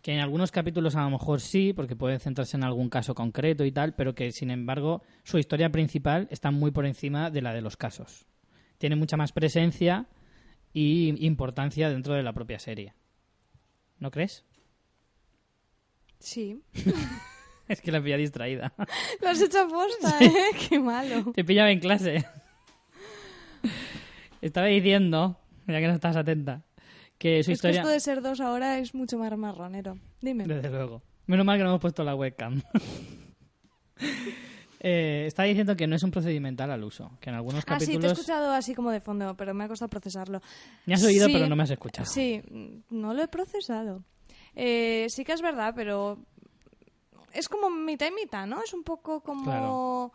que 0.01 0.13
en 0.13 0.19
algunos 0.19 0.51
capítulos 0.51 0.95
a 0.95 1.03
lo 1.03 1.09
mejor 1.09 1.41
sí, 1.41 1.73
porque 1.73 1.95
puede 1.95 2.19
centrarse 2.19 2.57
en 2.57 2.63
algún 2.63 2.89
caso 2.89 3.15
concreto 3.15 3.65
y 3.65 3.71
tal, 3.71 3.95
pero 3.95 4.15
que 4.15 4.31
sin 4.31 4.51
embargo 4.51 5.03
su 5.23 5.37
historia 5.37 5.71
principal 5.71 6.27
está 6.31 6.51
muy 6.51 6.71
por 6.71 6.85
encima 6.85 7.29
de 7.29 7.41
la 7.41 7.53
de 7.53 7.61
los 7.61 7.77
casos. 7.77 8.25
Tiene 8.77 8.95
mucha 8.95 9.17
más 9.17 9.31
presencia 9.31 10.07
y 10.73 11.25
importancia 11.25 11.89
dentro 11.89 12.13
de 12.13 12.23
la 12.23 12.33
propia 12.33 12.59
serie. 12.59 12.93
¿No 13.99 14.11
crees? 14.11 14.45
Sí. 16.19 16.61
Es 17.69 17.81
que 17.81 17.91
la 17.91 18.01
pilla 18.01 18.17
distraída. 18.17 18.73
Lo 19.21 19.29
has 19.29 19.39
hecho 19.39 19.61
aposta, 19.61 20.17
¿eh? 20.19 20.33
Qué 20.67 20.79
malo. 20.79 21.31
Te 21.33 21.43
pillaba 21.43 21.69
en 21.69 21.79
clase. 21.79 22.25
Estaba 24.41 24.65
diciendo, 24.65 25.39
ya 25.67 25.79
que 25.79 25.87
no 25.87 25.93
estás 25.93 26.15
atenta, 26.15 26.63
que 27.19 27.43
su 27.43 27.51
Es 27.51 27.57
que 27.61 27.67
historia... 27.67 27.81
esto 27.81 27.91
de 27.91 27.99
ser 27.99 28.21
dos 28.23 28.41
ahora 28.41 28.79
es 28.79 28.95
mucho 28.95 29.19
más 29.19 29.35
marronero. 29.37 29.97
Dime. 30.21 30.45
Desde 30.45 30.69
luego. 30.69 31.03
Menos 31.27 31.45
mal 31.45 31.57
que 31.59 31.63
no 31.63 31.69
hemos 31.69 31.81
puesto 31.81 32.03
la 32.03 32.15
webcam. 32.15 32.59
eh, 34.79 35.25
estaba 35.27 35.47
diciendo 35.47 35.75
que 35.75 35.87
no 35.87 35.95
es 35.95 36.03
un 36.03 36.11
procedimental 36.11 36.71
al 36.71 36.83
uso, 36.83 37.11
que 37.19 37.29
en 37.29 37.35
algunos 37.35 37.63
Ah, 37.67 37.79
sí, 37.79 37.85
te 37.85 37.91
he 37.91 37.95
capítulos... 37.95 38.11
escuchado 38.13 38.51
así 38.53 38.73
como 38.73 38.91
de 38.91 39.01
fondo, 39.01 39.35
pero 39.35 39.53
me 39.53 39.65
ha 39.65 39.67
costado 39.67 39.89
procesarlo. 39.89 40.41
Me 40.85 40.93
has 40.93 41.03
oído, 41.03 41.27
Sí, 41.27 41.33
pero 41.33 41.47
no 41.47 41.55
me 41.55 41.63
has 41.63 41.71
escuchado. 41.71 42.09
Sí, 42.09 42.41
no 42.89 43.13
lo 43.13 43.23
he 43.23 43.27
procesado. 43.27 44.03
Eh, 44.55 45.07
sí 45.09 45.23
que 45.25 45.33
es 45.33 45.41
verdad, 45.41 45.73
pero 45.75 46.19
es 47.33 47.49
como 47.49 47.69
mitad 47.69 48.07
y 48.07 48.11
mitad, 48.11 48.47
¿no? 48.47 48.63
Es 48.63 48.73
un 48.73 48.83
poco 48.83 49.21
como... 49.21 49.43
Claro. 49.43 50.11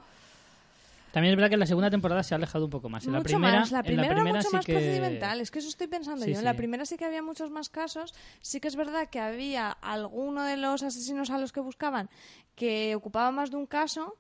También 1.15 1.31
es 1.35 1.37
verdad 1.37 1.49
que 1.49 1.55
en 1.55 1.61
la 1.61 1.67
segunda 1.67 1.91
temporada 1.91 2.25
se 2.25 2.35
ha 2.35 2.39
alejado 2.39 2.65
un 2.65 2.73
poco 2.73 2.89
más. 2.89 3.07
En 3.07 3.13
la 3.13 3.19
mucho 3.19 3.35
primera, 3.37 3.61
más. 3.61 3.71
La 3.71 3.79
en 3.79 3.85
primera, 3.85 4.09
la 4.09 4.15
primera 4.15 4.31
era 4.31 4.39
mucho 4.39 4.49
sí 4.49 4.57
más 4.57 4.67
que... 4.67 4.73
procedimental. 4.73 5.41
Es 5.41 5.53
que 5.53 5.61
eso 5.61 5.69
estoy 5.69 5.87
pensando 5.87 6.25
Sí, 6.25 6.33
yo. 6.33 6.41
En 6.41 6.45
la 6.45 6.55
primera 6.55 6.85
sí 6.87 6.97
que 6.97 7.05
había 7.05 7.23
muchos 7.23 7.51
más 7.51 7.69
casos. 7.69 8.13
Sí 8.41 8.59
que 8.59 8.67
es 8.67 8.75
verdad 8.75 9.09
que 9.09 9.21
había 9.21 9.71
alguno 9.71 10.43
de 10.43 10.57
los 10.57 10.83
asesinos 10.83 11.31
a 11.31 11.39
los 11.39 11.53
que 11.53 11.61
buscaban 11.61 12.11
que 12.57 12.97
ocupaba 12.97 13.31
más 13.31 13.53
de 13.53 13.59
un 13.59 13.67
caso, 13.67 14.17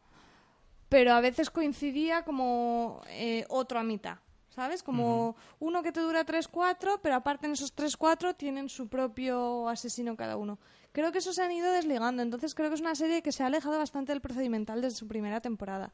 pero 0.88 1.14
a 1.14 1.20
veces 1.20 1.51
coincidía 1.51 2.22
como 2.22 3.03
eh, 3.09 3.45
otro 3.49 3.80
a 3.80 3.82
mitad. 3.82 4.18
¿Sabes? 4.51 4.84
Como 4.84 5.34
uno 5.59 5.82
que 5.82 5.90
te 5.90 5.99
dura 5.99 6.24
3-4, 6.24 7.01
pero 7.03 7.16
aparte 7.16 7.47
en 7.47 7.55
esos 7.55 7.74
3-4 7.74 8.36
tienen 8.36 8.68
su 8.68 8.86
propio 8.86 9.68
asesino 9.68 10.16
cada 10.16 10.36
uno. 10.36 10.61
Creo 10.92 11.11
que 11.11 11.18
eso 11.18 11.32
se 11.32 11.42
han 11.42 11.51
ido 11.51 11.72
desligando. 11.72 12.22
Entonces 12.22 12.55
creo 12.55 12.68
que 12.68 12.76
es 12.76 12.80
una 12.80 12.95
serie 12.95 13.20
que 13.20 13.32
se 13.32 13.42
ha 13.42 13.47
alejado 13.47 13.78
bastante 13.78 14.12
del 14.12 14.20
procedimental 14.20 14.80
desde 14.80 14.97
su 14.99 15.09
primera 15.09 15.40
temporada. 15.40 15.92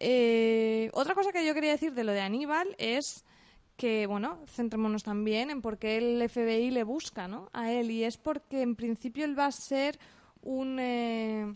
Eh, 0.00 0.90
otra 0.94 1.14
cosa 1.14 1.32
que 1.32 1.44
yo 1.46 1.54
quería 1.54 1.72
decir 1.72 1.92
de 1.94 2.04
lo 2.04 2.12
de 2.12 2.20
Aníbal 2.20 2.74
es 2.78 3.24
que, 3.76 4.06
bueno, 4.06 4.38
centrémonos 4.46 5.02
también 5.02 5.50
en 5.50 5.62
por 5.62 5.78
qué 5.78 5.98
el 5.98 6.28
FBI 6.28 6.70
le 6.70 6.82
busca 6.84 7.28
¿no? 7.28 7.48
a 7.52 7.72
él. 7.72 7.90
Y 7.90 8.04
es 8.04 8.16
porque 8.16 8.62
en 8.62 8.74
principio 8.76 9.24
él 9.24 9.38
va 9.38 9.46
a 9.46 9.52
ser 9.52 9.98
un... 10.42 10.78
eh, 10.80 11.52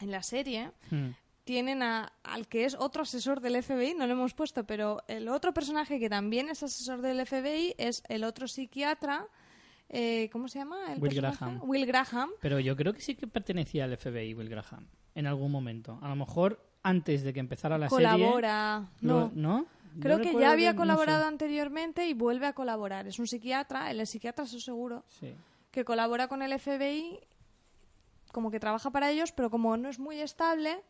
en 0.00 0.10
la 0.10 0.22
serie 0.22 0.70
Hmm. 0.90 1.10
tienen 1.44 1.82
a- 1.82 2.12
al 2.22 2.46
que 2.48 2.64
es 2.64 2.74
otro 2.74 3.02
asesor 3.02 3.40
del 3.40 3.56
FBI, 3.62 3.94
no 3.94 4.06
lo 4.06 4.12
hemos 4.14 4.32
puesto, 4.34 4.64
pero 4.64 5.02
el 5.08 5.28
otro 5.28 5.52
personaje 5.52 5.98
que 5.98 6.08
también 6.08 6.48
es 6.48 6.62
asesor 6.62 7.02
del 7.02 7.20
FBI 7.26 7.74
es 7.76 8.02
el 8.08 8.24
otro 8.24 8.46
psiquiatra. 8.48 9.26
eh, 9.92 10.28
¿Cómo 10.32 10.46
se 10.48 10.60
llama? 10.60 10.92
el 10.92 11.00
Will 11.02 11.10
personaje? 11.10 11.36
Graham. 11.44 11.60
Will 11.68 11.84
Graham. 11.86 12.30
Pero 12.40 12.60
yo 12.60 12.76
creo 12.76 12.92
que 12.94 13.00
sí 13.00 13.14
que 13.16 13.26
pertenecía 13.26 13.84
al 13.84 13.96
FBI, 13.98 14.32
Will 14.34 14.48
Graham, 14.48 14.86
en 15.16 15.26
algún 15.26 15.50
momento. 15.50 15.98
A 16.00 16.08
lo 16.08 16.14
mejor 16.16 16.64
antes 16.82 17.22
de 17.22 17.32
que 17.32 17.40
empezara 17.40 17.78
la 17.78 17.88
colabora. 17.88 18.84
serie... 18.98 19.08
lo- 19.12 19.30
No. 19.34 19.58
¿No? 19.58 19.66
Creo 20.00 20.20
que 20.20 20.32
ya 20.38 20.52
había 20.52 20.72
no 20.72 20.74
sé. 20.74 20.76
colaborado 20.78 21.26
anteriormente 21.26 22.06
y 22.06 22.14
vuelve 22.14 22.46
a 22.46 22.52
colaborar. 22.52 23.08
Es 23.08 23.18
un 23.18 23.26
psiquiatra, 23.26 23.90
él 23.90 24.00
es 24.00 24.10
psiquiatra, 24.10 24.44
eso 24.44 24.60
seguro, 24.60 25.04
Sí. 25.08 25.34
que 25.72 25.84
colabora 25.84 26.28
con 26.28 26.42
el 26.42 26.52
FBI, 26.58 27.18
como 28.32 28.50
que 28.52 28.60
trabaja 28.60 28.90
para 28.90 29.10
ellos, 29.10 29.32
pero 29.32 29.50
como 29.50 29.76
no 29.76 29.88
es 29.88 29.98
muy 29.98 30.20
estable, 30.20 30.80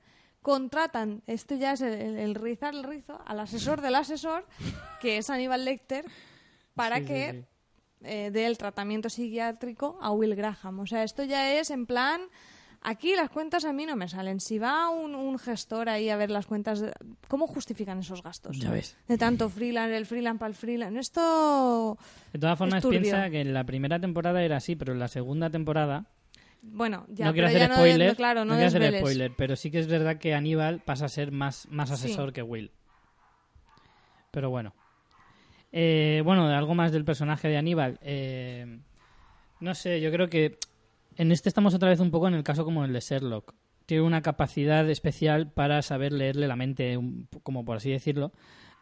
contratan, 0.42 1.22
esto 1.26 1.54
ya 1.54 1.72
es 1.72 1.80
el, 1.80 1.94
el- 1.94 2.18
el 2.18 2.34
rizar 2.34 2.74
el 2.74 2.84
rizo, 2.84 3.20
al 3.26 3.40
asesor 3.40 3.80
del 3.80 3.94
asesor, 3.94 4.46
que 5.00 5.16
es 5.16 5.30
Aníbal 5.30 5.64
Lecter, 5.64 6.04
para 6.74 6.98
sí, 6.98 7.04
que 7.06 7.32
sí. 7.32 7.44
eh, 8.06 8.30
dé 8.30 8.46
el 8.46 8.58
tratamiento 8.58 9.08
psiquiátrico 9.08 9.98
a 10.02 10.10
Will 10.12 10.34
Graham. 10.34 10.80
O 10.80 10.86
sea, 10.86 11.02
esto 11.04 11.24
ya 11.24 11.54
es 11.54 11.70
en 11.70 11.86
plan 11.86 12.20
Aquí 12.82 13.14
las 13.14 13.28
cuentas 13.28 13.66
a 13.66 13.72
mí 13.74 13.84
no 13.84 13.94
me 13.94 14.08
salen. 14.08 14.40
Si 14.40 14.58
va 14.58 14.88
un, 14.88 15.14
un 15.14 15.38
gestor 15.38 15.90
ahí 15.90 16.08
a 16.08 16.16
ver 16.16 16.30
las 16.30 16.46
cuentas, 16.46 16.82
¿cómo 17.28 17.46
justifican 17.46 17.98
esos 17.98 18.22
gastos? 18.22 18.58
Ya 18.58 18.70
ves. 18.70 18.96
De 19.06 19.18
tanto 19.18 19.50
freelance, 19.50 19.96
el 19.96 20.06
freelance 20.06 20.38
para 20.38 20.48
el 20.48 20.54
freelance. 20.54 20.98
Esto, 20.98 21.98
De 22.32 22.38
todas 22.38 22.56
formas, 22.58 22.84
piensa 22.86 23.28
que 23.28 23.42
en 23.42 23.52
la 23.52 23.64
primera 23.64 24.00
temporada 24.00 24.42
era 24.42 24.56
así, 24.56 24.76
pero 24.76 24.92
en 24.94 24.98
la 24.98 25.08
segunda 25.08 25.50
temporada 25.50 26.06
bueno, 26.62 27.06
ya, 27.08 27.26
no 27.26 27.32
quiero 27.32 27.48
pero 27.48 27.56
hacer 27.58 27.68
ya 27.70 27.74
spoiler, 27.74 28.08
no, 28.10 28.14
claro, 28.16 28.44
no, 28.44 28.52
quiero 28.54 28.66
hacer 28.68 28.98
spoiler, 28.98 29.32
pero 29.34 29.56
sí 29.56 29.70
que 29.70 29.78
es 29.78 29.86
verdad 29.86 30.18
que 30.18 30.34
Aníbal 30.34 30.80
pasa 30.80 31.06
a 31.06 31.08
ser 31.08 31.32
más, 31.32 31.66
más 31.70 31.88
Sí. 31.88 31.94
asesor 31.94 32.32
que 32.32 32.42
Will. 32.42 32.70
Pero 34.30 34.50
bueno. 34.50 34.74
Eh, 35.72 36.20
bueno, 36.24 36.46
algo 36.48 36.74
más 36.74 36.92
del 36.92 37.04
personaje 37.04 37.48
de 37.48 37.56
Aníbal. 37.56 37.98
Eh, 38.02 38.78
no 39.60 39.74
sé, 39.74 40.00
yo 40.00 40.10
creo 40.12 40.28
que 40.28 40.58
en 41.20 41.32
este 41.32 41.50
estamos 41.50 41.74
otra 41.74 41.90
vez 41.90 42.00
un 42.00 42.10
poco 42.10 42.28
en 42.28 42.34
el 42.34 42.42
caso 42.42 42.64
como 42.64 42.82
el 42.82 42.94
de 42.94 43.00
Sherlock. 43.00 43.54
Tiene 43.84 44.02
una 44.04 44.22
capacidad 44.22 44.88
especial 44.88 45.52
para 45.52 45.82
saber 45.82 46.12
leerle 46.12 46.48
la 46.48 46.56
mente, 46.56 46.98
como 47.42 47.62
por 47.62 47.76
así 47.76 47.90
decirlo, 47.90 48.32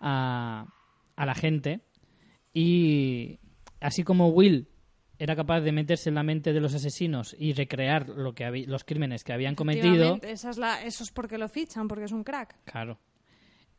a, 0.00 0.72
a 1.16 1.26
la 1.26 1.34
gente. 1.34 1.80
Y 2.54 3.40
así 3.80 4.04
como 4.04 4.28
Will 4.28 4.68
era 5.18 5.34
capaz 5.34 5.62
de 5.62 5.72
meterse 5.72 6.10
en 6.10 6.14
la 6.14 6.22
mente 6.22 6.52
de 6.52 6.60
los 6.60 6.74
asesinos 6.74 7.34
y 7.36 7.54
recrear 7.54 8.08
lo 8.08 8.36
que 8.36 8.66
los 8.68 8.84
crímenes 8.84 9.24
que 9.24 9.32
habían 9.32 9.56
cometido, 9.56 10.20
Esa 10.22 10.50
es 10.50 10.58
la, 10.58 10.80
eso 10.84 11.02
es 11.02 11.10
porque 11.10 11.38
lo 11.38 11.48
fichan, 11.48 11.88
porque 11.88 12.04
es 12.04 12.12
un 12.12 12.22
crack. 12.22 12.54
claro. 12.64 13.00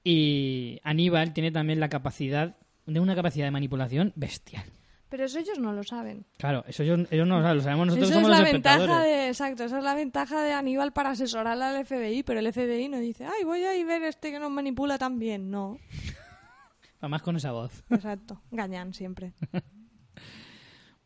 Y 0.04 0.80
Aníbal 0.84 1.34
tiene 1.34 1.52
también 1.52 1.80
la 1.80 1.90
capacidad 1.90 2.58
de 2.86 3.00
una 3.00 3.16
capacidad 3.16 3.46
de 3.46 3.52
manipulación 3.52 4.12
bestial. 4.16 4.64
Pero 5.10 5.26
eso 5.26 5.40
ellos 5.40 5.58
no 5.58 5.74
lo 5.74 5.84
saben. 5.84 6.26
Claro, 6.38 6.64
eso 6.68 6.84
ellos, 6.84 7.08
ellos 7.10 7.28
no 7.28 7.38
lo 7.38 7.42
saben, 7.42 7.58
lo 7.58 7.64
sabemos 7.64 7.88
nosotros 7.88 8.12
Esa 8.12 8.22
somos 8.22 8.30
es 8.30 8.38
la 8.38 8.44
los 8.44 8.52
ventaja 8.54 9.04
de, 9.04 9.28
exacto, 9.28 9.64
esa 9.64 9.78
es 9.80 9.84
la 9.84 9.96
ventaja 9.96 10.44
de 10.44 10.54
Aníbal 10.54 10.94
para 10.94 11.10
asesorar 11.12 11.60
al 11.60 11.86
FBI, 11.86 12.24
pero 12.24 12.40
el 12.40 12.54
FBI 12.54 12.90
no 12.90 13.00
dice, 13.00 13.26
ay, 13.26 13.44
voy 13.44 13.64
a 13.64 13.76
ir 13.76 13.88
ver 13.88 14.04
este 14.04 14.32
que 14.32 14.40
nos 14.40 14.52
manipula 14.52 14.98
tan 14.98 15.18
bien. 15.18 15.50
No, 15.50 15.80
Además 17.02 17.22
con 17.22 17.36
esa 17.36 17.52
voz. 17.52 17.84
exacto, 17.90 18.42
gañan 18.52 18.94
siempre. 18.94 19.34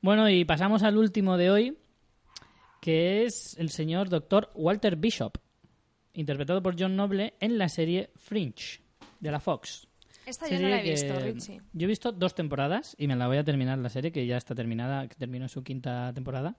Bueno, 0.02 0.30
y 0.30 0.44
pasamos 0.44 0.84
al 0.84 0.98
último 0.98 1.38
de 1.38 1.50
hoy, 1.50 1.78
que 2.82 3.24
es 3.24 3.56
el 3.58 3.70
señor 3.70 4.10
doctor 4.10 4.50
Walter 4.54 4.98
Bishop, 4.98 5.38
interpretado 6.12 6.62
por 6.62 6.76
John 6.78 6.98
Noble 6.98 7.36
en 7.40 7.58
la 7.58 7.70
serie 7.70 8.12
Fringe, 8.18 8.82
de 9.22 9.32
la 9.32 9.40
Fox. 9.40 9.88
Esta 10.26 10.48
yo 10.48 10.60
no 10.60 10.70
la 10.70 10.82
he 10.82 10.90
visto, 10.90 11.20
Richie. 11.20 11.62
Yo 11.74 11.86
he 11.86 11.88
visto 11.88 12.12
dos 12.12 12.34
temporadas 12.34 12.96
y 12.98 13.08
me 13.08 13.16
la 13.16 13.28
voy 13.28 13.38
a 13.38 13.44
terminar 13.44 13.78
la 13.80 13.90
serie, 13.90 14.12
que 14.12 14.26
ya 14.26 14.38
está 14.38 14.56
terminada, 14.56 15.08
que 15.08 15.16
terminó 15.16 15.48
su 15.48 15.64
quinta 15.64 16.12
temporada. 16.14 16.56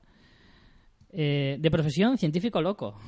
Eh, 1.10 1.56
de 1.60 1.70
profesión, 1.70 2.18
científico 2.18 2.60
loco. 2.60 2.98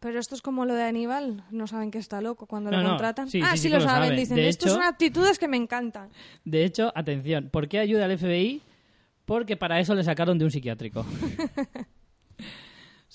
Pero 0.00 0.18
esto 0.18 0.34
es 0.34 0.42
como 0.42 0.64
lo 0.66 0.74
de 0.74 0.82
Aníbal, 0.82 1.44
no 1.50 1.66
saben 1.66 1.90
que 1.90 1.98
está 1.98 2.20
loco 2.20 2.46
cuando 2.46 2.70
No, 2.70 2.78
lo 2.78 2.82
no, 2.82 2.88
contratan. 2.90 3.28
sí, 3.30 3.40
ah, 3.42 3.52
sí, 3.52 3.58
sí, 3.58 3.62
sí 3.64 3.68
lo, 3.74 3.80
saben, 3.80 4.16
dicen, 4.16 4.36
De 4.36 4.48
hecho- 4.48 4.68
son 4.68 4.82
aptitudes 4.82 5.38
que 5.38 5.48
me 5.48 5.56
encantan. 5.56 6.10
De 6.44 6.64
hecho, 6.64 6.92
atención, 6.94 7.48
¿por 7.50 7.68
qué 7.68 7.78
ayuda 7.78 8.04
al 8.04 8.18
FBI? 8.18 8.62
Porque 9.24 9.56
para 9.56 9.80
eso 9.80 9.94
le 9.94 10.04
sacaron 10.04 10.38
de 10.38 10.44
un 10.44 10.50
psiquiátrico. 10.50 11.04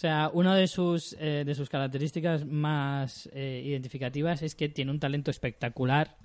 o 0.02 0.07
sea, 0.10 0.32
una 0.34 0.56
de 0.56 0.65
sus, 0.65 1.15
eh, 1.19 1.44
de 1.45 1.53
sus 1.53 1.69
características 1.69 2.44
más 2.44 3.30
eh, 3.34 3.61
identificativas 3.64 4.41
es 4.41 4.56
que 4.56 4.68
tiene 4.68 4.90
un 4.90 4.99
talento 4.99 5.30
espectacular 5.30 6.18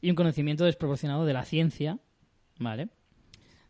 y 0.00 0.08
un 0.08 0.14
conocimiento 0.14 0.64
desproporcionado 0.64 1.24
de 1.24 1.32
la 1.32 1.44
ciencia, 1.44 1.98
¿vale? 2.60 2.90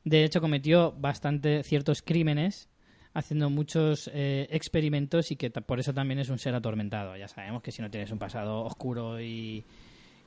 De 0.05 0.23
hecho, 0.23 0.43
cometió 0.43 0.93
bastante 0.93 1.63
ciertos 1.63 2.03
crímenes 2.03 2.69
haciendo 3.15 3.49
muchos 3.49 4.11
eh, 4.13 4.49
experimentos 4.51 5.31
y 5.31 5.37
que 5.37 5.51
por 5.51 5.81
eso 5.81 5.95
también 5.95 6.19
es 6.19 6.29
un 6.29 6.39
ser 6.39 6.55
atormentado. 6.55 7.17
Ya 7.17 7.29
sabemos 7.29 7.63
que 7.63 7.73
si 7.73 7.81
no 7.81 7.91
tienes 7.91 8.11
un 8.11 8.19
pasado 8.19 8.65
oscuro 8.65 9.19
y, 9.19 9.65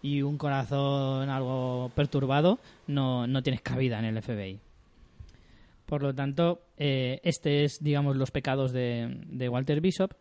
y 0.02 0.24
un 0.24 0.40
corazón 0.40 1.30
algo 1.30 1.92
perturbado, 1.94 2.60
no, 2.88 3.28
no 3.28 3.44
tienes 3.44 3.62
cabida 3.62 4.00
en 4.00 4.06
el 4.06 4.20
FBI. 4.20 4.60
Por 5.88 6.04
lo 6.04 6.14
tanto, 6.14 6.62
eh, 6.78 7.20
este 7.24 7.64
es, 7.64 7.80
digamos, 7.82 8.16
los 8.16 8.30
pecados 8.30 8.72
de, 8.72 9.22
de 9.28 9.50
Walter 9.50 9.82
Bishop. 9.82 10.12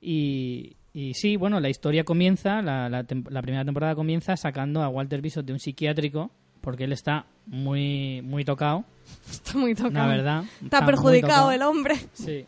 Y, 0.00 0.76
y 0.92 1.14
sí, 1.14 1.36
bueno, 1.36 1.60
la 1.60 1.68
historia 1.68 2.02
comienza, 2.04 2.60
la, 2.62 2.88
la 2.88 3.04
tem- 3.06 3.28
la 3.30 3.42
primera 3.42 3.64
temporada 3.64 3.94
comienza 3.94 4.36
sacando 4.36 4.82
a 4.82 4.88
Walter 4.88 5.20
Bishop 5.20 5.44
de 5.44 5.52
un 5.52 5.60
psiquiátrico, 5.60 6.30
porque 6.62 6.84
él 6.84 6.92
está 6.92 7.26
muy, 7.46 8.22
muy 8.22 8.44
tocado, 8.44 8.84
Está 9.30 9.56
muy 9.58 9.74
tocado. 9.74 9.92
la 9.92 10.06
verdad. 10.06 10.44
Está 10.64 10.84
perjudicado 10.86 11.52
el 11.52 11.62
hombre. 11.62 11.94
Sí. 12.14 12.46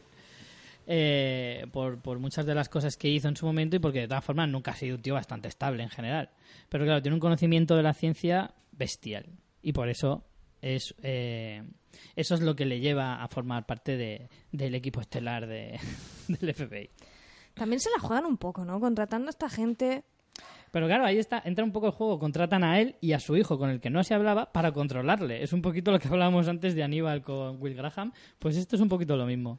Eh, 0.86 1.66
por, 1.72 1.98
por 2.00 2.18
muchas 2.18 2.44
de 2.44 2.54
las 2.54 2.68
cosas 2.68 2.96
que 2.96 3.08
hizo 3.08 3.28
en 3.28 3.36
su 3.36 3.46
momento 3.46 3.76
y 3.76 3.78
porque 3.78 4.00
de 4.00 4.08
todas 4.08 4.24
formas 4.24 4.48
nunca 4.48 4.72
ha 4.72 4.76
sido 4.76 4.96
un 4.96 5.02
tío 5.02 5.14
bastante 5.14 5.48
estable 5.48 5.82
en 5.82 5.90
general. 5.90 6.30
Pero 6.68 6.84
claro, 6.84 7.00
tiene 7.02 7.14
un 7.14 7.20
conocimiento 7.20 7.76
de 7.76 7.82
la 7.84 7.94
ciencia 7.94 8.52
bestial. 8.72 9.26
Y 9.62 9.72
por 9.72 9.88
eso 9.88 10.24
es 10.62 10.94
eh, 11.02 11.62
eso 12.16 12.34
es 12.34 12.40
lo 12.40 12.54
que 12.54 12.64
le 12.64 12.80
lleva 12.80 13.22
a 13.22 13.28
formar 13.28 13.66
parte 13.66 13.96
de, 13.96 14.28
del 14.50 14.74
equipo 14.74 15.00
estelar 15.00 15.46
de, 15.46 15.78
del 16.28 16.54
FBI. 16.54 16.90
También 17.54 17.80
se 17.80 17.90
la 17.90 17.98
juegan 17.98 18.24
un 18.24 18.38
poco, 18.38 18.64
¿no? 18.64 18.80
Contratando 18.80 19.28
a 19.28 19.30
esta 19.30 19.50
gente. 19.50 20.04
Pero 20.70 20.86
claro, 20.86 21.04
ahí 21.04 21.18
está, 21.18 21.42
entra 21.44 21.64
un 21.64 21.72
poco 21.72 21.86
el 21.86 21.92
juego, 21.92 22.18
contratan 22.18 22.64
a 22.64 22.80
él 22.80 22.96
y 23.02 23.12
a 23.12 23.20
su 23.20 23.36
hijo 23.36 23.58
con 23.58 23.68
el 23.68 23.80
que 23.80 23.90
no 23.90 24.02
se 24.02 24.14
hablaba 24.14 24.52
para 24.52 24.72
controlarle. 24.72 25.42
Es 25.42 25.52
un 25.52 25.60
poquito 25.60 25.92
lo 25.92 25.98
que 25.98 26.08
hablábamos 26.08 26.48
antes 26.48 26.74
de 26.74 26.82
Aníbal 26.82 27.22
con 27.22 27.60
Will 27.60 27.74
Graham, 27.74 28.12
pues 28.38 28.56
esto 28.56 28.76
es 28.76 28.82
un 28.82 28.88
poquito 28.88 29.16
lo 29.16 29.26
mismo. 29.26 29.58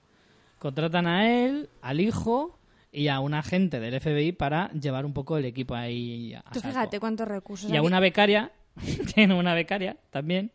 Contratan 0.57 1.05
a 1.05 1.45
él, 1.45 1.69
al 1.81 1.99
hijo 1.99 2.57
y 2.91 3.09
a 3.09 3.19
un 3.19 3.35
agente 3.35 3.79
del 3.79 3.99
FBI 3.99 4.31
para 4.31 4.71
llevar 4.71 5.05
un 5.05 5.13
poco 5.13 5.37
el 5.37 5.45
equipo 5.45 5.75
ahí 5.75 6.33
a 6.33 6.41
Tú 6.51 6.61
fíjate 6.61 6.99
cuántos 6.99 7.27
recursos. 7.27 7.69
Y 7.69 7.77
a 7.77 7.83
una 7.83 7.99
becaria, 7.99 8.51
tiene 9.13 9.35
una 9.35 9.53
becaria 9.53 9.97
también, 10.09 10.51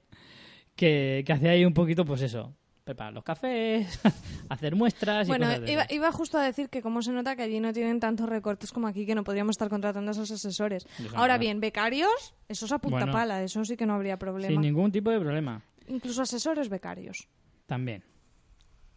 que, 0.78 1.24
que 1.26 1.32
hace 1.32 1.48
ahí 1.48 1.64
un 1.64 1.74
poquito, 1.74 2.04
pues 2.04 2.22
eso, 2.22 2.54
preparar 2.84 3.12
los 3.12 3.24
cafés, 3.24 4.00
hacer 4.48 4.76
muestras 4.76 5.26
y 5.26 5.30
Bueno, 5.30 5.46
cosas 5.46 5.60
de 5.62 5.72
iba, 5.72 5.82
esas. 5.82 5.92
iba 5.92 6.12
justo 6.12 6.38
a 6.38 6.42
decir 6.44 6.70
que 6.70 6.80
como 6.80 7.02
se 7.02 7.10
nota 7.12 7.34
que 7.36 7.42
allí 7.42 7.58
no 7.60 7.72
tienen 7.72 7.98
tantos 8.00 8.28
recortes 8.28 8.72
como 8.72 8.86
aquí, 8.86 9.04
que 9.04 9.14
no 9.16 9.24
podríamos 9.24 9.54
estar 9.54 9.68
contratando 9.68 10.10
a 10.10 10.12
esos 10.12 10.30
asesores. 10.30 10.86
Eso 10.98 11.16
Ahora 11.16 11.36
bien, 11.36 11.60
becarios, 11.60 12.34
eso 12.48 12.66
es 12.66 12.72
a 12.72 12.78
punta 12.78 12.98
Bueno. 13.00 13.12
pala, 13.12 13.42
eso 13.42 13.64
sí 13.64 13.76
que 13.76 13.84
no 13.86 13.94
habría 13.94 14.18
problema. 14.18 14.52
Sin 14.52 14.60
ningún 14.60 14.92
tipo 14.92 15.10
de 15.10 15.18
problema. 15.18 15.62
Incluso 15.88 16.22
asesores 16.22 16.68
becarios. 16.68 17.28
También. 17.66 18.04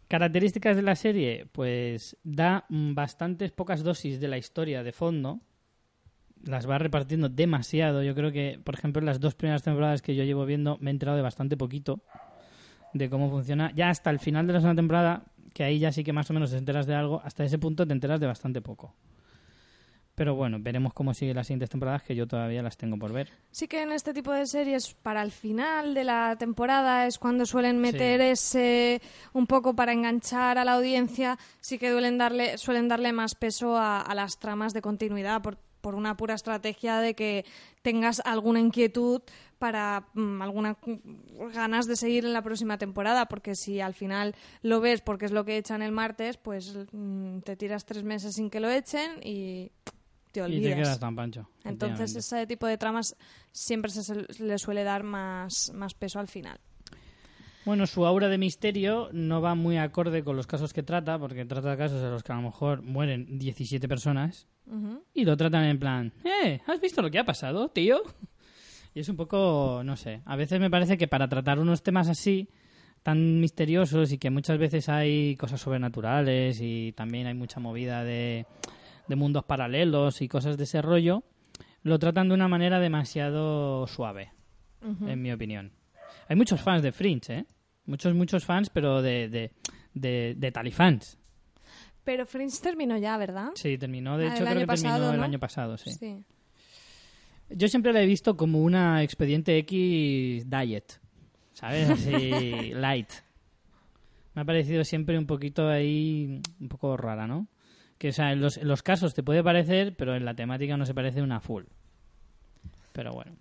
Características 0.07 0.75
de 0.75 0.81
la 0.83 0.95
serie, 0.95 1.47
pues 1.51 2.17
da 2.23 2.65
bastantes 2.69 3.51
pocas 3.51 3.81
dosis 3.81 4.19
de 4.19 4.27
la 4.27 4.37
historia 4.37 4.83
de 4.83 4.91
fondo. 4.91 5.39
Las 6.45 6.69
va 6.69 6.77
repartiendo 6.77 7.30
demasiado. 7.30 8.03
Yo 8.03 8.15
creo 8.15 8.31
que, 8.31 8.59
por 8.63 8.76
ejemplo, 8.76 8.99
en 8.99 9.05
las 9.05 9.19
dos 9.19 9.35
primeras 9.35 9.63
temporadas 9.63 10.01
que 10.01 10.15
yo 10.15 10.23
llevo 10.23 10.45
viendo 10.45 10.77
me 10.80 10.89
he 10.89 10.93
enterado 10.93 11.18
de 11.18 11.23
bastante 11.23 11.57
poquito 11.57 12.01
de 12.93 13.09
cómo 13.09 13.30
funciona. 13.30 13.72
Ya 13.76 13.89
hasta 13.89 14.09
el 14.09 14.19
final 14.19 14.47
de 14.47 14.53
la 14.53 14.59
segunda 14.59 14.80
temporada, 14.80 15.23
que 15.53 15.63
ahí 15.63 15.80
ya 15.80 15.91
sí 15.91 16.03
que 16.03 16.13
más 16.13 16.30
o 16.30 16.34
menos 16.34 16.51
te 16.51 16.57
enteras 16.57 16.85
de 16.85 16.95
algo, 16.95 17.22
hasta 17.23 17.43
ese 17.43 17.57
punto 17.57 17.85
te 17.85 17.93
enteras 17.93 18.19
de 18.19 18.27
bastante 18.27 18.61
poco. 18.61 18.95
Pero 20.13 20.35
bueno, 20.35 20.57
veremos 20.59 20.93
cómo 20.93 21.13
siguen 21.13 21.38
las 21.38 21.47
siguientes 21.47 21.69
temporadas, 21.69 22.03
que 22.03 22.15
yo 22.15 22.27
todavía 22.27 22.61
las 22.61 22.76
tengo 22.77 22.97
por 22.97 23.13
ver. 23.13 23.30
Sí 23.49 23.68
que 23.68 23.81
en 23.81 23.91
este 23.91 24.13
tipo 24.13 24.31
de 24.31 24.45
series, 24.45 24.93
para 24.93 25.23
el 25.23 25.31
final 25.31 25.93
de 25.93 26.03
la 26.03 26.35
temporada 26.38 27.07
es 27.07 27.18
cuando 27.18 27.45
suelen 27.45 27.80
meter 27.80 28.19
ese 28.19 29.01
un 29.34 29.47
poco 29.47 29.73
para 29.73 29.93
enganchar 29.93 30.57
a 30.57 30.65
la 30.65 30.73
audiencia, 30.73 31.39
sí 31.61 31.80
que 31.80 31.91
suelen 31.91 32.18
darle, 32.18 32.57
suelen 32.57 32.89
darle 32.89 33.13
más 33.13 33.35
peso 33.35 33.77
a, 33.77 34.01
a 34.01 34.13
las 34.13 34.38
tramas 34.38 34.73
de 34.73 34.81
continuidad 34.81 35.41
por, 35.41 35.57
por 35.81 35.95
una 35.95 36.15
pura 36.15 36.35
estrategia 36.35 36.99
de 36.99 37.13
que 37.15 37.45
tengas 37.81 38.21
alguna 38.25 38.59
inquietud 38.59 39.21
para 39.59 40.07
mm, 40.13 40.41
algunas 40.41 40.77
ganas 41.53 41.85
de 41.87 41.95
seguir 41.95 42.25
en 42.25 42.33
la 42.33 42.41
próxima 42.41 42.77
temporada, 42.77 43.27
porque 43.27 43.55
si 43.55 43.79
al 43.81 43.93
final 43.93 44.35
lo 44.61 44.79
ves 44.79 45.01
porque 45.01 45.25
es 45.25 45.31
lo 45.31 45.45
que 45.45 45.57
echan 45.57 45.81
el 45.81 45.91
martes, 45.91 46.37
pues 46.37 46.75
mm, 46.91 47.39
te 47.39 47.55
tiras 47.55 47.85
tres 47.85 48.03
meses 48.03 48.35
sin 48.35 48.49
que 48.49 48.59
lo 48.59 48.69
echen 48.69 49.19
y 49.23 49.71
te 50.31 50.39
Y 50.39 50.43
olvidas. 50.43 50.75
te 50.77 50.81
quedas 50.81 50.99
tan 50.99 51.15
pancho. 51.15 51.49
Entonces, 51.63 52.15
ese 52.15 52.47
tipo 52.47 52.65
de 52.65 52.77
tramas 52.77 53.15
siempre 53.51 53.91
se, 53.91 54.03
se 54.03 54.43
le 54.43 54.57
suele 54.57 54.83
dar 54.83 55.03
más, 55.03 55.71
más 55.75 55.93
peso 55.93 56.19
al 56.19 56.27
final. 56.27 56.59
Bueno, 57.63 57.85
su 57.85 58.05
aura 58.07 58.27
de 58.27 58.39
misterio 58.39 59.09
no 59.11 59.39
va 59.41 59.53
muy 59.53 59.77
acorde 59.77 60.23
con 60.23 60.35
los 60.35 60.47
casos 60.47 60.73
que 60.73 60.81
trata, 60.81 61.19
porque 61.19 61.45
trata 61.45 61.77
casos 61.77 62.01
en 62.01 62.09
los 62.09 62.23
que 62.23 62.31
a 62.31 62.35
lo 62.35 62.41
mejor 62.41 62.81
mueren 62.81 63.37
17 63.37 63.87
personas 63.87 64.47
Y 65.14 65.26
lo 65.26 65.35
tratan 65.35 65.65
en 65.65 65.80
plan, 65.80 66.14
¿eh? 66.23 66.61
¿Has 66.65 66.80
visto 66.80 67.02
lo 67.02 67.11
que 67.11 67.19
ha 67.19 67.26
pasado, 67.26 67.69
tío? 67.69 68.02
Y 68.93 69.02
es 69.02 69.10
un 69.10 69.15
poco, 69.18 69.81
no 69.84 69.95
sé, 69.95 70.22
a 70.26 70.35
veces 70.35 70.60
me 70.60 70.69
parece 70.69 70.98
que 70.98 71.07
para 71.07 71.27
tratar 71.27 71.60
unos 71.60 71.84
temas 71.84 72.07
así, 72.10 72.49
tan 73.03 73.39
misteriosos 73.39 74.11
y 74.11 74.18
que 74.18 74.30
muchas 74.30 74.57
veces 74.57 74.89
hay 74.89 75.35
cosas 75.35 75.60
sobrenaturales 75.61 76.60
y 76.61 76.93
también 76.93 77.27
hay 77.27 77.34
mucha 77.34 77.60
movida 77.60 78.03
de, 78.03 78.45
de 79.07 79.15
mundos 79.15 79.45
paralelos 79.45 80.22
y 80.22 80.27
cosas 80.27 80.57
de 80.57 80.64
ese 80.64 80.81
rollo, 80.81 81.23
lo 81.84 81.99
tratan 81.99 82.30
de 82.30 82.35
una 82.35 82.48
manera 82.48 82.80
demasiado 82.80 83.88
suave, 83.88 84.31
en 85.06 85.22
mi 85.22 85.31
opinión. 85.31 85.73
Hay 86.27 86.35
muchos 86.35 86.61
fans 86.61 86.84
de 86.84 86.91
Fringe, 86.91 87.34
¿eh? 87.39 87.45
Muchos, 87.85 88.14
muchos 88.14 88.45
fans, 88.45 88.69
pero 88.69 89.02
de, 89.02 89.27
de, 89.27 89.52
de, 89.93 90.35
de 90.38 90.52
talifans. 90.52 91.18
Pero 92.03 92.25
Fringe 92.25 92.59
terminó 92.61 92.97
ya, 92.97 93.17
¿verdad? 93.17 93.49
Sí, 93.55 93.77
terminó. 93.77 94.17
De 94.17 94.27
Ah, 94.27 94.33
hecho, 94.35 94.43
creo 94.43 94.59
que 94.59 94.65
terminó 94.65 95.13
el 95.13 95.23
año 95.23 95.39
pasado, 95.39 95.77
sí. 95.77 95.91
Sí. 95.91 96.23
Yo 97.49 97.67
siempre 97.67 97.93
la 97.93 98.01
he 98.01 98.05
visto 98.05 98.35
como 98.37 98.61
una 98.63 99.03
expediente 99.03 99.57
X 99.59 100.49
diet, 100.49 100.99
¿sabes? 101.53 101.89
Así, 101.89 102.71
light. 102.73 103.09
Me 104.33 104.41
ha 104.41 104.45
parecido 104.45 104.83
siempre 104.83 105.17
un 105.17 105.25
poquito 105.27 105.67
ahí, 105.67 106.41
un 106.59 106.69
poco 106.69 106.95
rara, 106.97 107.27
¿no? 107.27 107.47
Que, 107.97 108.09
o 108.09 108.13
sea, 108.13 108.31
en 108.31 108.39
los, 108.41 108.57
en 108.57 108.67
los 108.67 108.81
casos 108.81 109.13
te 109.13 109.21
puede 109.21 109.43
parecer, 109.43 109.95
pero 109.95 110.15
en 110.15 110.23
la 110.25 110.33
temática 110.33 110.77
no 110.77 110.85
se 110.85 110.93
parece 110.93 111.21
una 111.21 111.39
full. 111.41 111.65
Pero 112.93 113.11
bueno. 113.13 113.33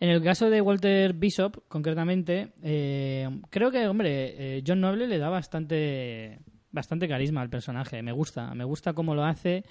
En 0.00 0.08
el 0.10 0.22
caso 0.22 0.50
de 0.50 0.60
Walter 0.60 1.12
Bishop, 1.12 1.62
concretamente, 1.68 2.52
eh, 2.62 3.28
creo 3.50 3.70
que, 3.70 3.86
hombre, 3.86 4.56
eh, 4.58 4.62
John 4.66 4.80
Noble 4.80 5.06
le 5.06 5.18
da 5.18 5.28
bastante, 5.28 6.40
bastante 6.74 7.08
carisma 7.08 7.40
al 7.40 7.48
personaje. 7.48 8.02
Me 8.02 8.12
gusta, 8.12 8.54
me 8.54 8.64
gusta 8.64 8.92
cómo 8.92 9.14
lo 9.14 9.24
hace 9.24 9.64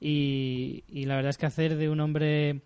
y, 0.00 0.84
la 1.04 1.16
verdad 1.16 1.30
es 1.30 1.38
que 1.38 1.46
hacer 1.46 1.76
de 1.76 1.90
un 1.90 2.00
hombre 2.00 2.62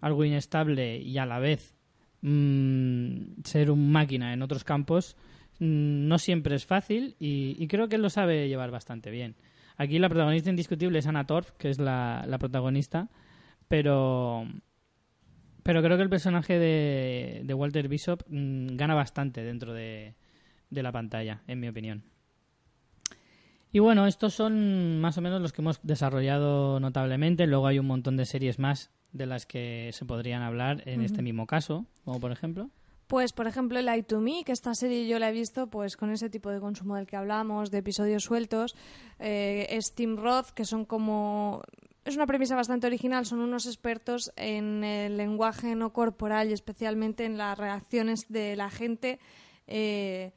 algo 0.00 0.24
inestable 0.24 0.98
y 0.98 1.18
a 1.18 1.26
la 1.26 1.38
vez 1.38 1.74
mm, 2.20 3.42
ser 3.44 3.70
un 3.70 3.90
máquina 3.90 4.32
en 4.32 4.42
otros 4.42 4.64
campos 4.64 5.16
mm, 5.60 6.08
no 6.08 6.18
siempre 6.18 6.56
es 6.56 6.66
fácil 6.66 7.16
y, 7.18 7.66
creo 7.68 7.88
que 7.88 7.96
él 7.96 8.02
lo 8.02 8.10
sabe 8.10 8.48
llevar 8.48 8.70
bastante 8.70 9.10
bien. 9.10 9.36
Aquí 9.76 9.98
la 9.98 10.08
protagonista 10.08 10.50
indiscutible 10.50 10.98
es 10.98 11.06
Anna 11.06 11.24
Torf, 11.24 11.52
que 11.52 11.70
es 11.70 11.78
la, 11.78 12.24
la 12.26 12.38
protagonista, 12.38 13.08
pero 13.68 14.44
pero 15.62 15.82
creo 15.82 15.96
que 15.96 16.02
el 16.02 16.08
personaje 16.08 16.58
de, 16.58 17.42
de 17.44 17.54
Walter 17.54 17.88
Bishop 17.88 18.22
mm, 18.28 18.76
gana 18.76 18.94
bastante 18.94 19.44
dentro 19.44 19.74
de, 19.74 20.14
de 20.70 20.82
la 20.82 20.90
pantalla, 20.90 21.42
en 21.46 21.60
mi 21.60 21.68
opinión. 21.68 22.04
Y 23.72 23.80
bueno, 23.80 24.06
estos 24.06 24.34
son 24.34 25.00
más 25.00 25.18
o 25.18 25.20
menos 25.20 25.42
los 25.42 25.52
que 25.52 25.60
hemos 25.60 25.80
desarrollado 25.82 26.80
notablemente. 26.80 27.46
Luego 27.46 27.66
hay 27.66 27.78
un 27.78 27.86
montón 27.86 28.16
de 28.16 28.24
series 28.24 28.58
más 28.58 28.90
de 29.12 29.26
las 29.26 29.46
que 29.46 29.90
se 29.92 30.04
podrían 30.04 30.42
hablar 30.42 30.82
en 30.86 31.02
este 31.02 31.22
mismo 31.22 31.46
caso, 31.46 31.86
como 32.04 32.20
por 32.20 32.32
ejemplo. 32.32 32.70
Pues, 33.08 33.32
por 33.32 33.46
ejemplo, 33.46 33.80
Light 33.80 34.06
to 34.06 34.20
Me, 34.20 34.44
que 34.44 34.52
esta 34.52 34.74
serie 34.74 35.08
yo 35.08 35.18
la 35.18 35.30
he 35.30 35.32
visto 35.32 35.68
pues 35.68 35.96
con 35.96 36.10
ese 36.10 36.28
tipo 36.28 36.50
de 36.50 36.60
consumo 36.60 36.94
del 36.96 37.06
que 37.06 37.16
hablamos, 37.16 37.70
de 37.70 37.78
episodios 37.78 38.22
sueltos. 38.22 38.76
Eh, 39.18 39.66
es 39.70 39.94
Tim 39.94 40.16
Roth, 40.16 40.50
que 40.50 40.66
son 40.66 40.84
como... 40.84 41.62
Es 42.04 42.16
una 42.16 42.26
premisa 42.26 42.54
bastante 42.54 42.86
original, 42.86 43.24
son 43.24 43.40
unos 43.40 43.66
expertos 43.66 44.30
en 44.36 44.84
el 44.84 45.16
lenguaje 45.16 45.74
no 45.74 45.92
corporal 45.92 46.50
y 46.50 46.52
especialmente 46.52 47.24
en 47.24 47.38
las 47.38 47.58
reacciones 47.58 48.26
de 48.28 48.56
la 48.56 48.70
gente, 48.70 49.18
eh, 49.66 50.32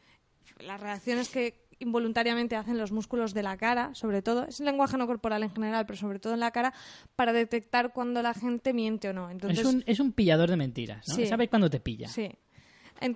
las 0.59 0.79
reacciones 0.79 1.29
que 1.29 1.61
involuntariamente 1.81 2.55
hacen 2.55 2.77
los 2.77 2.91
músculos 2.91 3.33
de 3.33 3.43
la 3.43 3.57
cara, 3.57 3.93
sobre 3.93 4.21
todo. 4.21 4.45
Es 4.47 4.59
el 4.59 4.65
lenguaje 4.67 4.97
no 4.97 5.07
corporal 5.07 5.43
en 5.43 5.51
general, 5.51 5.85
pero 5.85 5.97
sobre 5.99 6.19
todo 6.19 6.33
en 6.33 6.39
la 6.39 6.51
cara, 6.51 6.73
para 7.15 7.33
detectar 7.33 7.91
cuando 7.93 8.21
la 8.21 8.33
gente 8.33 8.73
miente 8.73 9.09
o 9.09 9.13
no. 9.13 9.29
Entonces, 9.29 9.59
es, 9.59 9.65
un, 9.65 9.83
es 9.85 9.99
un 9.99 10.11
pillador 10.13 10.49
de 10.49 10.57
mentiras, 10.57 11.07
¿no? 11.07 11.15
Sí. 11.15 11.27
¿Sabes 11.27 11.49
cuándo 11.49 11.69
te 11.69 11.79
pilla? 11.79 12.07
Sí. 12.07 12.29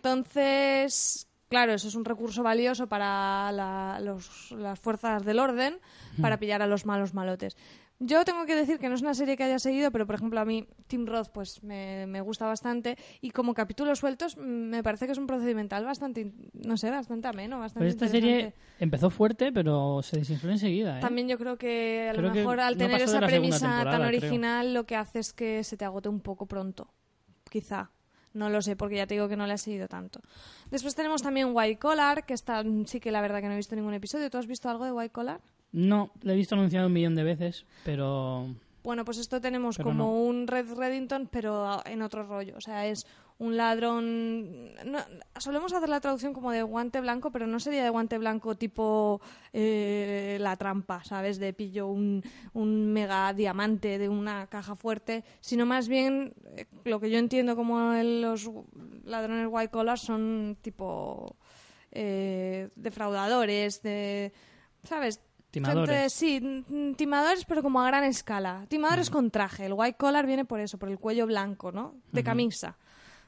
Entonces, 0.06 1.28
claro, 1.50 1.74
eso 1.74 1.88
es 1.88 1.96
un 1.96 2.06
recurso 2.06 2.44
valioso 2.44 2.88
para 2.88 3.52
la- 3.52 4.00
los- 4.02 4.52
las 4.52 4.80
fuerzas 4.80 5.24
del 5.26 5.40
orden, 5.40 5.80
para 6.22 6.38
pillar 6.40 6.62
a 6.62 6.68
los 6.68 6.86
malos 6.86 7.14
malotes. 7.14 7.56
Yo 8.00 8.26
tengo 8.26 8.46
que 8.46 8.56
decir 8.56 8.78
que 8.78 8.90
no 8.90 8.96
es 8.96 9.02
una 9.02 9.14
serie 9.14 9.38
que 9.38 9.44
haya 9.44 9.58
seguido, 9.58 9.90
pero 9.90 10.06
por 10.06 10.16
ejemplo 10.16 10.40
a 10.42 10.46
mí 10.46 10.68
Tim 10.88 11.06
Roth 11.06 11.30
pues 11.30 11.64
me, 11.64 12.06
me 12.08 12.20
gusta 12.20 12.46
bastante 12.46 12.98
y 13.22 13.32
como 13.32 13.54
capítulos 13.54 14.00
sueltos 14.00 14.36
mm, 14.36 14.42
me 14.42 14.84
parece 14.84 15.06
que 15.06 15.14
es 15.14 15.18
un 15.18 15.28
procedimental 15.28 15.86
bastante, 15.86 16.34
no 16.54 16.76
sé, 16.76 16.92
bastante 16.92 17.30
ameno, 17.30 17.60
bastante 17.60 17.86
Pues 17.86 17.94
esta 17.94 18.08
serie 18.10 18.54
empezó 18.80 19.10
fuerte, 19.10 19.54
pero 19.54 20.02
se 20.04 20.18
desinfló 20.18 20.52
enseguida, 20.52 20.98
¿eh? 20.98 21.02
También 21.02 21.30
yo 21.30 21.38
creo 21.38 21.58
que 21.58 22.10
a 22.10 22.14
lo 22.14 22.20
Creo 22.20 22.34
mejor 22.34 22.60
al 22.60 22.74
no 22.74 22.80
tener 22.80 23.02
esa 23.02 23.22
premisa 23.22 23.84
tan 23.86 24.02
creo. 24.02 24.08
original 24.08 24.74
lo 24.74 24.86
que 24.86 24.98
hace 24.98 25.20
es 25.20 25.32
que 25.32 25.64
se 25.64 25.78
te 25.78 25.86
agote 25.86 26.10
un 26.10 26.20
poco 26.20 26.48
pronto. 26.48 26.94
Quizá. 27.50 27.92
No 28.34 28.50
lo 28.50 28.62
sé, 28.62 28.76
porque 28.76 28.98
ya 28.98 29.08
te 29.08 29.14
digo 29.14 29.30
que 29.30 29.38
no 29.38 29.48
le 29.48 29.54
ha 29.54 29.58
seguido 29.58 29.88
tanto. 29.88 30.20
Después 30.70 30.94
tenemos 30.94 31.22
también 31.22 31.52
White 31.54 31.80
Collar, 31.80 32.26
que 32.26 32.34
está, 32.34 32.62
sí 32.86 33.00
que 33.00 33.10
la 33.10 33.22
verdad 33.22 33.40
que 33.40 33.48
no 33.48 33.54
he 33.54 33.56
visto 33.56 33.78
ningún 33.78 33.94
episodio. 33.94 34.30
¿Tú 34.30 34.38
has 34.38 34.48
visto 34.48 34.70
algo 34.70 34.84
de 34.84 34.92
White 34.92 35.14
Collar? 35.14 35.40
No, 35.76 36.12
la 36.22 36.32
he 36.34 36.36
visto 36.38 36.56
anunciado 36.56 36.88
un 36.88 36.94
millón 36.94 37.16
de 37.16 37.24
veces, 37.24 37.66
pero... 37.84 38.48
Bueno, 38.82 39.04
pues 39.04 39.18
esto 39.18 39.42
tenemos 39.42 39.78
Pero 39.78 39.90
como 39.90 40.04
no. 40.06 40.12
un 40.12 40.48
Red 40.48 40.72
Reddington, 40.74 41.28
pero 41.32 41.82
en 41.86 42.02
otro 42.04 42.24
rollo. 42.24 42.54
O 42.56 42.62
sea, 42.62 42.86
es 42.86 43.06
un 43.40 43.58
ladrón. 43.58 44.76
no- 44.86 45.00
solemos 45.40 45.74
hacer 45.74 45.90
la 45.90 46.00
traducción 46.00 46.34
como 46.34 46.52
de 46.52 46.62
guante 46.62 47.02
blanco, 47.02 47.32
pero 47.32 47.48
no 47.48 47.60
sería 47.60 47.84
de 47.84 47.90
guante 47.90 48.20
blanco 48.20 48.56
tipo 48.56 49.20
eh, 49.54 50.38
la 50.40 50.56
trampa, 50.56 51.04
¿sabes? 51.04 51.40
De 51.40 51.52
pillo 51.52 51.88
un, 51.88 52.22
un 52.54 52.94
mega 52.94 53.34
diamante 53.34 53.98
de 53.98 54.08
una 54.08 54.46
caja 54.48 54.76
fuerte, 54.76 55.24
sino 55.42 55.66
más 55.66 55.88
bien 55.88 56.36
eh, 56.56 56.68
lo 56.84 57.00
que 57.00 57.10
yo 57.10 57.18
entiendo 57.18 57.56
como 57.56 57.92
los 57.96 58.50
ladrones 59.04 59.48
white 59.50 59.72
collar 59.72 59.98
son 59.98 60.58
tipo 60.62 61.36
eh, 61.92 62.70
defraudadores, 62.76 63.82
de. 63.82 64.32
¿Sabes? 64.84 65.22
Timadores. 65.56 66.14
Gente- 66.20 66.66
sí, 66.68 66.94
timadores, 66.98 67.46
pero 67.46 67.62
como 67.64 67.82
a 67.82 67.88
gran 67.88 68.04
escala. 68.04 68.66
Timadores 68.70 69.10
con 69.10 69.32
traje. 69.32 69.66
El 69.66 69.74
white 69.74 69.98
collar 69.98 70.26
viene 70.26 70.46
por 70.46 70.60
eso, 70.60 70.78
por 70.78 70.90
el 70.90 71.00
cuello 71.00 71.26
blanco, 71.26 71.72
¿no? 71.72 71.96
De 72.12 72.24
camisa. 72.24 72.78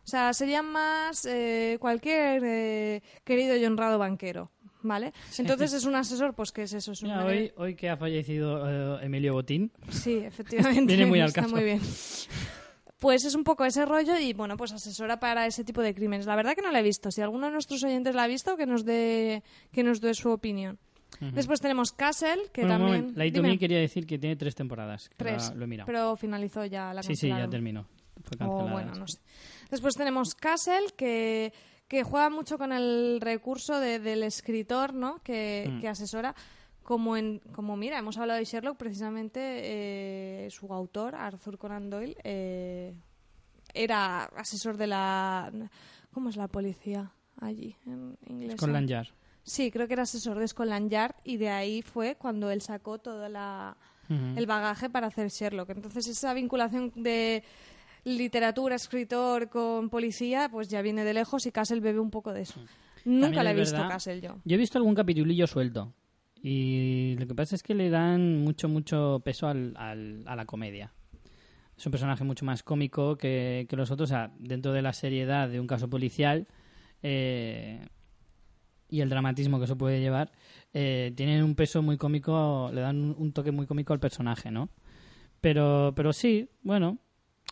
O 0.03 0.07
sea, 0.09 0.33
serían 0.33 0.65
más 0.65 1.25
eh, 1.25 1.77
cualquier 1.81 2.41
eh, 2.45 3.01
querido 3.25 3.55
y 3.57 3.65
honrado 3.65 3.97
banquero, 3.99 4.51
¿vale? 4.81 5.11
Entonces 5.37 5.73
es 5.73 5.83
un 5.85 5.95
asesor, 5.95 6.33
pues 6.33 6.51
¿qué 6.53 6.63
es 6.63 6.71
eso? 6.73 6.93
Es 6.93 7.01
un 7.01 7.11
hoy, 7.11 7.51
hoy 7.57 7.75
que 7.75 7.89
ha 7.89 7.97
fallecido 7.97 8.99
eh, 8.99 9.05
Emilio 9.05 9.33
Botín, 9.33 9.69
Sí, 9.89 10.15
efectivamente. 10.25 10.85
Viene 10.95 11.05
muy 11.05 11.19
al 11.19 11.27
está 11.27 11.41
caso. 11.41 11.53
muy 11.55 11.63
bien. 11.65 11.81
Pues 12.99 13.25
es 13.25 13.35
un 13.35 13.43
poco 13.43 13.63
ese 13.63 13.85
rollo 13.85 14.17
y 14.17 14.33
bueno, 14.33 14.57
pues 14.57 14.71
asesora 14.71 15.19
para 15.19 15.45
ese 15.45 15.63
tipo 15.63 15.81
de 15.81 15.93
crímenes. 15.93 16.25
La 16.25 16.35
verdad 16.35 16.55
que 16.55 16.63
no 16.63 16.71
la 16.71 16.79
he 16.79 16.83
visto. 16.83 17.11
Si 17.11 17.21
alguno 17.21 17.45
de 17.45 17.51
nuestros 17.51 17.83
oyentes 17.83 18.15
la 18.15 18.23
ha 18.23 18.27
visto, 18.27 18.57
que 18.57 18.65
nos 18.65 18.85
dé, 18.85 19.43
que 19.71 19.83
nos 19.83 20.01
dé 20.01 20.13
su 20.15 20.29
opinión. 20.31 20.79
Después 21.33 21.59
tenemos 21.61 21.91
Castle, 21.93 22.49
que 22.53 22.61
Bueno, 22.65 22.77
también. 22.85 23.13
Light 23.15 23.33
to. 23.35 23.41
Me 23.41 23.57
quería 23.57 23.79
decir 23.79 24.05
que 24.05 24.19
tiene 24.19 24.35
tres 24.35 24.53
temporadas. 24.55 25.09
Tres. 25.17 25.53
lo 25.55 25.63
he 25.63 25.67
mirado. 25.67 25.87
Pero 25.87 26.15
finalizó 26.15 26.63
ya 26.65 26.93
la 26.93 27.01
sí, 27.01 27.15
sí, 27.15 27.29
ya 27.29 27.47
terminó. 27.49 27.87
Fue 28.23 28.37
cancelada. 28.37 28.71
bueno, 28.71 28.93
no 28.95 29.07
sé. 29.07 29.19
Después 29.71 29.95
tenemos 29.95 30.35
Castle, 30.35 30.87
que, 30.95 31.53
que 31.87 32.03
juega 32.03 32.29
mucho 32.29 32.57
con 32.57 32.71
el 32.71 33.19
recurso 33.21 33.79
de- 33.79 33.99
del 33.99 34.23
escritor, 34.23 34.93
¿no? 34.93 35.21
Que, 35.23 35.67
Mm. 35.69 35.79
que 35.81 35.87
asesora. 35.87 36.35
Como, 36.83 37.17
en, 37.17 37.39
como 37.51 37.75
mira, 37.75 37.97
hemos 37.99 38.17
hablado 38.17 38.39
de 38.39 38.45
Sherlock, 38.45 38.77
precisamente 38.77 39.39
eh, 40.45 40.49
su 40.51 40.73
autor, 40.73 41.15
Arthur 41.15 41.57
Conan 41.57 41.89
Doyle, 41.89 42.15
eh, 42.23 42.93
era 43.73 44.23
asesor 44.37 44.77
de 44.77 44.87
la... 44.87 45.51
¿Cómo 46.13 46.29
es 46.29 46.37
la 46.37 46.47
policía 46.47 47.11
allí 47.41 47.75
en 47.85 48.17
inglés? 48.27 48.53
Scotland 48.57 48.87
Yard. 48.89 49.07
Sí, 49.47 49.71
creo 49.71 49.87
que 49.87 49.93
era 49.93 50.03
asesor 50.03 50.37
de 50.37 50.47
Scotland 50.47 50.91
Yard 50.91 51.15
y 51.23 51.37
de 51.37 51.49
ahí 51.49 51.81
fue 51.81 52.15
cuando 52.15 52.51
él 52.51 52.61
sacó 52.61 52.99
todo 52.99 53.29
la, 53.29 53.77
el 54.09 54.45
bagaje 54.45 54.89
para 54.89 55.07
hacer 55.07 55.29
Sherlock. 55.29 55.69
Entonces 55.69 56.05
esa 56.07 56.33
vinculación 56.33 56.91
de 56.95 57.43
literatura, 58.03 58.75
escritor 58.75 59.49
con 59.49 59.89
policía, 59.89 60.49
pues 60.51 60.67
ya 60.67 60.81
viene 60.81 61.03
de 61.05 61.13
lejos 61.13 61.45
y 61.45 61.51
Castle 61.51 61.79
bebe 61.79 61.99
un 62.01 62.11
poco 62.11 62.33
de 62.33 62.41
eso. 62.41 62.59
Nunca 63.05 63.41
la 63.41 63.51
he 63.51 63.55
visto 63.55 63.77
verdad- 63.77 63.89
Castle 63.89 64.19
yo. 64.21 64.35
Yo 64.43 64.55
he 64.55 64.59
visto 64.59 64.77
algún 64.77 64.95
capitulillo 64.95 65.47
suelto. 65.47 65.93
Y 66.43 67.15
lo 67.17 67.25
que 67.25 67.33
pasa 67.33 67.55
es 67.55 67.63
que 67.63 67.73
le 67.73 67.89
dan 67.89 68.43
mucho, 68.43 68.67
mucho 68.69 69.21
peso 69.23 69.47
al, 69.47 69.73
al- 69.77 70.23
a 70.27 70.35
la 70.35 70.45
comedia. 70.45 70.93
Es 71.77 71.85
un 71.85 71.91
personaje 71.91 72.23
mucho 72.25 72.43
más 72.45 72.63
cómico 72.63 73.17
que, 73.17 73.65
que 73.69 73.75
los 73.77 73.91
otros. 73.91 74.09
O 74.09 74.13
sea, 74.13 74.31
dentro 74.39 74.73
de 74.73 74.81
la 74.81 74.91
seriedad 74.93 75.47
de 75.49 75.59
un 75.59 75.67
caso 75.67 75.89
policial 75.89 76.47
eh, 77.01 77.87
y 78.89 79.01
el 79.01 79.09
dramatismo 79.09 79.59
que 79.59 79.65
eso 79.65 79.77
puede 79.77 79.99
llevar, 79.99 80.31
eh, 80.73 81.13
tienen 81.15 81.43
un 81.43 81.55
peso 81.55 81.81
muy 81.81 81.97
cómico, 81.97 82.69
le 82.73 82.81
dan 82.81 82.97
un, 82.97 83.15
un 83.17 83.33
toque 83.33 83.51
muy 83.51 83.65
cómico 83.65 83.93
al 83.93 83.99
personaje, 83.99 84.51
¿no? 84.51 84.69
Pero, 85.41 85.93
pero 85.95 86.13
sí, 86.13 86.49
bueno. 86.63 86.97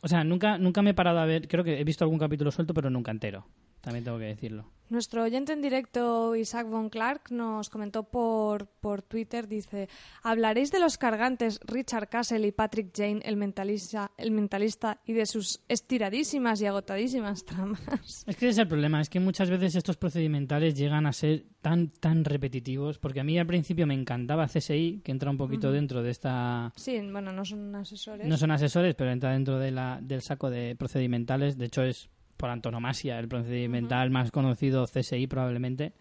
O 0.02 0.08
sea, 0.08 0.24
nunca, 0.24 0.58
nunca 0.58 0.82
me 0.82 0.92
he 0.92 0.94
parado 0.94 1.20
a 1.20 1.26
ver. 1.26 1.48
Creo 1.48 1.64
que 1.64 1.80
he 1.80 1.84
visto 1.84 2.04
algún 2.04 2.20
capítulo 2.20 2.52
suelto, 2.52 2.74
pero 2.74 2.90
nunca 2.90 3.12
entero. 3.12 3.48
También 3.86 4.04
tengo 4.04 4.18
que 4.18 4.26
decirlo. 4.26 4.66
Nuestro 4.90 5.24
oyente 5.24 5.54
en 5.54 5.62
directo, 5.62 6.36
Isaac 6.36 6.68
Von 6.68 6.90
Clark, 6.90 7.32
nos 7.32 7.70
comentó 7.70 8.04
por, 8.04 8.68
por 8.68 9.04
Twitter, 9.04 9.48
dice, 9.48 9.90
hablaréis 10.24 10.72
de 10.72 10.80
los 10.80 10.98
cargantes 10.98 11.60
Richard 11.66 12.08
Castle 12.08 12.48
y 12.48 12.52
Patrick 12.52 12.92
Jane, 12.96 13.20
el 13.24 13.36
mentalista, 13.36 14.12
el 14.18 14.32
mentalista, 14.32 15.02
y 15.06 15.14
de 15.14 15.28
sus 15.28 15.62
estiradísimas 15.70 16.62
y 16.62 16.68
agotadísimas 16.68 17.46
tramas. 17.46 17.80
Es 18.28 18.36
que 18.36 18.46
ese 18.46 18.50
es 18.50 18.58
el 18.60 18.68
problema, 18.68 19.02
es 19.02 19.10
que 19.10 19.20
muchas 19.20 19.50
veces 19.52 19.76
estos 19.76 19.98
procedimentales 19.98 20.76
llegan 20.76 21.06
a 21.06 21.14
ser 21.14 21.46
tan 21.62 21.90
tan 21.90 22.24
repetitivos, 22.24 22.98
porque 22.98 23.20
a 23.20 23.24
mí 23.24 23.38
al 23.38 23.48
principio 23.48 23.86
me 23.86 23.94
encantaba 23.94 24.48
CSI, 24.48 25.02
que 25.04 25.12
entra 25.12 25.30
un 25.30 25.38
poquito 25.38 25.72
dentro 25.72 26.02
de 26.02 26.10
esta... 26.10 26.72
Sí, 26.76 27.00
bueno, 27.12 27.32
no 27.32 27.46
son 27.46 27.76
asesores. 27.76 28.28
No 28.28 28.38
son 28.38 28.52
asesores, 28.52 28.96
pero 28.96 29.12
entra 29.12 29.32
dentro 29.32 29.60
de 29.60 29.72
la, 29.72 30.00
del 30.02 30.22
saco 30.22 30.50
de 30.50 30.76
procedimentales, 30.76 31.58
de 31.58 31.66
hecho 31.66 31.84
es 31.84 32.10
por 32.38 32.50
antonomasia 32.50 33.20
el 33.20 33.28
procedimental 33.28 34.10
más 34.10 34.32
conocido 34.32 34.86
CSI 34.86 35.28
probablemente, 35.28 35.94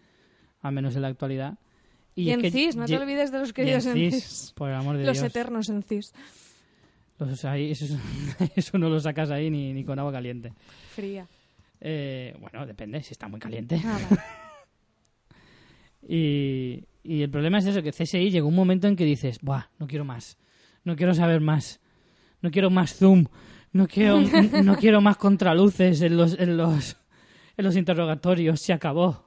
al 0.61 0.73
menos 0.73 0.95
en 0.95 1.01
la 1.03 1.07
actualidad. 1.09 1.57
Y, 2.15 2.29
es 2.29 2.43
en 2.43 2.51
CIS, 2.51 2.75
no 2.75 2.85
te 2.85 2.97
olvides 2.97 3.31
de 3.31 3.39
los 3.39 3.49
y 3.49 3.53
queridos 3.53 3.85
en 3.87 3.93
CIS, 3.93 4.13
CIS. 4.13 4.53
Por 4.55 4.69
el 4.69 4.75
amor 4.75 4.97
de 4.97 5.05
Los 5.05 5.17
Dios. 5.17 5.25
eternos 5.27 5.69
en 5.69 5.83
CIS. 5.83 6.13
Los 7.19 7.45
ahí, 7.45 7.71
eso, 7.71 7.85
es- 7.85 7.97
eso 8.55 8.77
no 8.77 8.89
lo 8.89 8.99
sacas 8.99 9.31
ahí 9.31 9.49
ni, 9.49 9.73
ni 9.73 9.83
con 9.83 9.99
agua 9.99 10.11
caliente. 10.11 10.53
Fría. 10.93 11.27
Eh, 11.81 12.35
bueno, 12.39 12.65
depende, 12.65 13.01
si 13.03 13.11
está 13.13 13.27
muy 13.27 13.39
caliente. 13.39 13.81
Ah, 13.85 13.99
vale. 14.09 14.21
Y, 16.07 16.83
y 17.03 17.23
el 17.23 17.29
problema 17.31 17.57
es 17.57 17.65
eso, 17.65 17.81
que 17.81 17.91
CSI 17.91 18.29
llegó 18.29 18.47
un 18.47 18.55
momento 18.55 18.87
en 18.87 18.95
que 18.95 19.05
dices, 19.05 19.39
Buah, 19.41 19.69
no 19.79 19.87
quiero 19.87 20.05
más, 20.05 20.37
no 20.83 20.95
quiero 20.95 21.15
saber 21.15 21.41
más, 21.41 21.79
no 22.41 22.51
quiero 22.51 22.69
más 22.69 22.93
zoom, 22.95 23.25
no 23.75 23.89
quiero, 23.89 24.21
no 24.63 24.77
quiero 24.77 25.01
más 25.01 25.17
contraluces 25.17 25.99
en 26.01 26.15
los, 26.15 26.39
en 26.39 26.55
los, 26.55 26.95
en 27.57 27.65
los 27.65 27.75
interrogatorios, 27.75 28.61
se 28.61 28.71
acabó. 28.71 29.25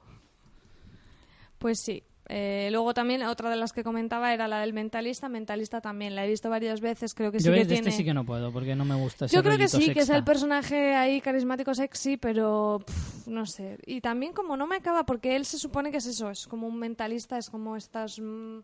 Pues 1.59 1.79
sí. 1.79 2.01
Eh, 2.31 2.69
luego 2.71 2.95
también 2.95 3.21
otra 3.23 3.51
de 3.51 3.55
las 3.55 3.73
que 3.73 3.83
comentaba 3.83 4.33
era 4.33 4.47
la 4.47 4.61
del 4.61 4.73
mentalista. 4.73 5.29
Mentalista 5.29 5.81
también 5.81 6.15
la 6.15 6.25
he 6.25 6.29
visto 6.29 6.49
varias 6.49 6.81
veces. 6.81 7.13
Creo 7.13 7.31
que 7.31 7.39
sí 7.39 7.45
Yo 7.45 7.53
que 7.53 7.59
de 7.59 7.65
tiene. 7.65 7.89
este 7.89 7.91
sí 7.91 8.03
que 8.03 8.13
no 8.13 8.25
puedo, 8.25 8.51
porque 8.51 8.75
no 8.75 8.85
me 8.85 8.95
gusta 8.95 9.25
ese 9.25 9.35
Yo 9.35 9.43
creo 9.43 9.57
que 9.57 9.67
sí, 9.67 9.93
que 9.93 9.99
es 9.99 10.09
el 10.09 10.23
personaje 10.23 10.95
ahí 10.95 11.21
carismático 11.21 11.75
sexy, 11.75 12.17
pero 12.17 12.81
pff, 12.83 13.27
no 13.27 13.45
sé. 13.45 13.77
Y 13.85 14.01
también 14.01 14.33
como 14.33 14.57
no 14.57 14.65
me 14.65 14.77
acaba, 14.77 15.05
porque 15.05 15.35
él 15.35 15.45
se 15.45 15.59
supone 15.59 15.91
que 15.91 15.97
es 15.97 16.07
eso, 16.07 16.31
es 16.31 16.47
como 16.47 16.65
un 16.67 16.79
mentalista, 16.79 17.37
es 17.37 17.51
como 17.51 17.75
estas... 17.75 18.19
mm, 18.19 18.59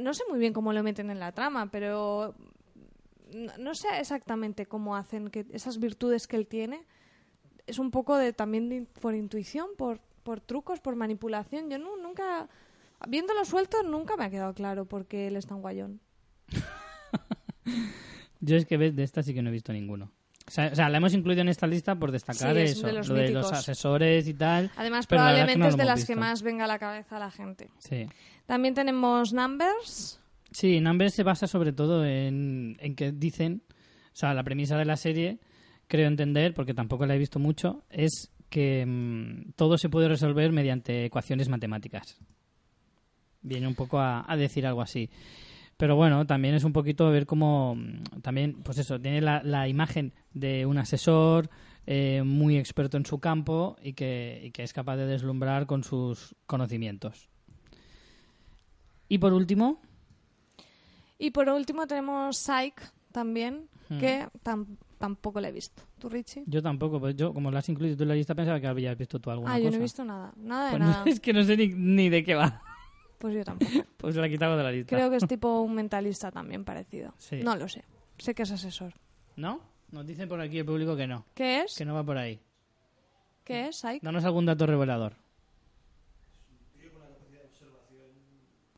no 0.00 0.14
sé 0.14 0.24
muy 0.28 0.40
bien 0.40 0.52
cómo 0.52 0.72
lo 0.72 0.82
meten 0.82 1.10
en 1.10 1.20
la 1.20 1.30
trama, 1.30 1.70
pero 1.70 2.34
no, 3.32 3.52
no 3.58 3.74
sé 3.74 3.88
exactamente 4.00 4.66
cómo 4.66 4.96
hacen 4.96 5.28
que 5.28 5.46
esas 5.52 5.78
virtudes 5.78 6.26
que 6.26 6.36
él 6.36 6.46
tiene. 6.46 6.84
Es 7.66 7.78
un 7.78 7.90
poco 7.90 8.16
de 8.16 8.32
también 8.32 8.68
de- 8.68 8.86
por 9.00 9.14
intuición, 9.14 9.68
por, 9.76 10.00
por 10.22 10.40
trucos, 10.40 10.80
por 10.80 10.96
manipulación. 10.96 11.68
Yo 11.70 11.78
nu- 11.78 11.96
nunca... 12.00 12.48
Viéndolo 13.08 13.44
suelto, 13.44 13.82
nunca 13.82 14.16
me 14.16 14.24
ha 14.24 14.30
quedado 14.30 14.54
claro 14.54 14.86
por 14.86 15.06
qué 15.06 15.26
él 15.26 15.36
es 15.36 15.46
tan 15.46 15.60
guayón. 15.60 16.00
Yo 18.40 18.56
es 18.56 18.66
que 18.66 18.76
ves, 18.76 18.94
de 18.94 19.02
esta 19.02 19.22
sí 19.22 19.34
que 19.34 19.42
no 19.42 19.48
he 19.50 19.52
visto 19.52 19.72
ninguno. 19.72 20.12
O 20.46 20.50
sea, 20.50 20.68
o 20.72 20.74
sea, 20.76 20.88
la 20.88 20.98
hemos 20.98 21.12
incluido 21.14 21.40
en 21.42 21.48
esta 21.48 21.66
lista 21.66 21.96
por 21.98 22.12
destacar 22.12 22.54
Sí, 22.54 22.60
eso, 22.62 22.86
de 22.86 22.92
los 22.92 23.08
lo 23.08 23.14
de 23.16 23.30
los 23.30 23.52
asesores 23.52 24.28
y 24.28 24.34
tal. 24.34 24.70
Además, 24.76 25.06
probablemente 25.08 25.54
que 25.54 25.58
no 25.58 25.66
es 25.66 25.76
de 25.76 25.84
las 25.84 26.04
que 26.04 26.14
más 26.14 26.42
venga 26.42 26.64
a 26.64 26.68
la 26.68 26.78
cabeza 26.78 27.16
a 27.16 27.18
la 27.18 27.30
gente. 27.32 27.68
Sí. 27.78 28.06
También 28.46 28.74
tenemos 28.74 29.32
Numbers. 29.32 30.20
Sí, 30.50 30.80
Numbers 30.80 31.14
se 31.14 31.22
basa 31.22 31.46
sobre 31.46 31.72
todo 31.72 32.04
en, 32.04 32.76
en 32.80 32.94
que 32.94 33.12
dicen, 33.12 33.62
o 33.68 34.16
sea, 34.16 34.32
la 34.34 34.44
premisa 34.44 34.78
de 34.78 34.84
la 34.84 34.96
serie, 34.96 35.40
creo 35.88 36.08
entender, 36.08 36.54
porque 36.54 36.74
tampoco 36.74 37.06
la 37.06 37.14
he 37.14 37.18
visto 37.18 37.38
mucho, 37.38 37.84
es 37.90 38.30
que 38.48 38.84
mm, 38.86 39.52
todo 39.56 39.78
se 39.78 39.88
puede 39.88 40.08
resolver 40.08 40.52
mediante 40.52 41.04
ecuaciones 41.04 41.48
matemáticas. 41.48 42.18
Viene 43.42 43.68
un 43.68 43.74
poco 43.74 44.00
a, 44.00 44.24
decir 44.36 44.66
algo 44.66 44.82
así. 44.82 45.10
Pero 45.76 45.94
bueno, 45.94 46.26
también 46.26 46.54
es 46.54 46.64
un 46.64 46.72
poquito 46.72 47.10
ver 47.10 47.26
cómo, 47.26 47.74
mm, 47.74 48.20
también, 48.22 48.54
pues 48.62 48.78
eso, 48.78 48.98
tiene 49.00 49.20
la, 49.20 49.42
la 49.42 49.68
imagen 49.68 50.14
de 50.32 50.66
un 50.66 50.78
asesor 50.78 51.50
eh, 51.86 52.22
muy 52.24 52.56
experto 52.56 52.96
en 52.96 53.06
su 53.06 53.18
campo 53.18 53.76
y 53.82 53.92
que, 53.92 54.40
y 54.44 54.50
que 54.50 54.62
es 54.62 54.72
capaz 54.72 54.96
de 54.96 55.06
deslumbrar 55.06 55.66
con 55.66 55.84
sus 55.84 56.34
conocimientos. 56.46 57.28
Y 59.08 59.18
por 59.18 59.32
último, 59.32 59.80
Y 61.18 61.30
por 61.30 61.48
último 61.48 61.86
tenemos 61.86 62.36
Psych 62.38 62.74
también, 63.12 63.68
Hmm. 63.88 63.98
que 63.98 64.28
tam- 64.42 64.76
tampoco 64.98 65.40
la 65.40 65.48
he 65.48 65.52
visto. 65.52 65.82
¿Tú, 65.98 66.08
Richie? 66.08 66.42
Yo 66.46 66.60
tampoco, 66.62 66.98
pues 67.00 67.14
yo, 67.16 67.32
como 67.32 67.50
lo 67.50 67.58
has 67.58 67.68
incluido 67.68 67.96
tú 67.96 68.02
en 68.02 68.08
la 68.10 68.14
lista, 68.16 68.34
pensaba 68.34 68.58
que 68.60 68.66
habías 68.66 68.96
visto 68.98 69.18
tú 69.20 69.30
alguna 69.30 69.52
Ah, 69.54 69.58
yo 69.58 69.66
cosa. 69.66 69.70
no 69.70 69.76
he 69.76 69.82
visto 69.82 70.04
nada. 70.04 70.32
Nada 70.36 70.64
de 70.66 70.70
Pues 70.72 70.80
nada. 70.80 71.04
no, 71.04 71.04
es 71.12 71.20
que 71.20 71.32
no 71.32 71.42
sé 71.44 71.56
ni, 71.56 71.68
ni 71.68 72.08
de 72.08 72.24
qué 72.24 72.34
va. 72.34 72.60
Pues 73.18 73.34
yo 73.34 73.44
tampoco. 73.44 73.70
Pues 73.96 74.14
la 74.16 74.26
he 74.26 74.30
quitado 74.30 74.56
de 74.58 74.62
la 74.62 74.70
lista. 74.70 74.94
Creo 74.94 75.08
que 75.08 75.16
es 75.16 75.26
tipo 75.26 75.62
un 75.62 75.74
mentalista 75.74 76.30
también 76.30 76.64
parecido. 76.64 77.14
Sí. 77.16 77.40
No 77.42 77.56
lo 77.56 77.66
sé. 77.66 77.82
Sé 78.18 78.34
que 78.34 78.42
es 78.42 78.50
asesor. 78.50 78.92
¿No? 79.36 79.60
Nos 79.90 80.06
dicen 80.06 80.28
por 80.28 80.38
aquí 80.40 80.58
el 80.58 80.66
público 80.66 80.94
que 80.96 81.06
no, 81.06 81.24
¿Qué 81.34 81.60
es? 81.62 81.74
que 81.76 81.84
no 81.86 81.94
va 81.94 82.04
por 82.04 82.18
ahí. 82.18 82.40
¿Qué 83.44 83.68
es, 83.68 83.76
Psych? 83.76 84.02
Danos 84.02 84.24
algún 84.24 84.44
dato 84.46 84.66
revelador. 84.66 85.14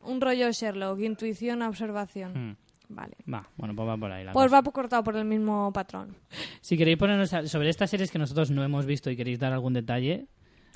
Un 0.09 0.21
rollo 0.21 0.51
Sherlock, 0.51 0.99
intuición, 0.99 1.61
observación. 1.61 2.33
Hmm. 2.51 2.55
Vale. 2.91 3.15
Va, 3.31 3.47
bueno, 3.55 3.75
pues 3.75 3.87
va 3.87 3.97
por 3.97 4.11
ahí 4.11 4.23
la 4.25 4.31
Pues 4.33 4.45
cosa. 4.47 4.61
va 4.61 4.71
cortado 4.71 5.03
por 5.03 5.15
el 5.15 5.23
mismo 5.25 5.71
patrón. 5.71 6.15
Si 6.61 6.75
queréis 6.75 6.97
ponernos 6.97 7.31
a- 7.33 7.45
sobre 7.47 7.69
estas 7.69 7.89
series 7.91 8.09
que 8.09 8.17
nosotros 8.17 8.49
no 8.49 8.63
hemos 8.63 8.87
visto 8.87 9.11
y 9.11 9.15
queréis 9.15 9.37
dar 9.37 9.53
algún 9.53 9.73
detalle, 9.73 10.25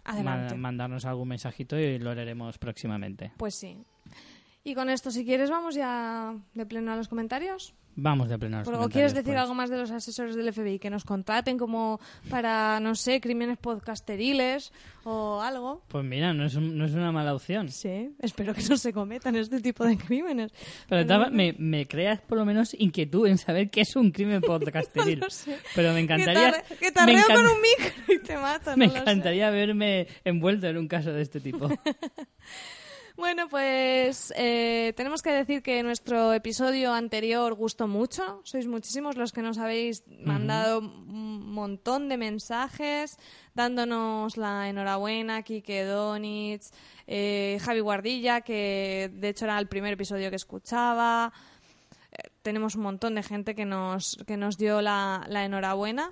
Adelante. 0.03 0.53
ma- 0.53 0.61
mandarnos 0.61 1.05
algún 1.05 1.29
mensajito 1.29 1.79
y 1.79 1.97
lo 1.97 2.13
leeremos 2.13 2.59
próximamente. 2.59 3.31
Pues 3.37 3.55
sí. 3.55 3.79
Y 4.63 4.75
con 4.75 4.89
esto, 4.89 5.11
si 5.11 5.25
quieres, 5.25 5.49
vamos 5.49 5.75
ya 5.75 6.33
de 6.53 6.65
pleno 6.65 6.93
a 6.93 6.95
los 6.95 7.07
comentarios. 7.09 7.73
Vamos 7.95 8.27
de 8.27 8.39
plenar. 8.39 8.65
Pero, 8.65 8.81
¿O 8.81 8.89
quieres 8.89 9.13
decir 9.13 9.35
algo 9.37 9.53
más 9.53 9.69
de 9.69 9.77
los 9.77 9.91
asesores 9.91 10.35
del 10.35 10.51
FBI? 10.51 10.79
Que 10.79 10.89
nos 10.89 11.03
contraten 11.03 11.59
como 11.59 11.99
para, 12.27 12.79
no 12.79 12.95
sé, 12.95 13.21
crímenes 13.21 13.59
podcasteriles 13.59 14.71
o 15.03 15.41
algo. 15.41 15.83
Pues 15.89 16.03
mira, 16.03 16.33
no 16.33 16.43
es, 16.45 16.55
un- 16.55 16.75
no 16.75 16.85
es 16.85 16.93
una 16.93 17.11
mala 17.11 17.35
opción. 17.35 17.69
Sí, 17.69 18.15
espero 18.17 18.55
que 18.55 18.63
no 18.67 18.77
se 18.77 18.93
cometan 18.93 19.35
este 19.35 19.61
tipo 19.61 19.85
de 19.85 19.95
crímenes. 19.97 20.51
Pero 20.89 21.01
estaba- 21.01 21.29
me, 21.29 21.53
me 21.59 21.85
creas 21.85 22.19
por 22.21 22.39
lo 22.39 22.45
menos 22.45 22.73
inquietud 22.79 23.27
en 23.27 23.37
saber 23.37 23.69
qué 23.69 23.81
es 23.81 23.95
un 23.95 24.09
crimen 24.11 24.41
podcasteril. 24.41 25.19
No 25.19 25.25
lo 25.25 25.29
sé. 25.31 25.59
Pero 25.75 25.93
me 25.93 25.99
encantaría. 25.99 26.51
Que 26.63 26.75
te, 26.75 26.75
que 26.77 26.91
te 26.91 27.05
me 27.05 27.11
arreo 27.11 27.27
encan- 27.27 27.35
con 27.35 27.45
un 27.45 27.61
micro 27.61 28.13
y 28.15 28.19
te 28.19 28.37
mato. 28.37 28.71
me 28.77 28.87
no 28.87 28.93
lo 28.93 28.97
sé. 28.97 29.01
encantaría 29.03 29.49
verme 29.51 30.07
envuelto 30.23 30.65
en 30.65 30.77
un 30.77 30.87
caso 30.87 31.13
de 31.13 31.21
este 31.21 31.39
tipo. 31.41 31.69
Bueno, 33.15 33.47
pues 33.47 34.33
eh, 34.35 34.91
tenemos 34.97 35.21
que 35.21 35.31
decir 35.31 35.61
que 35.61 35.83
nuestro 35.83 36.33
episodio 36.33 36.93
anterior 36.93 37.53
gustó 37.53 37.87
mucho. 37.87 38.41
Sois 38.43 38.65
muchísimos 38.65 39.17
los 39.17 39.31
que 39.31 39.43
nos 39.43 39.59
habéis 39.59 40.03
mandado 40.25 40.79
un 40.79 41.53
montón 41.53 42.09
de 42.09 42.17
mensajes 42.17 43.17
dándonos 43.53 44.35
la 44.35 44.67
enhorabuena. 44.67 45.43
Kike 45.43 45.83
Donitz, 45.83 46.71
eh, 47.05 47.59
Javi 47.61 47.81
Guardilla, 47.81 48.41
que 48.41 49.11
de 49.13 49.29
hecho 49.29 49.45
era 49.45 49.59
el 49.59 49.67
primer 49.67 49.93
episodio 49.93 50.31
que 50.31 50.35
escuchaba. 50.35 51.31
Eh, 52.11 52.29
tenemos 52.41 52.73
un 52.73 52.81
montón 52.81 53.13
de 53.13 53.21
gente 53.21 53.53
que 53.53 53.65
nos, 53.65 54.17
que 54.25 54.37
nos 54.37 54.57
dio 54.57 54.81
la, 54.81 55.23
la 55.29 55.45
enhorabuena. 55.45 56.11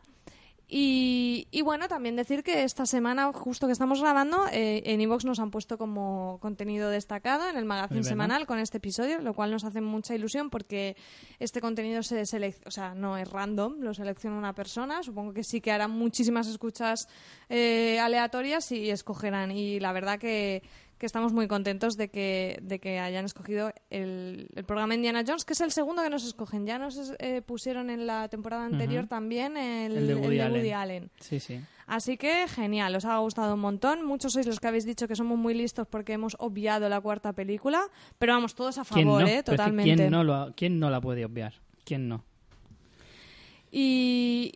Y, 0.73 1.49
y 1.51 1.63
bueno, 1.63 1.89
también 1.89 2.15
decir 2.15 2.43
que 2.43 2.63
esta 2.63 2.85
semana, 2.85 3.33
justo 3.33 3.67
que 3.67 3.73
estamos 3.73 3.99
grabando, 3.99 4.47
eh, 4.53 4.81
en 4.85 5.01
iVoox 5.01 5.25
nos 5.25 5.41
han 5.41 5.51
puesto 5.51 5.77
como 5.77 6.37
contenido 6.39 6.89
destacado 6.89 7.49
en 7.49 7.57
el 7.57 7.65
magazine 7.65 8.05
semanal 8.05 8.47
con 8.47 8.57
este 8.57 8.77
episodio, 8.77 9.19
lo 9.19 9.33
cual 9.33 9.51
nos 9.51 9.65
hace 9.65 9.81
mucha 9.81 10.15
ilusión 10.15 10.49
porque 10.49 10.95
este 11.39 11.59
contenido 11.59 12.03
se 12.03 12.21
o 12.65 12.71
sea, 12.71 12.95
no 12.95 13.17
es 13.17 13.29
random, 13.29 13.81
lo 13.81 13.93
selecciona 13.93 14.37
una 14.37 14.55
persona. 14.55 15.03
Supongo 15.03 15.33
que 15.33 15.43
sí 15.43 15.59
que 15.59 15.73
harán 15.73 15.91
muchísimas 15.91 16.47
escuchas 16.47 17.09
eh, 17.49 17.99
aleatorias 17.99 18.71
y 18.71 18.91
escogerán. 18.91 19.51
Y 19.51 19.81
la 19.81 19.91
verdad 19.91 20.19
que, 20.19 20.63
que 21.01 21.07
estamos 21.07 21.33
muy 21.33 21.47
contentos 21.47 21.97
de 21.97 22.09
que, 22.09 22.59
de 22.61 22.79
que 22.79 22.99
hayan 22.99 23.25
escogido 23.25 23.73
el, 23.89 24.47
el 24.55 24.63
programa 24.63 24.93
Indiana 24.95 25.23
Jones, 25.27 25.43
que 25.45 25.53
es 25.53 25.61
el 25.61 25.71
segundo 25.71 26.03
que 26.03 26.09
nos 26.11 26.23
escogen. 26.23 26.65
Ya 26.67 26.77
nos 26.77 27.13
eh, 27.17 27.41
pusieron 27.41 27.89
en 27.89 28.05
la 28.05 28.29
temporada 28.29 28.65
anterior 28.65 29.07
también 29.07 29.57
el, 29.57 29.97
El 29.97 30.07
de 30.07 30.13
Woody 30.15 30.35
el 30.35 30.41
Allen. 30.41 30.73
Allen. 30.75 31.11
Sí, 31.19 31.39
sí. 31.39 31.59
Así 31.87 32.17
que 32.17 32.47
genial, 32.47 32.95
os 32.95 33.03
ha 33.05 33.17
gustado 33.17 33.55
un 33.55 33.59
montón. 33.61 34.05
Muchos 34.05 34.33
sois 34.33 34.45
los 34.45 34.59
que 34.59 34.67
habéis 34.67 34.85
dicho 34.85 35.07
que 35.07 35.15
somos 35.15 35.37
muy 35.39 35.53
listos 35.55 35.87
porque 35.87 36.13
hemos 36.13 36.35
obviado 36.39 36.87
la 36.87 37.01
cuarta 37.01 37.33
película, 37.33 37.81
pero 38.19 38.33
vamos, 38.33 38.53
todos 38.53 38.77
a 38.77 38.85
¿Quién 38.85 39.07
favor, 39.07 39.23
no? 39.23 39.27
¿eh? 39.27 39.41
Totalmente. 39.43 39.95
¿quién, 39.95 40.11
no 40.11 40.23
lo, 40.23 40.35
ha- 40.35 40.53
¿Quién 40.53 40.79
no 40.79 40.89
la 40.91 41.01
puede 41.01 41.25
obviar? 41.25 41.55
¿Quién 41.83 42.07
no? 42.07 42.23
Y, 43.71 44.51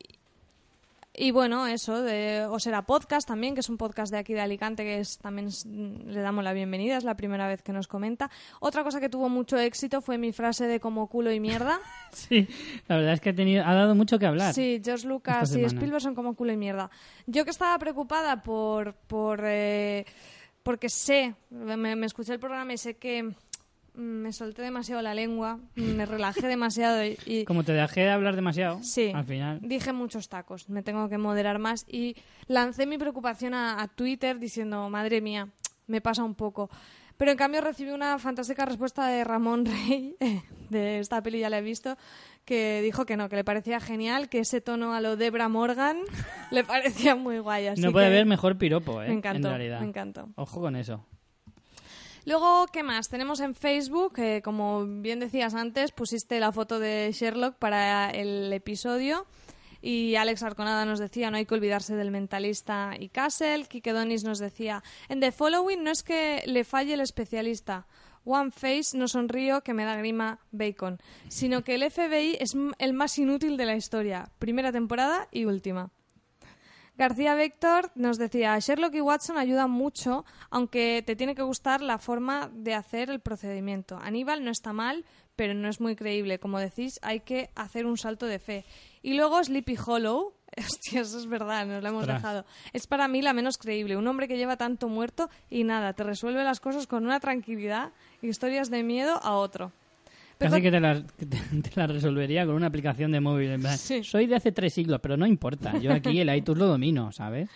y 1.17 1.31
bueno, 1.31 1.67
eso, 1.67 2.01
de 2.01 2.45
Osera 2.45 2.81
Podcast 2.83 3.27
también, 3.27 3.53
que 3.53 3.61
es 3.61 3.69
un 3.69 3.77
podcast 3.77 4.11
de 4.11 4.17
aquí 4.19 4.33
de 4.33 4.41
Alicante, 4.41 4.83
que 4.83 4.99
es, 4.99 5.17
también 5.17 5.47
es- 5.47 5.65
le 5.65 6.21
damos 6.21 6.43
la 6.43 6.53
bienvenida, 6.53 6.97
es 6.97 7.03
la 7.03 7.15
primera 7.15 7.47
vez 7.47 7.61
que 7.61 7.71
nos 7.73 7.87
comenta. 7.87 8.29
Otra 8.59 8.83
cosa 8.83 8.99
que 8.99 9.09
tuvo 9.09 9.29
mucho 9.29 9.57
éxito 9.57 10.01
fue 10.01 10.17
mi 10.17 10.31
frase 10.31 10.67
de 10.67 10.79
como 10.79 11.07
culo 11.07 11.31
y 11.31 11.39
mierda. 11.39 11.79
Sí, 12.15 12.47
la 12.87 12.95
verdad 12.95 13.13
es 13.13 13.19
que 13.19 13.31
ha, 13.31 13.35
tenido, 13.35 13.65
ha 13.65 13.73
dado 13.73 13.93
mucho 13.93 14.17
que 14.17 14.25
hablar. 14.25 14.53
Sí, 14.53 14.81
George 14.83 15.05
Lucas 15.05 15.53
y. 15.53 15.63
Spielberg 15.63 16.01
son 16.01 16.15
como 16.15 16.33
culo 16.33 16.53
y 16.53 16.57
mierda. 16.57 16.89
Yo 17.27 17.43
que 17.43 17.51
estaba 17.51 17.77
preocupada 17.77 18.41
por... 18.41 18.93
por 18.93 19.41
eh, 19.43 20.05
porque 20.63 20.89
sé, 20.89 21.35
me, 21.51 21.95
me 21.95 22.05
escuché 22.07 22.33
el 22.33 22.39
programa 22.39 22.73
y 22.73 22.77
sé 22.79 22.95
que 22.95 23.31
me 23.95 24.31
solté 24.33 24.61
demasiado 24.61 25.01
la 25.01 25.13
lengua, 25.13 25.59
me 25.75 26.05
relajé 26.05 26.47
demasiado 26.47 27.03
y- 27.05 27.17
y 27.25 27.45
Como 27.45 27.63
te 27.63 27.71
dejé 27.73 28.01
de 28.01 28.09
hablar 28.11 28.35
demasiado, 28.35 28.81
Sí. 28.83 29.11
al 29.13 29.25
final. 29.25 29.59
Dije 29.61 29.93
muchos 29.93 30.29
tacos, 30.29 30.69
me 30.69 30.83
tengo 30.83 31.07
que 31.09 31.17
moderar 31.17 31.59
más 31.59 31.85
y 31.87 32.15
lancé 32.47 32.85
mi 32.85 32.97
preocupación 32.97 33.53
a, 33.53 33.81
a 33.81 33.87
Twitter 33.87 34.39
diciendo, 34.39 34.89
madre 34.89 35.21
mía, 35.21 35.49
me 35.87 36.01
pasa 36.01 36.23
un 36.23 36.35
poco. 36.35 36.69
Pero 37.17 37.31
en 37.31 37.37
cambio 37.37 37.61
recibí 37.61 37.91
una 37.91 38.19
fantástica 38.19 38.65
respuesta 38.65 39.07
de 39.07 39.23
Ramón 39.23 39.65
Rey, 39.87 40.15
de 40.69 40.99
esta 40.99 41.21
peli 41.23 41.39
ya 41.39 41.49
la 41.49 41.59
he 41.59 41.61
visto, 41.61 41.95
que 42.43 42.81
dijo 42.81 43.05
que 43.05 43.15
no, 43.15 43.29
que 43.29 43.37
le 43.37 43.45
parecía 43.45 43.79
genial, 43.79 44.27
que 44.27 44.39
ese 44.39 44.59
tono 44.59 44.93
a 44.93 44.99
lo 44.99 45.15
Debra 45.15 45.47
Morgan 45.47 45.99
le 46.51 46.63
parecía 46.65 47.15
muy 47.15 47.39
guay. 47.39 47.67
Así 47.67 47.81
no 47.81 47.93
puede 47.93 48.07
que 48.07 48.13
haber 48.13 48.25
mejor 48.25 48.57
piropo, 48.57 49.01
¿eh? 49.01 49.07
Me 49.07 49.13
encantó, 49.13 49.47
En 49.47 49.53
realidad. 49.53 49.79
me 49.79 49.87
encantó. 49.87 50.27
Ojo 50.35 50.59
con 50.59 50.75
eso. 50.75 51.05
Luego, 52.25 52.65
¿qué 52.73 52.81
más? 52.81 53.07
Tenemos 53.07 53.39
en 53.39 53.53
Facebook, 53.53 54.13
que 54.13 54.41
como 54.43 54.85
bien 54.87 55.19
decías 55.19 55.53
antes, 55.53 55.91
pusiste 55.91 56.39
la 56.39 56.51
foto 56.51 56.79
de 56.79 57.11
Sherlock 57.13 57.55
para 57.55 58.09
el 58.09 58.51
episodio. 58.51 59.27
Y 59.79 60.15
Alex 60.15 60.41
Arconada 60.41 60.85
nos 60.85 60.97
decía, 60.97 61.29
no 61.29 61.37
hay 61.37 61.45
que 61.45 61.53
olvidarse 61.53 61.95
del 61.95 62.09
mentalista 62.09 62.93
y 62.99 63.09
Castle. 63.09 63.65
Kike 63.67 63.93
Donis 63.93 64.23
nos 64.23 64.39
decía, 64.39 64.81
en 65.07 65.19
The 65.19 65.31
Following 65.31 65.83
no 65.83 65.91
es 65.91 66.01
que 66.01 66.41
le 66.47 66.63
falle 66.63 66.95
el 66.95 67.01
especialista. 67.01 67.85
One 68.23 68.49
Face 68.49 68.97
no 68.97 69.07
sonrío 69.07 69.61
que 69.61 69.75
me 69.75 69.85
da 69.85 69.95
grima 69.95 70.39
Bacon, 70.51 70.99
sino 71.27 71.63
que 71.63 71.75
el 71.75 71.91
FBI 71.91 72.37
es 72.39 72.57
el 72.79 72.93
más 72.93 73.19
inútil 73.19 73.55
de 73.55 73.67
la 73.67 73.75
historia, 73.75 74.31
primera 74.39 74.71
temporada 74.71 75.27
y 75.31 75.45
última. 75.45 75.91
García 76.97 77.35
Vector 77.35 77.91
nos 77.95 78.17
decía, 78.17 78.57
Sherlock 78.57 78.95
y 78.95 79.01
Watson 79.01 79.37
ayudan 79.37 79.69
mucho, 79.69 80.23
aunque 80.49 81.03
te 81.05 81.17
tiene 81.17 81.35
que 81.35 81.41
gustar 81.41 81.81
la 81.81 81.97
forma 81.97 82.49
de 82.53 82.73
hacer 82.73 83.09
el 83.09 83.19
procedimiento. 83.19 83.97
Aníbal 84.01 84.45
no 84.45 84.51
está 84.51 84.71
mal, 84.71 85.03
pero 85.35 85.53
no 85.53 85.67
es 85.67 85.81
muy 85.81 85.97
creíble. 85.97 86.39
Como 86.39 86.57
decís, 86.57 86.97
hay 87.01 87.19
que 87.19 87.49
hacer 87.55 87.85
un 87.85 87.97
salto 87.97 88.25
de 88.27 88.39
fe. 88.39 88.65
Y 89.01 89.15
luego 89.15 89.43
Sleepy 89.43 89.77
Hollow, 89.85 90.35
hostia, 90.57 91.01
eso 91.01 91.17
es 91.17 91.27
verdad, 91.27 91.65
nos 91.65 91.83
lo 91.83 91.89
hemos 91.89 92.07
dejado. 92.07 92.45
Es 92.71 92.87
para 92.87 93.09
mí 93.09 93.21
la 93.21 93.33
menos 93.33 93.57
creíble. 93.57 93.97
Un 93.97 94.07
hombre 94.07 94.29
que 94.29 94.37
lleva 94.37 94.55
tanto 94.55 94.87
muerto 94.87 95.29
y 95.49 95.65
nada, 95.65 95.91
te 95.93 96.03
resuelve 96.03 96.45
las 96.45 96.61
cosas 96.61 96.87
con 96.87 97.05
una 97.05 97.19
tranquilidad, 97.19 97.91
historias 98.21 98.69
de 98.69 98.83
miedo 98.83 99.19
a 99.21 99.35
otro. 99.35 99.73
Casi 100.37 100.61
que 100.61 100.71
te 100.71 100.79
la, 100.79 101.01
te, 101.03 101.87
resolvería 101.87 102.45
con 102.45 102.55
una 102.55 102.67
aplicación 102.67 103.11
de 103.11 103.21
móvil. 103.21 103.61
Sí. 103.77 104.03
Soy 104.03 104.27
de 104.27 104.35
hace 104.35 104.51
tres 104.51 104.73
siglos, 104.73 104.99
pero 105.01 105.17
no 105.17 105.25
importa. 105.25 105.77
Yo 105.79 105.93
aquí 105.93 106.19
el 106.19 106.35
iTunes 106.35 106.59
lo 106.59 106.67
domino, 106.67 107.11
¿sabes? 107.11 107.49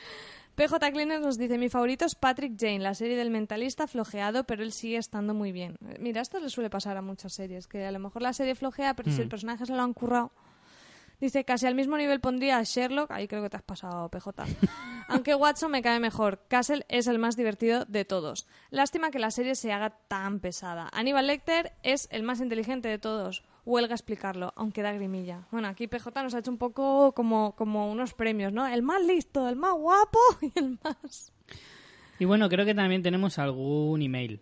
PJ 0.56 0.91
Cleaner 0.91 1.22
nos 1.22 1.38
dice, 1.38 1.57
mi 1.57 1.69
favorito 1.69 2.06
es 2.06 2.15
Patrick 2.15 2.53
Jane, 2.60 2.80
la 2.80 2.93
serie 2.93 3.15
del 3.15 3.30
mentalista 3.30 3.88
flojeado, 3.88 4.43
pero 4.43 4.61
él 4.61 4.73
sigue 4.73 4.97
estando 4.97 5.34
muy 5.34 5.53
bien. 5.53 5.76
Mira, 5.99 6.22
esto 6.22 6.38
le 6.39 6.49
suele 6.49 6.69
pasar 6.69 6.97
a 6.97 7.01
muchas 7.01 7.34
series, 7.34 7.65
que 7.65 7.85
a 7.85 7.91
lo 7.91 7.99
mejor 7.99 8.22
la 8.22 8.34
serie 8.34 8.56
flojea, 8.56 8.93
pero 8.93 9.10
si 9.10 9.22
el 9.22 9.30
personaje 9.30 9.65
se 9.65 9.73
lo 9.73 9.81
han 9.81 9.93
currado. 9.93 10.31
Dice, 11.19 11.43
casi 11.43 11.65
al 11.65 11.75
mismo 11.75 11.97
nivel 11.97 12.21
pondría 12.21 12.57
a 12.57 12.63
Sherlock, 12.63 13.11
ahí 13.11 13.27
creo 13.27 13.43
que 13.43 13.49
te 13.49 13.57
has 13.57 13.63
pasado, 13.63 14.07
PJ. 14.09 14.45
Aunque 15.09 15.35
Watson 15.35 15.69
me 15.71 15.81
cae 15.81 15.99
mejor, 15.99 16.45
Castle 16.47 16.85
es 16.87 17.07
el 17.07 17.19
más 17.19 17.35
divertido 17.35 17.83
de 17.85 18.05
todos. 18.05 18.47
Lástima 18.69 19.11
que 19.11 19.19
la 19.19 19.31
serie 19.31 19.55
se 19.55 19.73
haga 19.73 19.89
tan 20.07 20.39
pesada. 20.39 20.89
Aníbal 20.93 21.27
Lecter 21.27 21.73
es 21.83 22.07
el 22.11 22.23
más 22.23 22.39
inteligente 22.39 22.87
de 22.87 22.99
todos. 22.99 23.43
Huelga 23.65 23.95
explicarlo, 23.95 24.53
aunque 24.55 24.81
da 24.81 24.93
grimilla. 24.93 25.45
Bueno, 25.51 25.67
aquí 25.67 25.87
PJ 25.87 26.23
nos 26.23 26.33
ha 26.33 26.39
hecho 26.39 26.51
un 26.51 26.57
poco 26.57 27.11
como, 27.13 27.53
como 27.55 27.91
unos 27.91 28.13
premios, 28.13 28.53
¿no? 28.53 28.65
El 28.65 28.81
más 28.81 29.03
listo, 29.03 29.49
el 29.49 29.57
más 29.57 29.73
guapo 29.73 30.19
y 30.41 30.51
el 30.55 30.79
más... 30.81 31.33
Y 32.17 32.25
bueno, 32.25 32.49
creo 32.49 32.65
que 32.65 32.75
también 32.75 33.03
tenemos 33.03 33.39
algún 33.39 34.01
email. 34.01 34.41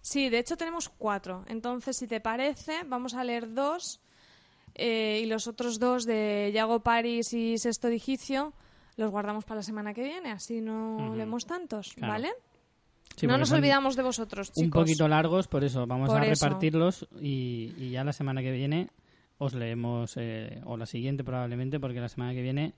Sí, 0.00 0.28
de 0.28 0.38
hecho 0.38 0.56
tenemos 0.56 0.90
cuatro. 0.90 1.44
Entonces, 1.48 1.96
si 1.96 2.06
te 2.06 2.20
parece, 2.20 2.82
vamos 2.86 3.14
a 3.14 3.24
leer 3.24 3.52
dos 3.54 4.03
eh, 4.74 5.20
y 5.22 5.26
los 5.26 5.46
otros 5.46 5.78
dos 5.78 6.04
de 6.04 6.50
Yago 6.54 6.80
Paris 6.80 7.32
y 7.32 7.58
Sexto 7.58 7.88
Digicio 7.88 8.52
los 8.96 9.10
guardamos 9.10 9.44
para 9.44 9.56
la 9.56 9.62
semana 9.62 9.92
que 9.94 10.02
viene, 10.02 10.30
así 10.30 10.60
no 10.60 11.14
leemos 11.16 11.46
tantos, 11.46 11.92
Claro. 11.94 12.12
¿vale? 12.12 12.28
Sí, 13.16 13.26
no 13.26 13.38
nos 13.38 13.52
olvidamos 13.52 13.94
de 13.96 14.02
vosotros, 14.02 14.48
chicos. 14.52 14.64
Un 14.64 14.70
poquito 14.70 15.06
largos, 15.08 15.46
por 15.48 15.62
eso 15.64 15.86
vamos 15.86 16.08
Por 16.08 16.20
a 16.20 16.26
eso. 16.26 16.44
repartirlos 16.46 17.06
y, 17.20 17.72
y 17.78 17.90
ya 17.90 18.02
la 18.04 18.12
semana 18.12 18.40
que 18.42 18.50
viene 18.52 18.88
os 19.38 19.52
leemos, 19.54 20.14
eh, 20.16 20.60
o 20.64 20.76
la 20.76 20.86
siguiente 20.86 21.22
probablemente, 21.24 21.78
porque 21.80 22.00
la 22.00 22.08
semana 22.08 22.32
que 22.34 22.42
viene 22.42 22.72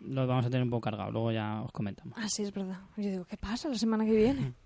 los 0.00 0.26
vamos 0.26 0.46
a 0.46 0.50
tener 0.50 0.64
un 0.64 0.70
poco 0.70 0.80
cargados. 0.82 1.12
Luego 1.12 1.30
ya 1.32 1.62
os 1.62 1.70
comentamos. 1.72 2.16
Ah, 2.18 2.28
sí, 2.28 2.42
es 2.42 2.52
verdad. 2.52 2.80
Yo 2.96 3.10
digo, 3.10 3.24
¿qué 3.24 3.36
pasa 3.36 3.68
la 3.68 3.76
semana 3.78 4.04
que 4.04 4.12
viene? 4.16 4.52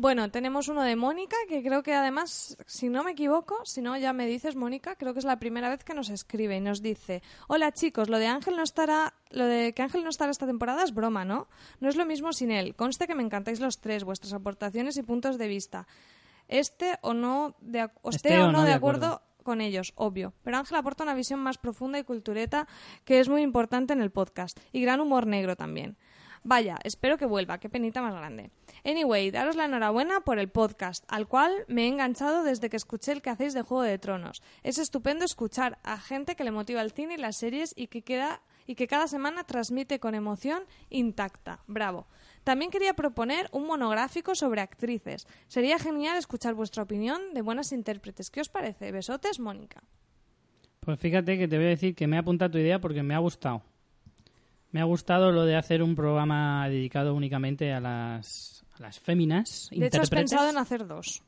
Bueno, 0.00 0.30
tenemos 0.30 0.68
uno 0.68 0.84
de 0.84 0.94
Mónica, 0.94 1.36
que 1.48 1.60
creo 1.60 1.82
que 1.82 1.92
además, 1.92 2.56
si 2.66 2.88
no 2.88 3.02
me 3.02 3.10
equivoco, 3.10 3.56
si 3.64 3.82
no 3.82 3.96
ya 3.96 4.12
me 4.12 4.28
dices, 4.28 4.54
Mónica, 4.54 4.94
creo 4.94 5.12
que 5.12 5.18
es 5.18 5.24
la 5.24 5.40
primera 5.40 5.68
vez 5.68 5.82
que 5.82 5.92
nos 5.92 6.08
escribe 6.08 6.56
y 6.56 6.60
nos 6.60 6.82
dice, 6.82 7.20
hola 7.48 7.72
chicos, 7.72 8.08
lo 8.08 8.20
de 8.20 8.28
Ángel 8.28 8.54
no 8.54 8.62
estará, 8.62 9.14
lo 9.30 9.44
de 9.44 9.72
que 9.72 9.82
Ángel 9.82 10.04
no 10.04 10.10
estará 10.10 10.30
esta 10.30 10.46
temporada 10.46 10.84
es 10.84 10.94
broma, 10.94 11.24
¿no? 11.24 11.48
No 11.80 11.88
es 11.88 11.96
lo 11.96 12.06
mismo 12.06 12.32
sin 12.32 12.52
él. 12.52 12.76
Conste 12.76 13.08
que 13.08 13.16
me 13.16 13.24
encantáis 13.24 13.58
los 13.58 13.80
tres, 13.80 14.04
vuestras 14.04 14.32
aportaciones 14.34 14.96
y 14.98 15.02
puntos 15.02 15.36
de 15.36 15.48
vista. 15.48 15.88
Este 16.46 16.96
o 17.00 17.12
no 17.12 17.56
de, 17.60 17.90
esté 18.04 18.38
o 18.38 18.52
no 18.52 18.62
de 18.62 18.74
acuerdo 18.74 19.20
con 19.42 19.60
ellos, 19.60 19.94
obvio. 19.96 20.32
Pero 20.44 20.58
Ángel 20.58 20.76
aporta 20.76 21.02
una 21.02 21.14
visión 21.14 21.40
más 21.40 21.58
profunda 21.58 21.98
y 21.98 22.04
cultureta 22.04 22.68
que 23.04 23.18
es 23.18 23.28
muy 23.28 23.42
importante 23.42 23.94
en 23.94 24.00
el 24.00 24.12
podcast. 24.12 24.60
Y 24.70 24.80
gran 24.80 25.00
humor 25.00 25.26
negro 25.26 25.56
también. 25.56 25.96
Vaya, 26.44 26.78
espero 26.84 27.18
que 27.18 27.26
vuelva, 27.26 27.58
qué 27.58 27.68
penita 27.68 28.02
más 28.02 28.14
grande. 28.14 28.50
Anyway, 28.84 29.30
daros 29.30 29.56
la 29.56 29.64
enhorabuena 29.64 30.20
por 30.20 30.38
el 30.38 30.48
podcast, 30.48 31.04
al 31.08 31.26
cual 31.26 31.52
me 31.68 31.84
he 31.84 31.88
enganchado 31.88 32.42
desde 32.42 32.70
que 32.70 32.76
escuché 32.76 33.12
el 33.12 33.22
que 33.22 33.30
hacéis 33.30 33.54
de 33.54 33.62
Juego 33.62 33.82
de 33.82 33.98
Tronos. 33.98 34.42
Es 34.62 34.78
estupendo 34.78 35.24
escuchar 35.24 35.78
a 35.82 35.98
gente 35.98 36.36
que 36.36 36.44
le 36.44 36.50
motiva 36.50 36.82
el 36.82 36.92
cine 36.92 37.14
y 37.14 37.18
las 37.18 37.36
series 37.36 37.74
y 37.76 37.88
que 37.88 38.02
queda 38.02 38.40
y 38.66 38.74
que 38.74 38.86
cada 38.86 39.08
semana 39.08 39.44
transmite 39.44 39.98
con 39.98 40.14
emoción 40.14 40.62
intacta. 40.90 41.62
Bravo. 41.66 42.06
También 42.44 42.70
quería 42.70 42.94
proponer 42.94 43.48
un 43.52 43.66
monográfico 43.66 44.34
sobre 44.34 44.60
actrices. 44.60 45.26
Sería 45.48 45.78
genial 45.78 46.18
escuchar 46.18 46.54
vuestra 46.54 46.82
opinión 46.82 47.34
de 47.34 47.42
buenas 47.42 47.72
intérpretes. 47.72 48.30
¿Qué 48.30 48.40
os 48.40 48.48
parece? 48.48 48.92
Besotes, 48.92 49.40
Mónica. 49.40 49.82
Pues 50.80 51.00
fíjate 51.00 51.38
que 51.38 51.48
te 51.48 51.56
voy 51.56 51.66
a 51.66 51.70
decir 51.70 51.94
que 51.94 52.06
me 52.06 52.16
ha 52.16 52.20
apuntado 52.20 52.52
tu 52.52 52.58
idea 52.58 52.80
porque 52.80 53.02
me 53.02 53.14
ha 53.14 53.18
gustado. 53.18 53.62
Me 54.70 54.80
ha 54.80 54.84
gustado 54.84 55.32
lo 55.32 55.44
de 55.44 55.56
hacer 55.56 55.82
un 55.82 55.94
programa 55.94 56.68
dedicado 56.68 57.14
únicamente 57.14 57.72
a 57.72 57.80
las, 57.80 58.64
a 58.78 58.82
las 58.82 59.00
féminas. 59.00 59.68
De 59.72 59.86
hecho, 59.86 60.02
has 60.02 60.10
pensado 60.10 60.50
en 60.50 60.58
hacer 60.58 60.86
dos. 60.86 61.22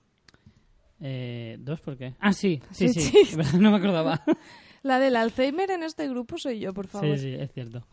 Eh, 1.00 1.56
¿Dos 1.60 1.80
por 1.80 1.96
qué? 1.96 2.14
Ah, 2.20 2.32
sí, 2.32 2.60
sí, 2.70 2.88
Sí, 2.92 3.00
sí. 3.00 3.24
sí. 3.24 3.36
no 3.58 3.70
me 3.70 3.78
acordaba. 3.78 4.22
La 4.82 4.98
del 4.98 5.16
Alzheimer 5.16 5.70
en 5.70 5.82
este 5.82 6.08
grupo 6.08 6.38
soy 6.38 6.58
yo, 6.60 6.72
por 6.72 6.86
favor. 6.86 7.16
Sí, 7.18 7.22
sí, 7.22 7.34
es 7.34 7.52
cierto. 7.52 7.86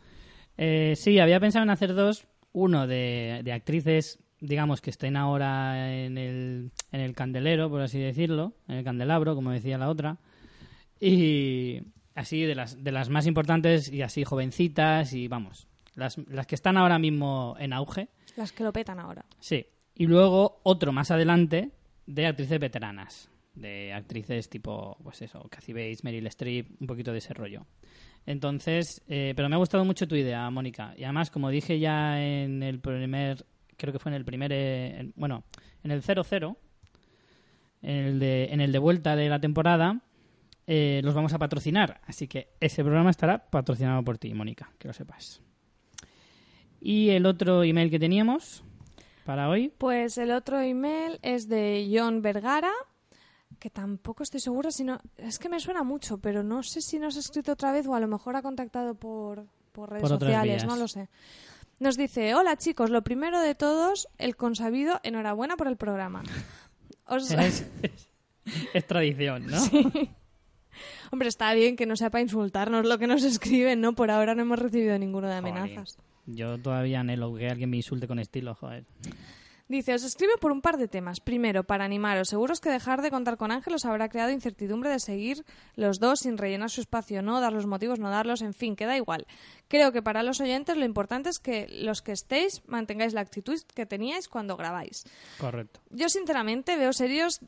Eh, 0.56 0.94
sí, 0.96 1.18
había 1.18 1.40
pensado 1.40 1.62
en 1.62 1.70
hacer 1.70 1.94
dos. 1.94 2.26
Uno 2.52 2.86
de, 2.86 3.42
de 3.44 3.52
actrices, 3.52 4.18
digamos, 4.40 4.80
que 4.80 4.90
estén 4.90 5.16
ahora 5.16 5.94
en 5.94 6.16
el, 6.16 6.72
en 6.92 7.00
el 7.00 7.14
candelero, 7.14 7.68
por 7.68 7.82
así 7.82 7.98
decirlo, 7.98 8.54
en 8.68 8.76
el 8.76 8.84
candelabro, 8.84 9.34
como 9.34 9.50
decía 9.50 9.76
la 9.76 9.90
otra. 9.90 10.18
Y 10.98 11.82
así 12.18 12.42
de 12.42 12.54
las, 12.54 12.82
de 12.82 12.92
las 12.92 13.08
más 13.08 13.26
importantes 13.26 13.90
y 13.92 14.02
así 14.02 14.24
jovencitas 14.24 15.12
y 15.12 15.28
vamos, 15.28 15.66
las, 15.94 16.18
las 16.28 16.46
que 16.46 16.54
están 16.54 16.76
ahora 16.76 16.98
mismo 16.98 17.56
en 17.58 17.72
auge. 17.72 18.08
Las 18.36 18.52
que 18.52 18.64
lo 18.64 18.72
petan 18.72 19.00
ahora. 19.00 19.24
Sí. 19.40 19.66
Y 19.94 20.06
luego 20.06 20.60
otro 20.62 20.92
más 20.92 21.10
adelante 21.10 21.70
de 22.06 22.26
actrices 22.26 22.60
veteranas. 22.60 23.30
De 23.54 23.92
actrices 23.92 24.48
tipo, 24.48 24.96
pues 25.02 25.20
eso, 25.22 25.42
Cathy 25.50 25.72
Bates, 25.72 26.04
Meryl 26.04 26.26
Streep, 26.28 26.80
un 26.80 26.86
poquito 26.86 27.10
de 27.10 27.18
ese 27.18 27.34
rollo. 27.34 27.66
Entonces, 28.26 29.02
eh, 29.08 29.32
pero 29.34 29.48
me 29.48 29.56
ha 29.56 29.58
gustado 29.58 29.84
mucho 29.84 30.06
tu 30.06 30.14
idea, 30.14 30.48
Mónica. 30.50 30.94
Y 30.96 31.02
además, 31.04 31.30
como 31.30 31.50
dije 31.50 31.78
ya 31.80 32.22
en 32.22 32.62
el 32.62 32.78
primer, 32.78 33.44
creo 33.76 33.92
que 33.92 33.98
fue 33.98 34.10
en 34.12 34.16
el 34.16 34.24
primer, 34.24 34.52
eh, 34.52 35.00
en- 35.00 35.12
bueno, 35.16 35.42
en 35.82 35.90
el 35.90 36.02
0-0, 36.02 36.56
en 37.82 37.90
el 37.96 38.18
de, 38.18 38.44
en 38.52 38.60
el 38.60 38.70
de 38.72 38.78
vuelta 38.78 39.16
de 39.16 39.28
la 39.28 39.40
temporada, 39.40 40.02
eh, 40.70 41.00
los 41.02 41.14
vamos 41.14 41.32
a 41.32 41.38
patrocinar. 41.38 42.00
Así 42.06 42.28
que 42.28 42.50
ese 42.60 42.84
programa 42.84 43.08
estará 43.10 43.38
patrocinado 43.50 44.04
por 44.04 44.18
ti, 44.18 44.34
Mónica, 44.34 44.70
que 44.78 44.86
lo 44.86 44.92
sepas. 44.94 45.40
Y 46.80 47.08
el 47.10 47.24
otro 47.26 47.62
email 47.64 47.90
que 47.90 47.98
teníamos 47.98 48.62
para 49.24 49.48
hoy, 49.48 49.72
Pues 49.78 50.16
el 50.18 50.30
otro 50.30 50.60
email 50.60 51.18
es 51.22 51.48
de 51.48 51.90
John 51.92 52.22
Vergara, 52.22 52.70
que 53.58 53.70
tampoco 53.70 54.22
estoy 54.22 54.40
segura 54.40 54.70
si 54.70 54.84
no... 54.84 55.00
Es 55.16 55.38
que 55.38 55.48
me 55.48 55.58
suena 55.58 55.82
mucho, 55.82 56.18
pero 56.18 56.42
no 56.42 56.62
sé 56.62 56.80
si 56.80 56.98
nos 56.98 57.16
ha 57.16 57.20
escrito 57.20 57.52
otra 57.52 57.72
vez 57.72 57.86
o 57.86 57.94
a 57.94 58.00
lo 58.00 58.06
mejor 58.08 58.36
ha 58.36 58.42
contactado 58.42 58.94
por, 58.94 59.46
por 59.72 59.90
redes 59.90 60.02
Por 60.02 60.10
sociales, 60.20 60.64
no 60.66 60.76
lo 60.76 60.86
sé. 60.86 61.08
Nos 61.80 61.96
dice, 61.96 62.34
hola 62.34 62.56
chicos, 62.56 62.90
lo 62.90 63.02
primero 63.02 63.40
de 63.40 63.54
todos, 63.54 64.08
el 64.18 64.36
consabido, 64.36 65.00
enhorabuena 65.02 65.56
por 65.56 65.66
el 65.68 65.76
programa. 65.76 66.22
Os- 67.06 67.30
es, 67.30 67.66
es- 67.82 68.08
es 68.74 68.86
tradición, 68.86 69.46
¿no? 69.46 69.58
Hombre, 71.10 71.28
está 71.28 71.52
bien 71.54 71.76
que 71.76 71.86
no 71.86 71.96
sea 71.96 72.10
para 72.10 72.22
insultarnos 72.22 72.86
lo 72.86 72.98
que 72.98 73.06
nos 73.06 73.22
escriben, 73.24 73.80
¿no? 73.80 73.94
Por 73.94 74.10
ahora 74.10 74.34
no 74.34 74.42
hemos 74.42 74.58
recibido 74.58 74.98
ninguno 74.98 75.28
de 75.28 75.34
amenazas. 75.34 75.98
Yo 76.26 76.58
todavía 76.58 77.00
anhelo 77.00 77.34
que 77.34 77.48
alguien 77.48 77.70
me 77.70 77.78
insulte 77.78 78.06
con 78.06 78.18
estilo, 78.18 78.54
joder. 78.54 78.84
Dice, 79.68 79.92
os 79.92 80.02
escribe 80.02 80.32
por 80.40 80.50
un 80.50 80.62
par 80.62 80.78
de 80.78 80.88
temas. 80.88 81.20
Primero, 81.20 81.62
para 81.62 81.84
animaros. 81.84 82.28
Seguros 82.28 82.60
que 82.60 82.70
dejar 82.70 83.02
de 83.02 83.10
contar 83.10 83.36
con 83.36 83.50
Ángel 83.50 83.74
os 83.74 83.84
habrá 83.84 84.08
creado 84.08 84.30
incertidumbre 84.30 84.88
de 84.88 84.98
seguir 84.98 85.44
los 85.76 86.00
dos 86.00 86.20
sin 86.20 86.38
rellenar 86.38 86.70
su 86.70 86.80
espacio, 86.80 87.20
no 87.20 87.38
dar 87.42 87.52
los 87.52 87.66
motivos, 87.66 87.98
no 87.98 88.08
darlos, 88.08 88.40
en 88.40 88.54
fin, 88.54 88.76
queda 88.76 88.96
igual. 88.96 89.26
Creo 89.68 89.92
que 89.92 90.02
para 90.02 90.22
los 90.22 90.40
oyentes 90.40 90.76
lo 90.76 90.84
importante 90.84 91.28
es 91.28 91.38
que 91.38 91.66
los 91.68 92.00
que 92.00 92.12
estéis 92.12 92.62
mantengáis 92.66 93.12
la 93.12 93.20
actitud 93.20 93.60
que 93.74 93.84
teníais 93.84 94.26
cuando 94.28 94.56
grabáis. 94.56 95.04
Correcto. 95.38 95.80
Yo 95.90 96.08
sinceramente 96.08 96.76
veo 96.76 96.92
series 96.92 97.40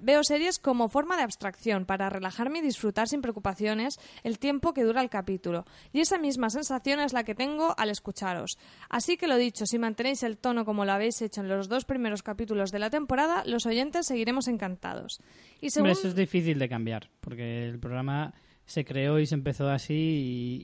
veo 0.00 0.24
series 0.24 0.58
como 0.58 0.88
forma 0.88 1.16
de 1.16 1.22
abstracción 1.22 1.86
para 1.86 2.10
relajarme 2.10 2.58
y 2.58 2.62
disfrutar 2.62 3.08
sin 3.08 3.22
preocupaciones 3.22 3.98
el 4.24 4.38
tiempo 4.38 4.74
que 4.74 4.84
dura 4.84 5.00
el 5.00 5.08
capítulo. 5.08 5.64
Y 5.92 6.00
esa 6.00 6.18
misma 6.18 6.50
sensación 6.50 7.00
es 7.00 7.14
la 7.14 7.24
que 7.24 7.34
tengo 7.34 7.74
al 7.78 7.88
escucharos. 7.88 8.58
Así 8.90 9.16
que 9.16 9.26
lo 9.26 9.36
dicho, 9.36 9.64
si 9.64 9.78
mantenéis 9.78 10.22
el 10.22 10.36
tono 10.36 10.64
como 10.64 10.84
lo 10.84 10.92
habéis 10.92 11.22
hecho 11.22 11.40
en 11.40 11.48
los 11.48 11.68
dos 11.68 11.86
primeros 11.86 12.22
capítulos 12.22 12.72
de 12.72 12.78
la 12.78 12.90
temporada, 12.90 13.42
los 13.46 13.64
oyentes 13.64 14.06
seguiremos 14.06 14.48
encantados. 14.48 15.20
Y 15.60 15.70
según... 15.70 15.88
Hombre, 15.88 15.98
eso 15.98 16.08
es 16.08 16.14
difícil 16.14 16.58
de 16.58 16.68
cambiar, 16.68 17.08
porque 17.20 17.64
el 17.64 17.78
programa 17.78 18.34
se 18.66 18.84
creó 18.84 19.18
y 19.18 19.26
se 19.26 19.34
empezó 19.34 19.68
así 19.70 19.94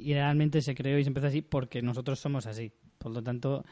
y, 0.03 0.11
y 0.11 0.13
realmente 0.15 0.61
se 0.61 0.75
creó 0.75 0.99
y 0.99 1.05
se 1.05 1.09
empezó 1.11 1.29
así 1.29 1.41
porque 1.41 1.81
nosotros 1.83 2.19
somos 2.21 2.47
así. 2.47 2.73
Por 2.99 3.13
lo 3.13 3.23
tanto, 3.23 3.65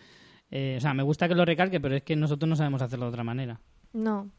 eh, 0.50 0.76
o 0.78 0.80
sea, 0.80 0.94
me 0.94 1.02
gusta 1.02 1.28
que 1.28 1.34
lo 1.34 1.44
recalque, 1.44 1.80
pero 1.80 1.96
es 1.96 2.02
que 2.02 2.16
nosotros 2.16 2.48
no 2.48 2.56
sabemos 2.56 2.80
hacerlo 2.82 3.06
de 3.06 3.10
otra 3.10 3.24
manera. 3.24 3.60
No, 3.92 4.30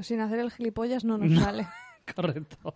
sin 0.00 0.20
hacer 0.20 0.38
el 0.40 0.50
gilipollas 0.50 1.04
no 1.04 1.18
nos 1.18 1.30
No. 1.30 1.40
sale. 1.40 1.66
Correcto. 2.14 2.74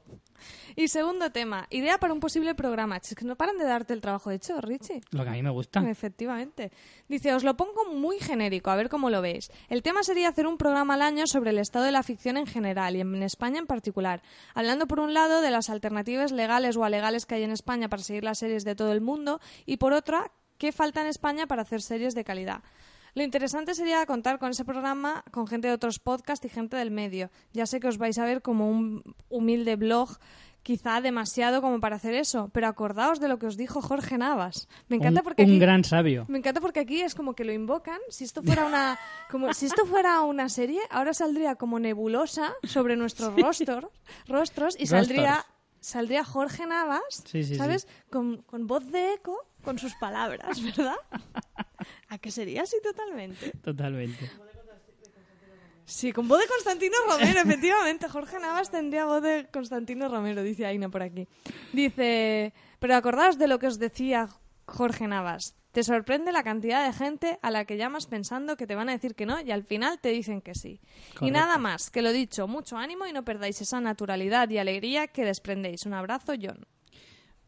Y 0.76 0.88
segundo 0.88 1.30
tema, 1.30 1.66
idea 1.70 1.98
para 1.98 2.12
un 2.12 2.20
posible 2.20 2.54
programa. 2.54 2.98
Es 2.98 3.14
que 3.14 3.24
no 3.24 3.36
paran 3.36 3.56
de 3.56 3.64
darte 3.64 3.94
el 3.94 4.00
trabajo 4.00 4.30
hecho, 4.30 4.60
Richie. 4.60 5.00
Lo 5.10 5.24
que 5.24 5.30
a 5.30 5.32
mí 5.32 5.42
me 5.42 5.50
gusta. 5.50 5.80
Efectivamente. 5.88 6.70
Dice, 7.08 7.34
os 7.34 7.44
lo 7.44 7.56
pongo 7.56 7.92
muy 7.94 8.18
genérico, 8.20 8.70
a 8.70 8.76
ver 8.76 8.88
cómo 8.88 9.08
lo 9.08 9.22
veis. 9.22 9.50
El 9.68 9.82
tema 9.82 10.02
sería 10.02 10.28
hacer 10.28 10.46
un 10.46 10.58
programa 10.58 10.94
al 10.94 11.02
año 11.02 11.26
sobre 11.26 11.50
el 11.50 11.58
estado 11.58 11.86
de 11.86 11.92
la 11.92 12.02
ficción 12.02 12.36
en 12.36 12.46
general 12.46 12.96
y 12.96 13.00
en 13.00 13.22
España 13.22 13.58
en 13.58 13.66
particular, 13.66 14.22
hablando 14.54 14.86
por 14.86 15.00
un 15.00 15.14
lado 15.14 15.40
de 15.40 15.50
las 15.50 15.70
alternativas 15.70 16.32
legales 16.32 16.76
o 16.76 16.84
alegales 16.84 17.24
que 17.24 17.36
hay 17.36 17.44
en 17.44 17.52
España 17.52 17.88
para 17.88 18.02
seguir 18.02 18.24
las 18.24 18.38
series 18.38 18.64
de 18.64 18.74
todo 18.74 18.92
el 18.92 19.00
mundo 19.00 19.40
y 19.64 19.78
por 19.78 19.92
otra, 19.92 20.30
qué 20.58 20.72
falta 20.72 21.00
en 21.00 21.06
España 21.06 21.46
para 21.46 21.62
hacer 21.62 21.80
series 21.80 22.14
de 22.14 22.24
calidad. 22.24 22.62
Lo 23.16 23.22
interesante 23.22 23.74
sería 23.74 24.04
contar 24.04 24.38
con 24.38 24.50
ese 24.50 24.64
programa 24.66 25.24
con 25.32 25.46
gente 25.48 25.68
de 25.68 25.74
otros 25.74 25.98
podcasts 25.98 26.44
y 26.44 26.50
gente 26.50 26.76
del 26.76 26.90
medio. 26.90 27.30
Ya 27.54 27.64
sé 27.64 27.80
que 27.80 27.88
os 27.88 27.96
vais 27.96 28.18
a 28.18 28.24
ver 28.26 28.42
como 28.42 28.68
un 28.70 29.02
humilde 29.30 29.76
blog, 29.76 30.18
quizá 30.62 31.00
demasiado 31.00 31.62
como 31.62 31.80
para 31.80 31.96
hacer 31.96 32.12
eso, 32.14 32.50
pero 32.52 32.66
acordaos 32.68 33.18
de 33.18 33.28
lo 33.28 33.38
que 33.38 33.46
os 33.46 33.56
dijo 33.56 33.80
Jorge 33.80 34.18
Navas. 34.18 34.68
Me 34.88 34.96
encanta 34.96 35.20
un, 35.20 35.24
porque 35.24 35.44
un 35.44 35.48
aquí, 35.48 35.58
gran 35.58 35.82
sabio. 35.82 36.26
me 36.28 36.36
encanta 36.38 36.60
porque 36.60 36.80
aquí 36.80 37.00
es 37.00 37.14
como 37.14 37.34
que 37.34 37.44
lo 37.44 37.52
invocan. 37.54 37.98
Si 38.10 38.24
esto 38.24 38.42
fuera 38.42 38.66
una 38.66 38.98
como 39.30 39.54
si 39.54 39.64
esto 39.64 39.86
fuera 39.86 40.20
una 40.20 40.50
serie, 40.50 40.80
ahora 40.90 41.14
saldría 41.14 41.54
como 41.54 41.78
nebulosa 41.78 42.52
sobre 42.64 42.96
nuestros 42.96 43.34
rostros, 43.40 43.86
rostros 44.28 44.76
y 44.78 44.86
saldría 44.88 45.36
Rostros. 45.36 45.54
saldría 45.80 46.22
Jorge 46.24 46.66
Navas, 46.66 47.00
Sí, 47.24 47.44
sí, 47.44 47.44
sí. 47.44 47.54
¿sabes? 47.54 47.88
Con, 48.10 48.42
con 48.42 48.66
voz 48.66 48.90
de 48.90 49.14
eco, 49.14 49.38
con 49.66 49.80
sus 49.80 49.96
palabras, 49.96 50.62
¿verdad? 50.62 50.94
¿A 52.08 52.18
qué 52.18 52.30
sería 52.30 52.62
así 52.62 52.76
totalmente? 52.82 53.50
Totalmente. 53.62 54.30
Sí, 55.84 56.12
con 56.12 56.28
voz 56.28 56.38
de 56.38 56.46
Constantino 56.46 56.94
Romero, 57.10 57.40
efectivamente. 57.40 58.08
Jorge 58.08 58.38
Navas 58.38 58.70
tendría 58.70 59.06
voz 59.06 59.22
de 59.22 59.48
Constantino 59.52 60.08
Romero, 60.08 60.44
dice 60.44 60.66
Aina 60.66 60.88
por 60.88 61.02
aquí. 61.02 61.26
Dice, 61.72 62.54
pero 62.78 62.94
acordaos 62.94 63.38
de 63.38 63.48
lo 63.48 63.58
que 63.58 63.66
os 63.66 63.80
decía 63.80 64.28
Jorge 64.66 65.08
Navas. 65.08 65.56
Te 65.72 65.82
sorprende 65.82 66.30
la 66.30 66.44
cantidad 66.44 66.86
de 66.86 66.92
gente 66.92 67.38
a 67.42 67.50
la 67.50 67.64
que 67.64 67.76
llamas 67.76 68.06
pensando 68.06 68.56
que 68.56 68.68
te 68.68 68.76
van 68.76 68.88
a 68.88 68.92
decir 68.92 69.16
que 69.16 69.26
no 69.26 69.40
y 69.40 69.50
al 69.50 69.64
final 69.64 69.98
te 70.00 70.10
dicen 70.10 70.40
que 70.40 70.54
sí. 70.54 70.80
Y 71.20 71.32
nada 71.32 71.58
más, 71.58 71.90
que 71.90 72.02
lo 72.02 72.12
dicho, 72.12 72.46
mucho 72.46 72.78
ánimo 72.78 73.06
y 73.06 73.12
no 73.12 73.24
perdáis 73.24 73.60
esa 73.60 73.80
naturalidad 73.80 74.48
y 74.48 74.58
alegría 74.58 75.08
que 75.08 75.24
desprendéis. 75.24 75.86
Un 75.86 75.94
abrazo, 75.94 76.34
John. 76.40 76.66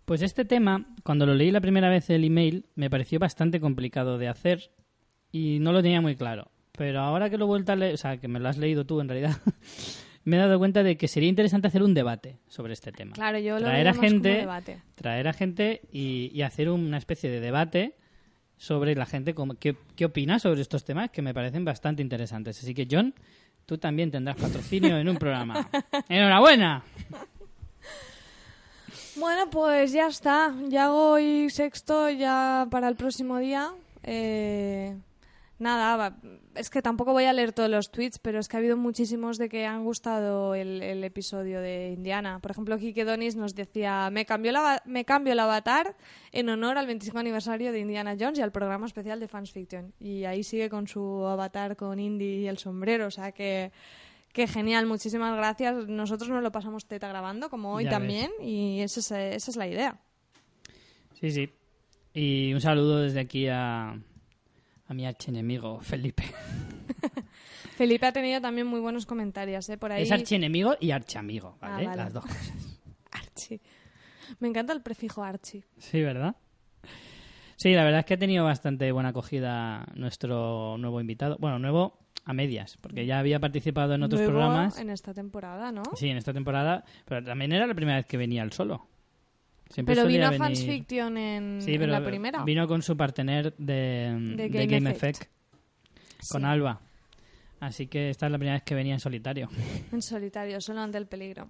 Pues 0.08 0.22
este 0.22 0.46
tema, 0.46 0.86
cuando 1.02 1.26
lo 1.26 1.34
leí 1.34 1.50
la 1.50 1.60
primera 1.60 1.90
vez 1.90 2.08
el 2.08 2.24
email, 2.24 2.64
me 2.76 2.88
pareció 2.88 3.18
bastante 3.18 3.60
complicado 3.60 4.16
de 4.16 4.28
hacer 4.28 4.70
y 5.30 5.58
no 5.60 5.70
lo 5.70 5.82
tenía 5.82 6.00
muy 6.00 6.16
claro. 6.16 6.50
Pero 6.72 7.00
ahora 7.00 7.28
que 7.28 7.36
lo 7.36 7.44
he 7.44 7.48
vuelto 7.48 7.72
a 7.72 7.76
leer, 7.76 7.92
o 7.92 7.98
sea, 7.98 8.16
que 8.16 8.26
me 8.26 8.40
lo 8.40 8.48
has 8.48 8.56
leído 8.56 8.86
tú 8.86 9.02
en 9.02 9.08
realidad, 9.10 9.36
me 10.24 10.36
he 10.36 10.38
dado 10.38 10.58
cuenta 10.58 10.82
de 10.82 10.96
que 10.96 11.08
sería 11.08 11.28
interesante 11.28 11.68
hacer 11.68 11.82
un 11.82 11.92
debate 11.92 12.38
sobre 12.48 12.72
este 12.72 12.90
tema. 12.90 13.12
Claro, 13.12 13.38
yo 13.38 13.58
lo 13.58 13.66
traer 13.66 13.84
veo 13.84 13.90
a 13.90 13.92
más 13.92 13.96
como 13.98 14.08
gente, 14.08 14.28
debate. 14.30 14.82
traer 14.94 15.28
a 15.28 15.32
gente 15.34 15.82
y, 15.92 16.30
y 16.32 16.40
hacer 16.40 16.70
una 16.70 16.96
especie 16.96 17.28
de 17.28 17.40
debate 17.40 17.94
sobre 18.56 18.94
la 18.94 19.04
gente 19.04 19.34
como- 19.34 19.56
qué, 19.56 19.76
qué 19.94 20.06
opina 20.06 20.38
sobre 20.38 20.62
estos 20.62 20.86
temas 20.86 21.10
que 21.10 21.20
me 21.20 21.34
parecen 21.34 21.66
bastante 21.66 22.00
interesantes. 22.00 22.58
Así 22.62 22.72
que 22.72 22.88
John, 22.90 23.12
tú 23.66 23.76
también 23.76 24.10
tendrás 24.10 24.36
patrocinio 24.36 24.96
en 24.96 25.06
un 25.06 25.18
programa. 25.18 25.68
¡Enhorabuena! 26.08 26.82
Bueno, 29.18 29.50
pues 29.50 29.90
ya 29.90 30.06
está. 30.06 30.54
Ya 30.68 30.92
hoy 30.92 31.50
sexto 31.50 32.08
ya 32.08 32.68
para 32.70 32.88
el 32.88 32.94
próximo 32.94 33.38
día. 33.38 33.72
Eh, 34.04 34.96
nada, 35.58 36.16
es 36.54 36.70
que 36.70 36.82
tampoco 36.82 37.12
voy 37.12 37.24
a 37.24 37.32
leer 37.32 37.52
todos 37.52 37.68
los 37.68 37.90
tweets, 37.90 38.20
pero 38.20 38.38
es 38.38 38.46
que 38.46 38.56
ha 38.56 38.60
habido 38.60 38.76
muchísimos 38.76 39.36
de 39.36 39.48
que 39.48 39.66
han 39.66 39.82
gustado 39.82 40.54
el, 40.54 41.02
episodio 41.02 41.60
de 41.60 41.94
Indiana. 41.96 42.38
Por 42.38 42.52
ejemplo, 42.52 42.78
Kike 42.78 43.04
Donis 43.04 43.34
nos 43.34 43.56
decía, 43.56 44.08
me 44.10 44.24
cambió, 44.24 44.52
la, 44.52 44.82
me 44.84 45.04
cambio 45.04 45.32
el 45.32 45.40
avatar 45.40 45.96
en 46.30 46.48
honor 46.48 46.78
al 46.78 46.86
25 46.86 47.18
aniversario 47.18 47.72
de 47.72 47.80
Indiana 47.80 48.16
Jones 48.18 48.38
y 48.38 48.42
al 48.42 48.52
programa 48.52 48.86
especial 48.86 49.18
de 49.18 49.26
Fans 49.26 49.50
Fiction. 49.50 49.92
Y 49.98 50.26
ahí 50.26 50.44
sigue 50.44 50.68
con 50.68 50.86
su 50.86 51.26
avatar 51.26 51.74
con 51.74 51.98
Indy 51.98 52.42
y 52.42 52.46
el 52.46 52.58
sombrero, 52.58 53.06
o 53.06 53.10
sea 53.10 53.32
que... 53.32 53.72
Que 54.32 54.46
genial, 54.46 54.86
muchísimas 54.86 55.36
gracias. 55.36 55.88
Nosotros 55.88 56.28
nos 56.30 56.42
lo 56.42 56.52
pasamos 56.52 56.86
teta 56.86 57.08
grabando, 57.08 57.50
como 57.50 57.74
hoy 57.74 57.84
Ya 57.84 57.90
también, 57.90 58.30
y 58.40 58.80
esa 58.80 59.00
es, 59.00 59.10
esa 59.10 59.50
es 59.50 59.56
la 59.56 59.66
idea. 59.66 60.00
Sí, 61.14 61.30
sí. 61.30 61.50
Y 62.12 62.52
un 62.52 62.60
saludo 62.60 62.98
desde 62.98 63.20
aquí 63.20 63.48
a, 63.48 63.90
a 63.90 64.94
mi 64.94 65.06
archienemigo 65.06 65.80
Felipe. 65.80 66.24
Felipe 67.76 68.06
ha 68.06 68.12
tenido 68.12 68.40
también 68.40 68.66
muy 68.66 68.80
buenos 68.80 69.06
comentarios, 69.06 69.68
¿eh? 69.68 69.78
Por 69.78 69.92
ahí. 69.92 70.02
Es 70.02 70.12
archienemigo 70.12 70.76
y 70.80 70.90
archiamigo, 70.90 71.56
¿vale? 71.60 71.86
Ah, 71.86 71.90
vale. 71.90 72.02
Las 72.02 72.12
dos 72.12 72.24
cosas. 72.24 72.80
Archie. 73.12 73.60
Me 74.40 74.48
encanta 74.48 74.72
el 74.72 74.82
prefijo 74.82 75.22
Archie. 75.22 75.64
Sí, 75.78 76.02
¿verdad? 76.02 76.36
Sí, 77.56 77.72
la 77.72 77.84
verdad 77.84 78.00
es 78.00 78.06
que 78.06 78.14
ha 78.14 78.18
tenido 78.18 78.44
bastante 78.44 78.90
buena 78.92 79.08
acogida 79.10 79.86
nuestro 79.94 80.76
nuevo 80.78 81.00
invitado. 81.00 81.36
Bueno, 81.40 81.58
nuevo 81.58 81.98
a 82.28 82.34
medias, 82.34 82.76
porque 82.82 83.06
ya 83.06 83.18
había 83.18 83.40
participado 83.40 83.94
en 83.94 84.02
otros 84.02 84.20
programas. 84.20 84.78
En 84.78 84.90
esta 84.90 85.14
temporada, 85.14 85.72
¿no? 85.72 85.82
Sí, 85.96 86.10
en 86.10 86.18
esta 86.18 86.34
temporada, 86.34 86.84
pero 87.06 87.24
también 87.24 87.52
era 87.52 87.66
la 87.66 87.74
primera 87.74 87.96
vez 87.96 88.04
que 88.06 88.18
venía 88.18 88.42
él 88.42 88.52
solo. 88.52 88.86
Siempre 89.70 89.94
Pero 89.94 90.06
vino 90.06 90.26
a 90.26 90.32
Fans 90.32 90.62
Fiction 90.62 91.16
en, 91.16 91.62
Sí, 91.62 91.74
en 91.74 91.90
la 91.90 92.04
primera. 92.04 92.44
vino 92.44 92.68
con 92.68 92.82
su 92.82 92.98
partener 92.98 93.54
de, 93.56 94.34
De 94.36 94.36
de 94.36 94.48
Game 94.50 94.66
Game, 94.66 94.90
Effect. 94.90 95.22
Effect, 95.22 96.30
con 96.30 96.42
Sí, 96.42 96.46
Alba. 96.46 96.80
Así 97.60 97.86
que 97.86 98.10
esta 98.10 98.26
es 98.26 98.32
la 98.32 98.36
primera 98.38 98.56
vez 98.56 98.62
que 98.62 98.74
venía 98.74 98.92
en 98.92 99.00
solitario. 99.00 99.48
En 99.92 100.02
solitario, 100.02 100.60
solo 100.60 100.82
ante 100.82 100.98
el 100.98 101.06
peligro. 101.06 101.48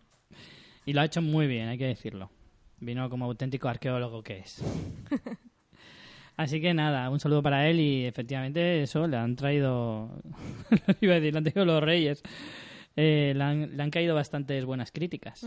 Y 0.86 0.92
lo 0.92 1.00
ha 1.00 1.05
hecho 1.06 1.20
muy 1.20 1.48
bien, 1.48 1.68
hay 1.68 1.78
que 1.78 1.86
decirlo. 1.86 2.30
Vino 2.78 3.10
como 3.10 3.24
auténtico 3.24 3.68
arqueólogo 3.68 4.22
que 4.22 4.38
es. 4.38 4.62
Así 6.39 6.60
que 6.60 6.73
nada, 6.73 7.10
un 7.10 7.19
saludo 7.19 7.43
para 7.43 7.69
él 7.69 7.81
y 7.81 8.06
efectivamente 8.06 8.81
eso, 8.81 9.09
le 9.09 9.16
han 9.16 9.35
traído, 9.35 10.09
iba 11.01 11.15
a 11.15 11.20
decir, 11.20 11.32
le 11.32 11.39
han 11.39 11.44
traído 11.44 11.65
los 11.65 11.82
reyes. 11.82 12.23
Eh, 12.94 13.32
le, 13.35 13.43
han, 13.43 13.77
le 13.77 13.82
han 13.82 13.90
caído 13.90 14.15
bastantes 14.15 14.65
buenas 14.65 14.93
críticas. 14.93 15.44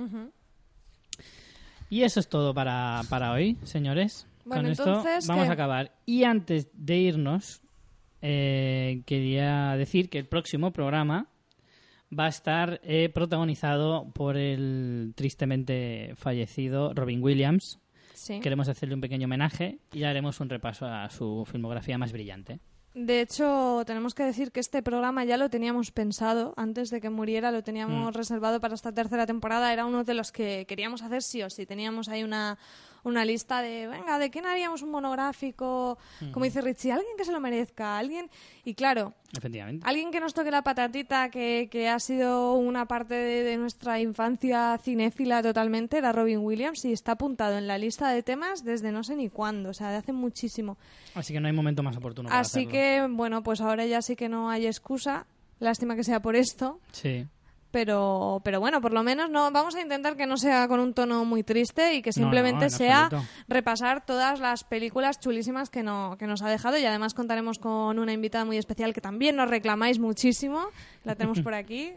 Y 1.90 2.04
eso 2.04 2.20
es 2.20 2.28
todo 2.28 2.54
para, 2.54 3.04
para 3.10 3.32
hoy, 3.32 3.58
señores. 3.64 4.28
Bueno, 4.44 4.64
Con 4.64 4.72
esto 4.72 4.84
entonces, 4.86 5.28
vamos 5.28 5.46
¿qué? 5.46 5.50
a 5.50 5.54
acabar. 5.54 5.92
Y 6.06 6.26
antes 6.26 6.68
de 6.74 6.98
irnos, 6.98 7.62
eh, 8.22 9.02
quería 9.06 9.78
decir 9.78 10.10
que 10.10 10.20
el 10.20 10.26
próximo 10.26 10.72
programa 10.72 11.28
va 12.18 12.26
a 12.26 12.30
estar 12.30 12.82
eh, 12.84 13.08
protagonizado 13.08 14.12
por 14.14 14.36
el 14.36 15.14
tristemente 15.16 16.16
fallecido 16.18 16.94
Robin 16.94 17.24
Williams. 17.24 17.80
Sí. 18.22 18.40
Queremos 18.40 18.68
hacerle 18.70 18.94
un 18.94 19.02
pequeño 19.02 19.26
homenaje 19.26 19.80
y 19.92 20.04
haremos 20.04 20.40
un 20.40 20.50
repaso 20.50 20.86
a 20.86 21.10
su 21.10 21.44
filmografía 21.52 21.98
más 21.98 22.12
brillante. 22.12 22.60
De 22.94 23.22
hecho, 23.22 23.84
tenemos 23.88 24.14
que 24.14 24.24
decir 24.24 24.52
que 24.52 24.60
este 24.60 24.84
programa 24.84 25.24
ya 25.24 25.38
lo 25.38 25.50
teníamos 25.50 25.92
pensado 25.92 26.54
antes 26.58 26.90
de 26.92 27.00
que 27.02 27.10
muriera, 27.10 27.50
lo 27.52 27.64
teníamos 27.64 28.14
Mm. 28.14 28.18
reservado 28.18 28.60
para 28.60 28.76
esta 28.76 28.92
tercera 28.92 29.26
temporada, 29.26 29.72
era 29.74 29.86
uno 29.86 30.04
de 30.04 30.14
los 30.14 30.32
que 30.32 30.66
queríamos 30.68 31.02
hacer 31.02 31.24
sí 31.24 31.42
o 31.42 31.50
sí. 31.50 31.66
Teníamos 31.66 32.10
ahí 32.10 32.24
una, 32.24 32.58
una 33.04 33.26
lista 33.26 33.62
de, 33.62 33.88
venga, 33.88 34.20
¿de 34.20 34.30
quién 34.30 34.46
haríamos 34.46 34.82
un 34.82 34.92
monográfico? 34.92 35.98
Mm. 36.20 36.32
Como 36.32 36.46
dice 36.46 36.62
Richie, 36.62 36.92
alguien 36.92 37.16
que 37.18 37.26
se 37.26 37.32
lo 37.32 37.40
merezca, 37.40 37.98
alguien... 37.98 38.30
Y 38.64 38.76
claro, 38.76 39.14
Efectivamente. 39.36 39.84
alguien 39.88 40.12
que 40.12 40.20
nos 40.20 40.34
toque 40.36 40.52
la 40.52 40.62
patatita, 40.62 41.30
que, 41.30 41.68
que 41.72 41.90
ha 41.90 42.00
sido 42.00 42.54
una 42.54 42.86
parte 42.86 43.16
de, 43.16 43.44
de 43.44 43.58
nuestra 43.58 44.00
infancia 44.00 44.78
cinéfila 44.84 45.42
totalmente, 45.42 45.98
era 45.98 46.12
Robin 46.12 46.40
Williams 46.40 46.86
y 46.86 46.94
está 46.94 47.14
apuntado 47.14 47.58
en 47.58 47.66
la 47.68 47.78
lista 47.80 48.10
de 48.10 48.22
temas 48.22 48.64
desde 48.64 48.92
no 48.92 49.04
sé 49.04 49.16
ni 49.16 49.30
cuándo, 49.30 49.70
o 49.70 49.74
sea, 49.74 49.90
de 49.90 49.98
hace 49.98 50.14
muchísimo. 50.14 50.78
Así 51.16 51.34
que 51.34 51.40
no 51.40 51.48
hay 51.48 51.54
momento 51.54 51.82
más 51.82 51.98
oportuno 51.98 52.30
para 52.30 52.42
Así 52.42 52.60
hacerlo. 52.68 52.72
que, 52.72 53.08
bueno, 53.10 53.42
pues 53.42 53.62
ahora 53.62 53.86
ya 53.88 54.02
sí 54.04 54.16
que 54.16 54.30
no 54.30 54.50
hay 54.50 54.68
excusa. 54.68 55.26
Lástima 55.60 55.96
que 55.96 56.04
sea 56.04 56.22
por 56.22 56.36
esto. 56.36 56.80
Sí. 56.92 57.26
Pero, 57.72 58.42
pero 58.44 58.60
bueno, 58.60 58.82
por 58.82 58.92
lo 58.92 59.02
menos 59.02 59.30
no 59.30 59.50
vamos 59.52 59.76
a 59.76 59.82
intentar 59.82 60.18
que 60.18 60.28
no 60.28 60.36
sea 60.38 60.68
con 60.68 60.80
un 60.80 60.94
tono 60.94 61.24
muy 61.24 61.42
triste 61.44 61.96
y 61.96 62.02
que 62.02 62.12
simplemente 62.12 62.66
no, 62.66 62.70
sea 62.70 63.06
absoluto. 63.06 63.28
repasar 63.48 64.06
todas 64.06 64.40
las 64.42 64.66
películas 64.66 65.20
chulísimas 65.20 65.70
que, 65.70 65.82
no, 65.82 66.18
que 66.20 66.28
nos 66.28 66.42
ha 66.42 66.50
dejado 66.50 66.78
y 66.78 66.86
además 66.86 67.14
contaremos 67.14 67.60
con 67.60 67.98
una 67.98 68.12
invitada 68.12 68.44
muy 68.44 68.58
especial 68.58 68.94
que 68.94 69.00
también 69.00 69.38
nos 69.38 69.50
reclamáis 69.50 70.00
muchísimo. 70.00 70.66
La 71.06 71.16
tenemos 71.16 71.40
por 71.40 71.54
aquí. 71.54 71.94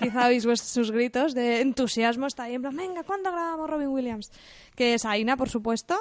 Quizá 0.00 0.26
oís 0.26 0.44
sus 0.60 0.90
gritos 0.90 1.34
de 1.34 1.60
entusiasmo. 1.60 2.26
Está 2.26 2.44
ahí 2.44 2.54
en 2.54 2.62
plan, 2.62 2.76
venga, 2.76 3.02
¿cuándo 3.04 3.30
grabamos 3.30 3.68
Robin 3.68 3.88
Williams? 3.88 4.30
Que 4.74 4.94
es 4.94 5.04
Aina, 5.04 5.36
por 5.36 5.48
supuesto. 5.48 5.96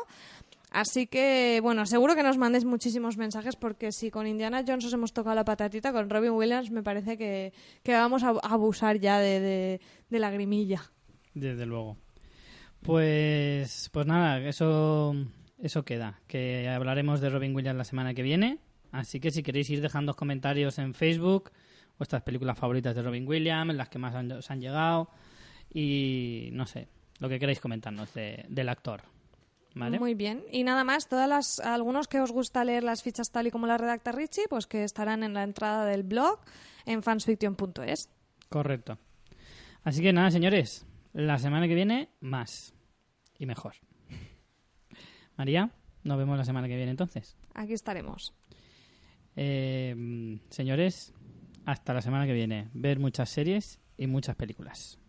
Así 0.75 1.05
que, 1.05 1.59
bueno, 1.61 1.85
seguro 1.85 2.15
que 2.15 2.23
nos 2.23 2.39
mandéis 2.39 2.65
muchísimos 2.65 3.15
mensajes 3.15 3.55
porque 3.55 3.91
si 3.91 4.09
con 4.09 4.25
Indiana 4.25 4.63
Jones 4.67 4.85
os 4.85 4.93
hemos 4.93 5.13
tocado 5.13 5.35
la 5.35 5.45
patatita, 5.45 5.91
con 5.93 6.09
Robin 6.09 6.31
Williams 6.31 6.71
me 6.71 6.81
parece 6.81 7.15
que, 7.15 7.53
que 7.83 7.93
vamos 7.93 8.23
a 8.23 8.29
abusar 8.41 8.97
ya 8.99 9.19
de, 9.19 9.79
de, 10.09 10.19
la 10.19 10.31
grimilla. 10.31 10.81
Desde 11.35 11.67
luego. 11.67 11.97
Pues, 12.81 13.89
pues 13.93 14.05
nada, 14.07 14.39
eso, 14.39 15.15
eso 15.59 15.85
queda. 15.85 16.19
Que 16.27 16.67
hablaremos 16.67 17.21
de 17.21 17.29
Robin 17.29 17.55
Williams 17.55 17.77
la 17.77 17.83
semana 17.83 18.13
que 18.15 18.23
viene. 18.23 18.57
Así 18.91 19.19
que 19.19 19.29
si 19.31 19.43
queréis 19.43 19.69
ir 19.69 19.79
dejando 19.81 20.15
comentarios 20.15 20.79
en 20.79 20.93
Facebook, 20.95 21.51
vuestras 21.99 22.23
películas 22.23 22.57
favoritas 22.57 22.95
de 22.95 23.01
Robin 23.03 23.27
Williams, 23.27 23.75
las 23.75 23.89
que 23.89 23.99
más 23.99 24.15
han- 24.15 24.31
os 24.31 24.49
han 24.51 24.59
llegado 24.59 25.09
y 25.73 26.49
no 26.53 26.65
sé, 26.65 26.87
lo 27.19 27.29
que 27.29 27.39
queráis 27.39 27.59
comentarnos 27.59 28.13
de- 28.13 28.45
del 28.49 28.69
actor. 28.69 29.01
¿Vale? 29.75 29.99
Muy 29.99 30.13
bien. 30.13 30.43
Y 30.51 30.63
nada 30.63 30.83
más, 30.83 31.07
todas 31.07 31.27
las, 31.27 31.59
algunos 31.59 32.07
que 32.07 32.19
os 32.19 32.31
gusta 32.31 32.63
leer 32.63 32.83
las 32.83 33.01
fichas 33.01 33.31
tal 33.31 33.47
y 33.47 33.51
como 33.51 33.65
las 33.65 33.81
redacta 33.81 34.11
Richie, 34.11 34.47
pues 34.49 34.67
que 34.67 34.83
estarán 34.83 35.23
en 35.23 35.33
la 35.33 35.43
entrada 35.43 35.85
del 35.85 36.03
blog 36.03 36.39
en 36.85 37.01
fansfiction.es. 37.01 38.09
Correcto. 38.49 38.99
Así 39.83 40.01
que 40.01 40.13
nada, 40.13 40.29
señores, 40.29 40.85
la 41.13 41.39
semana 41.39 41.67
que 41.67 41.75
viene 41.75 42.09
más 42.19 42.73
y 43.39 43.45
mejor. 43.45 43.75
María, 45.37 45.71
nos 46.03 46.17
vemos 46.17 46.37
la 46.37 46.45
semana 46.45 46.67
que 46.67 46.75
viene 46.75 46.91
entonces. 46.91 47.35
Aquí 47.53 47.73
estaremos. 47.73 48.33
Eh, 49.35 50.39
señores, 50.49 51.13
hasta 51.65 51.93
la 51.93 52.01
semana 52.01 52.25
que 52.25 52.33
viene. 52.33 52.69
Ver 52.73 52.99
muchas 52.99 53.29
series 53.29 53.79
y 53.97 54.07
muchas 54.07 54.35
películas. 54.35 54.99